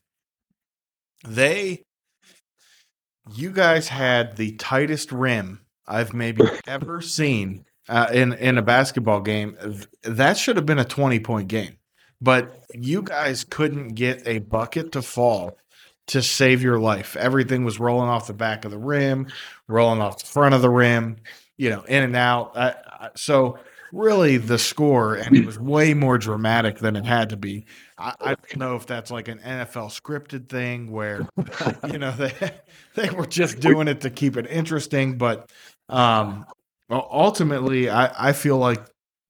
They, 1.26 1.84
you 3.34 3.52
guys 3.52 3.88
had 3.88 4.36
the 4.36 4.56
tightest 4.56 5.12
rim 5.12 5.60
I've 5.86 6.12
maybe 6.12 6.44
ever 6.66 7.00
seen 7.00 7.64
uh, 7.90 8.06
in 8.12 8.32
in 8.34 8.56
a 8.56 8.62
basketball 8.62 9.20
game. 9.20 9.56
That 10.02 10.38
should 10.38 10.56
have 10.56 10.64
been 10.64 10.78
a 10.78 10.84
twenty 10.84 11.18
point 11.18 11.48
game, 11.48 11.76
but 12.20 12.62
you 12.72 13.02
guys 13.02 13.44
couldn't 13.44 13.88
get 13.88 14.22
a 14.26 14.38
bucket 14.38 14.92
to 14.92 15.02
fall 15.02 15.58
to 16.06 16.22
save 16.22 16.62
your 16.62 16.78
life. 16.78 17.16
Everything 17.16 17.64
was 17.64 17.80
rolling 17.80 18.08
off 18.08 18.28
the 18.28 18.32
back 18.32 18.64
of 18.64 18.70
the 18.70 18.78
rim, 18.78 19.26
rolling 19.68 20.00
off 20.00 20.20
the 20.20 20.26
front 20.26 20.54
of 20.54 20.62
the 20.62 20.70
rim, 20.70 21.16
you 21.56 21.68
know, 21.68 21.82
in 21.82 22.02
and 22.02 22.16
out. 22.16 22.56
I, 22.56 22.74
I, 22.88 23.10
so 23.16 23.58
really, 23.92 24.36
the 24.36 24.58
score 24.58 25.16
and 25.16 25.36
it 25.36 25.44
was 25.44 25.58
way 25.58 25.92
more 25.92 26.16
dramatic 26.16 26.78
than 26.78 26.94
it 26.94 27.04
had 27.04 27.30
to 27.30 27.36
be. 27.36 27.66
I, 27.98 28.14
I 28.20 28.34
don't 28.34 28.56
know 28.56 28.76
if 28.76 28.86
that's 28.86 29.10
like 29.10 29.26
an 29.26 29.38
NFL 29.38 30.00
scripted 30.00 30.48
thing 30.48 30.92
where 30.92 31.28
you 31.90 31.98
know 31.98 32.12
they 32.12 32.32
they 32.94 33.10
were 33.10 33.26
just 33.26 33.58
doing 33.58 33.88
it 33.88 34.02
to 34.02 34.10
keep 34.10 34.36
it 34.36 34.46
interesting, 34.48 35.18
but 35.18 35.50
um, 35.88 36.46
ultimately, 36.90 37.88
I, 37.90 38.30
I 38.30 38.32
feel 38.32 38.58
like 38.58 38.80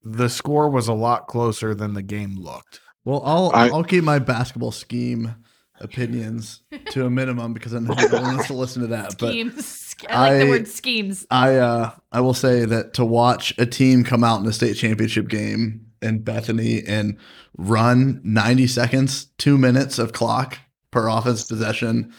the 0.02 0.28
score 0.28 0.70
was 0.70 0.88
a 0.88 0.94
lot 0.94 1.26
closer 1.26 1.74
than 1.74 1.94
the 1.94 2.02
game 2.02 2.36
looked. 2.36 2.80
Well, 3.04 3.22
I'll 3.24 3.50
I- 3.54 3.68
I'll 3.68 3.84
keep 3.84 4.04
my 4.04 4.18
basketball 4.18 4.72
scheme 4.72 5.36
opinions 5.80 6.62
to 6.90 7.06
a 7.06 7.10
minimum 7.10 7.54
because 7.54 7.74
I 7.74 7.78
know 7.78 7.94
no 7.94 8.06
one 8.20 8.22
wants 8.34 8.46
to 8.48 8.54
listen 8.54 8.82
to 8.82 8.88
that. 8.88 9.16
But 9.18 9.30
schemes. 9.32 9.96
I 10.08 10.30
like 10.30 10.40
the 10.40 10.48
word 10.48 10.68
schemes. 10.68 11.26
I 11.30 11.56
uh 11.56 11.90
I 12.12 12.20
will 12.20 12.34
say 12.34 12.64
that 12.66 12.94
to 12.94 13.04
watch 13.04 13.54
a 13.58 13.66
team 13.66 14.04
come 14.04 14.22
out 14.22 14.40
in 14.40 14.46
a 14.46 14.52
state 14.52 14.74
championship 14.74 15.28
game 15.28 15.86
in 16.02 16.22
Bethany 16.22 16.82
and 16.86 17.18
run 17.56 18.20
90 18.24 18.66
seconds, 18.66 19.26
two 19.38 19.58
minutes 19.58 19.98
of 19.98 20.12
clock 20.12 20.58
per 20.90 21.08
offense 21.08 21.44
possession 21.44 22.12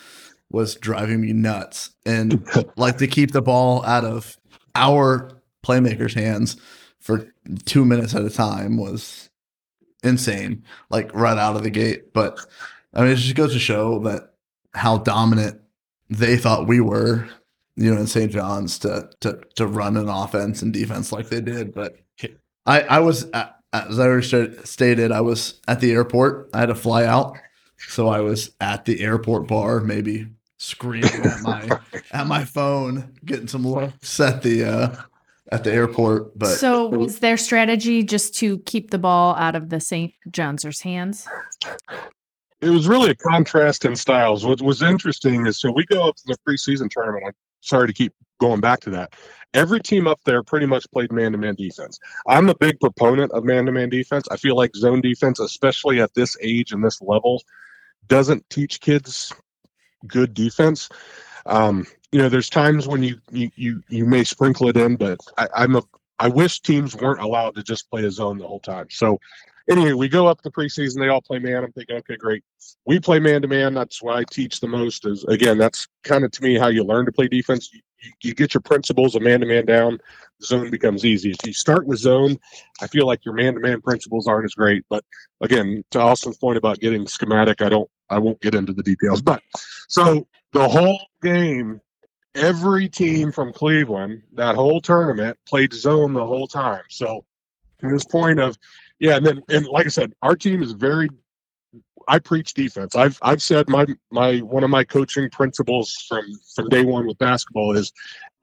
was 0.50 0.76
driving 0.76 1.22
me 1.22 1.34
nuts. 1.34 1.92
And 2.06 2.46
like 2.76 2.98
to 2.98 3.08
keep 3.08 3.32
the 3.32 3.42
ball 3.42 3.84
out 3.86 4.06
of 4.06 4.38
our 4.76 5.32
playmakers' 5.64 6.14
hands 6.14 6.58
for 7.00 7.32
two 7.66 7.86
minutes 7.86 8.16
at 8.16 8.26
a 8.26 8.30
time 8.30 8.78
was 8.78 9.30
insane, 10.04 10.64
like 10.90 11.14
right 11.14 11.38
out 11.38 11.56
of 11.56 11.64
the 11.64 11.70
gate. 11.70 12.14
But 12.14 12.40
I 12.94 13.02
mean, 13.02 13.12
it 13.12 13.16
just 13.16 13.36
goes 13.36 13.54
to 13.54 13.60
show 13.60 14.00
that 14.00 14.34
how 14.74 14.98
dominant 15.00 15.62
they 16.10 16.38
thought 16.38 16.68
we 16.68 16.82
were 16.82 17.28
you 17.76 17.94
know, 17.94 18.00
in 18.00 18.08
St. 18.08 18.32
John's 18.32 18.78
to 18.80 19.10
to 19.22 19.40
to 19.56 19.68
run 19.68 19.98
an 19.98 20.10
offense 20.10 20.62
and 20.62 20.74
defense 20.74 21.12
like 21.12 21.30
they 21.30 21.42
did. 21.42 21.74
But 21.74 21.98
I 22.66 22.82
I 22.82 23.00
was 23.00 23.26
as 23.74 24.00
I 24.00 24.06
already 24.06 24.58
stated, 24.66 25.12
I 25.12 25.22
was 25.22 25.60
at 25.68 25.80
the 25.80 25.92
airport. 25.92 26.50
I 26.54 26.60
had 26.60 26.66
to 26.68 26.76
fly 26.76 27.06
out, 27.06 27.38
so 27.78 28.10
I 28.10 28.20
was 28.20 28.52
at 28.60 28.86
the 28.86 29.02
airport 29.02 29.48
bar, 29.48 29.80
maybe 29.80 30.28
screaming 30.62 31.26
at 31.26 31.42
my 31.42 31.80
at 32.12 32.28
my 32.28 32.46
phone, 32.46 33.12
getting 33.26 33.48
some 33.48 33.68
looks 33.68 34.20
at 34.20 34.44
the 34.44 34.64
uh, 34.64 34.96
at 35.52 35.64
the 35.64 35.74
airport. 35.74 36.38
But 36.38 36.56
so 36.58 36.88
was 36.88 37.20
their 37.20 37.38
strategy 37.38 38.04
just 38.04 38.36
to 38.36 38.60
keep 38.60 38.92
the 38.92 39.00
ball 39.00 39.36
out 39.36 39.56
of 39.56 39.70
the 39.70 39.80
St. 39.80 40.14
John's 40.30 40.82
hands? 40.82 41.28
It 42.62 42.70
was 42.70 42.88
really 42.88 43.10
a 43.10 43.16
contrast 43.16 43.86
in 43.86 43.96
styles. 43.96 44.46
What 44.46 44.62
was 44.62 44.84
interesting 44.84 45.48
is 45.48 45.60
so 45.60 45.72
we 45.72 45.86
go 45.86 46.08
up 46.08 46.16
to 46.18 46.24
the 46.28 46.38
preseason 46.48 46.90
tournament. 46.90 47.24
I'm 47.26 47.34
sorry 47.62 47.88
to 47.88 47.94
keep 47.94 48.14
going 48.40 48.62
back 48.62 48.80
to 48.82 48.92
that. 48.92 49.14
Every 49.54 49.82
team 49.82 50.08
up 50.08 50.20
there 50.26 50.44
pretty 50.44 50.66
much 50.66 50.86
played 50.92 51.12
man 51.12 51.34
to 51.34 51.38
man 51.38 51.56
defense. 51.56 52.00
I'm 52.28 52.48
a 52.50 52.56
big 52.56 52.80
proponent 52.80 53.32
of 53.34 53.44
man 53.44 53.66
to 53.66 53.72
man 53.72 53.90
defense. 53.90 54.28
I 54.32 54.38
feel 54.38 54.56
like 54.56 54.76
zone 54.76 55.02
defense, 55.02 55.40
especially 55.40 56.00
at 56.00 56.14
this 56.14 56.38
age 56.40 56.72
and 56.72 56.84
this 56.84 57.02
level, 57.02 57.44
doesn't 58.08 58.50
teach 58.50 58.80
kids 58.80 59.34
good 60.08 60.34
defense. 60.34 60.90
Um, 61.46 61.86
you 62.12 62.20
know, 62.20 62.30
there's 62.30 62.50
times 62.50 62.88
when 62.88 63.04
you 63.04 63.20
you 63.32 63.50
you, 63.56 63.84
you 63.90 64.06
may 64.06 64.24
sprinkle 64.24 64.68
it 64.68 64.78
in, 64.78 64.96
but 64.96 65.20
I, 65.38 65.48
I'm 65.56 65.76
a 65.76 65.84
I 66.20 66.28
wish 66.28 66.62
teams 66.62 66.96
weren't 66.96 67.22
allowed 67.22 67.56
to 67.56 67.64
just 67.64 67.90
play 67.90 68.06
a 68.06 68.12
zone 68.12 68.38
the 68.38 68.48
whole 68.48 68.60
time. 68.60 68.88
So 68.92 69.20
anyway, 69.70 69.94
we 69.94 70.08
go 70.08 70.28
up 70.28 70.42
the 70.44 70.52
preseason. 70.52 71.00
They 71.00 71.08
all 71.08 71.22
play 71.22 71.40
man. 71.40 71.64
I'm 71.64 71.72
thinking, 71.72 71.96
okay, 71.98 72.16
great. 72.16 72.44
We 72.86 73.00
play 73.00 73.20
man 73.20 73.42
to 73.42 73.48
man. 73.48 73.74
That's 73.74 74.02
what 74.02 74.18
I 74.18 74.24
teach 74.30 74.60
the 74.60 74.68
most. 74.68 75.08
Is 75.08 75.24
again, 75.26 75.58
that's 75.58 75.88
kind 76.04 76.24
of 76.24 76.32
to 76.32 76.44
me 76.44 76.58
how 76.58 76.68
you 76.68 76.84
learn 76.84 77.06
to 77.06 77.12
play 77.12 77.28
defense. 77.28 77.72
You, 77.74 77.82
you, 78.22 78.34
get 78.34 78.54
your 78.54 78.62
principles 78.62 79.16
of 79.16 79.22
man 79.22 79.42
to 79.42 79.46
man 79.46 79.66
down. 79.66 80.00
Zone 80.44 80.70
becomes 80.70 81.06
easy. 81.06 81.32
If 81.32 81.46
you 81.46 81.54
start 81.54 81.86
with 81.86 82.00
zone, 82.00 82.38
I 82.82 82.88
feel 82.88 83.06
like 83.06 83.26
your 83.26 83.36
man 83.36 83.54
to 83.54 83.60
man 83.60 83.82
principles 83.82 84.28
aren't 84.28 84.46
as 84.46 84.56
great. 84.56 84.84
But 84.90 85.04
again, 85.42 85.84
to 85.92 86.00
Austin's 86.00 86.38
point 86.38 86.58
about 86.58 86.80
getting 86.80 87.08
schematic, 87.08 87.62
I 87.62 87.70
don't. 87.70 87.90
I 88.10 88.18
won't 88.18 88.42
get 88.42 88.56
into 88.56 88.74
the 88.74 88.84
details. 88.84 89.22
But 89.22 89.42
so 89.88 90.28
the 90.54 90.68
whole 90.68 91.02
game. 91.22 91.82
Every 92.34 92.88
team 92.88 93.30
from 93.34 93.52
Cleveland, 93.52 94.24
that 94.36 94.56
whole 94.56 94.80
tournament, 94.80 95.38
played 95.46 95.74
zone 95.74 96.14
the 96.14 96.26
whole 96.26 96.48
time. 96.48 96.84
So, 96.88 97.26
to 97.80 97.90
this 97.90 98.06
point 98.06 98.40
of 98.40 98.58
yeah, 99.02 99.18
and 99.18 99.26
then 99.26 99.42
and 99.50 99.66
like 99.66 99.88
I 99.88 99.90
said, 99.90 100.14
our 100.22 100.36
team 100.36 100.62
is 100.62 100.72
very. 100.72 101.10
I 102.08 102.20
preach 102.20 102.54
defense. 102.54 102.96
I've 102.96 103.18
I've 103.22 103.42
said 103.42 103.70
my 103.70 103.86
my 104.12 104.40
one 104.40 104.64
of 104.64 104.70
my 104.70 104.84
coaching 104.84 105.30
principles 105.30 106.06
from 106.08 106.26
from 106.56 106.70
day 106.70 106.84
one 106.84 107.08
with 107.08 107.18
basketball 107.18 107.76
is, 107.78 107.92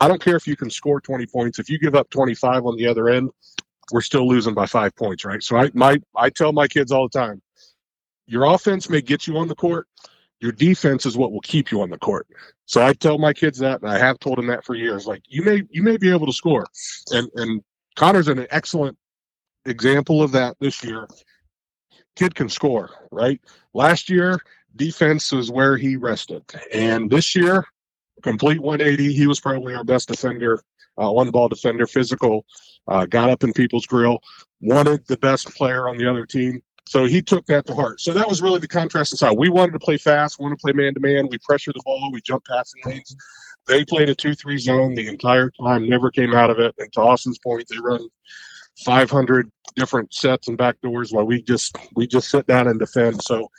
I 0.01 0.09
don't 0.09 0.23
care 0.23 0.37
if 0.37 0.47
you 0.47 0.57
can 0.57 0.71
score 0.71 1.01
twenty 1.01 1.27
points. 1.27 1.59
If 1.59 1.69
you 1.69 1.79
give 1.79 1.95
up 1.95 2.09
twenty 2.11 2.35
five 2.35 2.65
on 2.67 2.77
the 2.77 2.87
other 2.87 3.09
end, 3.09 3.31
we're 3.93 4.01
still 4.01 4.29
losing 4.29 4.55
by 4.55 4.67
five 4.67 4.95
points, 4.97 5.25
right? 5.25 5.43
So 5.43 5.57
I 5.57 5.71
my 5.75 6.01
I 6.17 6.31
tell 6.31 6.53
my 6.53 6.69
kids 6.69 6.93
all 6.93 7.09
the 7.09 7.19
time, 7.19 7.43
your 8.27 8.45
offense 8.45 8.89
may 8.89 9.01
get 9.01 9.27
you 9.27 9.37
on 9.39 9.49
the 9.49 9.55
court, 9.55 9.89
your 10.41 10.53
defense 10.53 11.05
is 11.05 11.17
what 11.17 11.33
will 11.33 11.41
keep 11.41 11.71
you 11.73 11.83
on 11.83 11.91
the 11.91 11.99
court. 11.99 12.27
So 12.67 12.85
I 12.85 12.93
tell 12.93 13.19
my 13.19 13.33
kids 13.33 13.59
that, 13.59 13.83
and 13.83 13.91
I 13.91 13.99
have 13.99 14.19
told 14.19 14.39
them 14.39 14.47
that 14.49 14.65
for 14.65 14.75
years. 14.75 15.07
Like 15.07 15.23
you 15.27 15.43
may 15.43 15.63
you 15.71 15.83
may 15.83 15.97
be 15.97 16.11
able 16.11 16.27
to 16.27 16.33
score, 16.33 16.67
and 17.11 17.29
and 17.35 17.63
Connor's 17.97 18.29
an 18.29 18.47
excellent 18.51 18.97
example 19.65 20.23
of 20.23 20.33
that 20.33 20.57
this 20.61 20.85
year. 20.85 21.09
Kid 22.19 22.35
can 22.35 22.49
score, 22.49 22.91
right? 23.13 23.41
Last 23.75 24.11
year, 24.11 24.41
defense 24.75 25.31
was 25.31 25.53
where 25.53 25.77
he 25.77 25.95
rested. 25.95 26.43
And 26.73 27.09
this 27.09 27.37
year, 27.37 27.65
complete 28.25 28.61
180. 28.61 29.13
He 29.13 29.29
was 29.29 29.39
probably 29.39 29.73
our 29.77 29.85
best 29.85 30.09
defender, 30.09 30.61
uh, 31.01 31.13
one 31.13 31.31
ball 31.31 31.49
defender, 31.49 31.87
physical, 31.87 32.45
uh, 32.89 33.07
got 33.07 33.31
up 33.31 33.45
in 33.45 33.53
people's 33.53 33.87
grill, 33.87 34.19
wanted 34.61 35.07
the 35.07 35.17
best 35.19 35.55
player 35.55 35.89
on 35.89 35.97
the 35.97 36.11
other 36.11 36.27
team. 36.27 36.61
So 36.89 37.05
he 37.05 37.23
took 37.23 37.47
that 37.47 37.67
to 37.67 37.75
heart. 37.75 38.01
So 38.01 38.13
that 38.15 38.29
was 38.29 38.43
really 38.43 38.59
the 38.59 38.67
contrast 38.67 39.13
inside. 39.13 39.39
We 39.39 39.49
wanted 39.49 39.75
to 39.75 39.79
play 39.79 39.97
fast, 39.97 40.41
wanted 40.41 40.57
to 40.57 40.63
play 40.63 40.73
man 40.73 40.95
to 40.95 41.01
man. 41.01 41.29
We 41.31 41.39
pressured 41.39 41.77
the 41.77 41.83
ball, 41.85 42.11
we 42.13 42.21
jumped 42.23 42.49
passing 42.49 42.83
lanes. 42.85 43.15
They 43.69 43.85
played 43.85 44.09
a 44.09 44.15
2 44.17 44.35
3 44.35 44.59
zone 44.59 44.97
the 44.97 45.07
entire 45.07 45.53
time, 45.63 45.89
never 45.89 46.11
came 46.11 46.35
out 46.35 46.51
of 46.51 46.59
it. 46.59 46.75
And 46.79 46.93
to 46.95 47.01
Austin's 47.01 47.39
point, 47.39 47.69
they 47.69 47.79
run 47.79 48.09
500 48.85 49.51
different 49.77 50.13
sets 50.13 50.49
and 50.49 50.57
back 50.57 50.81
doors 50.81 51.13
while 51.13 51.25
we 51.25 51.43
just 51.43 51.77
we 51.95 52.07
just 52.07 52.31
sit 52.31 52.47
down 52.47 52.69
and 52.69 52.79
defend. 52.79 53.23
So 53.23 53.51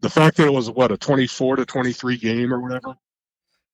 the 0.00 0.10
fact 0.10 0.36
that 0.36 0.46
it 0.46 0.52
was 0.52 0.70
what 0.70 0.92
a 0.92 0.96
24 0.96 1.56
to 1.56 1.64
23 1.64 2.16
game 2.16 2.52
or 2.52 2.60
whatever 2.60 2.94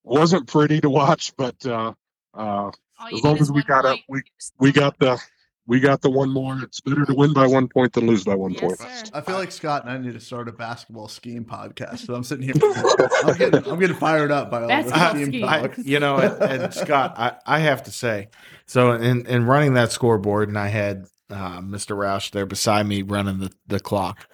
wasn't 0.03 0.47
pretty 0.47 0.81
to 0.81 0.89
watch, 0.89 1.33
but 1.37 1.65
uh, 1.65 1.93
uh, 2.33 2.71
as 3.13 3.23
long 3.23 3.39
as 3.39 3.51
we 3.51 3.63
got 3.63 3.85
up, 3.85 3.99
we 4.07 4.21
we 4.59 4.71
got 4.71 4.97
the 4.99 5.21
we 5.69 5.79
got 5.79 6.01
the 6.01 6.09
one 6.09 6.31
more. 6.31 6.57
It's 6.63 6.81
better 6.81 7.05
to 7.05 7.13
win 7.13 7.31
by 7.31 7.45
one 7.45 7.67
point 7.67 7.93
than 7.93 8.07
lose 8.07 8.23
by 8.23 8.33
one 8.33 8.53
Yes, 8.53 8.61
point. 8.61 8.79
sir. 8.79 9.11
I 9.13 9.21
feel 9.21 9.35
like 9.35 9.51
Scott 9.51 9.83
and 9.83 9.91
I 9.91 9.99
need 9.99 10.13
to 10.13 10.19
start 10.19 10.49
a 10.49 10.51
basketball 10.51 11.07
scheme 11.07 11.45
podcast. 11.45 12.07
So 12.07 12.15
I'm 12.15 12.23
sitting 12.23 12.43
here, 12.43 12.55
I'm 13.23 13.37
getting, 13.37 13.71
I'm 13.71 13.79
getting 13.79 13.95
fired 13.95 14.31
up 14.31 14.49
by 14.49 14.63
all 14.63 14.67
this 14.67 14.91
Basketball 14.91 15.09
scheme 15.11 15.27
scheme. 15.27 15.45
I, 15.45 15.69
you 15.77 15.99
know, 15.99 16.17
and, 16.17 16.63
and 16.63 16.73
Scott, 16.73 17.13
I, 17.17 17.33
I 17.45 17.59
have 17.59 17.83
to 17.83 17.91
say, 17.91 18.29
so 18.65 18.93
in, 18.93 19.27
in 19.27 19.45
running 19.45 19.75
that 19.75 19.91
scoreboard, 19.91 20.49
and 20.49 20.57
I 20.57 20.69
had 20.69 21.05
uh, 21.29 21.61
Mr. 21.61 21.95
Roush 21.95 22.31
there 22.31 22.47
beside 22.47 22.87
me 22.87 23.03
running 23.03 23.37
the, 23.37 23.51
the 23.67 23.79
clock. 23.79 24.27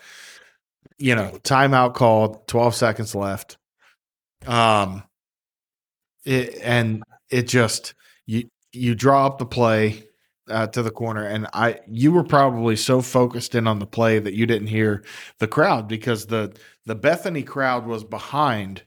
You 0.98 1.16
know, 1.16 1.38
timeout 1.44 1.95
called, 1.95 2.48
12 2.48 2.76
seconds 2.76 3.14
left. 3.14 3.57
Um, 4.48 5.03
it, 6.24 6.57
and 6.64 7.03
it 7.30 7.49
just, 7.49 7.94
you, 8.26 8.48
you 8.72 8.95
draw 8.95 9.26
up 9.26 9.38
the 9.38 9.45
play 9.45 10.06
uh, 10.50 10.68
to 10.68 10.82
the 10.84 10.92
corner, 10.92 11.26
and 11.26 11.48
I, 11.54 11.80
you 11.88 12.12
were 12.12 12.24
probably 12.24 12.76
so 12.76 13.02
focused 13.02 13.56
in 13.56 13.68
on 13.68 13.80
the 13.80 13.88
play 13.88 14.20
that 14.20 14.34
you 14.34 14.46
didn't 14.46 14.68
hear 14.68 15.04
the 15.40 15.48
crowd 15.48 15.88
because 15.88 16.28
the, 16.28 16.56
the 16.86 16.96
Bethany 16.96 17.44
crowd 17.44 17.88
was 17.88 18.04
behind 18.04 18.84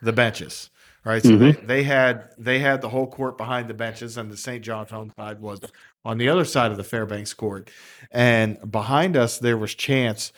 the 0.00 0.12
benches 0.12 0.70
right? 1.04 1.22
So 1.22 1.36
they, 1.36 1.52
they 1.52 1.82
had 1.82 2.30
they 2.38 2.58
had 2.58 2.80
the 2.80 2.88
whole 2.88 3.06
court 3.06 3.36
behind 3.36 3.68
the 3.68 3.74
benches, 3.74 4.16
and 4.16 4.30
the 4.30 4.36
St. 4.36 4.64
John's 4.64 4.90
home 4.90 5.12
side 5.16 5.40
was 5.40 5.60
on 6.04 6.18
the 6.18 6.28
other 6.28 6.44
side 6.44 6.70
of 6.70 6.76
the 6.76 6.84
Fairbanks 6.84 7.34
court. 7.34 7.70
And 8.10 8.58
behind 8.70 9.16
us, 9.16 9.38
there 9.38 9.56
was 9.56 9.74
Chance 9.74 10.32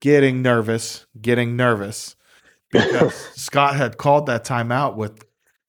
getting 0.00 0.42
nervous, 0.42 1.06
getting 1.20 1.56
nervous 1.56 2.16
because 2.70 3.14
Scott 3.34 3.76
had 3.76 3.96
called 3.96 4.26
that 4.26 4.44
timeout 4.44 4.96
with 4.96 5.24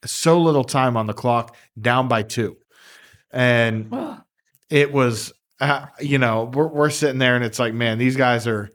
so 0.05 0.39
little 0.39 0.63
time 0.63 0.95
on 0.95 1.07
the 1.07 1.13
clock, 1.13 1.55
down 1.79 2.07
by 2.07 2.23
two, 2.23 2.57
and 3.31 3.93
it 4.69 4.91
was. 4.91 5.33
Uh, 5.61 5.87
you 5.99 6.17
know, 6.17 6.49
we're 6.53 6.67
we're 6.67 6.89
sitting 6.89 7.19
there, 7.19 7.35
and 7.35 7.43
it's 7.43 7.59
like, 7.59 7.73
man, 7.73 7.97
these 7.97 8.15
guys 8.15 8.47
are 8.47 8.71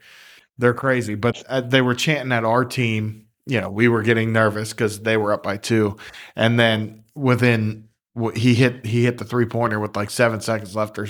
they're 0.58 0.74
crazy. 0.74 1.14
But 1.14 1.42
uh, 1.48 1.62
they 1.62 1.80
were 1.80 1.94
chanting 1.94 2.32
at 2.32 2.44
our 2.44 2.64
team. 2.64 3.26
You 3.46 3.60
know, 3.60 3.70
we 3.70 3.88
were 3.88 4.02
getting 4.02 4.32
nervous 4.32 4.72
because 4.72 5.00
they 5.00 5.16
were 5.16 5.32
up 5.32 5.42
by 5.42 5.56
two, 5.56 5.96
and 6.36 6.60
then 6.60 7.04
within 7.14 7.88
he 8.34 8.54
hit 8.54 8.84
he 8.86 9.04
hit 9.04 9.18
the 9.18 9.24
three 9.24 9.46
pointer 9.46 9.80
with 9.80 9.96
like 9.96 10.10
seven 10.10 10.40
seconds 10.40 10.76
left 10.76 10.98
or 10.98 11.08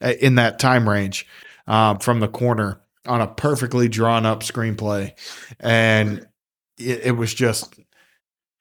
uh, 0.00 0.12
in 0.20 0.36
that 0.36 0.58
time 0.58 0.88
range 0.88 1.26
um, 1.66 1.98
from 1.98 2.20
the 2.20 2.28
corner 2.28 2.80
on 3.06 3.20
a 3.20 3.26
perfectly 3.26 3.88
drawn 3.88 4.26
up 4.26 4.42
screenplay, 4.42 5.12
and 5.60 6.26
it, 6.78 7.06
it 7.06 7.16
was 7.16 7.32
just 7.34 7.74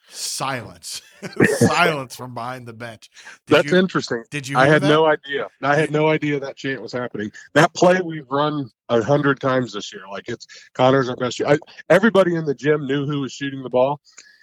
silence, 0.10 1.02
silence 1.58 2.16
from 2.16 2.34
behind 2.34 2.68
the 2.68 2.74
bench. 2.74 3.10
Did 3.48 3.56
That's 3.56 3.72
you, 3.72 3.78
interesting. 3.78 4.24
Did 4.30 4.48
you? 4.48 4.58
I 4.58 4.68
had 4.68 4.82
that? 4.82 4.90
no 4.90 5.06
idea. 5.06 5.48
I 5.62 5.76
had 5.76 5.92
no 5.92 6.08
idea 6.10 6.40
that 6.40 6.58
chant 6.58 6.82
was 6.82 6.92
happening. 6.92 7.32
That 7.54 7.74
play 7.74 8.00
we've 8.04 8.30
run 8.30 8.70
a 8.90 9.04
hundred 9.04 9.40
times 9.40 9.74
this 9.74 9.92
year. 9.94 10.04
Like 10.12 10.28
it's 10.28 10.48
Connor's 10.74 11.10
our 11.10 11.16
best. 11.16 11.42
I, 11.46 11.58
everybody 11.90 12.36
in 12.36 12.46
the 12.46 12.56
gym 12.56 12.86
knew 12.86 13.06
who 13.06 13.22
was 13.22 13.32
shooting 13.32 13.64
the 13.64 13.70
ball, 13.70 14.02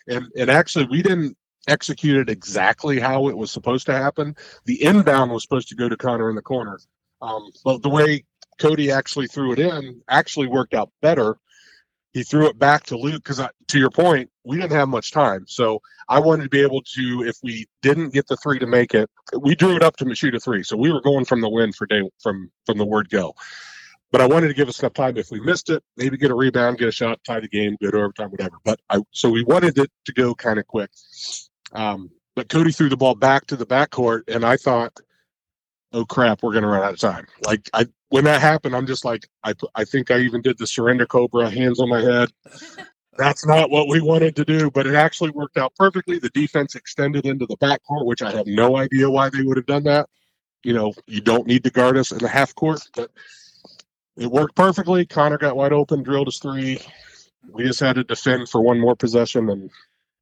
and 0.09 0.27
and 0.37 0.51
actually 0.51 0.87
we 0.87 1.03
didn't 1.03 1.37
execute 1.69 2.17
it 2.17 2.31
exactly 2.31 2.99
how 2.99 3.29
it 3.29 3.37
was 3.37 3.51
supposed 3.51 3.87
to 3.87 3.93
happen. 3.93 4.35
The 4.65 4.83
inbound 4.83 5.31
was 5.31 5.43
supposed 5.43 5.69
to 5.69 5.77
go 5.77 5.89
to 5.89 5.97
Connor 5.97 6.29
in 6.29 6.37
the 6.37 6.43
corner, 6.43 6.81
um, 7.21 7.51
but 7.65 7.83
the 7.83 7.89
way 7.89 8.25
Cody 8.59 8.91
actually 8.91 9.27
threw 9.27 9.53
it 9.53 9.59
in 9.59 10.03
actually 10.09 10.47
worked 10.47 10.75
out 10.75 10.91
better. 11.01 11.39
He 12.13 12.23
threw 12.23 12.47
it 12.47 12.59
back 12.59 12.85
to 12.85 12.97
Luke 12.97 13.23
because, 13.25 13.41
to 13.69 13.79
your 13.79 13.91
point, 13.91 14.31
we 14.45 14.57
didn't 14.57 14.73
have 14.73 14.89
much 14.89 15.13
time. 15.13 15.45
So 15.47 15.81
I 16.09 16.21
wanted 16.21 16.45
to 16.45 16.49
be 16.51 16.61
able 16.61 16.83
to, 16.95 17.25
if 17.27 17.37
we 17.43 17.67
didn't 17.81 18.11
get 18.13 18.27
the 18.27 18.37
three 18.37 18.59
to 18.59 18.67
make 18.67 18.95
it, 18.95 19.09
we 19.41 19.55
drew 19.55 19.77
it 19.77 19.83
up 19.83 19.97
to 19.97 20.15
shoot 20.15 20.35
a 20.35 20.41
three. 20.41 20.63
So 20.63 20.77
we 20.77 20.93
were 20.93 21.01
going 21.01 21.25
from 21.25 21.41
the 21.41 21.49
win 21.49 21.73
for 21.73 21.87
day 21.87 22.03
from 22.23 22.51
from 22.67 22.79
the 22.79 22.85
word 22.85 23.09
go. 23.09 23.35
But 24.11 24.21
I 24.21 24.27
wanted 24.27 24.49
to 24.49 24.55
give 24.55 24.69
us 24.69 24.79
enough 24.81 24.93
time 24.93 25.17
if 25.17 25.31
we 25.31 25.41
missed 25.41 25.71
it, 25.71 25.83
maybe 25.97 26.19
get 26.19 26.31
a 26.31 26.35
rebound, 26.35 26.77
get 26.77 26.89
a 26.89 26.93
shot, 26.93 27.19
tie 27.25 27.41
the 27.41 27.49
game, 27.49 27.79
go 27.83 27.91
to 27.91 27.97
overtime, 27.97 28.29
whatever. 28.29 28.59
But 28.63 28.79
I 28.91 29.01
so 29.13 29.31
we 29.31 29.43
wanted 29.43 29.79
it 29.79 29.91
to 30.05 30.13
go 30.13 30.35
kind 30.35 30.59
of 30.59 30.67
quick. 30.67 30.91
Um, 31.73 32.11
but 32.35 32.51
Cody 32.51 32.73
threw 32.73 32.91
the 32.91 32.97
ball 32.97 33.15
back 33.15 33.47
to 33.47 33.57
the 33.57 33.67
backcourt, 33.67 34.23
and 34.29 34.45
I 34.45 34.59
thought, 34.59 35.01
oh 35.93 36.05
crap, 36.05 36.43
we're 36.43 36.53
gonna 36.53 36.69
run 36.69 36.83
out 36.83 36.95
of 36.95 36.99
time. 36.99 37.27
Like 37.47 37.69
I 37.73 37.87
when 38.09 38.25
that 38.25 38.41
happened, 38.41 38.75
I'm 38.77 38.87
just 38.87 39.05
like, 39.05 39.29
I 39.45 39.55
I 39.75 39.85
think 39.85 40.11
I 40.11 40.19
even 40.19 40.43
did 40.43 40.59
the 40.59 40.67
surrender 40.67 41.07
cobra, 41.07 41.51
hands 41.51 41.81
on 41.81 41.89
my 41.89 42.01
head. 42.01 42.31
That's 43.19 43.47
not 43.47 43.69
what 43.71 43.89
we 43.89 44.01
wanted 44.01 44.37
to 44.37 44.45
do, 44.45 44.71
but 44.71 44.87
it 44.87 44.95
actually 44.95 45.31
worked 45.31 45.59
out 45.59 45.75
perfectly. 45.77 46.19
The 46.19 46.31
defense 46.31 46.75
extended 46.75 47.27
into 47.27 47.45
the 47.45 47.59
backcourt, 47.59 48.07
which 48.07 48.23
I 48.23 48.33
have 48.33 48.47
no 48.47 48.77
idea 48.77 49.11
why 49.11 49.29
they 49.29 49.43
would 49.43 49.59
have 49.59 49.67
done 49.67 49.85
that. 49.85 50.09
You 50.63 50.73
know, 50.73 50.95
you 51.07 51.21
don't 51.21 51.47
need 51.47 51.65
to 51.65 51.71
guard 51.71 51.99
us 51.99 52.11
in 52.11 52.19
the 52.19 52.29
half 52.29 52.55
court, 52.55 52.81
but 52.97 53.11
it 54.17 54.31
worked 54.31 54.55
perfectly. 54.55 55.05
Connor 55.05 55.37
got 55.37 55.57
wide 55.57 55.75
open, 55.75 56.03
drilled 56.03 56.29
his 56.29 56.39
three. 56.39 56.81
We 57.51 57.65
just 57.65 57.81
had 57.81 57.97
to 57.97 58.05
defend 58.05 58.49
for 58.49 58.63
one 58.63 58.81
more 58.81 58.97
possession, 58.97 59.51
and 59.51 59.71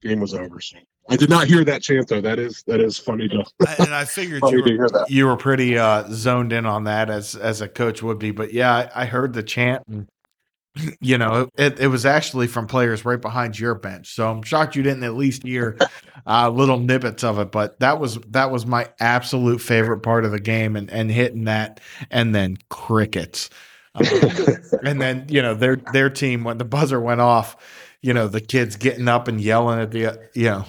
game 0.03 0.21
was 0.21 0.35
over. 0.35 0.61
So 0.61 0.79
I 1.11 1.17
did 1.17 1.29
not 1.29 1.49
hear 1.49 1.65
that 1.65 1.83
chant 1.83 2.09
though. 2.09 2.21
That 2.21 2.39
is 2.39 2.63
that 2.69 2.81
is 2.81 2.97
funny 2.97 3.29
to 3.29 3.45
and 3.81 3.93
I 3.93 4.05
figured 4.05 4.43
you 4.51 4.79
were, 4.79 4.89
you 5.09 5.27
were 5.27 5.37
pretty 5.37 5.77
uh, 5.77 6.05
zoned 6.11 6.53
in 6.53 6.67
on 6.67 6.85
that 6.85 7.11
as 7.11 7.35
as 7.35 7.61
a 7.61 7.69
coach 7.69 8.03
would 8.03 8.19
be. 8.19 8.31
But 8.31 8.53
yeah, 8.53 8.73
I, 8.73 9.03
I 9.03 9.05
heard 9.07 9.33
the 9.33 9.43
chant, 9.43 9.83
and 9.89 10.09
you 11.01 11.19
know, 11.19 11.49
it, 11.57 11.81
it 11.81 11.89
was 11.89 12.07
actually 12.07 12.47
from 12.47 12.69
players 12.69 13.05
right 13.05 13.21
behind 13.21 13.59
your 13.59 13.75
bench. 13.75 14.15
So 14.15 14.31
I'm 14.31 14.43
shocked 14.43 14.77
you 14.77 14.85
didn't 14.85 15.03
at 15.03 15.15
least 15.15 15.43
hear 15.43 15.77
uh, 16.27 16.49
little 16.49 16.79
nibbits 16.79 17.25
of 17.25 17.41
it. 17.41 17.51
But 17.51 17.81
that 17.81 17.99
was 17.99 18.19
that 18.29 18.53
was 18.53 18.65
my 18.65 18.89
absolute 19.01 19.61
favorite 19.61 20.01
part 20.01 20.25
of 20.25 20.31
the 20.31 20.41
game, 20.41 20.77
and 20.77 20.89
and 20.91 21.11
hitting 21.11 21.45
that, 21.45 21.81
and 22.11 22.35
then 22.35 22.57
crickets. 22.69 23.51
Um, 23.97 24.07
and 24.85 25.01
then 25.01 25.27
you 25.29 25.43
know 25.43 25.55
their 25.55 25.75
their 25.93 26.09
team 26.09 26.45
when 26.45 26.59
the 26.59 26.65
buzzer 26.65 27.01
went 27.01 27.21
off, 27.21 27.57
you 28.01 28.15
know 28.15 28.29
the 28.29 28.41
kids 28.41 28.77
getting 28.77 29.09
up 29.09 29.27
and 29.27 29.41
yelling 29.41 29.81
at 29.81 29.91
the 29.91 30.07
uh, 30.07 30.17
you 30.35 30.45
know 30.45 30.67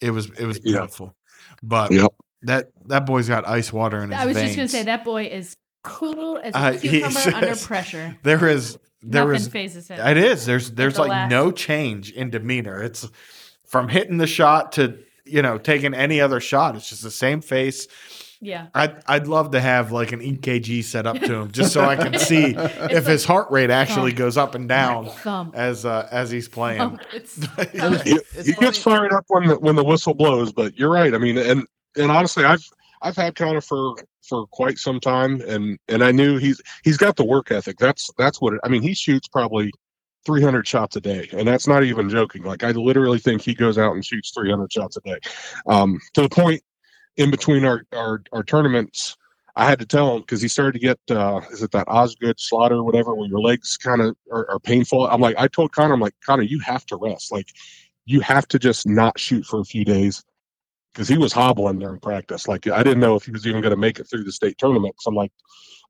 it 0.00 0.10
was 0.10 0.26
it 0.38 0.44
was 0.46 0.58
Yeah. 0.62 0.78
beautiful. 0.78 1.14
But 1.62 1.90
Yep. 1.92 2.12
that 2.42 2.68
that 2.86 3.06
boy's 3.06 3.28
got 3.28 3.46
ice 3.48 3.72
water 3.72 4.02
in 4.02 4.10
his 4.10 4.20
I 4.20 4.26
was 4.26 4.36
veins. 4.36 4.48
just 4.48 4.56
gonna 4.56 4.68
say 4.68 4.82
that 4.84 5.04
boy 5.04 5.24
is 5.24 5.56
cool 5.84 6.38
as 6.42 6.54
a 6.54 6.58
Uh, 6.58 6.72
he 6.72 6.88
cucumber 7.00 7.20
under 7.36 7.56
pressure. 7.56 8.16
There 8.22 8.48
is 8.48 8.78
there 9.02 9.24
Nothing 9.24 9.36
is 9.36 9.48
fazes 9.48 9.88
him. 9.88 9.98
it 10.06 10.16
is 10.16 10.44
there's 10.46 10.70
there's 10.72 10.94
the 10.94 11.00
like 11.02 11.10
last- 11.10 11.30
no 11.30 11.50
change 11.52 12.10
in 12.12 12.30
demeanor. 12.30 12.82
It's 12.82 13.08
from 13.66 13.88
hitting 13.88 14.18
the 14.18 14.26
shot 14.26 14.72
to 14.72 14.98
you 15.24 15.42
know 15.42 15.58
taking 15.58 15.94
any 15.94 16.20
other 16.20 16.40
shot. 16.40 16.76
It's 16.76 16.88
just 16.88 17.02
the 17.02 17.10
same 17.10 17.40
face. 17.40 17.86
Yeah. 18.40 18.68
I'd 18.74 19.02
I'd 19.06 19.26
love 19.26 19.50
to 19.50 19.60
have 19.60 19.92
like 19.92 20.12
an 20.12 20.20
EKG 20.20 20.82
set 20.84 21.06
up 21.06 21.18
to 21.18 21.34
him 21.34 21.50
just 21.50 21.72
so 21.72 21.84
I 21.84 21.96
can 21.96 22.18
see 22.18 22.54
if 22.56 23.06
his 23.06 23.24
heart 23.24 23.50
rate 23.50 23.70
actually 23.70 24.12
thump. 24.12 24.18
goes 24.18 24.36
up 24.36 24.54
and 24.54 24.68
down 24.68 25.06
Thump. 25.06 25.54
as 25.54 25.84
uh, 25.84 26.08
as 26.10 26.30
he's 26.30 26.48
playing. 26.48 26.78
Thump. 26.98 27.00
It's, 27.12 28.02
he, 28.02 28.18
he 28.42 28.52
gets 28.54 28.78
fired 28.78 29.12
up 29.12 29.24
when 29.28 29.48
the 29.48 29.58
when 29.58 29.76
the 29.76 29.84
whistle 29.84 30.14
blows. 30.14 30.52
But 30.52 30.78
you're 30.78 30.90
right. 30.90 31.14
I 31.14 31.18
mean, 31.18 31.36
and 31.36 31.66
and 31.96 32.10
honestly, 32.10 32.44
I've 32.44 32.64
I've 33.02 33.16
had 33.16 33.34
Connor 33.34 33.60
for 33.60 33.94
for 34.26 34.46
quite 34.46 34.78
some 34.78 35.00
time, 35.00 35.42
and 35.42 35.78
and 35.88 36.02
I 36.02 36.10
knew 36.10 36.38
he's 36.38 36.62
he's 36.82 36.96
got 36.96 37.16
the 37.16 37.24
work 37.24 37.50
ethic. 37.50 37.76
That's 37.78 38.10
that's 38.16 38.40
what 38.40 38.54
it, 38.54 38.60
I 38.64 38.68
mean. 38.68 38.82
He 38.82 38.94
shoots 38.94 39.28
probably 39.28 39.70
300 40.24 40.66
shots 40.66 40.96
a 40.96 41.00
day, 41.00 41.28
and 41.32 41.46
that's 41.46 41.66
not 41.66 41.84
even 41.84 42.08
joking. 42.08 42.42
Like 42.44 42.64
I 42.64 42.70
literally 42.70 43.18
think 43.18 43.42
he 43.42 43.54
goes 43.54 43.76
out 43.76 43.92
and 43.92 44.04
shoots 44.04 44.30
300 44.30 44.72
shots 44.72 44.96
a 44.96 45.00
day, 45.00 45.18
um, 45.66 46.00
to 46.14 46.22
the 46.22 46.28
point 46.28 46.62
in 47.16 47.30
between 47.30 47.64
our 47.64 47.84
our, 47.92 48.22
our 48.32 48.42
tournaments. 48.42 49.16
I 49.56 49.68
had 49.68 49.80
to 49.80 49.86
tell 49.86 50.14
him 50.14 50.20
because 50.20 50.40
he 50.40 50.48
started 50.48 50.72
to 50.74 50.78
get 50.78 50.98
uh, 51.10 51.40
is 51.50 51.62
it 51.62 51.72
that 51.72 51.88
Osgood 51.88 52.36
Schlatter 52.38 52.84
whatever 52.84 53.14
where 53.14 53.28
your 53.28 53.40
legs 53.40 53.76
kind 53.76 54.00
of 54.00 54.16
are, 54.32 54.48
are 54.50 54.60
painful. 54.60 55.06
I'm 55.06 55.20
like 55.20 55.36
I 55.38 55.48
told 55.48 55.72
Connor 55.72 55.94
I'm 55.94 56.00
like 56.00 56.14
Connor 56.24 56.44
you 56.44 56.60
have 56.60 56.86
to 56.86 56.96
rest 56.96 57.32
like 57.32 57.48
you 58.06 58.20
have 58.20 58.46
to 58.48 58.58
just 58.58 58.86
not 58.86 59.18
shoot 59.18 59.44
for 59.44 59.60
a 59.60 59.64
few 59.64 59.84
days 59.84 60.24
because 60.92 61.08
he 61.08 61.18
was 61.18 61.32
hobbling 61.32 61.78
during 61.78 62.00
practice. 62.00 62.48
Like 62.48 62.66
I 62.66 62.82
didn't 62.82 63.00
know 63.00 63.14
if 63.16 63.24
he 63.24 63.30
was 63.30 63.46
even 63.46 63.60
going 63.60 63.70
to 63.70 63.76
make 63.76 63.98
it 63.98 64.04
through 64.04 64.24
the 64.24 64.32
state 64.32 64.58
tournament. 64.58 64.96
So 64.98 65.10
I'm 65.10 65.14
like, 65.14 65.32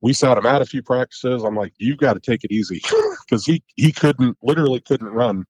we 0.02 0.12
sat 0.12 0.38
him 0.38 0.47
out 0.47 0.62
a 0.62 0.66
few 0.66 0.82
practices. 0.82 1.44
I'm 1.44 1.56
like, 1.56 1.72
you 1.78 1.97
got 1.97 2.14
to 2.14 2.20
take 2.20 2.44
it 2.44 2.52
easy 2.52 2.80
because 3.26 3.44
he 3.44 3.62
he 3.76 3.92
couldn't 3.92 4.36
literally 4.42 4.80
couldn't 4.80 5.09
run, 5.09 5.44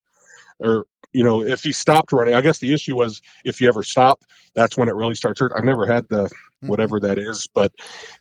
or 0.58 0.86
you 1.12 1.24
know 1.24 1.42
if 1.42 1.62
he 1.62 1.72
stopped 1.72 2.12
running. 2.12 2.34
I 2.34 2.40
guess 2.40 2.58
the 2.58 2.72
issue 2.72 2.96
was 2.96 3.20
if 3.44 3.60
you 3.60 3.68
ever 3.68 3.82
stop, 3.82 4.22
that's 4.54 4.76
when 4.76 4.88
it 4.88 4.94
really 4.94 5.14
starts 5.14 5.40
hurt. 5.40 5.52
I've 5.56 5.64
never 5.64 5.86
had 5.86 6.08
the 6.08 6.30
whatever 6.60 7.00
that 7.00 7.18
is, 7.18 7.46
but 7.54 7.72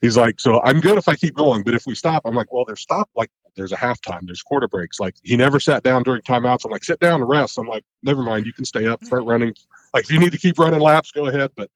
he's 0.01 0.15
like, 0.15 0.39
so 0.39 0.61
I'm 0.63 0.79
good 0.79 0.97
if 0.97 1.07
I 1.07 1.15
keep 1.15 1.35
going, 1.35 1.63
but 1.63 1.73
if 1.73 1.85
we 1.85 1.93
stop, 1.95 2.21
I'm 2.25 2.35
like, 2.35 2.53
well, 2.53 2.63
there's 2.65 2.81
stop 2.81 3.09
like 3.15 3.29
there's 3.55 3.71
a 3.71 3.77
halftime, 3.77 4.25
there's 4.25 4.41
quarter 4.41 4.67
breaks. 4.67 4.99
Like 4.99 5.15
he 5.23 5.35
never 5.35 5.59
sat 5.59 5.83
down 5.83 6.03
during 6.03 6.21
timeouts. 6.21 6.65
I'm 6.65 6.71
like, 6.71 6.83
sit 6.83 6.99
down 6.99 7.21
and 7.21 7.29
rest. 7.29 7.57
I'm 7.57 7.67
like, 7.67 7.83
never 8.03 8.21
mind, 8.21 8.45
you 8.45 8.53
can 8.53 8.65
stay 8.65 8.87
up, 8.87 9.03
start 9.03 9.25
running. 9.25 9.53
Like 9.93 10.05
if 10.05 10.11
you 10.11 10.19
need 10.19 10.31
to 10.31 10.37
keep 10.37 10.59
running 10.59 10.79
laps, 10.79 11.11
go 11.11 11.27
ahead. 11.27 11.51
But 11.55 11.69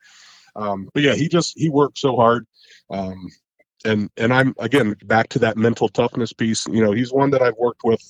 um, 0.55 0.89
but 0.93 1.03
yeah, 1.03 1.15
he 1.15 1.27
just 1.27 1.57
he 1.57 1.69
worked 1.69 1.97
so 1.97 2.15
hard. 2.15 2.45
Um, 2.89 3.27
and 3.85 4.09
and 4.17 4.33
I'm 4.33 4.53
again 4.59 4.95
back 5.05 5.29
to 5.29 5.39
that 5.39 5.57
mental 5.57 5.89
toughness 5.89 6.33
piece. 6.33 6.65
You 6.67 6.83
know, 6.83 6.91
he's 6.91 7.11
one 7.11 7.31
that 7.31 7.41
I've 7.41 7.57
worked 7.57 7.83
with, 7.83 8.01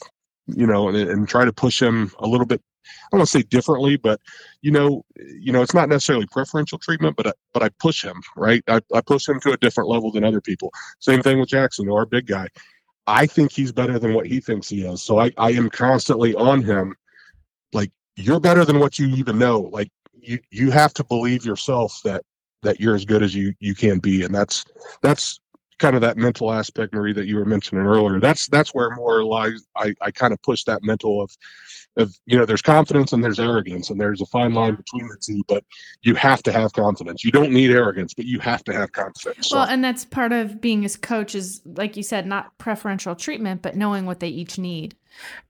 you 0.47 0.67
know, 0.67 0.89
and, 0.89 0.97
and 0.97 1.27
try 1.27 1.45
to 1.45 1.53
push 1.53 1.81
him 1.81 2.11
a 2.19 2.27
little 2.27 2.45
bit. 2.45 2.61
I 2.85 3.07
don't 3.11 3.19
want 3.19 3.29
to 3.29 3.39
say 3.39 3.43
differently, 3.43 3.97
but 3.97 4.19
you 4.61 4.71
know, 4.71 5.05
you 5.17 5.51
know, 5.51 5.61
it's 5.61 5.73
not 5.73 5.89
necessarily 5.89 6.25
preferential 6.27 6.77
treatment, 6.77 7.15
but 7.15 7.27
I, 7.27 7.33
but 7.53 7.63
I 7.63 7.69
push 7.79 8.03
him 8.03 8.21
right. 8.35 8.63
I, 8.67 8.81
I 8.93 9.01
push 9.01 9.27
him 9.27 9.39
to 9.41 9.51
a 9.51 9.57
different 9.57 9.89
level 9.89 10.11
than 10.11 10.23
other 10.23 10.41
people. 10.41 10.71
Same 10.99 11.21
thing 11.21 11.39
with 11.39 11.49
Jackson, 11.49 11.89
our 11.89 12.05
big 12.05 12.27
guy. 12.27 12.47
I 13.07 13.25
think 13.25 13.51
he's 13.51 13.71
better 13.71 13.99
than 13.99 14.13
what 14.13 14.27
he 14.27 14.39
thinks 14.39 14.69
he 14.69 14.85
is. 14.85 15.03
So 15.03 15.19
I, 15.19 15.31
I 15.37 15.51
am 15.51 15.69
constantly 15.69 16.33
on 16.35 16.63
him. 16.63 16.95
Like 17.73 17.91
you're 18.15 18.39
better 18.39 18.63
than 18.65 18.79
what 18.79 18.97
you 18.99 19.07
even 19.07 19.37
know. 19.37 19.61
Like 19.61 19.89
you 20.13 20.39
you 20.51 20.71
have 20.71 20.93
to 20.95 21.03
believe 21.03 21.45
yourself 21.45 21.99
that 22.03 22.23
that 22.61 22.79
you're 22.79 22.95
as 22.95 23.05
good 23.05 23.23
as 23.23 23.35
you 23.35 23.53
you 23.59 23.75
can 23.75 23.99
be, 23.99 24.23
and 24.23 24.33
that's 24.33 24.65
that's 25.01 25.39
kind 25.83 25.95
of 25.95 26.01
that 26.01 26.15
mental 26.17 26.51
aspect, 26.51 26.93
Marie, 26.93 27.11
that 27.13 27.27
you 27.27 27.35
were 27.35 27.43
mentioning 27.45 27.85
earlier. 27.85 28.19
That's 28.21 28.47
that's 28.47 28.73
where 28.73 28.89
more 28.95 29.23
lies. 29.25 29.65
I 29.75 29.93
I 30.01 30.11
kind 30.11 30.31
of 30.33 30.41
push 30.41 30.63
that 30.63 30.81
mental 30.81 31.21
of 31.21 31.29
of 31.97 32.11
you 32.25 32.35
know 32.37 32.45
there's 32.45 32.61
confidence 32.61 33.13
and 33.13 33.23
there's 33.23 33.39
arrogance 33.39 33.89
and 33.91 33.99
there's 34.01 34.19
a 34.21 34.25
fine 34.25 34.53
line 34.55 34.73
between 34.73 35.07
the 35.07 35.17
two 35.21 35.43
but 35.47 35.63
you 36.01 36.15
have 36.15 36.41
to 36.41 36.51
have 36.51 36.73
confidence 36.73 37.23
you 37.23 37.29
don't 37.31 37.51
need 37.51 37.69
arrogance 37.69 38.15
but 38.15 38.25
you 38.25 38.39
have 38.39 38.63
to 38.63 38.73
have 38.73 38.91
confidence 38.93 39.49
So- 39.49 39.57
Well, 39.57 39.67
and 39.67 39.83
that's 39.83 40.03
part 40.03 40.31
of 40.33 40.59
being 40.59 40.81
his 40.81 40.95
coach 40.97 41.35
is 41.35 41.61
like 41.65 41.95
you 41.95 42.01
said, 42.01 42.25
not 42.25 42.57
preferential 42.57 43.13
treatment, 43.15 43.61
but 43.61 43.75
knowing 43.75 44.07
what 44.07 44.21
they 44.21 44.29
each 44.29 44.57
need. 44.57 44.95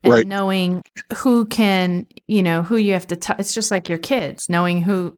And 0.04 0.12
Right. 0.12 0.28
knowing 0.28 0.82
who 1.16 1.46
can, 1.46 2.08
you 2.28 2.44
know, 2.44 2.62
who 2.62 2.76
you 2.76 2.92
have 2.92 3.08
to 3.08 3.16
t- 3.16 3.34
it's 3.40 3.54
just 3.54 3.72
like 3.72 3.88
your 3.88 3.98
kids, 4.00 4.50
knowing 4.50 4.82
who 4.82 5.16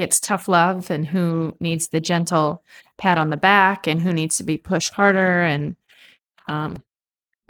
gets 0.00 0.18
tough 0.18 0.48
love 0.48 0.90
and 0.90 1.06
who 1.06 1.56
needs 1.60 1.88
the 1.88 2.00
gentle 2.00 2.62
pat 2.98 3.18
on 3.18 3.30
the 3.30 3.36
back 3.36 3.86
and 3.86 4.02
who 4.02 4.12
needs 4.12 4.36
to 4.36 4.44
be 4.44 4.56
pushed 4.56 4.92
harder 4.92 5.42
and 5.42 5.76
um 6.48 6.82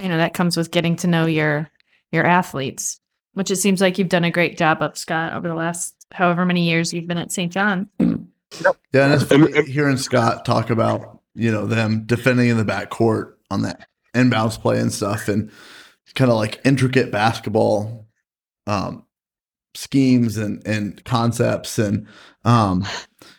you 0.01 0.09
know, 0.09 0.17
that 0.17 0.35
comes 0.35 0.57
with 0.57 0.71
getting 0.71 0.97
to 0.97 1.07
know 1.07 1.27
your 1.27 1.71
your 2.13 2.25
athletes, 2.27 3.01
which 3.35 3.51
it 3.51 3.57
seems 3.57 3.81
like 3.81 3.99
you've 3.99 4.09
done 4.09 4.25
a 4.25 4.31
great 4.31 4.59
job 4.59 4.83
of 4.83 4.99
Scott 4.99 5.33
over 5.33 5.47
the 5.47 5.55
last 5.55 5.95
however 6.13 6.45
many 6.45 6.69
years 6.69 6.93
you've 6.93 7.07
been 7.07 7.19
at 7.19 7.33
St. 7.33 7.53
John. 7.53 7.89
Yeah, 8.93 9.05
and 9.05 9.15
it's 9.15 9.23
funny 9.23 9.63
hearing 9.71 9.97
Scott 9.97 10.45
talk 10.45 10.71
about 10.71 11.21
you 11.37 11.53
know 11.53 11.67
them 11.67 12.03
defending 12.05 12.49
in 12.49 12.57
the 12.57 12.65
backcourt 12.65 13.35
on 13.49 13.63
that 13.63 13.87
inbounds 14.13 14.61
play 14.61 14.81
and 14.81 14.93
stuff, 14.93 15.29
and 15.29 15.53
kind 16.17 16.33
of 16.33 16.37
like 16.37 16.61
intricate 16.65 17.13
basketball 17.13 18.09
um, 18.67 19.07
schemes 19.77 20.37
and 20.37 20.67
and 20.67 21.05
concepts, 21.05 21.79
and 21.79 22.09
um, 22.45 22.85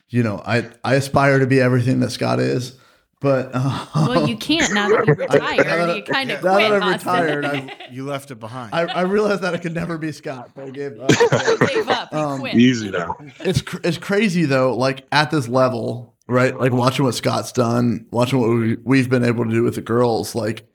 you 0.10 0.24
know, 0.24 0.42
I 0.46 0.70
I 0.84 0.96
aspire 0.96 1.40
to 1.40 1.48
be 1.48 1.60
everything 1.60 2.00
that 2.02 2.12
Scott 2.12 2.40
is, 2.40 2.78
but 3.22 3.52
uh, 3.54 3.86
Well, 3.96 4.28
you 4.28 4.36
can't 4.38 4.74
now 4.74 4.90
that 4.90 5.06
you're 5.08 5.16
retired. 5.28 5.96
You 5.98 6.04
kind 6.04 6.32
of 6.32 6.44
Now 6.44 6.58
that 6.58 6.70
quit. 6.70 6.82
I'm 6.84 6.92
retired, 6.94 7.46
I've- 7.46 7.72
You 7.92 8.06
left 8.06 8.32
it 8.32 8.40
behind. 8.40 8.74
I, 8.74 8.82
I 8.84 9.02
realized 9.02 9.42
that 9.42 9.54
I 9.54 9.58
could 9.58 9.74
never 9.74 9.98
be 9.98 10.12
Scott, 10.12 10.52
but 10.56 10.66
I 10.66 10.70
gave 10.70 11.00
up. 11.00 11.10
Gave 11.68 11.90
up. 11.90 12.14
Um, 12.14 12.46
easy 12.48 12.90
now 12.92 13.16
it's 13.40 13.62
cr- 13.62 13.80
it's 13.84 13.98
crazy 13.98 14.46
though. 14.46 14.76
Like 14.76 15.06
at 15.12 15.30
this 15.32 15.48
level, 15.48 16.16
right? 16.28 16.58
Like 16.58 16.72
watching 16.74 17.06
what 17.06 17.16
Scott's 17.16 17.52
done, 17.52 18.06
watching 18.12 18.40
what 18.40 18.50
we, 18.50 18.78
we've 18.84 19.10
been 19.10 19.24
able 19.26 19.46
to 19.46 19.52
do 19.52 19.64
with 19.64 19.76
the 19.76 19.82
girls. 19.82 20.36
Like 20.36 20.66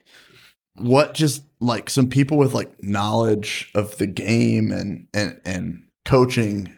what 0.75 1.13
just 1.15 1.43
like 1.59 1.89
some 1.89 2.07
people 2.09 2.37
with 2.37 2.53
like 2.53 2.83
knowledge 2.83 3.71
of 3.75 3.97
the 3.97 4.07
game 4.07 4.71
and 4.71 5.07
and 5.13 5.39
and 5.45 5.83
coaching. 6.05 6.73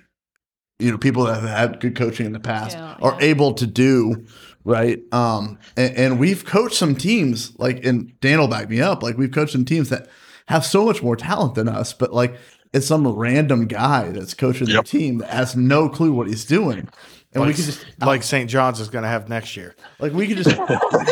You 0.79 0.91
know, 0.91 0.97
people 0.97 1.25
that 1.25 1.41
have 1.41 1.49
had 1.49 1.79
good 1.79 1.95
coaching 1.95 2.25
in 2.25 2.31
the 2.31 2.39
past 2.39 2.77
Yeah, 2.77 2.95
are 3.01 3.17
yeah. 3.19 3.27
able 3.27 3.53
to 3.55 3.67
do 3.67 4.25
right. 4.63 4.99
Um, 5.13 5.59
and, 5.75 5.95
and 5.97 6.19
we've 6.19 6.45
coached 6.45 6.75
some 6.75 6.95
teams 6.95 7.57
like, 7.59 7.83
and 7.85 8.17
Dan 8.21 8.39
will 8.39 8.47
back 8.47 8.69
me 8.69 8.79
up. 8.81 9.03
Like 9.03 9.17
we've 9.17 9.31
coached 9.31 9.51
some 9.51 9.65
teams 9.65 9.89
that 9.89 10.07
have 10.47 10.65
so 10.65 10.85
much 10.85 11.03
more 11.03 11.15
talent 11.15 11.55
than 11.55 11.67
us, 11.67 11.91
but 11.93 12.13
like 12.13 12.35
it's 12.73 12.87
some 12.87 13.05
random 13.07 13.65
guy 13.67 14.09
that's 14.09 14.33
coaching 14.33 14.67
Yep. 14.67 14.85
the 14.85 14.89
team 14.89 15.17
that 15.19 15.29
has 15.31 15.55
no 15.55 15.89
clue 15.89 16.13
what 16.13 16.27
he's 16.27 16.45
doing. 16.45 16.87
And 17.33 17.41
we 17.43 17.47
like, 17.49 17.55
could 17.57 17.65
just 17.65 17.85
like 17.99 18.23
St. 18.23 18.49
John's 18.49 18.79
is 18.79 18.89
going 18.89 19.03
to 19.03 19.09
have 19.09 19.27
next 19.29 19.55
year. 19.57 19.75
like 19.99 20.13
we 20.13 20.27
could 20.27 20.37
just 20.37 20.49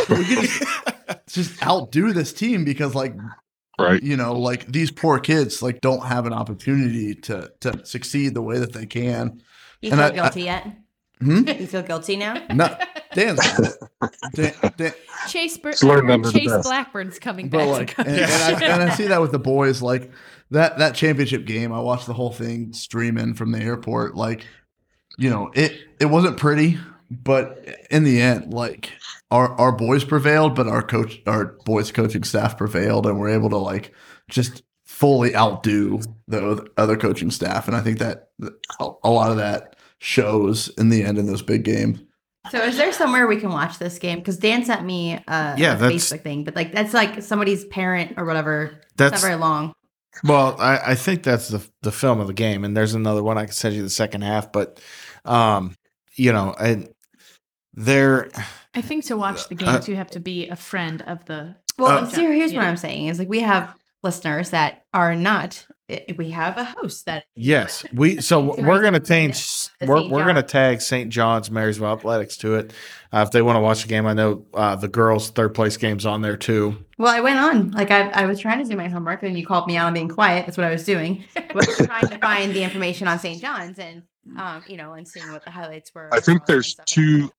we 0.10 0.24
could 0.26 0.40
just, 0.48 0.64
just 1.28 1.64
outdo 1.68 2.14
this 2.14 2.32
team 2.34 2.64
because 2.64 2.96
like 2.96 3.14
right 3.80 4.02
you 4.02 4.18
know 4.18 4.34
like 4.34 4.66
these 4.66 4.90
poor 4.90 5.20
kids 5.20 5.62
like 5.62 5.80
don't 5.82 6.04
have 6.08 6.26
an 6.26 6.34
opportunity 6.34 7.14
to 7.14 7.52
to 7.60 7.86
succeed 7.86 8.34
the 8.34 8.42
way 8.42 8.58
that 8.60 8.74
they 8.74 8.86
can. 8.88 9.42
You 9.82 9.92
And 9.92 10.00
feel 10.00 10.10
I- 10.10 10.12
guilty 10.12 10.44
yet? 10.44 10.68
Hmm? 11.20 11.48
You 11.48 11.66
feel 11.68 11.82
guilty 11.82 12.16
now? 12.16 12.46
No, 12.54 12.78
Dan's 13.14 13.40
Dan, 14.36 14.54
Dan, 14.78 14.94
Chase, 15.28 15.58
Bur- 15.58 15.70
It's 15.70 15.84
learned 15.84 16.12
under 16.12 16.30
the 16.30 16.40
Chase. 16.40 16.52
Blackburn's 16.64 17.18
coming 17.18 17.50
but 17.50 17.58
back. 17.58 17.98
like 17.98 18.08
and, 18.08 18.08
and, 18.20 18.32
I, 18.32 18.66
and 18.74 18.84
I 18.84 18.90
see 18.94 19.08
that 19.08 19.20
with 19.20 19.32
the 19.32 19.40
boys 19.40 19.82
like 19.82 20.12
that 20.52 20.78
that 20.78 20.94
championship 20.96 21.46
game 21.46 21.74
i 21.74 21.80
watched 21.80 22.06
the 22.08 22.14
whole 22.14 22.32
thing 22.32 22.72
streaming 22.72 23.34
from 23.34 23.52
the 23.52 23.60
airport 23.60 24.16
like 24.16 24.46
you 25.18 25.30
know 25.30 25.50
it 25.56 25.78
it 26.00 26.06
wasn't 26.06 26.38
pretty 26.38 26.78
but 27.12 27.68
in 27.90 28.04
the 28.06 28.22
end 28.22 28.54
like 28.54 28.92
our 29.32 29.50
our 29.60 29.72
boys 29.74 30.06
prevailed 30.06 30.56
but 30.56 30.68
our 30.68 30.82
coach 30.84 31.20
our 31.28 31.58
boys 31.66 31.92
coaching 31.92 32.24
staff 32.24 32.58
prevailed 32.58 33.06
and 33.08 33.20
we're 33.20 33.28
able 33.30 33.50
to 33.50 33.58
like 33.58 33.92
just 34.30 34.62
fully 34.88 35.36
outdo 35.36 36.00
the 36.28 36.68
other 36.78 36.96
coaching 36.98 37.30
staff 37.30 37.68
and 37.68 37.76
i 37.76 37.82
think 37.82 38.00
that 38.00 38.30
a 38.80 38.90
a 39.04 39.10
lot 39.10 39.30
of 39.30 39.38
that 39.38 39.76
shows 40.00 40.70
in 40.78 40.90
the 40.90 41.04
end 41.04 41.18
in 41.18 41.28
those 41.28 41.42
big 41.42 41.64
games 41.64 42.00
So 42.52 42.60
is 42.64 42.78
there 42.78 42.94
somewhere 42.94 43.28
we 43.28 43.36
can 43.42 43.50
watch 43.50 43.78
this 43.78 44.00
game? 44.00 44.20
Because 44.20 44.38
Dan 44.38 44.64
sent 44.64 44.86
me 44.86 45.14
a, 45.28 45.56
Yeah, 45.58 45.74
a 45.76 45.78
that's- 45.78 45.92
Facebook 46.10 46.22
thing, 46.22 46.44
but 46.46 46.56
like 46.56 46.72
that's 46.72 46.94
like 46.94 47.22
somebody's 47.22 47.66
parent 47.66 48.14
or 48.16 48.24
whatever. 48.24 48.64
It's 48.72 48.94
That's 48.96 49.22
not 49.22 49.28
very 49.28 49.36
long. 49.36 49.74
Well, 50.24 50.56
I, 50.58 50.92
I 50.92 50.96
think 50.96 51.24
that's 51.24 51.50
the 51.50 51.62
the 51.82 51.92
film 51.92 52.22
of 52.22 52.28
the 52.28 52.34
game, 52.34 52.64
and 52.64 52.76
there's 52.78 52.94
another 52.94 53.22
one 53.22 53.38
I 53.38 53.44
can 53.46 53.54
send 53.54 53.76
you 53.76 53.84
the 53.84 53.90
second 53.90 54.22
half. 54.24 54.52
But, 54.54 54.80
um, 55.26 55.76
you 56.16 56.32
know, 56.32 56.56
I, 56.58 56.88
there, 57.74 58.30
I 58.74 58.82
think 58.82 59.06
to 59.06 59.18
watch 59.18 59.50
the 59.50 59.56
games, 59.56 59.88
you 59.90 59.96
have 59.98 60.12
to 60.12 60.20
be 60.22 60.48
a 60.48 60.56
friend 60.56 61.02
of 61.04 61.26
the. 61.26 61.56
Well, 61.78 62.06
Uh, 62.06 62.08
see, 62.10 62.24
here's 62.24 62.54
what 62.54 62.64
I'm 62.64 62.78
saying 62.78 63.08
is 63.08 63.20
like 63.20 63.30
we 63.30 63.42
have 63.42 63.76
listeners 64.04 64.52
that 64.52 64.86
are 64.94 65.16
not. 65.16 65.66
We 66.18 66.32
have 66.32 66.58
a 66.58 66.66
host 66.66 67.06
that 67.06 67.24
yes, 67.34 67.86
we. 67.94 68.20
So 68.22 68.56
we're 68.58 68.82
gonna 68.82 69.00
change. 69.00 69.70
We're 69.80 70.10
we're 70.10 70.26
gonna 70.26 70.44
tag 70.44 70.82
St. 70.82 71.10
John's 71.10 71.50
Marysville 71.50 71.94
Athletics 71.94 72.36
to 72.38 72.56
it. 72.56 72.74
Uh, 73.14 73.24
if 73.26 73.32
they 73.32 73.42
want 73.42 73.56
to 73.56 73.62
watch 73.62 73.84
the 73.84 73.88
game, 73.88 74.06
I 74.06 74.14
know 74.14 74.46
uh, 74.54 74.76
the 74.76 74.90
girls' 74.90 75.30
third 75.30 75.54
place 75.54 75.78
games 75.78 76.06
on 76.06 76.22
there 76.22 76.36
too. 76.36 76.76
Well, 76.98 77.16
I 77.16 77.22
went 77.22 77.40
on. 77.40 77.72
Like 77.72 77.90
I, 77.92 78.10
I 78.10 78.26
was 78.26 78.40
trying 78.40 78.62
to 78.62 78.70
do 78.70 78.76
my 78.76 78.90
homework, 78.90 79.24
and 79.24 79.38
you 79.40 79.46
called 79.46 79.68
me 79.68 79.78
out 79.78 79.88
on 79.88 79.94
being 79.94 80.10
quiet. 80.10 80.46
That's 80.46 80.58
what 80.58 80.66
I 80.68 80.72
was 80.72 80.84
doing. 80.84 81.24
was 81.56 81.68
trying 81.78 82.08
to 82.10 82.18
find 82.18 82.54
the 82.54 82.64
information 82.64 83.08
on 83.08 83.20
St. 83.20 83.42
John's, 83.42 83.80
and 83.80 84.04
um, 84.38 84.66
you 84.68 84.76
know, 84.76 84.92
and 84.92 85.08
seeing 85.08 85.32
what 85.32 85.46
the 85.46 85.52
highlights 85.52 85.96
were. 85.96 86.14
I 86.14 86.20
think 86.20 86.46
there's 86.48 86.76
two 86.86 87.32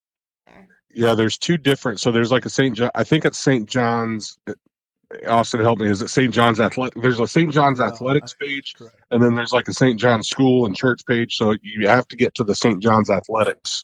there. 0.47 0.67
yeah 0.95 1.15
there's 1.15 1.37
two 1.37 1.59
different 1.59 2.01
so 2.01 2.11
there's 2.11 2.33
like 2.33 2.47
a 2.47 2.51
st 2.51 2.75
john 2.75 2.91
i 2.95 3.05
think 3.05 3.27
it's 3.27 3.39
st 3.39 3.69
john's 3.69 4.39
austin 5.27 5.61
help 5.61 5.79
me 5.79 5.89
is 5.89 6.03
it 6.03 6.09
st 6.09 6.35
john's 6.35 6.61
athletic 6.61 7.01
there's 7.01 7.19
a 7.19 7.27
st 7.27 7.51
john's 7.53 7.81
athletics 7.81 8.35
page 8.35 8.75
and 9.11 9.23
then 9.23 9.35
there's 9.35 9.53
like 9.53 9.67
a 9.67 9.73
st 9.73 9.99
john's 9.99 10.29
school 10.29 10.67
and 10.67 10.77
church 10.77 11.01
page 11.07 11.37
so 11.37 11.55
you 11.63 11.89
have 11.89 12.07
to 12.07 12.15
get 12.15 12.35
to 12.35 12.45
the 12.45 12.55
st 12.55 12.83
john's 12.83 13.09
athletics 13.09 13.83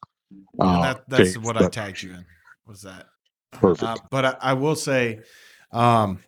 uh, 0.61 0.83
that, 0.83 1.09
that's 1.09 1.37
page, 1.37 1.45
what 1.45 1.57
I 1.61 1.69
tagged 1.69 2.03
you 2.03 2.13
in. 2.13 2.25
Was 2.67 2.83
that? 2.83 3.07
perfect 3.53 3.83
Uh, 3.83 3.97
but 4.11 4.25
I, 4.25 4.37
I 4.41 4.53
will 4.55 4.77
say, 4.77 5.21
um, 5.71 6.21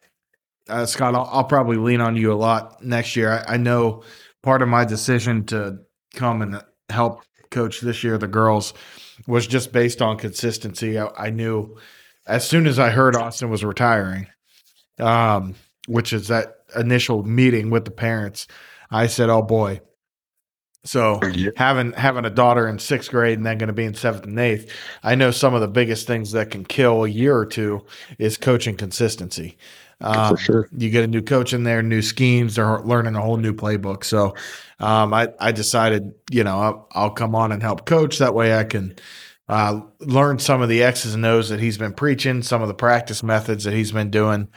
uh, 0.68 0.86
Scott, 0.86 1.14
I'll, 1.14 1.28
I'll 1.32 1.44
probably 1.44 1.76
lean 1.76 2.00
on 2.00 2.16
you 2.16 2.32
a 2.32 2.34
lot 2.34 2.82
next 2.84 3.16
year. 3.16 3.32
I, 3.32 3.54
I 3.54 3.56
know 3.56 4.02
part 4.42 4.62
of 4.62 4.68
my 4.68 4.84
decision 4.84 5.44
to 5.46 5.78
come 6.14 6.42
and 6.42 6.62
help 6.88 7.22
coach 7.50 7.80
this 7.80 8.02
year 8.04 8.18
the 8.18 8.28
girls 8.28 8.74
was 9.26 9.46
just 9.46 9.72
based 9.72 10.02
on 10.02 10.18
consistency. 10.18 10.98
I, 10.98 11.08
I 11.16 11.30
knew 11.30 11.76
as 12.26 12.46
soon 12.46 12.66
as 12.66 12.78
I 12.78 12.90
heard 12.90 13.16
Austin 13.16 13.50
was 13.50 13.64
retiring, 13.64 14.26
um, 15.00 15.54
which 15.86 16.12
is 16.12 16.28
that 16.28 16.58
initial 16.76 17.22
meeting 17.22 17.70
with 17.70 17.84
the 17.84 17.90
parents, 17.90 18.46
I 18.90 19.06
said, 19.06 19.28
"Oh 19.30 19.42
boy." 19.42 19.80
So 20.84 21.20
Yeah. 21.34 21.50
having 21.56 21.92
having 21.92 22.24
a 22.24 22.30
daughter 22.30 22.68
in 22.68 22.78
sixth 22.78 23.10
grade 23.10 23.38
and 23.38 23.46
then 23.46 23.58
going 23.58 23.68
to 23.68 23.72
be 23.72 23.84
in 23.84 23.94
seventh 23.94 24.24
and 24.24 24.38
eighth, 24.38 24.72
I 25.02 25.14
know 25.16 25.30
some 25.32 25.54
of 25.54 25.60
the 25.60 25.68
biggest 25.68 26.06
things 26.06 26.32
that 26.32 26.50
can 26.50 26.64
kill 26.64 27.04
a 27.04 27.08
year 27.08 27.36
or 27.36 27.46
two 27.46 27.84
is 28.18 28.36
coaching 28.36 28.76
consistency. 28.76 29.56
Um, 30.00 30.36
For 30.36 30.42
sure. 30.42 30.68
You 30.76 30.90
get 30.90 31.04
a 31.04 31.08
new 31.08 31.22
coach 31.22 31.52
in 31.52 31.64
there, 31.64 31.82
new 31.82 32.02
schemes, 32.02 32.54
they're 32.54 32.80
learning 32.80 33.16
a 33.16 33.20
whole 33.20 33.38
new 33.38 33.54
playbook. 33.54 34.04
So 34.04 34.34
um, 34.78 35.12
I 35.14 35.32
I 35.40 35.52
decided, 35.52 36.12
you 36.30 36.44
know, 36.44 36.58
I'll, 36.60 36.88
I'll 36.92 37.10
come 37.10 37.34
on 37.34 37.50
and 37.50 37.62
help 37.62 37.86
coach. 37.86 38.18
That 38.18 38.34
way 38.34 38.54
I 38.54 38.64
can 38.64 38.94
uh, 39.48 39.80
learn 40.00 40.38
some 40.38 40.60
of 40.62 40.68
the 40.68 40.82
X's 40.82 41.14
and 41.14 41.24
O's 41.24 41.48
that 41.48 41.60
he's 41.60 41.78
been 41.78 41.94
preaching, 41.94 42.42
some 42.42 42.62
of 42.62 42.68
the 42.68 42.74
practice 42.74 43.22
methods 43.22 43.64
that 43.64 43.74
he's 43.74 43.92
been 43.92 44.10
doing 44.10 44.48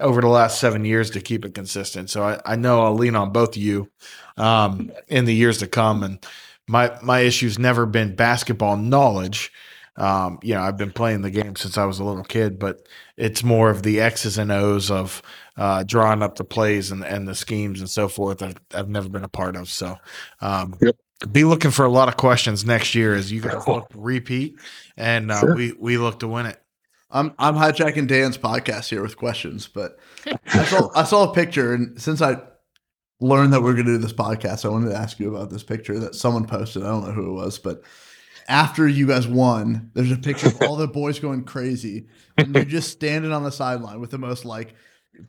over 0.00 0.20
the 0.20 0.28
last 0.28 0.60
seven 0.60 0.84
years 0.84 1.10
to 1.10 1.20
keep 1.20 1.44
it 1.44 1.54
consistent. 1.54 2.10
So 2.10 2.22
I, 2.22 2.40
I 2.44 2.56
know 2.56 2.82
I'll 2.82 2.94
lean 2.94 3.16
on 3.16 3.32
both 3.32 3.50
of 3.50 3.62
you 3.62 3.90
um, 4.36 4.90
in 5.08 5.24
the 5.24 5.34
years 5.34 5.58
to 5.58 5.66
come. 5.66 6.02
And 6.02 6.24
my 6.66 6.96
my 7.02 7.20
issue's 7.20 7.58
never 7.58 7.86
been 7.86 8.14
basketball 8.14 8.76
knowledge. 8.76 9.52
Um, 9.96 10.38
you 10.42 10.54
know, 10.54 10.60
I've 10.60 10.76
been 10.76 10.92
playing 10.92 11.22
the 11.22 11.30
game 11.30 11.56
since 11.56 11.76
I 11.76 11.84
was 11.84 11.98
a 11.98 12.04
little 12.04 12.22
kid, 12.22 12.58
but 12.60 12.86
it's 13.16 13.42
more 13.42 13.68
of 13.68 13.82
the 13.82 14.00
X's 14.00 14.38
and 14.38 14.52
O's 14.52 14.92
of 14.92 15.22
uh, 15.56 15.82
drawing 15.82 16.22
up 16.22 16.36
the 16.36 16.44
plays 16.44 16.92
and, 16.92 17.04
and 17.04 17.26
the 17.26 17.34
schemes 17.34 17.80
and 17.80 17.90
so 17.90 18.06
forth. 18.06 18.40
I've, 18.40 18.54
I've 18.72 18.88
never 18.88 19.08
been 19.08 19.24
a 19.24 19.28
part 19.28 19.56
of. 19.56 19.68
So, 19.68 19.96
um, 20.40 20.76
Yep. 20.80 20.96
be 21.32 21.42
looking 21.42 21.72
for 21.72 21.84
a 21.84 21.88
lot 21.90 22.06
of 22.06 22.16
questions 22.16 22.64
next 22.64 22.94
year 22.94 23.12
as 23.14 23.32
you 23.32 23.40
guys 23.40 23.66
look 23.66 23.90
repeat, 23.92 24.54
and 24.96 25.32
uh, 25.32 25.40
Sure. 25.40 25.56
we 25.56 25.72
we 25.72 25.98
look 25.98 26.20
to 26.20 26.28
win 26.28 26.46
it. 26.46 26.62
I'm 27.10 27.34
I'm 27.38 27.54
hijacking 27.54 28.06
Dan's 28.06 28.36
podcast 28.36 28.88
here 28.88 29.02
with 29.02 29.16
questions, 29.16 29.66
but 29.66 29.98
I 30.26 30.64
saw 30.64 30.90
I 30.94 31.04
saw 31.04 31.30
a 31.30 31.34
picture, 31.34 31.72
and 31.72 32.00
since 32.00 32.20
I 32.20 32.36
learned 33.20 33.52
that 33.52 33.62
we 33.62 33.70
are 33.70 33.74
going 33.74 33.86
to 33.86 33.92
do 33.92 33.98
this 33.98 34.12
podcast, 34.12 34.64
I 34.64 34.68
wanted 34.68 34.90
to 34.90 34.96
ask 34.96 35.18
you 35.18 35.34
about 35.34 35.50
this 35.50 35.62
picture 35.62 35.98
that 36.00 36.14
someone 36.14 36.46
posted. 36.46 36.82
I 36.82 36.88
don't 36.88 37.04
know 37.04 37.12
who 37.12 37.30
it 37.30 37.44
was, 37.44 37.58
but 37.58 37.82
after 38.48 38.86
you 38.86 39.06
guys 39.06 39.26
won, 39.26 39.90
there's 39.94 40.12
a 40.12 40.16
picture 40.16 40.48
of 40.48 40.62
all 40.62 40.76
the 40.76 40.86
boys 40.86 41.18
going 41.18 41.44
crazy, 41.44 42.08
and 42.36 42.54
you're 42.54 42.64
just 42.64 42.90
standing 42.90 43.32
on 43.32 43.42
the 43.42 43.52
sideline 43.52 44.00
with 44.00 44.10
the 44.10 44.18
most 44.18 44.44
like 44.44 44.74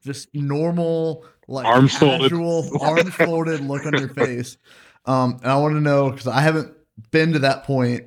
just 0.03 0.33
normal, 0.35 1.25
like 1.47 1.65
Arms 1.65 1.95
folded. 1.97 2.29
casual, 2.29 2.69
arms 2.81 3.13
folded 3.13 3.61
look 3.61 3.85
on 3.85 3.93
your 3.97 4.09
face. 4.09 4.57
Um, 5.05 5.39
and 5.41 5.51
I 5.51 5.55
want 5.55 5.75
to 5.75 5.81
know 5.81 6.11
because 6.11 6.27
I 6.27 6.41
haven't 6.41 6.73
been 7.11 7.33
to 7.33 7.39
that 7.39 7.63
point 7.63 8.05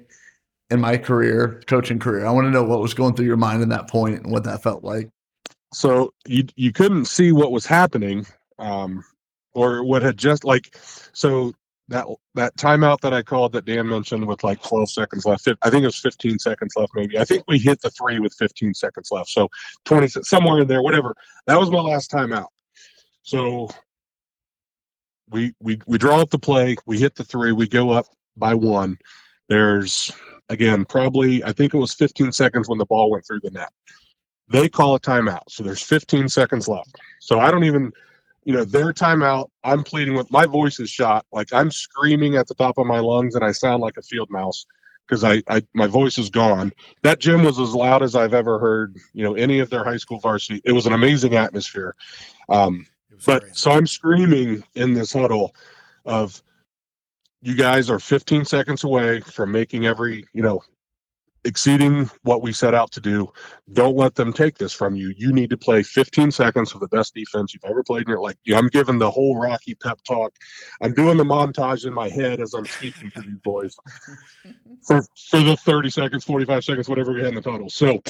in 0.72 0.80
my 0.80 0.96
career, 0.96 1.62
coaching 1.66 1.98
career. 1.98 2.26
I 2.26 2.30
want 2.30 2.46
to 2.46 2.50
know 2.50 2.64
what 2.64 2.80
was 2.80 2.94
going 2.94 3.14
through 3.14 3.26
your 3.26 3.36
mind 3.36 3.62
in 3.62 3.68
that 3.68 3.88
point 3.88 4.22
and 4.22 4.32
what 4.32 4.44
that 4.44 4.62
felt 4.62 4.82
like. 4.82 5.10
so 5.72 6.12
you 6.26 6.44
you 6.56 6.72
couldn't 6.72 7.06
see 7.06 7.32
what 7.32 7.52
was 7.52 7.64
happening 7.66 8.26
um 8.58 9.02
or 9.54 9.84
what 9.84 10.02
had 10.02 10.16
just 10.18 10.44
like 10.44 10.76
so 11.12 11.52
that 11.88 12.06
that 12.34 12.56
timeout 12.56 13.00
that 13.00 13.12
I 13.14 13.22
called 13.22 13.52
that 13.52 13.64
Dan 13.64 13.88
mentioned 13.88 14.26
with 14.26 14.44
like 14.44 14.62
12 14.62 14.90
seconds 14.90 15.24
left 15.26 15.48
I 15.62 15.70
think 15.70 15.82
it 15.82 15.86
was 15.86 15.98
15 15.98 16.38
seconds 16.38 16.72
left 16.76 16.92
maybe 16.94 17.18
I 17.18 17.24
think 17.24 17.44
we 17.48 17.58
hit 17.58 17.80
the 17.82 17.90
3 17.90 18.18
with 18.20 18.34
15 18.38 18.74
seconds 18.74 19.08
left 19.10 19.30
so 19.30 19.48
20 19.84 20.08
somewhere 20.22 20.60
in 20.62 20.68
there 20.68 20.82
whatever 20.82 21.14
that 21.46 21.58
was 21.58 21.70
my 21.70 21.80
last 21.80 22.10
timeout 22.10 22.52
so 23.22 23.68
we 25.30 25.54
we 25.60 25.78
we 25.86 25.98
draw 25.98 26.20
up 26.20 26.30
the 26.30 26.38
play 26.38 26.76
we 26.86 26.98
hit 26.98 27.14
the 27.14 27.24
3 27.24 27.52
we 27.52 27.66
go 27.68 27.90
up 27.90 28.06
by 28.36 28.54
1 28.54 28.98
there's 29.48 30.12
again 30.52 30.84
probably 30.84 31.42
I 31.42 31.52
think 31.52 31.74
it 31.74 31.78
was 31.78 31.94
15 31.94 32.32
seconds 32.32 32.68
when 32.68 32.78
the 32.78 32.86
ball 32.86 33.10
went 33.10 33.26
through 33.26 33.40
the 33.40 33.50
net 33.50 33.72
they 34.52 34.68
call 34.68 34.94
a 34.94 35.00
timeout. 35.00 35.42
So 35.48 35.62
there's 35.62 35.82
15 35.82 36.28
seconds 36.28 36.68
left. 36.68 36.96
So 37.20 37.40
I 37.40 37.50
don't 37.50 37.64
even, 37.64 37.90
you 38.44 38.52
know, 38.52 38.64
their 38.64 38.92
timeout. 38.92 39.48
I'm 39.64 39.82
pleading 39.82 40.14
with 40.14 40.30
my 40.30 40.46
voice 40.46 40.78
is 40.78 40.90
shot. 40.90 41.26
Like 41.32 41.52
I'm 41.52 41.70
screaming 41.70 42.36
at 42.36 42.46
the 42.46 42.54
top 42.54 42.78
of 42.78 42.86
my 42.86 43.00
lungs 43.00 43.34
and 43.34 43.44
I 43.44 43.52
sound 43.52 43.80
like 43.80 43.96
a 43.96 44.02
field 44.02 44.30
mouse 44.30 44.66
because 45.06 45.24
I, 45.24 45.42
I 45.48 45.62
my 45.74 45.86
voice 45.86 46.18
is 46.18 46.28
gone. 46.28 46.72
That 47.02 47.18
gym 47.18 47.44
was 47.44 47.58
as 47.58 47.74
loud 47.74 48.02
as 48.02 48.14
I've 48.14 48.34
ever 48.34 48.58
heard, 48.58 48.96
you 49.14 49.24
know, 49.24 49.34
any 49.34 49.58
of 49.58 49.70
their 49.70 49.84
high 49.84 49.96
school 49.96 50.20
varsity. 50.20 50.60
It 50.64 50.72
was 50.72 50.86
an 50.86 50.92
amazing 50.92 51.34
atmosphere. 51.34 51.96
Um, 52.48 52.86
but 53.24 53.56
so 53.56 53.70
I'm 53.70 53.86
screaming 53.86 54.64
in 54.74 54.94
this 54.94 55.12
huddle 55.12 55.54
of 56.04 56.42
you 57.42 57.56
guys 57.56 57.90
are 57.90 57.98
15 57.98 58.44
seconds 58.44 58.84
away 58.84 59.20
from 59.20 59.50
making 59.50 59.84
every, 59.84 60.24
you 60.32 60.42
know, 60.42 60.62
exceeding 61.44 62.08
what 62.22 62.40
we 62.40 62.52
set 62.52 62.72
out 62.72 62.92
to 62.92 63.00
do. 63.00 63.32
Don't 63.72 63.96
let 63.96 64.14
them 64.14 64.32
take 64.32 64.58
this 64.58 64.72
from 64.72 64.94
you. 64.94 65.12
You 65.16 65.32
need 65.32 65.50
to 65.50 65.56
play 65.56 65.82
15 65.82 66.30
seconds 66.30 66.72
with 66.72 66.80
the 66.80 66.96
best 66.96 67.14
defense 67.14 67.52
you've 67.52 67.64
ever 67.64 67.82
played 67.82 68.02
in 68.02 68.08
your 68.08 68.20
life. 68.20 68.36
I'm 68.54 68.68
giving 68.68 68.98
the 68.98 69.10
whole 69.10 69.40
Rocky 69.40 69.74
pep 69.74 70.00
talk. 70.06 70.36
I'm 70.80 70.94
doing 70.94 71.16
the 71.16 71.24
montage 71.24 71.84
in 71.84 71.92
my 71.92 72.08
head 72.08 72.40
as 72.40 72.54
I'm 72.54 72.64
speaking 72.64 73.10
to 73.10 73.22
these 73.22 73.38
boys 73.42 73.74
for, 74.86 75.02
for 75.30 75.40
the 75.40 75.56
30 75.56 75.90
seconds, 75.90 76.24
45 76.24 76.64
seconds, 76.64 76.88
whatever 76.88 77.12
we 77.12 77.20
had 77.20 77.30
in 77.30 77.34
the 77.34 77.42
total. 77.42 77.68
So 77.68 78.00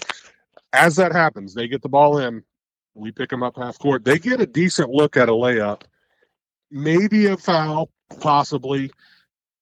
as 0.74 0.96
that 0.96 1.12
happens, 1.12 1.54
they 1.54 1.68
get 1.68 1.80
the 1.80 1.88
ball 1.88 2.18
in. 2.18 2.42
We 2.94 3.12
pick 3.12 3.30
them 3.30 3.42
up 3.42 3.56
half 3.56 3.78
court. 3.78 4.04
They 4.04 4.18
get 4.18 4.42
a 4.42 4.46
decent 4.46 4.90
look 4.90 5.16
at 5.16 5.30
a 5.30 5.32
layup, 5.32 5.82
maybe 6.70 7.26
a 7.26 7.38
foul, 7.38 7.88
possibly, 8.20 8.90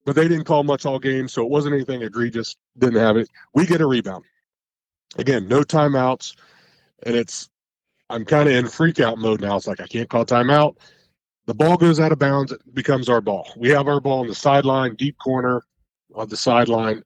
but 0.05 0.15
they 0.15 0.27
didn't 0.27 0.45
call 0.45 0.63
much 0.63 0.85
all 0.85 0.99
game, 0.99 1.27
so 1.27 1.43
it 1.43 1.49
wasn't 1.49 1.75
anything 1.75 2.01
egregious. 2.01 2.55
Didn't 2.77 2.99
have 2.99 3.17
it. 3.17 3.29
We 3.53 3.65
get 3.65 3.81
a 3.81 3.85
rebound. 3.85 4.25
Again, 5.17 5.47
no 5.47 5.61
timeouts, 5.61 6.35
and 7.03 7.15
it's 7.15 7.49
I'm 8.09 8.25
kind 8.25 8.49
of 8.49 8.55
in 8.55 8.67
freak 8.67 8.99
out 8.99 9.17
mode 9.17 9.41
now. 9.41 9.55
It's 9.57 9.67
like 9.67 9.81
I 9.81 9.87
can't 9.87 10.09
call 10.09 10.25
timeout. 10.25 10.75
The 11.45 11.53
ball 11.53 11.77
goes 11.77 11.99
out 11.99 12.11
of 12.11 12.19
bounds. 12.19 12.51
It 12.51 12.61
becomes 12.73 13.09
our 13.09 13.21
ball. 13.21 13.51
We 13.57 13.69
have 13.69 13.87
our 13.87 13.99
ball 13.99 14.19
on 14.19 14.27
the 14.27 14.35
sideline, 14.35 14.95
deep 14.95 15.17
corner 15.17 15.63
on 16.13 16.29
the 16.29 16.37
sideline. 16.37 17.03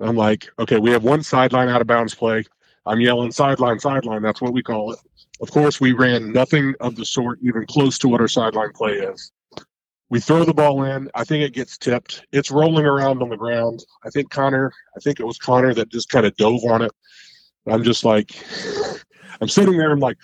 I'm 0.00 0.16
like, 0.16 0.48
okay, 0.58 0.78
we 0.78 0.90
have 0.90 1.04
one 1.04 1.22
sideline 1.22 1.68
out 1.68 1.80
of 1.80 1.86
bounds 1.86 2.14
play. 2.14 2.44
I'm 2.86 3.00
yelling 3.00 3.32
sideline, 3.32 3.78
sideline. 3.78 4.22
That's 4.22 4.40
what 4.40 4.52
we 4.52 4.62
call 4.62 4.92
it. 4.92 4.98
Of 5.40 5.50
course, 5.50 5.80
we 5.80 5.92
ran 5.92 6.32
nothing 6.32 6.74
of 6.80 6.96
the 6.96 7.04
sort 7.04 7.38
even 7.42 7.66
close 7.66 7.98
to 7.98 8.08
what 8.08 8.20
our 8.20 8.28
sideline 8.28 8.72
play 8.72 8.94
is. 8.94 9.32
We 10.10 10.20
throw 10.20 10.44
the 10.44 10.54
ball 10.54 10.84
in. 10.84 11.10
I 11.14 11.24
think 11.24 11.42
it 11.42 11.54
gets 11.54 11.78
tipped. 11.78 12.24
It's 12.32 12.50
rolling 12.50 12.84
around 12.84 13.22
on 13.22 13.30
the 13.30 13.36
ground. 13.36 13.84
I 14.04 14.10
think 14.10 14.30
Connor, 14.30 14.72
I 14.96 15.00
think 15.00 15.18
it 15.18 15.24
was 15.24 15.38
Connor 15.38 15.74
that 15.74 15.88
just 15.88 16.08
kind 16.08 16.26
of 16.26 16.36
dove 16.36 16.64
on 16.64 16.82
it. 16.82 16.92
I'm 17.66 17.82
just 17.82 18.04
like, 18.04 18.32
I'm 19.40 19.48
sitting 19.48 19.76
there. 19.78 19.90
I'm 19.90 20.00
like, 20.00 20.18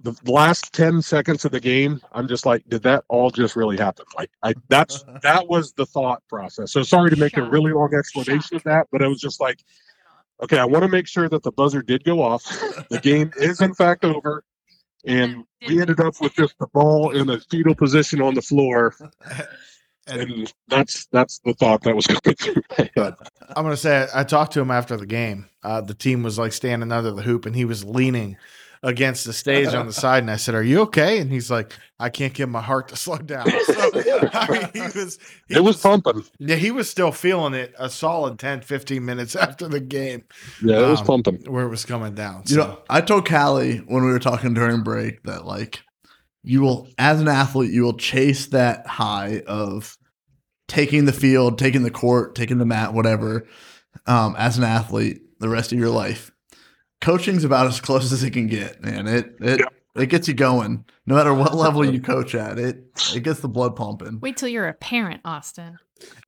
the 0.00 0.14
last 0.30 0.72
10 0.72 1.02
seconds 1.02 1.44
of 1.44 1.52
the 1.52 1.60
game, 1.60 2.00
I'm 2.12 2.28
just 2.28 2.44
like, 2.44 2.64
did 2.68 2.82
that 2.82 3.04
all 3.08 3.30
just 3.30 3.56
really 3.56 3.76
happen? 3.76 4.04
Like, 4.16 4.30
I, 4.42 4.54
that's, 4.68 5.04
that 5.22 5.48
was 5.48 5.72
the 5.72 5.86
thought 5.86 6.22
process. 6.28 6.72
So 6.72 6.82
sorry 6.82 7.10
to 7.10 7.16
make 7.16 7.36
a 7.36 7.42
really 7.42 7.72
long 7.72 7.94
explanation 7.94 8.56
of 8.56 8.62
that, 8.64 8.88
but 8.92 9.00
it 9.00 9.08
was 9.08 9.20
just 9.20 9.40
like, 9.40 9.62
okay, 10.42 10.58
I 10.58 10.64
want 10.64 10.82
to 10.82 10.88
make 10.88 11.06
sure 11.06 11.28
that 11.28 11.42
the 11.42 11.52
buzzer 11.52 11.82
did 11.82 12.04
go 12.04 12.22
off. 12.22 12.44
The 12.88 13.00
game 13.00 13.32
is 13.36 13.60
in 13.60 13.74
fact 13.74 14.04
over. 14.04 14.44
And 15.06 15.44
we 15.66 15.80
ended 15.80 16.00
up 16.00 16.20
with 16.20 16.34
just 16.36 16.58
the 16.58 16.66
ball 16.68 17.10
in 17.10 17.30
a 17.30 17.40
fetal 17.40 17.74
position 17.74 18.20
on 18.20 18.34
the 18.34 18.42
floor. 18.42 18.94
And 20.08 20.20
And 20.20 20.52
that's 20.68 21.06
that's 21.06 21.40
the 21.40 21.52
thought 21.54 21.82
that 21.82 21.96
was 21.96 22.06
going 22.22 22.36
through 22.36 22.62
my 22.78 22.90
head. 22.94 23.14
I'm 23.56 23.64
gonna 23.64 23.76
say 23.76 24.06
I 24.14 24.22
talked 24.22 24.52
to 24.52 24.60
him 24.60 24.70
after 24.70 24.96
the 24.96 25.04
game. 25.04 25.48
Uh, 25.64 25.80
the 25.80 25.94
team 25.94 26.22
was 26.22 26.38
like 26.38 26.52
standing 26.52 26.92
under 26.92 27.10
the 27.10 27.22
hoop, 27.22 27.44
and 27.44 27.56
he 27.56 27.64
was 27.64 27.84
leaning 27.84 28.36
against 28.82 29.24
the 29.24 29.32
stage 29.32 29.68
on 29.74 29.86
the 29.86 29.92
side. 30.04 30.22
And 30.22 30.30
I 30.30 30.36
said, 30.36 30.54
"Are 30.54 30.62
you 30.62 30.80
okay?" 30.82 31.18
And 31.18 31.30
he's 31.30 31.50
like, 31.50 31.72
"I 31.98 32.08
can't 32.10 32.32
get 32.34 32.48
my 32.48 32.60
heart 32.60 32.88
to 32.88 32.96
slow 32.96 33.18
down." 33.18 33.46
So 33.66 33.90
I 34.32 34.48
mean, 34.50 34.68
he 34.72 34.98
was. 34.98 35.18
He 35.48 35.54
It 35.56 35.60
was 35.64 35.80
pumping. 35.80 36.24
Yeah, 36.38 36.56
he 36.56 36.70
was 36.70 36.88
still 36.90 37.12
feeling 37.12 37.54
it 37.54 37.74
a 37.78 37.88
solid 37.90 38.38
10, 38.38 38.60
15 38.62 39.04
minutes 39.04 39.34
after 39.36 39.68
the 39.68 39.80
game 39.80 40.24
Yeah, 40.62 40.78
it 40.86 40.88
was 40.90 41.00
Um, 41.00 41.06
pumping. 41.06 41.36
where 41.52 41.64
it 41.64 41.68
was 41.68 41.84
coming 41.84 42.14
down. 42.14 42.42
You 42.46 42.56
know, 42.58 42.78
I 42.90 43.00
told 43.00 43.26
Cali 43.26 43.78
when 43.78 44.04
we 44.04 44.10
were 44.12 44.18
talking 44.18 44.54
during 44.54 44.82
break 44.82 45.22
that 45.24 45.44
like 45.46 45.80
you 46.42 46.60
will, 46.62 46.88
as 46.98 47.20
an 47.20 47.28
athlete, 47.28 47.72
you 47.72 47.82
will 47.82 47.96
chase 47.96 48.46
that 48.48 48.86
high 48.86 49.42
of 49.48 49.96
taking 50.68 51.04
the 51.04 51.12
field, 51.12 51.58
taking 51.58 51.82
the 51.82 51.90
court, 51.90 52.34
taking 52.34 52.58
the 52.58 52.64
mat, 52.66 52.92
whatever. 52.94 53.46
Um, 54.06 54.36
as 54.38 54.58
an 54.58 54.64
athlete, 54.64 55.22
the 55.40 55.48
rest 55.48 55.72
of 55.72 55.78
your 55.78 55.90
life, 55.90 56.30
coaching's 57.00 57.44
about 57.44 57.66
as 57.66 57.80
close 57.80 58.12
as 58.12 58.22
it 58.22 58.30
can 58.32 58.46
get, 58.46 58.82
man. 58.82 59.06
It 59.06 59.36
it 59.40 59.60
Yep. 59.60 59.74
it 59.96 60.06
gets 60.06 60.28
you 60.28 60.34
going, 60.34 60.84
no 61.06 61.14
matter 61.14 61.32
what 61.34 61.54
level 61.54 61.84
you 61.84 62.00
coach 62.00 62.34
at. 62.34 62.58
It 62.58 62.84
it 63.14 63.20
gets 63.22 63.40
the 63.40 63.48
blood 63.48 63.76
pumping. 63.76 64.20
Wait 64.20 64.36
till 64.36 64.48
you're 64.48 64.68
a 64.68 64.74
parent, 64.74 65.20
Austin. 65.24 65.78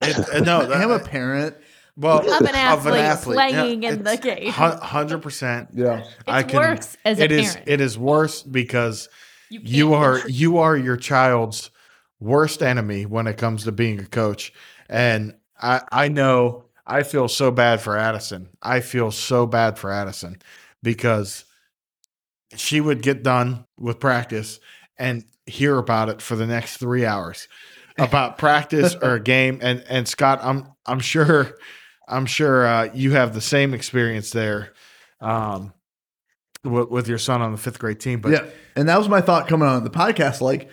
it, 0.03 0.19
uh, 0.35 0.40
no, 0.40 0.61
I 0.73 0.82
am 0.82 0.90
a 0.90 0.99
parent. 0.99 1.57
well, 1.97 2.19
Of 2.20 2.40
an 2.43 2.55
athlete, 2.55 2.78
of 2.78 2.86
an 2.86 2.95
athlete. 3.05 3.35
playing 3.36 3.82
in 3.82 4.03
the 4.05 4.16
game. 4.16 4.51
hundred 4.53 5.19
percent. 5.19 5.69
Yeah, 5.74 6.05
I 6.27 6.40
It's 6.40 6.51
can. 6.51 6.59
worse 6.61 6.97
as 7.05 7.19
a 7.20 7.24
It 7.24 7.32
is. 7.32 7.53
parent. 7.53 7.69
It 7.69 7.81
is 7.81 7.99
worse 7.99 8.43
because 8.43 9.09
can't 9.51 9.65
you 9.66 9.95
are 9.95 10.20
you 10.28 10.59
are 10.59 10.77
your 10.77 10.97
child's 10.97 11.70
worst 12.20 12.62
enemy 12.62 13.07
when 13.07 13.27
it 13.27 13.36
comes 13.39 13.65
to 13.65 13.73
being 13.73 13.99
a 14.01 14.05
coach 14.05 14.53
and 14.90 15.35
i 15.62 15.81
i 15.93 16.09
know 16.09 16.65
i 16.86 17.03
feel 17.03 17.28
so 17.28 17.51
bad 17.53 17.81
for 17.81 17.97
addison 17.97 18.49
i 18.61 18.81
feel 18.81 19.11
so 19.12 19.47
bad 19.47 19.78
for 19.78 19.90
addison 19.93 20.36
because 20.83 21.45
she 22.57 22.81
would 22.81 23.03
get 23.03 23.23
done 23.23 23.67
with 23.79 24.01
practice 24.01 24.61
and 24.99 25.25
hear 25.47 25.79
about 25.79 26.09
it 26.09 26.23
for 26.23 26.37
the 26.37 26.47
next 26.47 26.77
three 26.77 27.05
hours 27.05 27.49
about 27.99 28.39
practice 28.39 28.95
or 28.95 29.15
a 29.15 29.21
game. 29.23 29.59
And 29.63 29.85
and 29.89 30.09
Scott, 30.09 30.41
I'm 30.43 30.73
I'm 30.87 31.01
sure 31.01 31.55
I'm 32.09 32.27
sure 32.27 32.67
uh, 32.67 32.89
you 32.95 33.13
have 33.13 33.35
the 33.35 33.41
same 33.41 33.75
experience 33.75 34.31
there 34.31 34.73
um, 35.21 35.73
with, 36.65 36.89
with 36.89 37.09
your 37.09 37.19
son 37.19 37.43
on 37.43 37.53
the 37.53 37.59
fifth 37.59 37.79
grade 37.79 38.01
team. 38.01 38.21
But 38.21 38.33
yeah, 38.33 38.45
and 38.77 38.89
that 38.89 38.99
was 38.99 39.09
my 39.09 39.21
thought 39.21 39.47
coming 39.47 39.69
on 39.69 39.85
the 39.85 39.91
podcast. 39.91 40.41
Like, 40.41 40.71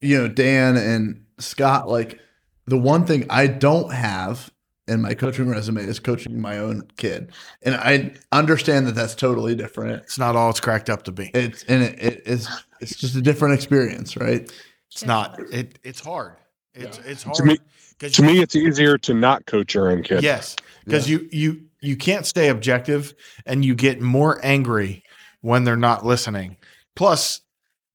you 0.00 0.18
know, 0.20 0.28
Dan 0.28 0.76
and 0.76 1.24
Scott, 1.38 1.88
like 1.88 2.20
the 2.66 2.78
one 2.78 3.06
thing 3.06 3.26
I 3.30 3.46
don't 3.46 3.92
have 3.92 4.51
in 4.92 5.02
my 5.02 5.14
coaching 5.14 5.48
resume 5.48 5.82
is 5.82 5.98
coaching 5.98 6.40
my 6.40 6.58
own 6.58 6.86
kid, 6.96 7.32
and 7.62 7.74
I 7.74 8.12
understand 8.30 8.86
that 8.86 8.94
that's 8.94 9.14
totally 9.14 9.54
different. 9.56 10.02
it's 10.02 10.18
not 10.18 10.36
all 10.36 10.50
it's 10.50 10.60
cracked 10.60 10.88
up 10.90 11.02
to 11.04 11.12
be. 11.12 11.30
It's 11.34 11.64
and 11.64 11.82
it, 11.82 11.98
it, 11.98 12.22
it's 12.24 12.48
it's 12.80 12.96
just 12.96 13.16
a 13.16 13.22
different 13.22 13.54
experience, 13.54 14.16
right? 14.16 14.50
It's 14.90 15.04
not. 15.04 15.40
It 15.50 15.78
it's 15.82 16.00
hard. 16.00 16.34
It's 16.74 16.98
it's 16.98 17.22
hard. 17.24 17.36
To 17.36 17.44
me- 17.44 17.58
To 17.98 18.22
you- 18.22 18.28
me, 18.28 18.40
it's 18.42 18.54
easier 18.54 18.98
to 18.98 19.14
not 19.14 19.46
coach 19.46 19.74
your 19.74 19.90
own 19.90 20.02
kid. 20.02 20.22
Yes, 20.22 20.54
because 20.84 21.08
you 21.08 21.28
you 21.32 21.62
you 21.80 21.96
can't 21.96 22.26
stay 22.26 22.48
objective, 22.48 23.14
and 23.46 23.64
you 23.64 23.74
get 23.74 24.00
more 24.00 24.38
angry 24.44 25.02
when 25.40 25.64
they're 25.64 25.76
not 25.76 26.04
listening. 26.04 26.56
Plus, 26.94 27.40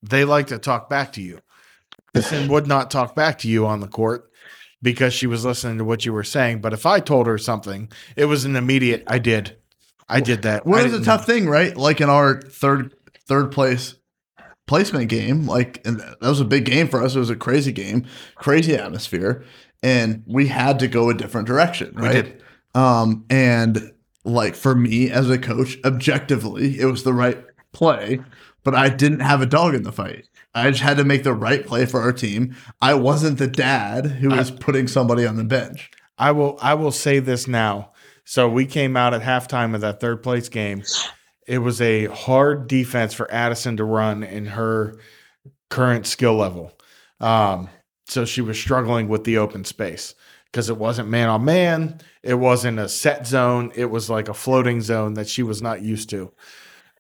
they 0.03 0.25
like 0.25 0.47
to 0.47 0.57
talk 0.57 0.89
back 0.89 1.13
to 1.13 1.21
you. 1.21 1.39
Kristen 2.13 2.47
would 2.49 2.67
not 2.67 2.89
talk 2.89 3.15
back 3.15 3.37
to 3.39 3.47
you 3.47 3.65
on 3.67 3.79
the 3.79 3.87
court 3.87 4.26
because 4.81 5.13
she 5.13 5.27
was 5.27 5.45
listening 5.45 5.77
to 5.77 5.83
what 5.83 6.05
you 6.05 6.13
were 6.13 6.23
saying. 6.23 6.61
But 6.61 6.73
if 6.73 6.85
I 6.85 6.99
told 6.99 7.27
her 7.27 7.37
something, 7.37 7.91
it 8.15 8.25
was 8.25 8.45
an 8.45 8.55
immediate. 8.55 9.03
I 9.07 9.19
did. 9.19 9.57
I 10.09 10.21
did 10.21 10.43
that. 10.43 10.65
Well, 10.65 10.79
it 10.79 10.91
was 10.91 11.01
a 11.01 11.03
tough 11.03 11.25
thing, 11.25 11.49
right? 11.49 11.75
Like 11.75 11.99
in 11.99 12.09
our 12.09 12.41
third 12.41 12.93
third 13.27 13.51
place 13.51 13.95
placement 14.65 15.09
game, 15.09 15.45
like 15.45 15.85
and 15.85 15.99
that 15.99 16.21
was 16.21 16.39
a 16.39 16.45
big 16.45 16.65
game 16.65 16.87
for 16.87 17.03
us. 17.03 17.15
It 17.15 17.19
was 17.19 17.29
a 17.29 17.35
crazy 17.35 17.71
game, 17.71 18.05
crazy 18.35 18.75
atmosphere, 18.75 19.43
and 19.83 20.23
we 20.25 20.47
had 20.47 20.79
to 20.79 20.87
go 20.87 21.09
a 21.09 21.13
different 21.13 21.47
direction, 21.47 21.93
right? 21.95 22.39
Um, 22.75 23.25
and 23.29 23.91
like 24.23 24.55
for 24.55 24.75
me 24.75 25.09
as 25.09 25.29
a 25.29 25.37
coach, 25.37 25.77
objectively, 25.83 26.79
it 26.79 26.85
was 26.85 27.03
the 27.03 27.13
right 27.13 27.43
play, 27.73 28.19
but 28.63 28.75
I 28.75 28.89
didn't 28.89 29.21
have 29.21 29.41
a 29.41 29.45
dog 29.45 29.73
in 29.73 29.83
the 29.83 29.91
fight. 29.91 30.27
I 30.57 30.71
just 30.71 30.81
had 30.81 30.97
to 30.97 31.03
make 31.03 31.23
the 31.23 31.33
right 31.33 31.65
play 31.65 31.85
for 31.85 32.01
our 32.01 32.11
team. 32.11 32.55
I 32.81 32.95
wasn't 32.95 33.37
the 33.37 33.47
dad 33.47 34.05
who 34.05 34.29
was 34.29 34.49
putting 34.49 34.87
somebody 34.87 35.25
on 35.25 35.35
the 35.35 35.43
bench. 35.43 35.91
I 36.17 36.31
will 36.31 36.57
I 36.61 36.73
will 36.73 36.91
say 36.91 37.19
this 37.19 37.47
now. 37.47 37.91
So 38.25 38.49
we 38.49 38.65
came 38.65 38.97
out 38.97 39.13
at 39.13 39.21
halftime 39.21 39.75
of 39.75 39.81
that 39.81 39.99
third 39.99 40.23
place 40.23 40.49
game. 40.49 40.83
It 41.47 41.59
was 41.59 41.79
a 41.79 42.05
hard 42.05 42.67
defense 42.67 43.13
for 43.13 43.31
Addison 43.31 43.77
to 43.77 43.83
run 43.83 44.23
in 44.23 44.47
her 44.47 44.99
current 45.69 46.07
skill 46.07 46.35
level. 46.35 46.77
Um, 47.19 47.69
so 48.07 48.25
she 48.25 48.41
was 48.41 48.59
struggling 48.59 49.07
with 49.07 49.23
the 49.23 49.37
open 49.37 49.63
space 49.63 50.15
because 50.45 50.69
it 50.69 50.77
wasn't 50.77 51.09
man 51.09 51.29
on 51.29 51.45
man. 51.45 52.01
It 52.23 52.33
wasn't 52.33 52.79
a 52.79 52.89
set 52.89 53.27
zone. 53.27 53.71
It 53.75 53.85
was 53.85 54.09
like 54.09 54.27
a 54.27 54.33
floating 54.33 54.81
zone 54.81 55.13
that 55.13 55.29
she 55.29 55.43
was 55.43 55.61
not 55.61 55.81
used 55.81 56.09
to. 56.09 56.33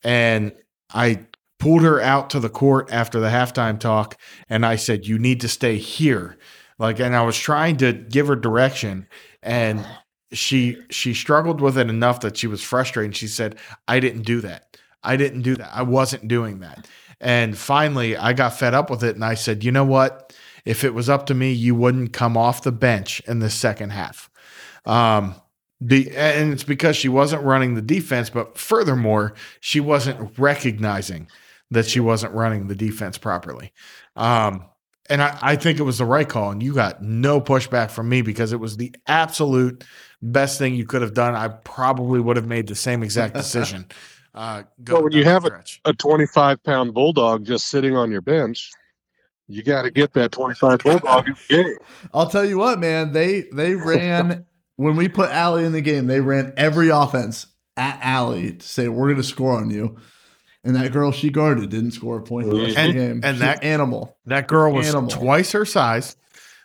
And 0.03 0.53
I 0.93 1.25
pulled 1.67 1.81
her 1.81 1.99
out 1.99 2.29
to 2.29 2.39
the 2.39 2.47
court 2.47 2.87
after 2.93 3.19
the 3.19 3.27
halftime 3.27 3.77
talk 3.77 4.17
and 4.47 4.65
I 4.65 4.77
said, 4.77 5.05
You 5.05 5.19
need 5.19 5.41
to 5.41 5.49
stay 5.49 5.77
here. 5.77 6.37
Like, 6.79 7.01
and 7.01 7.13
I 7.13 7.23
was 7.23 7.37
trying 7.37 7.75
to 7.77 7.91
give 7.91 8.27
her 8.27 8.37
direction 8.37 9.05
and 9.43 9.85
she 10.31 10.77
she 10.89 11.13
struggled 11.13 11.59
with 11.59 11.77
it 11.77 11.89
enough 11.89 12.21
that 12.21 12.37
she 12.37 12.47
was 12.47 12.63
frustrated. 12.63 13.17
She 13.17 13.27
said, 13.27 13.57
I 13.85 13.99
didn't 13.99 14.21
do 14.21 14.39
that. 14.41 14.77
I 15.03 15.17
didn't 15.17 15.41
do 15.41 15.57
that. 15.57 15.69
I 15.75 15.81
wasn't 15.81 16.29
doing 16.29 16.59
that. 16.59 16.87
And 17.19 17.57
finally 17.57 18.15
I 18.15 18.31
got 18.31 18.57
fed 18.57 18.73
up 18.73 18.89
with 18.89 19.03
it 19.03 19.15
and 19.15 19.25
I 19.25 19.33
said, 19.33 19.65
you 19.65 19.73
know 19.73 19.83
what? 19.83 20.33
If 20.63 20.85
it 20.85 20.93
was 20.93 21.09
up 21.09 21.25
to 21.25 21.33
me, 21.33 21.51
you 21.51 21.75
wouldn't 21.75 22.13
come 22.13 22.37
off 22.37 22.63
the 22.63 22.71
bench 22.71 23.21
in 23.27 23.39
the 23.39 23.49
second 23.49 23.89
half. 23.89 24.29
Um, 24.85 25.35
the, 25.81 26.15
and 26.15 26.53
it's 26.53 26.63
because 26.63 26.95
she 26.95 27.09
wasn't 27.09 27.43
running 27.43 27.73
the 27.73 27.81
defense, 27.81 28.29
but 28.29 28.57
furthermore, 28.57 29.33
she 29.59 29.81
wasn't 29.81 30.39
recognizing 30.39 31.27
that 31.71 31.85
she 31.85 31.99
wasn't 31.99 32.33
running 32.33 32.67
the 32.67 32.75
defense 32.75 33.17
properly. 33.17 33.73
Um, 34.15 34.65
and 35.09 35.21
I, 35.21 35.37
I 35.41 35.55
think 35.55 35.79
it 35.79 35.83
was 35.83 35.97
the 35.99 36.05
right 36.05 36.27
call, 36.27 36.51
and 36.51 36.61
you 36.61 36.73
got 36.73 37.01
no 37.01 37.39
pushback 37.39 37.91
from 37.91 38.09
me 38.09 38.21
because 38.21 38.51
it 38.51 38.59
was 38.59 38.77
the 38.77 38.93
absolute 39.07 39.83
best 40.21 40.57
thing 40.59 40.75
you 40.75 40.85
could 40.85 41.01
have 41.01 41.13
done. 41.13 41.33
I 41.35 41.47
probably 41.47 42.19
would 42.19 42.35
have 42.35 42.47
made 42.47 42.67
the 42.67 42.75
same 42.75 43.03
exact 43.03 43.33
decision. 43.35 43.85
Uh, 44.33 44.63
Well, 44.87 45.03
when 45.03 45.13
you 45.13 45.23
have 45.23 45.43
a- 45.45 45.47
stretch. 45.47 45.81
A 45.85 45.93
25 45.93 46.61
pound 46.63 46.93
bulldog 46.93 47.45
just 47.45 47.67
sitting 47.67 47.95
on 47.95 48.11
your 48.11 48.21
bench, 48.21 48.69
you 49.47 49.63
got 49.63 49.83
to 49.83 49.91
get 49.91 50.11
that 50.13 50.31
25 50.33 50.79
bulldog 50.79 51.27
in 51.27 51.35
the 51.49 51.63
game. 51.63 51.77
I'll 52.13 52.29
tell 52.29 52.43
you 52.45 52.57
what, 52.57 52.79
man. 52.79 53.13
They 53.13 53.45
they 53.53 53.75
ran 53.75 54.45
when 54.75 54.97
we 54.97 55.07
put 55.07 55.29
Allie 55.31 55.63
in 55.63 55.71
the 55.71 55.81
game. 55.81 56.07
They 56.07 56.19
ran 56.19 56.53
every 56.57 56.89
offense 56.89 57.47
at 57.77 57.97
Allie 58.01 58.53
to 58.53 58.67
say 58.67 58.89
we're 58.89 59.07
going 59.07 59.17
to 59.17 59.23
score 59.23 59.55
on 59.57 59.69
you. 59.69 59.97
And 60.67 60.75
that 60.75 60.91
girl 60.91 61.11
she 61.11 61.29
guarded 61.29 61.69
didn't 61.69 61.91
score 61.91 62.17
a 62.17 62.21
point 62.21 62.49
the 62.49 62.55
rest 62.57 62.75
the 62.75 62.81
And- 62.81 62.93
game. 62.93 63.21
and 63.23 63.35
She's 63.35 63.39
that- 63.39 63.63
animal. 63.63 64.17
That 64.25 64.47
girl 64.47 64.73
was 64.73 64.87
Animal. 64.89 65.09
twice 65.09 65.51
her 65.53 65.65
size, 65.65 66.15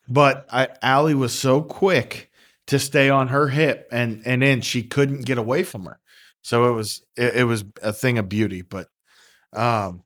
but 0.09 0.47
I, 0.53 0.69
Allie 0.83 1.15
was 1.15 1.33
so 1.33 1.63
quick 1.63 2.31
to 2.67 2.79
stay 2.79 3.11
on 3.11 3.29
her 3.29 3.49
hip, 3.49 3.89
and 3.93 4.23
and 4.27 4.43
then 4.43 4.61
she 4.61 4.83
couldn't 4.83 5.25
get 5.25 5.39
away 5.39 5.63
from 5.63 5.85
her. 5.87 5.99
So 6.43 6.69
it 6.69 6.73
was 6.73 7.03
it, 7.17 7.37
it 7.37 7.45
was 7.45 7.65
a 7.83 7.93
thing 7.93 8.19
of 8.19 8.29
beauty. 8.29 8.63
But 8.63 8.89
um, 9.53 10.03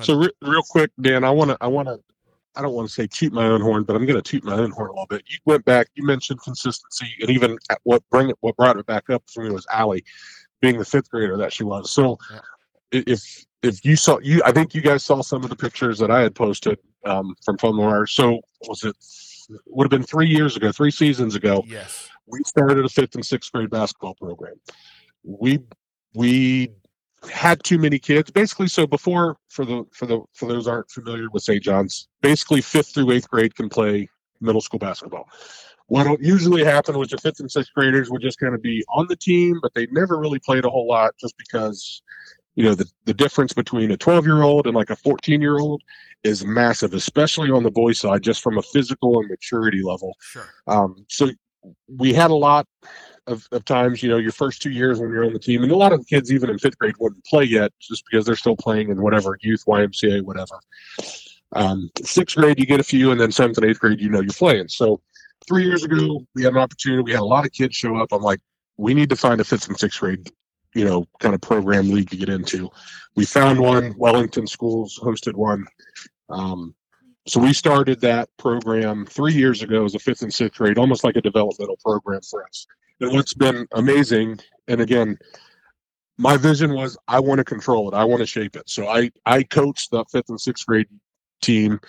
So 0.00 0.16
re- 0.16 0.30
real 0.42 0.62
quick, 0.62 0.90
Dan, 1.00 1.24
I 1.24 1.30
want 1.30 1.50
to, 1.50 1.56
I 1.60 1.66
want 1.68 1.88
to, 1.88 1.98
I 2.54 2.62
don't 2.62 2.74
want 2.74 2.88
to 2.88 2.94
say 2.94 3.06
toot 3.06 3.32
my 3.32 3.46
own 3.46 3.60
horn, 3.60 3.84
but 3.84 3.96
I'm 3.96 4.04
going 4.06 4.20
to 4.20 4.22
toot 4.22 4.44
my 4.44 4.54
own 4.54 4.70
horn 4.70 4.90
a 4.90 4.92
little 4.92 5.06
bit. 5.08 5.22
You 5.26 5.38
went 5.46 5.64
back, 5.64 5.88
you 5.94 6.04
mentioned 6.04 6.40
consistency, 6.42 7.06
and 7.20 7.30
even 7.30 7.58
at 7.70 7.78
what 7.84 8.02
bring 8.10 8.28
it, 8.30 8.36
what 8.40 8.56
brought 8.56 8.76
it 8.78 8.86
back 8.86 9.08
up 9.10 9.22
for 9.32 9.42
me 9.42 9.50
was 9.50 9.66
Allie 9.72 10.04
being 10.60 10.78
the 10.78 10.84
fifth 10.84 11.10
grader 11.10 11.36
that 11.36 11.52
she 11.52 11.64
was. 11.64 11.90
So 11.90 12.18
Yeah. 12.32 12.40
if 12.92 13.44
if 13.62 13.84
you 13.84 13.96
saw 13.96 14.18
you, 14.20 14.40
I 14.44 14.52
think 14.52 14.74
you 14.74 14.80
guys 14.80 15.04
saw 15.04 15.22
some 15.22 15.42
of 15.42 15.50
the 15.50 15.56
pictures 15.56 15.98
that 15.98 16.10
I 16.10 16.20
had 16.20 16.34
posted 16.34 16.78
um, 17.04 17.34
from 17.44 17.58
Fun 17.58 17.76
Noir. 17.76 18.06
So 18.06 18.40
was 18.62 18.84
it 18.84 18.96
would 19.66 19.84
have 19.84 19.90
been 19.90 20.02
three 20.02 20.28
years 20.28 20.56
ago, 20.56 20.72
three 20.72 20.90
seasons 20.90 21.34
ago 21.34 21.62
yes, 21.66 22.08
we 22.26 22.40
started 22.44 22.84
a 22.84 22.88
fifth 22.88 23.14
and 23.14 23.24
sixth 23.24 23.52
grade 23.52 23.70
basketball 23.70 24.14
program. 24.14 24.54
We 25.24 25.60
we 26.14 26.70
had 27.30 27.62
too 27.64 27.78
many 27.78 27.98
kids. 27.98 28.30
Basically, 28.30 28.68
so 28.68 28.86
before 28.86 29.36
for 29.48 29.64
the 29.64 29.84
for 29.92 30.06
the 30.06 30.20
for 30.32 30.46
those 30.46 30.66
aren't 30.68 30.90
familiar 30.90 31.28
with 31.30 31.42
St. 31.42 31.62
John's, 31.62 32.08
basically 32.22 32.60
fifth 32.60 32.94
through 32.94 33.10
eighth 33.10 33.28
grade 33.28 33.54
can 33.54 33.68
play 33.68 34.08
middle 34.40 34.60
school 34.60 34.78
basketball. 34.78 35.28
What 35.88 36.20
usually 36.20 36.64
happen 36.64 36.98
was 36.98 37.12
your 37.12 37.18
fifth 37.18 37.40
and 37.40 37.50
sixth 37.50 37.72
graders 37.72 38.10
would 38.10 38.22
just 38.22 38.40
kind 38.40 38.54
of 38.54 38.62
be 38.62 38.84
on 38.88 39.06
the 39.08 39.16
team, 39.16 39.60
but 39.62 39.72
they 39.74 39.86
never 39.92 40.18
really 40.18 40.40
played 40.40 40.64
a 40.64 40.70
whole 40.70 40.88
lot 40.88 41.14
just 41.18 41.36
because 41.38 42.02
you 42.56 42.64
know 42.64 42.74
the, 42.74 42.86
the 43.04 43.14
difference 43.14 43.52
between 43.52 43.90
a 43.90 43.96
12 43.96 44.24
year 44.24 44.42
old 44.42 44.66
and 44.66 44.74
like 44.74 44.90
a 44.90 44.96
14 44.96 45.42
year 45.42 45.58
old 45.58 45.82
is 46.24 46.42
massive 46.42 46.94
especially 46.94 47.50
on 47.50 47.62
the 47.62 47.70
boys 47.70 48.00
side 48.00 48.22
just 48.22 48.42
from 48.42 48.56
a 48.56 48.62
physical 48.62 49.20
and 49.20 49.28
maturity 49.28 49.82
level 49.82 50.16
sure. 50.20 50.48
um, 50.66 51.04
so 51.10 51.28
we 51.88 52.14
had 52.14 52.30
a 52.30 52.34
lot 52.34 52.66
of, 53.26 53.46
of 53.52 53.64
times, 53.64 54.02
you 54.02 54.08
know, 54.08 54.18
your 54.18 54.32
first 54.32 54.62
two 54.62 54.70
years 54.70 55.00
when 55.00 55.10
you're 55.10 55.24
on 55.24 55.32
the 55.32 55.38
team, 55.38 55.62
and 55.62 55.72
a 55.72 55.76
lot 55.76 55.92
of 55.92 56.00
the 56.00 56.04
kids, 56.04 56.32
even 56.32 56.50
in 56.50 56.58
fifth 56.58 56.78
grade, 56.78 56.94
wouldn't 56.98 57.24
play 57.24 57.44
yet 57.44 57.72
just 57.80 58.04
because 58.10 58.24
they're 58.24 58.36
still 58.36 58.56
playing 58.56 58.90
in 58.90 59.02
whatever 59.02 59.36
youth, 59.40 59.64
YMCA, 59.66 60.22
whatever. 60.22 60.60
Um, 61.52 61.90
sixth 62.02 62.36
grade, 62.36 62.58
you 62.58 62.66
get 62.66 62.80
a 62.80 62.84
few, 62.84 63.10
and 63.10 63.20
then 63.20 63.32
seventh 63.32 63.58
and 63.58 63.66
eighth 63.66 63.80
grade, 63.80 64.00
you 64.00 64.10
know, 64.10 64.20
you're 64.20 64.32
playing. 64.32 64.68
So 64.68 65.00
three 65.46 65.64
years 65.64 65.84
ago, 65.84 66.26
we 66.34 66.42
had 66.42 66.52
an 66.52 66.58
opportunity. 66.58 67.02
We 67.02 67.12
had 67.12 67.20
a 67.20 67.24
lot 67.24 67.46
of 67.46 67.52
kids 67.52 67.76
show 67.76 67.96
up. 67.96 68.12
I'm 68.12 68.22
like, 68.22 68.40
we 68.76 68.94
need 68.94 69.10
to 69.10 69.16
find 69.16 69.40
a 69.40 69.44
fifth 69.44 69.68
and 69.68 69.78
sixth 69.78 70.00
grade, 70.00 70.30
you 70.74 70.84
know, 70.84 71.06
kind 71.20 71.34
of 71.34 71.40
program 71.40 71.90
league 71.90 72.10
to 72.10 72.16
get 72.16 72.28
into. 72.28 72.70
We 73.14 73.24
found 73.24 73.58
one. 73.58 73.94
Wellington 73.96 74.46
Schools 74.46 74.98
hosted 75.02 75.34
one. 75.34 75.66
Um, 76.28 76.74
so 77.26 77.40
we 77.40 77.52
started 77.52 78.00
that 78.02 78.28
program 78.36 79.06
three 79.06 79.34
years 79.34 79.62
ago 79.62 79.84
as 79.84 79.94
a 79.94 79.98
fifth 79.98 80.22
and 80.22 80.32
sixth 80.32 80.58
grade, 80.58 80.78
almost 80.78 81.02
like 81.02 81.16
a 81.16 81.20
developmental 81.20 81.78
program 81.84 82.20
for 82.22 82.44
us. 82.44 82.66
And 83.00 83.12
what's 83.12 83.34
been 83.34 83.66
amazing, 83.72 84.38
and 84.68 84.80
again, 84.80 85.18
my 86.18 86.36
vision 86.36 86.72
was 86.72 86.96
I 87.08 87.20
want 87.20 87.38
to 87.38 87.44
control 87.44 87.90
it. 87.90 87.96
I 87.96 88.04
want 88.04 88.20
to 88.20 88.26
shape 88.26 88.56
it. 88.56 88.68
So 88.68 88.88
I 88.88 89.10
I 89.26 89.42
coached 89.42 89.90
the 89.90 90.04
fifth 90.10 90.28
and 90.28 90.40
sixth 90.40 90.66
grade 90.66 90.88
team. 91.42 91.80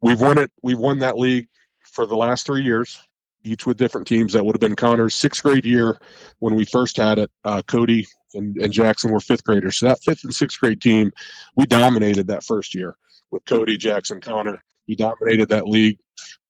We've 0.00 0.20
won 0.20 0.38
it. 0.38 0.50
We've 0.62 0.78
won 0.78 1.00
that 1.00 1.18
league 1.18 1.48
for 1.92 2.06
the 2.06 2.16
last 2.16 2.46
three 2.46 2.62
years, 2.62 3.00
each 3.42 3.66
with 3.66 3.76
different 3.76 4.06
teams. 4.06 4.32
That 4.32 4.44
would 4.44 4.54
have 4.54 4.60
been 4.60 4.76
Connor's 4.76 5.14
sixth 5.14 5.42
grade 5.42 5.64
year 5.64 5.98
when 6.38 6.54
we 6.54 6.64
first 6.64 6.96
had 6.96 7.18
it. 7.18 7.30
Uh, 7.44 7.62
Cody 7.62 8.06
and, 8.34 8.56
and 8.58 8.72
Jackson 8.72 9.10
were 9.10 9.20
fifth 9.20 9.44
graders. 9.44 9.78
So 9.78 9.86
that 9.86 10.02
fifth 10.02 10.24
and 10.24 10.34
sixth 10.34 10.60
grade 10.60 10.80
team, 10.80 11.12
we 11.56 11.66
dominated 11.66 12.26
that 12.28 12.44
first 12.44 12.74
year 12.74 12.96
with 13.30 13.44
Cody, 13.44 13.76
Jackson, 13.76 14.20
Connor. 14.20 14.62
He 14.86 14.96
dominated 14.96 15.48
that 15.50 15.68
league. 15.68 15.98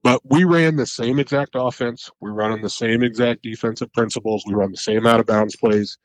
But 0.03 0.23
we 0.25 0.45
ran 0.45 0.77
the 0.77 0.87
same 0.87 1.19
exact 1.19 1.51
offense. 1.55 2.11
We 2.21 2.31
run 2.31 2.53
on 2.53 2.63
the 2.63 2.71
same 2.71 3.03
exact 3.03 3.43
defensive 3.43 3.93
principles. 3.93 4.45
We 4.47 4.55
run 4.55 4.71
the 4.71 4.79
same 4.79 5.07
out 5.07 5.21
of 5.21 5.27
bounds 5.27 5.57
plays 5.57 5.99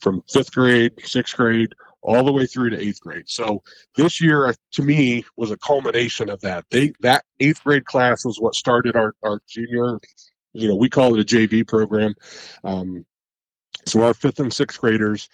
from 0.00 0.22
fifth 0.32 0.52
grade, 0.52 0.92
sixth 1.04 1.36
grade, 1.36 1.74
all 2.02 2.24
the 2.24 2.32
way 2.32 2.46
through 2.46 2.70
to 2.70 2.80
eighth 2.80 3.00
grade. 3.00 3.28
So 3.28 3.62
this 3.96 4.20
year, 4.20 4.46
uh, 4.46 4.54
to 4.72 4.82
me, 4.82 5.24
was 5.36 5.50
a 5.50 5.56
culmination 5.56 6.28
of 6.28 6.40
that. 6.40 6.64
They 6.70 6.92
that 7.00 7.24
eighth 7.40 7.62
grade 7.64 7.84
class 7.84 8.24
was 8.24 8.40
what 8.40 8.54
started 8.54 8.96
our 8.96 9.14
our 9.22 9.40
junior. 9.48 9.98
You 10.52 10.68
know, 10.68 10.76
we 10.76 10.90
call 10.90 11.14
it 11.14 11.20
a 11.20 11.24
JV 11.24 11.66
program. 11.66 12.14
Um, 12.64 13.06
so 13.86 14.02
our 14.02 14.14
fifth 14.14 14.40
and 14.40 14.52
sixth 14.52 14.80
graders 14.80 15.28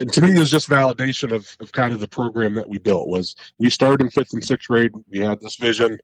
and 0.00 0.12
to 0.12 0.20
me 0.20 0.32
it 0.32 0.38
was 0.38 0.50
just 0.50 0.68
validation 0.68 1.32
of, 1.32 1.56
of 1.60 1.72
kind 1.72 1.92
of 1.92 2.00
the 2.00 2.08
program 2.08 2.54
that 2.54 2.68
we 2.68 2.78
built 2.78 3.08
was 3.08 3.34
we 3.58 3.70
started 3.70 4.04
in 4.04 4.10
fifth 4.10 4.32
and 4.32 4.44
sixth 4.44 4.68
grade 4.68 4.92
we 5.10 5.18
had 5.18 5.40
this 5.40 5.56
vision 5.56 5.98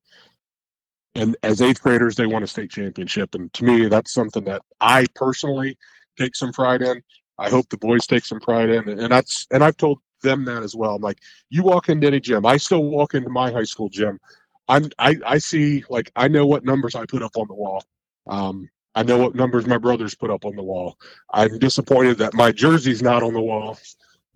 and 1.15 1.37
as 1.43 1.61
eighth 1.61 1.83
graders 1.83 2.17
they 2.17 2.27
won 2.27 2.43
a 2.43 2.47
state 2.47 2.71
championship 2.71 3.35
and 3.35 3.53
to 3.53 3.65
me 3.65 3.89
that's 3.89 4.13
something 4.13 4.45
that 4.45 4.63
i 4.81 5.07
personally 5.15 5.77
take 6.19 6.35
some 6.35 6.53
pride 6.53 6.83
in 6.83 7.03
i 7.41 7.51
hope 7.51 7.69
the 7.71 7.79
boys 7.79 8.07
take 8.07 8.27
some 8.27 8.41
pride 8.41 8.71
in 8.71 8.89
and 8.89 9.13
that's 9.13 9.49
and 9.53 9.65
i've 9.65 9.79
told 9.79 10.01
them 10.23 10.47
that 10.47 10.63
as 10.65 10.77
well. 10.77 10.97
I'm 10.97 11.03
like 11.03 11.19
you 11.51 11.63
walk 11.65 11.89
into 11.91 12.09
any 12.09 12.21
gym. 12.21 12.47
I 12.47 12.59
still 12.59 12.85
walk 12.85 13.15
into 13.15 13.31
my 13.31 13.53
high 13.53 13.65
school 13.65 13.91
gym. 13.91 14.21
I'm 14.69 14.91
i, 14.99 15.17
I 15.27 15.39
see 15.39 15.85
like 15.91 16.13
i 16.17 16.29
know 16.29 16.47
what 16.47 16.65
numbers 16.65 16.97
i 16.97 17.07
put 17.07 17.23
up 17.23 17.37
on 17.39 17.49
the 17.49 17.55
wall. 17.55 17.85
Um, 18.29 18.71
I 18.95 19.05
know 19.05 19.19
what 19.19 19.37
numbers 19.37 19.67
my 19.67 19.79
brothers 19.79 20.17
put 20.17 20.31
up 20.31 20.45
on 20.47 20.57
the 20.57 20.65
wall. 20.65 20.97
I'm 21.33 21.59
disappointed 21.61 22.19
that 22.19 22.35
my 22.35 22.53
jersey's 22.53 23.03
not 23.03 23.23
on 23.25 23.35
the 23.35 23.43
wall, 23.43 23.79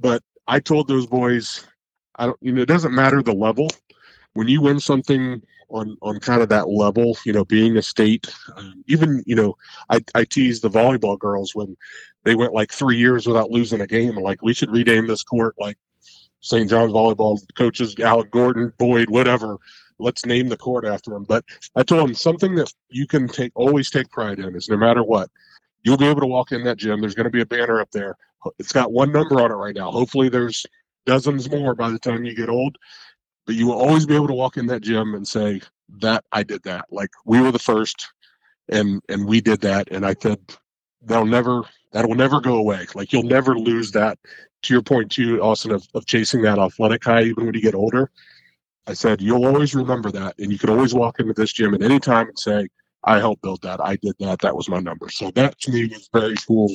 but 0.01 0.22
I 0.48 0.60
told 0.60 0.89
those 0.89 1.06
boys, 1.06 1.66
I 2.16 2.26
don't, 2.26 2.39
you 2.43 2.52
know, 2.52 2.62
it 2.62 2.68
doesn't 2.68 2.94
matter 2.94 3.22
the 3.22 3.35
level. 3.35 3.68
When 4.35 4.48
you 4.48 4.62
win 4.62 4.81
something 4.81 5.43
on 5.74 5.96
on 6.02 6.20
kind 6.20 6.42
of 6.42 6.48
that 6.48 6.68
level, 6.68 7.16
you 7.24 7.32
know, 7.32 7.44
being 7.44 7.76
a 7.76 7.82
state, 7.82 8.32
um, 8.56 8.84
even 8.86 9.22
you 9.26 9.34
know, 9.34 9.56
I 9.90 10.01
I 10.14 10.24
teased 10.24 10.62
the 10.62 10.70
volleyball 10.70 11.18
girls 11.18 11.55
when 11.55 11.76
they 12.24 12.34
went 12.34 12.55
like 12.55 12.72
three 12.72 12.96
years 12.96 13.26
without 13.26 13.51
losing 13.51 13.80
a 13.80 13.86
game. 13.86 14.16
Like 14.16 14.42
we 14.42 14.55
should 14.55 14.70
rename 14.70 15.06
this 15.06 15.22
court 15.22 15.55
like 15.59 15.76
St. 16.40 16.70
John's 16.70 16.92
volleyball 16.92 17.38
coaches, 17.56 17.94
Alec 17.98 18.30
Gordon, 18.30 18.72
Boyd, 18.78 19.10
whatever 19.10 19.59
let's 19.98 20.26
name 20.26 20.48
the 20.48 20.56
court 20.56 20.84
after 20.84 21.14
him. 21.14 21.24
But 21.24 21.44
I 21.76 21.82
told 21.82 22.09
them 22.09 22.14
something 22.14 22.55
that 22.56 22.72
you 22.90 23.06
can 23.06 23.28
take 23.28 23.52
always 23.55 23.90
take 23.90 24.10
pride 24.10 24.38
in 24.38 24.55
is 24.56 24.68
no 24.68 24.76
matter 24.76 25.02
what, 25.02 25.30
you'll 25.82 25.96
be 25.96 26.06
able 26.06 26.20
to 26.20 26.26
walk 26.26 26.52
in 26.52 26.64
that 26.64 26.78
gym. 26.78 27.01
There's 27.01 27.14
going 27.14 27.24
to 27.24 27.30
be 27.30 27.42
a 27.42 27.46
banner 27.46 27.80
up 27.80 27.90
there. 27.92 28.16
It's 28.59 28.72
got 28.72 28.92
one 28.92 29.12
number 29.12 29.40
on 29.40 29.51
it 29.51 29.55
right 29.55 29.74
now. 29.74 29.90
Hopefully, 29.90 30.28
there's 30.28 30.66
dozens 31.06 31.51
more 31.51 31.74
by 31.74 31.90
the 31.90 31.98
time 31.98 32.24
you 32.24 32.34
get 32.34 32.48
old. 32.48 32.76
But 33.47 33.57
you 33.57 33.66
will 33.66 33.75
always 33.75 34.07
be 34.07 34.15
able 34.15 34.29
to 34.29 34.35
walk 34.35 34.57
in 34.57 34.66
that 34.66 34.83
gym 34.83 35.15
and 35.15 35.27
say 35.27 35.61
that 36.01 36.25
I 36.33 36.43
did 36.43 36.62
that. 36.65 36.87
Like 36.91 37.11
we 37.27 37.41
were 37.41 37.53
the 37.53 37.59
first, 37.59 38.09
and 38.71 39.03
and 39.09 39.27
we 39.27 39.41
did 39.41 39.61
that. 39.62 39.89
And 39.91 40.07
I 40.07 40.15
said 40.21 40.41
that'll 41.03 41.27
never 41.27 41.62
that 41.93 42.07
will 42.09 42.16
never 42.16 42.41
go 42.41 42.57
away. 42.57 42.87
Like 42.95 43.12
you'll 43.12 43.23
never 43.25 43.59
lose 43.59 43.91
that. 43.93 44.19
To 44.62 44.75
your 44.75 44.83
point 44.83 45.12
too, 45.12 45.43
Austin, 45.43 45.73
of, 45.73 45.87
of 45.95 46.07
chasing 46.07 46.43
that 46.43 46.59
athletic 46.59 47.05
high 47.05 47.25
even 47.25 47.45
when 47.45 47.55
you 47.55 47.61
get 47.61 47.75
older 47.75 48.11
I 48.87 48.93
said, 48.95 49.21
you'll 49.21 49.47
always 49.47 49.75
remember 49.75 50.11
that. 50.12 50.35
And 50.39 50.53
you 50.53 50.59
can 50.59 50.71
always 50.71 50.95
walk 50.95 51.21
into 51.21 51.33
this 51.33 51.53
gym 51.53 51.75
at 51.75 51.83
any 51.83 51.99
time 51.99 52.29
and 52.29 52.39
say, 52.39 52.69
I 53.05 53.19
helped 53.19 53.43
build 53.43 53.62
that. 53.62 53.81
I 53.81 53.97
did 53.97 54.15
that. 54.21 54.41
That 54.41 54.57
was 54.57 54.69
my 54.69 54.81
number. 54.81 55.09
So 55.11 55.31
that 55.33 55.59
to 55.61 55.73
me 55.73 55.87
was 55.87 56.09
very 56.12 56.35
cool. 56.47 56.75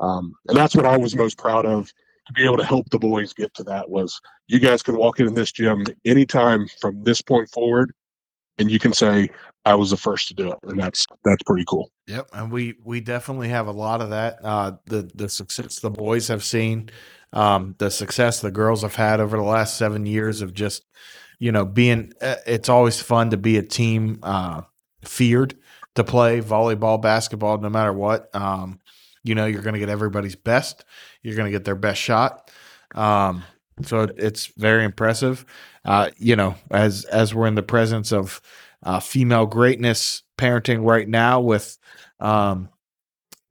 Um, 0.00 0.34
and 0.48 0.56
that's 0.56 0.76
what 0.76 0.86
I 0.86 0.96
was 0.96 1.16
most 1.16 1.38
proud 1.38 1.66
of 1.66 1.92
to 2.28 2.32
be 2.34 2.44
able 2.44 2.56
to 2.56 2.64
help 2.64 2.88
the 2.90 2.98
boys 2.98 3.32
get 3.32 3.52
to 3.54 3.64
that 3.64 3.90
was 3.90 4.20
you 4.46 4.60
guys 4.60 4.82
can 4.82 4.96
walk 4.96 5.18
in 5.18 5.34
this 5.34 5.50
gym 5.50 5.84
anytime 6.04 6.68
from 6.80 7.02
this 7.02 7.20
point 7.20 7.48
forward 7.50 7.92
and 8.58 8.70
you 8.70 8.78
can 8.78 8.92
say 8.92 9.28
I 9.64 9.74
was 9.74 9.90
the 9.90 9.96
first 9.96 10.28
to 10.28 10.34
do 10.34 10.50
it. 10.50 10.58
And 10.62 10.78
that's 10.80 11.06
that's 11.24 11.42
pretty 11.42 11.64
cool. 11.68 11.90
Yep, 12.06 12.30
and 12.32 12.50
we 12.50 12.74
we 12.82 13.00
definitely 13.00 13.48
have 13.50 13.66
a 13.66 13.72
lot 13.72 14.00
of 14.00 14.10
that. 14.10 14.38
Uh, 14.42 14.72
the 14.86 15.10
the 15.14 15.28
success 15.28 15.80
the 15.80 15.90
boys 15.90 16.28
have 16.28 16.42
seen, 16.42 16.90
um, 17.32 17.74
the 17.78 17.90
success 17.90 18.40
the 18.40 18.50
girls 18.50 18.82
have 18.82 18.94
had 18.94 19.20
over 19.20 19.36
the 19.36 19.42
last 19.42 19.76
seven 19.76 20.06
years 20.06 20.40
of 20.40 20.54
just 20.54 20.84
you 21.38 21.52
know, 21.52 21.64
being 21.64 22.12
uh, 22.20 22.36
it's 22.46 22.68
always 22.68 23.00
fun 23.00 23.30
to 23.30 23.36
be 23.36 23.56
a 23.56 23.62
team 23.62 24.18
uh, 24.22 24.62
feared 25.04 25.56
to 25.94 26.04
play 26.04 26.40
volleyball, 26.40 27.00
basketball, 27.00 27.58
no 27.58 27.70
matter 27.70 27.92
what. 27.92 28.34
Um, 28.34 28.80
you 29.24 29.34
know, 29.34 29.46
you're 29.46 29.62
going 29.62 29.74
to 29.74 29.80
get 29.80 29.88
everybody's 29.88 30.36
best. 30.36 30.84
You're 31.22 31.36
going 31.36 31.50
to 31.50 31.56
get 31.56 31.64
their 31.64 31.74
best 31.74 32.00
shot. 32.00 32.50
Um, 32.94 33.44
so 33.82 34.08
it's 34.16 34.46
very 34.56 34.84
impressive. 34.84 35.44
Uh, 35.84 36.10
you 36.16 36.36
know, 36.36 36.54
as 36.70 37.04
as 37.06 37.34
we're 37.34 37.46
in 37.46 37.54
the 37.54 37.62
presence 37.62 38.12
of 38.12 38.40
uh, 38.82 39.00
female 39.00 39.46
greatness 39.46 40.22
parenting 40.36 40.84
right 40.84 41.08
now 41.08 41.40
with 41.40 41.78
um, 42.20 42.68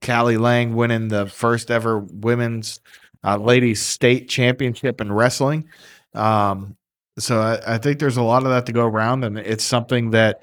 Cali 0.02 0.38
Leng 0.38 0.74
winning 0.74 1.08
the 1.08 1.28
first 1.28 1.72
ever 1.72 2.00
women's 2.00 2.80
uh, 3.24 3.38
ladies 3.38 3.82
state 3.82 4.30
championship 4.30 5.02
in 5.02 5.12
wrestling. 5.12 5.68
Um, 6.14 6.78
so 7.20 7.40
I, 7.40 7.76
I, 7.76 7.78
think 7.78 8.00
there's 8.00 8.18
a 8.18 8.24
lot 8.24 8.44
of 8.44 8.50
that 8.50 8.66
to 8.68 8.72
go 8.72 8.86
around, 8.86 9.24
and 9.24 9.38
it's 9.38 9.64
something 9.64 10.12
that 10.12 10.42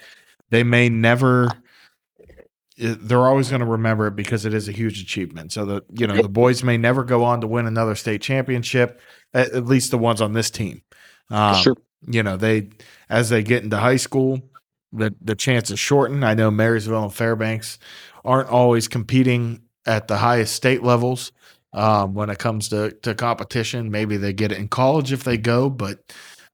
they 0.50 0.62
may 0.62 0.88
never. 0.88 1.48
They're 2.76 3.26
always 3.26 3.50
going 3.50 3.60
to 3.60 3.66
remember 3.66 4.08
it 4.08 4.16
because 4.16 4.44
it 4.44 4.52
is 4.52 4.68
a 4.68 4.72
huge 4.72 5.00
achievement. 5.00 5.52
So 5.52 5.64
the 5.64 5.84
you 5.92 6.06
know 6.06 6.20
the 6.20 6.28
boys 6.28 6.64
may 6.64 6.76
never 6.76 7.04
go 7.04 7.22
on 7.24 7.40
to 7.40 7.46
win 7.46 7.66
another 7.66 7.94
state 7.94 8.20
championship, 8.20 9.00
at, 9.32 9.52
at 9.52 9.66
least 9.66 9.90
the 9.90 9.98
ones 9.98 10.20
on 10.20 10.32
this 10.32 10.50
team. 10.50 10.82
Um, 11.30 11.54
sure. 11.54 11.76
You 12.06 12.22
know 12.22 12.36
they 12.36 12.70
as 13.08 13.28
they 13.28 13.42
get 13.42 13.62
into 13.62 13.76
high 13.76 13.96
school, 13.96 14.42
the 14.92 15.14
the 15.20 15.34
chances 15.34 15.78
shorten. 15.78 16.24
I 16.24 16.34
know 16.34 16.50
Marysville 16.50 17.04
and 17.04 17.14
Fairbanks 17.14 17.78
aren't 18.24 18.48
always 18.48 18.88
competing 18.88 19.62
at 19.86 20.08
the 20.08 20.16
highest 20.16 20.54
state 20.54 20.82
levels 20.82 21.32
um, 21.72 22.14
when 22.14 22.30
it 22.30 22.38
comes 22.38 22.68
to 22.70 22.90
to 23.02 23.14
competition. 23.14 23.90
Maybe 23.90 24.16
they 24.16 24.32
get 24.32 24.52
it 24.52 24.58
in 24.58 24.68
college 24.68 25.12
if 25.12 25.24
they 25.24 25.36
go, 25.36 25.70
but 25.70 25.98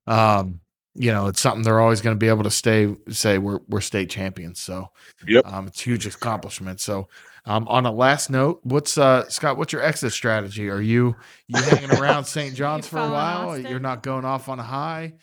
um, 0.06 0.60
you 0.94 1.12
know, 1.12 1.28
it's 1.28 1.40
something 1.40 1.62
they're 1.62 1.80
always 1.80 2.00
going 2.00 2.16
to 2.16 2.18
be 2.18 2.28
able 2.28 2.42
to 2.42 2.50
stay 2.50 2.94
say 3.08 3.38
we're 3.38 3.60
we're 3.68 3.80
state 3.80 4.10
champions. 4.10 4.60
So, 4.60 4.88
yep, 5.26 5.46
um, 5.46 5.68
it's 5.68 5.80
huge 5.80 6.06
accomplishment. 6.06 6.80
So, 6.80 7.08
um, 7.46 7.68
on 7.68 7.86
a 7.86 7.92
last 7.92 8.30
note, 8.30 8.60
what's 8.64 8.98
uh 8.98 9.28
Scott? 9.28 9.56
What's 9.56 9.72
your 9.72 9.82
exit 9.82 10.12
strategy? 10.12 10.68
Are 10.68 10.80
you 10.80 11.14
you 11.46 11.62
hanging 11.62 11.92
around 11.92 12.24
St. 12.26 12.54
John's 12.54 12.88
for 12.88 12.98
a 12.98 13.10
while? 13.10 13.50
Austin? 13.50 13.66
You're 13.66 13.80
not 13.80 14.02
going 14.02 14.24
off 14.24 14.48
on 14.48 14.58
a 14.58 14.64
high. 14.64 15.14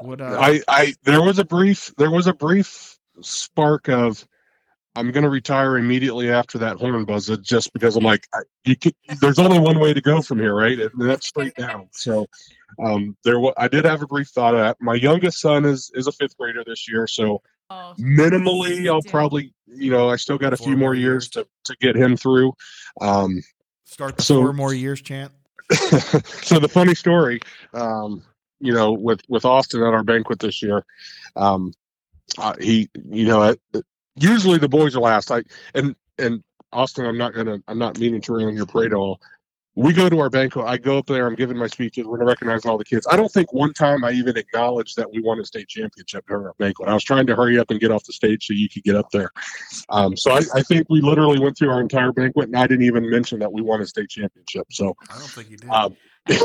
What? 0.00 0.20
Uh, 0.20 0.38
I 0.40 0.60
I 0.68 0.94
there 1.02 1.22
was 1.22 1.38
a 1.38 1.44
brief 1.44 1.92
there 1.96 2.10
was 2.10 2.28
a 2.28 2.34
brief 2.34 2.96
spark 3.20 3.88
of 3.88 4.26
I'm 4.96 5.10
going 5.10 5.24
to 5.24 5.30
retire 5.30 5.76
immediately 5.76 6.30
after 6.30 6.56
that 6.58 6.78
horn 6.78 7.04
buzz 7.04 7.28
just 7.42 7.72
because 7.74 7.96
I'm 7.96 8.04
like, 8.04 8.26
I, 8.32 8.38
you 8.64 8.76
could, 8.76 8.94
there's 9.20 9.38
only 9.38 9.58
one 9.58 9.78
way 9.78 9.92
to 9.92 10.00
go 10.00 10.22
from 10.22 10.38
here, 10.38 10.54
right? 10.54 10.78
And 10.78 10.90
that's 10.96 11.26
straight 11.26 11.54
down. 11.54 11.88
So 11.92 12.26
um, 12.82 13.16
there, 13.24 13.36
I 13.56 13.68
did 13.68 13.84
have 13.84 14.02
a 14.02 14.06
brief 14.06 14.28
thought 14.28 14.54
of 14.54 14.60
that. 14.60 14.76
My 14.80 14.94
youngest 14.94 15.40
son 15.40 15.64
is 15.64 15.90
is 15.94 16.06
a 16.06 16.12
fifth 16.12 16.36
grader 16.36 16.62
this 16.64 16.88
year, 16.88 17.06
so 17.06 17.42
oh, 17.70 17.94
minimally, 17.98 18.88
I'll 18.88 19.02
probably, 19.02 19.54
you 19.66 19.90
know, 19.90 20.10
I 20.10 20.16
still 20.16 20.38
got 20.38 20.52
a 20.52 20.56
four 20.56 20.66
few 20.66 20.76
more 20.76 20.94
years 20.94 21.28
to 21.30 21.46
to 21.64 21.76
get 21.80 21.96
him 21.96 22.16
through. 22.16 22.52
Um, 23.00 23.42
Start 23.84 24.16
the 24.16 24.22
so, 24.22 24.42
four 24.42 24.52
more 24.52 24.74
years 24.74 25.00
chant. 25.00 25.32
so 25.72 26.58
the 26.58 26.68
funny 26.70 26.94
story, 26.94 27.40
um, 27.72 28.22
you 28.60 28.72
know, 28.72 28.92
with 28.92 29.20
with 29.28 29.44
Austin 29.44 29.82
at 29.82 29.94
our 29.94 30.04
banquet 30.04 30.38
this 30.38 30.62
year, 30.62 30.84
um, 31.34 31.72
uh, 32.38 32.54
he, 32.60 32.88
you 33.08 33.26
know, 33.26 33.54
usually 34.16 34.58
the 34.58 34.68
boys 34.68 34.94
are 34.96 35.00
last. 35.00 35.30
I 35.30 35.44
and 35.74 35.96
and 36.18 36.42
Austin, 36.72 37.06
I'm 37.06 37.18
not 37.18 37.32
gonna, 37.32 37.58
I'm 37.68 37.78
not 37.78 37.98
meaning 37.98 38.20
to 38.22 38.34
rain 38.34 38.48
on 38.48 38.56
your 38.56 38.66
parade 38.66 38.92
at 38.92 38.96
all 38.96 39.20
we 39.76 39.92
go 39.92 40.08
to 40.08 40.18
our 40.20 40.30
banquet. 40.30 40.64
I 40.66 40.78
go 40.78 40.98
up 40.98 41.06
there. 41.06 41.26
I'm 41.26 41.34
giving 41.34 41.58
my 41.58 41.66
speeches. 41.66 42.06
We're 42.06 42.24
recognizing 42.24 42.70
all 42.70 42.78
the 42.78 42.84
kids. 42.84 43.06
I 43.10 43.16
don't 43.16 43.30
think 43.30 43.52
one 43.52 43.74
time 43.74 44.04
I 44.04 44.12
even 44.12 44.36
acknowledged 44.38 44.96
that 44.96 45.10
we 45.10 45.20
won 45.20 45.38
a 45.38 45.44
state 45.44 45.68
championship 45.68 46.26
during 46.26 46.46
our 46.46 46.54
banquet. 46.58 46.88
I 46.88 46.94
was 46.94 47.04
trying 47.04 47.26
to 47.26 47.36
hurry 47.36 47.58
up 47.58 47.70
and 47.70 47.78
get 47.78 47.90
off 47.90 48.02
the 48.04 48.14
stage 48.14 48.46
so 48.46 48.54
you 48.54 48.70
could 48.70 48.84
get 48.84 48.96
up 48.96 49.10
there. 49.10 49.30
Um, 49.90 50.16
so 50.16 50.32
I, 50.32 50.40
I, 50.54 50.62
think 50.62 50.86
we 50.88 51.02
literally 51.02 51.38
went 51.38 51.58
through 51.58 51.70
our 51.70 51.82
entire 51.82 52.10
banquet, 52.10 52.46
and 52.46 52.56
I 52.56 52.66
didn't 52.66 52.86
even 52.86 53.08
mention 53.10 53.38
that 53.40 53.52
we 53.52 53.60
won 53.60 53.82
a 53.82 53.86
state 53.86 54.08
championship. 54.08 54.66
So 54.72 54.96
I 55.10 55.18
don't 55.18 55.28
think 55.28 55.50
you 55.50 55.58
did. 55.58 55.68
Um, 55.68 55.94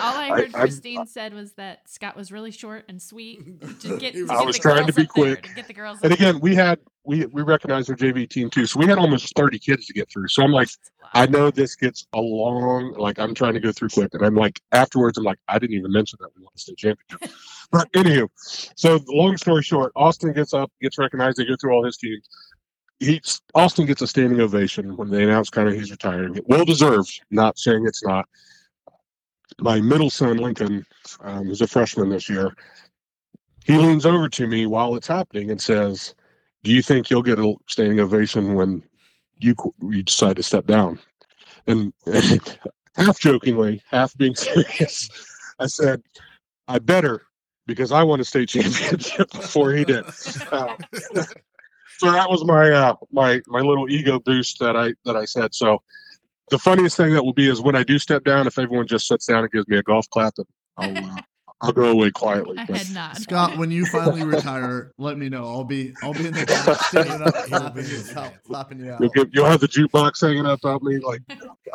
all 0.00 0.16
I 0.16 0.28
heard 0.30 0.54
I, 0.54 0.60
Christine 0.60 1.06
said 1.06 1.32
was 1.32 1.52
that 1.52 1.88
Scott 1.88 2.16
was 2.16 2.32
really 2.32 2.50
short 2.50 2.84
and 2.88 3.00
sweet. 3.00 3.60
To 3.82 3.96
get, 3.98 4.14
to 4.14 4.26
I 4.28 4.42
was 4.42 4.58
trying 4.58 4.86
to 4.86 4.92
be 4.92 5.06
quick. 5.06 5.44
To 5.44 5.54
get 5.54 5.68
the 5.68 5.74
girls. 5.74 6.00
And 6.02 6.12
again, 6.12 6.40
we 6.40 6.56
had 6.56 6.80
we 7.04 7.26
we 7.26 7.42
recognized 7.42 7.88
our 7.88 7.96
JV 7.96 8.28
team 8.28 8.50
too, 8.50 8.66
so 8.66 8.80
we 8.80 8.86
had 8.86 8.98
almost 8.98 9.32
thirty 9.36 9.60
kids 9.60 9.86
to 9.86 9.92
get 9.92 10.10
through. 10.10 10.26
So 10.26 10.42
I'm 10.42 10.50
like, 10.50 10.68
I 11.12 11.26
know 11.26 11.52
this 11.52 11.76
gets 11.76 12.06
a 12.14 12.20
long. 12.20 12.94
Like 12.94 13.20
I'm 13.20 13.32
trying 13.32 13.54
to 13.54 13.60
go 13.60 13.70
through 13.70 13.90
quick, 13.90 14.12
and 14.14 14.24
I'm 14.24 14.34
like 14.34 14.60
afterwards, 14.72 15.18
I'm 15.18 15.24
like, 15.24 15.38
I 15.46 15.60
didn't 15.60 15.76
even 15.76 15.92
mention 15.92 16.18
that 16.20 16.30
we 16.36 16.42
won 16.42 16.50
the 16.54 16.60
state 16.60 16.78
championship. 16.78 17.30
but 17.70 17.92
anywho, 17.92 18.28
so 18.34 18.98
long 19.08 19.36
story 19.36 19.62
short, 19.62 19.92
Austin 19.94 20.32
gets 20.32 20.52
up, 20.52 20.72
gets 20.80 20.98
recognized. 20.98 21.36
They 21.36 21.44
go 21.44 21.54
through 21.60 21.74
all 21.74 21.84
his 21.84 21.96
teams. 21.96 22.28
He 22.98 23.20
Austin 23.54 23.86
gets 23.86 24.02
a 24.02 24.06
standing 24.08 24.40
ovation 24.40 24.96
when 24.96 25.10
they 25.10 25.22
announce 25.22 25.48
kind 25.48 25.68
of 25.68 25.74
he's 25.74 25.92
retiring. 25.92 26.40
Well 26.46 26.64
deserved. 26.64 27.20
Not 27.30 27.56
saying 27.56 27.86
it's 27.86 28.04
not 28.04 28.26
my 29.60 29.80
middle 29.80 30.10
son 30.10 30.38
Lincoln, 30.38 30.84
um, 31.20 31.46
who's 31.46 31.60
a 31.60 31.66
freshman 31.66 32.10
this 32.10 32.28
year, 32.28 32.54
he 33.64 33.76
leans 33.76 34.06
over 34.06 34.28
to 34.28 34.46
me 34.46 34.66
while 34.66 34.94
it's 34.96 35.06
happening 35.06 35.50
and 35.50 35.60
says, 35.60 36.14
"Do 36.62 36.72
you 36.72 36.82
think 36.82 37.10
you'll 37.10 37.22
get 37.22 37.38
a 37.38 37.54
standing 37.68 38.00
ovation 38.00 38.54
when 38.54 38.82
you 39.38 39.54
you 39.82 40.02
decide 40.02 40.36
to 40.36 40.42
step 40.42 40.66
down?" 40.66 40.98
And, 41.66 41.92
half 42.96 43.18
jokingly, 43.18 43.82
half 43.90 44.16
being 44.16 44.34
serious, 44.36 45.08
I 45.58 45.66
said, 45.66 46.02
"I 46.68 46.78
better." 46.78 47.22
Because 47.64 47.92
I 47.92 48.02
won 48.02 48.18
a 48.18 48.24
state 48.24 48.48
championship 48.48 49.30
before 49.32 49.72
he 49.72 49.84
did. 49.84 50.04
Uh, 50.50 50.74
so 51.98 52.10
that 52.10 52.28
was 52.28 52.44
my 52.44 52.70
uh, 52.72 52.96
my 53.12 53.40
my 53.46 53.60
little 53.60 53.88
ego 53.88 54.18
boost 54.18 54.58
that 54.58 54.76
I 54.76 54.94
that 55.04 55.16
I 55.16 55.24
said. 55.24 55.54
So 55.54 55.80
the 56.50 56.58
funniest 56.58 56.96
thing 56.96 57.12
that 57.14 57.24
will 57.24 57.32
be 57.32 57.48
is 57.48 57.60
when 57.60 57.76
I 57.76 57.82
do 57.82 57.98
step 57.98 58.24
down, 58.24 58.46
if 58.46 58.58
everyone 58.58 58.86
just 58.86 59.06
sits 59.06 59.26
down 59.26 59.44
and 59.44 59.50
gives 59.50 59.68
me 59.68 59.78
a 59.78 59.82
golf 59.82 60.08
clap, 60.10 60.34
then 60.36 60.46
I'll 60.76 61.04
uh, 61.04 61.16
I'll 61.60 61.72
go 61.72 61.90
away 61.90 62.10
quietly. 62.10 62.58
I 62.58 62.64
had 62.64 62.90
not. 62.90 63.16
Scott, 63.16 63.56
when 63.56 63.70
you 63.70 63.86
finally 63.86 64.24
retire, 64.24 64.92
let 64.98 65.16
me 65.16 65.28
know. 65.28 65.44
I'll 65.44 65.64
be 65.64 65.94
I'll 66.02 66.12
be 66.12 66.26
in 66.26 66.34
the 66.34 66.44
back 66.44 66.80
standing 66.82 67.22
up, 67.22 67.34
clapping 67.34 67.86
you 67.86 68.02
out, 68.16 68.32
clapping 68.44 68.78
you 68.80 68.86
you'll, 68.86 68.94
out. 68.94 69.12
get, 69.14 69.28
you'll 69.32 69.46
have 69.46 69.60
the 69.60 69.68
jukebox 69.68 70.20
hanging 70.20 70.46
up 70.46 70.64
at 70.64 70.82
me 70.82 70.98
like 70.98 71.22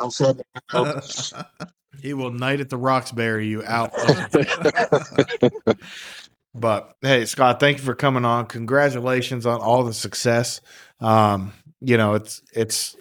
outside. 0.00 0.42
The 0.70 1.46
He 2.00 2.14
will 2.14 2.30
night 2.30 2.60
at 2.60 2.68
the 2.68 2.76
Roxbury 2.76 3.48
you 3.48 3.64
out. 3.64 3.90
But 6.54 6.96
hey, 7.02 7.24
Scott, 7.24 7.60
thank 7.60 7.78
you 7.78 7.84
for 7.84 7.94
coming 7.94 8.24
on. 8.24 8.46
Congratulations 8.46 9.46
on 9.46 9.60
all 9.60 9.84
the 9.84 9.92
success. 9.92 10.60
Um, 11.00 11.52
you 11.80 11.96
know, 11.96 12.14
it's 12.14 12.42
it's 12.52 12.96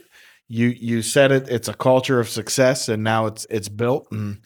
you 0.47 0.67
you 0.69 1.01
said 1.01 1.31
it. 1.31 1.47
It's 1.49 1.67
a 1.67 1.73
culture 1.73 2.19
of 2.19 2.29
success, 2.29 2.89
and 2.89 3.03
now 3.03 3.25
it's 3.25 3.45
it's 3.49 3.69
built 3.69 4.07
and 4.11 4.39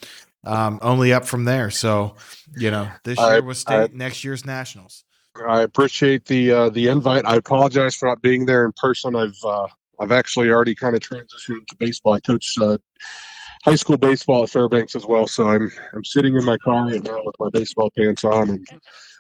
um, 0.44 0.80
only 0.82 1.14
up 1.14 1.26
from 1.26 1.46
there. 1.46 1.70
So, 1.70 2.16
you 2.58 2.72
know, 2.72 2.90
this 3.04 3.20
I- 3.20 3.36
year 3.36 3.44
was 3.44 3.60
state, 3.60 3.92
I- 3.92 3.94
next 3.94 4.24
year's 4.24 4.46
nationals. 4.46 5.04
I 5.48 5.62
appreciate 5.62 6.26
the 6.26 6.52
uh, 6.52 6.70
the 6.70 6.88
invite. 6.90 7.26
I 7.26 7.36
apologize 7.36 7.96
for 7.96 8.08
not 8.10 8.22
being 8.22 8.46
there 8.46 8.66
in 8.66 8.74
person. 8.74 9.16
I've 9.16 9.38
uh, 9.46 9.68
I've 10.00 10.12
actually 10.12 10.50
already 10.50 10.76
kind 10.76 10.96
of 10.96 11.02
transitioned 11.02 11.68
to 11.68 11.76
baseball. 11.80 12.14
I 12.14 12.20
coach 12.20 12.56
uh, 12.60 12.78
high 13.64 13.76
school 13.76 13.98
baseball 13.98 14.44
at 14.44 14.50
Fairbanks 14.50 14.96
as 14.96 15.06
well, 15.06 15.28
so 15.28 15.48
I'm 15.48 15.72
I'm 15.94 16.04
sitting 16.04 16.36
in 16.36 16.44
my 16.44 16.58
car 16.58 16.86
right 16.88 17.02
now 17.04 17.22
with 17.24 17.36
my 17.40 17.50
baseball 17.50 17.92
pants 17.98 18.26
on 18.26 18.50
and 18.50 18.68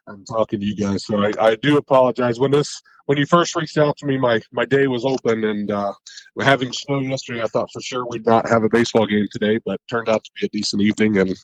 I'm 0.07 0.25
talking 0.25 0.59
to 0.59 0.65
you 0.65 0.75
guys. 0.75 1.05
So 1.05 1.17
I, 1.23 1.31
I 1.39 1.55
do 1.55 1.77
apologize. 1.77 2.39
When 2.39 2.51
this 2.51 2.81
when 3.05 3.17
you 3.17 3.25
first 3.25 3.55
reached 3.55 3.77
out 3.77 3.97
to 3.97 4.05
me, 4.05 4.17
my 4.17 4.41
my 4.51 4.65
day 4.65 4.87
was 4.87 5.05
open 5.05 5.43
and 5.43 5.71
uh, 5.71 5.93
having 6.41 6.71
snow 6.73 6.99
yesterday, 6.99 7.43
I 7.43 7.47
thought 7.47 7.69
for 7.71 7.81
sure 7.81 8.05
we'd 8.07 8.25
not 8.25 8.47
have 8.49 8.63
a 8.63 8.69
baseball 8.69 9.05
game 9.05 9.27
today, 9.31 9.59
but 9.65 9.79
turned 9.89 10.09
out 10.09 10.23
to 10.23 10.31
be 10.39 10.45
a 10.45 10.49
decent 10.49 10.81
evening 10.81 11.17
and 11.17 11.35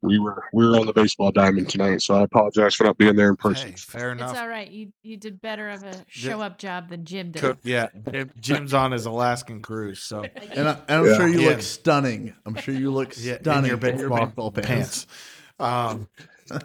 we 0.00 0.18
were 0.18 0.42
we 0.52 0.66
were 0.66 0.78
on 0.78 0.86
the 0.86 0.92
baseball 0.92 1.30
diamond 1.32 1.68
tonight. 1.68 2.02
So 2.02 2.14
I 2.14 2.22
apologize 2.22 2.74
for 2.74 2.84
not 2.84 2.98
being 2.98 3.16
there 3.16 3.28
in 3.30 3.36
person. 3.36 3.70
Hey, 3.70 3.76
fair 3.76 4.12
enough. 4.12 4.32
It's 4.32 4.40
all 4.40 4.48
right. 4.48 4.70
You 4.70 4.92
you 5.02 5.16
did 5.16 5.40
better 5.40 5.68
of 5.70 5.82
a 5.82 6.04
show 6.08 6.40
up 6.40 6.58
job 6.58 6.88
than 6.88 7.04
Jim 7.04 7.30
did. 7.30 7.42
Co- 7.42 7.56
yeah, 7.62 7.88
Jim's 8.40 8.74
on 8.74 8.92
his 8.92 9.06
Alaskan 9.06 9.60
cruise, 9.62 10.02
so 10.02 10.22
And, 10.54 10.68
I, 10.68 10.72
and 10.88 10.98
I'm 10.98 11.06
Yeah. 11.06 11.16
sure 11.16 11.28
you 11.28 11.42
Yeah. 11.42 11.48
look 11.50 11.62
stunning. 11.62 12.34
I'm 12.46 12.54
sure 12.56 12.74
you 12.74 12.90
look 12.90 13.14
yeah, 13.18 13.34
in 13.34 13.40
stunning 13.42 13.68
your 13.68 13.74
in 13.76 13.80
baseball, 13.80 14.50
pants. 14.50 14.68
pants. 14.68 15.06
Um, 15.58 16.08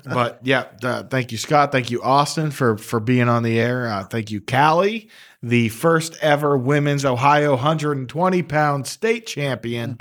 but 0.03 0.39
yeah, 0.43 0.65
uh, 0.83 1.03
thank 1.03 1.31
you, 1.31 1.37
Scott. 1.37 1.71
Thank 1.71 1.91
you, 1.91 2.01
Austin, 2.01 2.51
for 2.51 2.77
for 2.77 2.99
being 2.99 3.29
on 3.29 3.43
the 3.43 3.59
air. 3.59 3.87
Uh, 3.87 4.03
thank 4.03 4.31
you, 4.31 4.41
Cali, 4.41 5.09
the 5.41 5.69
first 5.69 6.17
ever 6.21 6.57
women's 6.57 7.05
Ohio 7.05 7.51
120 7.51 8.43
pound 8.43 8.87
state 8.87 9.25
champion. 9.25 9.99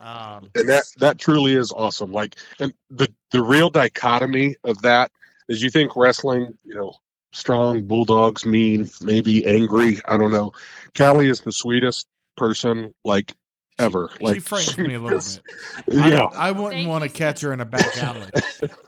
Um, 0.00 0.50
and 0.54 0.68
that 0.68 0.84
that 0.98 1.18
truly 1.18 1.54
is 1.54 1.72
awesome 1.72 2.12
like 2.12 2.36
and 2.60 2.74
the 2.90 3.10
the 3.30 3.42
real 3.42 3.70
dichotomy 3.70 4.54
of 4.62 4.82
that 4.82 5.10
is 5.48 5.62
you 5.62 5.70
think 5.70 5.96
wrestling 5.96 6.58
you 6.62 6.74
know 6.74 6.92
strong 7.32 7.82
bulldogs 7.86 8.44
mean 8.44 8.90
maybe 9.00 9.46
angry 9.46 10.00
i 10.06 10.18
don't 10.18 10.30
know 10.30 10.52
Cali 10.92 11.30
is 11.30 11.40
the 11.40 11.52
sweetest 11.52 12.06
person 12.36 12.92
like 13.02 13.32
ever 13.78 14.08
she 14.18 14.24
like 14.24 14.42
frightens 14.42 14.78
me 14.78 14.94
a 14.94 15.00
little 15.00 15.18
is- 15.18 15.40
bit. 15.86 15.94
yeah 15.96 16.24
I, 16.24 16.48
I 16.48 16.50
wouldn't 16.52 16.74
Thank 16.74 16.88
want 16.88 17.02
to 17.04 17.10
catch 17.10 17.40
her 17.40 17.52
in 17.52 17.60
a 17.60 17.64
back 17.64 17.96
alley. 17.98 18.26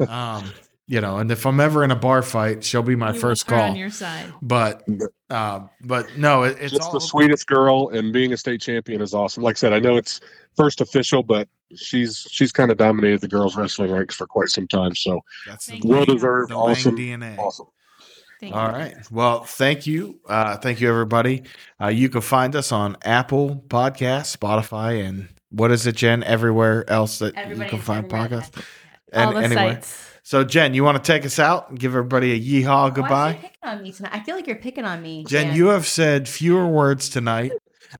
Um, 0.08 0.52
you 0.88 1.00
know, 1.00 1.18
and 1.18 1.32
if 1.32 1.44
I'm 1.46 1.58
ever 1.58 1.82
in 1.82 1.90
a 1.90 1.96
bar 1.96 2.22
fight, 2.22 2.62
she'll 2.62 2.80
be 2.84 2.94
my 2.94 3.12
You 3.12 3.18
first 3.18 3.48
call. 3.48 3.58
on 3.60 3.74
your 3.74 3.90
side. 3.90 4.32
but, 4.40 4.84
um, 5.30 5.68
but 5.80 6.16
no, 6.16 6.44
it, 6.44 6.58
it's 6.60 6.70
just 6.70 6.84
all 6.84 6.92
the 6.92 7.00
sweetest 7.00 7.48
girl 7.48 7.88
and 7.88 8.12
being 8.12 8.32
a 8.32 8.36
state 8.36 8.60
champion 8.60 9.00
is 9.02 9.12
awesome 9.12 9.42
like 9.42 9.56
i 9.56 9.58
said 9.58 9.72
i 9.72 9.80
know 9.80 9.96
it's 9.96 10.20
first 10.56 10.80
official 10.80 11.24
but 11.24 11.48
she's 11.74 12.24
she's 12.30 12.52
kind 12.52 12.70
of 12.70 12.76
dominated 12.76 13.20
the 13.20 13.26
girls 13.28 13.56
wrestling 13.56 13.90
ranks 13.90 14.14
for 14.14 14.26
quite 14.28 14.48
some 14.48 14.68
time 14.68 14.94
so 14.94 15.20
that's 15.48 15.66
the 15.66 15.80
well 15.84 16.04
deserved 16.04 16.50
the 16.50 16.54
Leng 16.54 16.70
awesome 16.70 16.96
DNA. 16.96 17.36
awesome 17.38 17.66
Thank 18.40 18.54
All 18.54 18.66
you. 18.68 18.72
right. 18.74 18.94
Well, 19.10 19.44
thank 19.44 19.86
you. 19.86 20.20
Uh, 20.28 20.56
thank 20.58 20.80
you, 20.80 20.88
everybody. 20.90 21.44
Uh, 21.80 21.88
you 21.88 22.08
can 22.08 22.20
find 22.20 22.54
us 22.54 22.70
on 22.72 22.96
Apple 23.02 23.64
Podcasts, 23.68 24.36
Spotify, 24.36 25.04
and 25.06 25.28
what 25.50 25.70
is 25.70 25.86
it, 25.86 25.96
Jen? 25.96 26.22
Everywhere 26.22 26.88
else 26.90 27.18
that 27.20 27.34
you 27.48 27.56
can 27.64 27.78
find 27.80 28.08
podcasts. 28.08 28.56
All 29.14 29.28
And 29.28 29.36
the 29.36 29.40
anyway, 29.42 29.74
sites. 29.74 30.10
so 30.22 30.44
Jen, 30.44 30.74
you 30.74 30.84
want 30.84 31.02
to 31.02 31.12
take 31.12 31.24
us 31.24 31.38
out 31.38 31.70
and 31.70 31.78
give 31.78 31.92
everybody 31.92 32.32
a 32.32 32.38
yeehaw 32.40 32.66
Why 32.66 32.82
are 32.82 32.88
you 32.88 32.94
goodbye? 32.94 33.32
picking 33.34 33.56
on 33.62 33.82
me 33.82 33.92
tonight? 33.92 34.12
I 34.14 34.20
feel 34.20 34.34
like 34.36 34.46
you're 34.46 34.56
picking 34.56 34.84
on 34.84 35.00
me. 35.00 35.24
Jen, 35.24 35.46
Dan. 35.48 35.56
you 35.56 35.68
have 35.68 35.86
said 35.86 36.28
fewer 36.28 36.66
words 36.66 37.08
tonight 37.08 37.52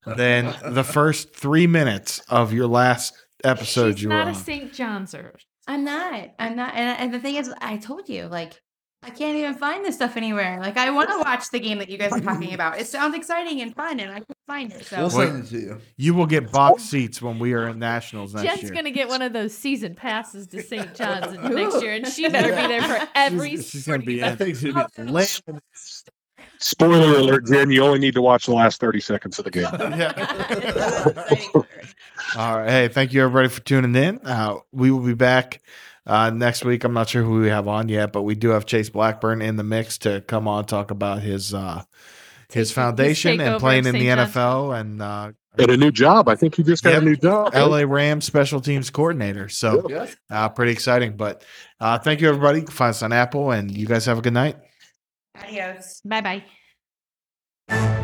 than 0.05 0.55
the 0.75 0.85
first 0.99 1.35
three 1.35 1.67
minutes 1.67 2.19
of 2.29 2.53
your 2.53 2.67
last 2.67 3.15
episode 3.45 3.93
She's 3.95 4.03
you 4.03 4.09
were 4.11 4.17
not 4.17 4.27
on. 4.29 4.35
a 4.35 4.37
St. 4.37 4.73
John'ser. 4.73 5.33
I'm 5.69 5.85
not. 5.85 6.31
I'm 6.39 6.57
not. 6.57 6.75
And, 6.75 7.01
and 7.01 7.15
the 7.15 7.21
thing 7.21 7.37
is, 7.37 7.53
I 7.61 7.77
told 7.79 8.09
you, 8.09 8.27
like, 8.27 8.61
I 9.07 9.11
can't 9.11 9.37
even 9.37 9.55
find 9.55 9.85
this 9.85 9.95
stuff 9.95 10.17
anywhere. 10.17 10.59
Like, 10.61 10.77
I 10.77 10.91
want 10.91 11.09
to 11.11 11.19
watch 11.19 11.51
the 11.51 11.61
game 11.61 11.79
that 11.79 11.89
you 11.89 11.97
guys 11.97 12.11
are 12.13 12.21
talking 12.21 12.55
about. 12.55 12.81
It 12.81 12.89
sounds 12.89 13.15
exciting 13.15 13.61
and 13.61 13.73
fun, 13.73 14.01
and 14.01 14.11
I 14.11 14.15
can't 14.17 14.39
find 14.49 14.73
it. 14.73 14.85
So 14.85 14.97
We'll 14.99 15.11
send 15.11 15.45
it 15.45 15.49
to 15.51 15.59
you. 15.61 15.81
you 15.97 16.13
will 16.15 16.27
get 16.27 16.51
box 16.51 16.83
seats 16.83 17.23
when 17.23 17.39
we 17.39 17.53
are 17.53 17.69
in 17.69 17.79
nationals 17.79 18.35
next 18.35 18.43
year. 18.45 18.53
Jen's 18.57 18.63
year. 18.65 18.75
gonna 18.75 18.91
get 18.91 19.09
one 19.09 19.23
of 19.23 19.33
those 19.33 19.57
season 19.57 19.95
passes 19.95 20.49
to 20.49 20.61
St. 20.61 20.93
John's 20.97 21.33
in- 21.37 21.55
next 21.55 21.81
year, 21.81 21.93
and 21.95 22.09
she 22.09 22.29
better 22.29 22.49
be 22.49 22.67
there 22.67 22.83
for 22.83 23.09
every. 23.15 23.51
She's- 23.51 23.69
she's 23.71 23.87
gonna 23.87 23.99
be 24.01 24.19
sporting 24.19 24.19
in. 24.19 24.39
That 24.39 24.45
thing's 24.45 24.65
gonna 24.65 24.89
be 24.97 25.03
laying 25.13 25.29
spoiler 26.59 27.19
alert 27.19 27.45
jen 27.47 27.71
you 27.71 27.83
only 27.85 27.99
need 27.99 28.15
to 28.15 28.23
watch 28.23 28.47
the 28.47 28.55
last 28.55 28.81
30 28.81 28.99
seconds 29.01 29.39
of 29.39 29.45
the 29.45 29.51
game 29.51 29.67
All 32.37 32.59
right. 32.59 32.71
Hey, 32.71 32.89
thank 32.89 33.13
you 33.13 33.23
everybody 33.23 33.49
for 33.49 33.61
tuning 33.61 33.95
in. 33.95 34.19
Uh, 34.25 34.57
we 34.73 34.91
will 34.91 35.01
be 35.05 35.15
back 35.15 35.61
uh, 36.07 36.31
next 36.31 36.65
week. 36.65 36.85
I'm 36.85 36.93
not 36.93 37.09
sure 37.09 37.23
who 37.23 37.41
we 37.41 37.49
have 37.49 37.69
on 37.69 37.89
yet, 37.89 38.13
but 38.13 38.23
we 38.23 38.35
do 38.35 38.51
have 38.51 38.67
Chase 38.67 38.89
Blackburn 38.91 39.43
in 39.43 39.57
the 39.57 39.65
mix 39.65 39.99
to 39.99 40.21
come 40.23 40.47
on 40.49 40.65
talk 40.65 40.91
about 40.91 41.23
his 41.23 41.53
uh, 41.55 41.83
his 42.53 42.71
foundation 42.73 43.39
his 43.41 43.49
and 43.49 43.61
playing 43.61 43.87
of 43.87 43.95
in 43.95 44.01
the 44.01 44.07
St. 44.07 44.21
NFL 44.33 44.79
and 44.81 45.03
uh, 45.03 45.33
and 45.59 45.71
a 45.71 45.77
new 45.77 45.91
job 45.91 46.29
i 46.29 46.35
think 46.37 46.55
he 46.55 46.63
just 46.63 46.85
got 46.85 46.93
Yep. 46.93 47.03
a 47.03 47.05
new 47.07 47.17
job 47.17 47.55
LA 47.55 47.79
Rams 47.87 48.25
special 48.27 48.61
teams 48.61 48.91
coordinator. 48.91 49.49
So 49.49 49.87
Yeah. 49.89 50.07
uh, 50.31 50.49
pretty 50.51 50.73
exciting. 50.73 51.17
But 51.17 51.43
uh, 51.81 51.99
thank 51.99 52.21
you 52.21 52.29
everybody. 52.29 52.61
Find 52.67 52.91
us 52.91 53.03
on 53.03 53.13
Apple, 53.13 53.51
and 53.51 53.71
you 53.77 53.87
guys 53.87 54.05
have 54.07 54.19
a 54.19 54.23
good 54.23 54.35
night. 54.35 54.57
Adios. 55.43 56.03
Bye 56.05 56.43
bye. 57.69 57.96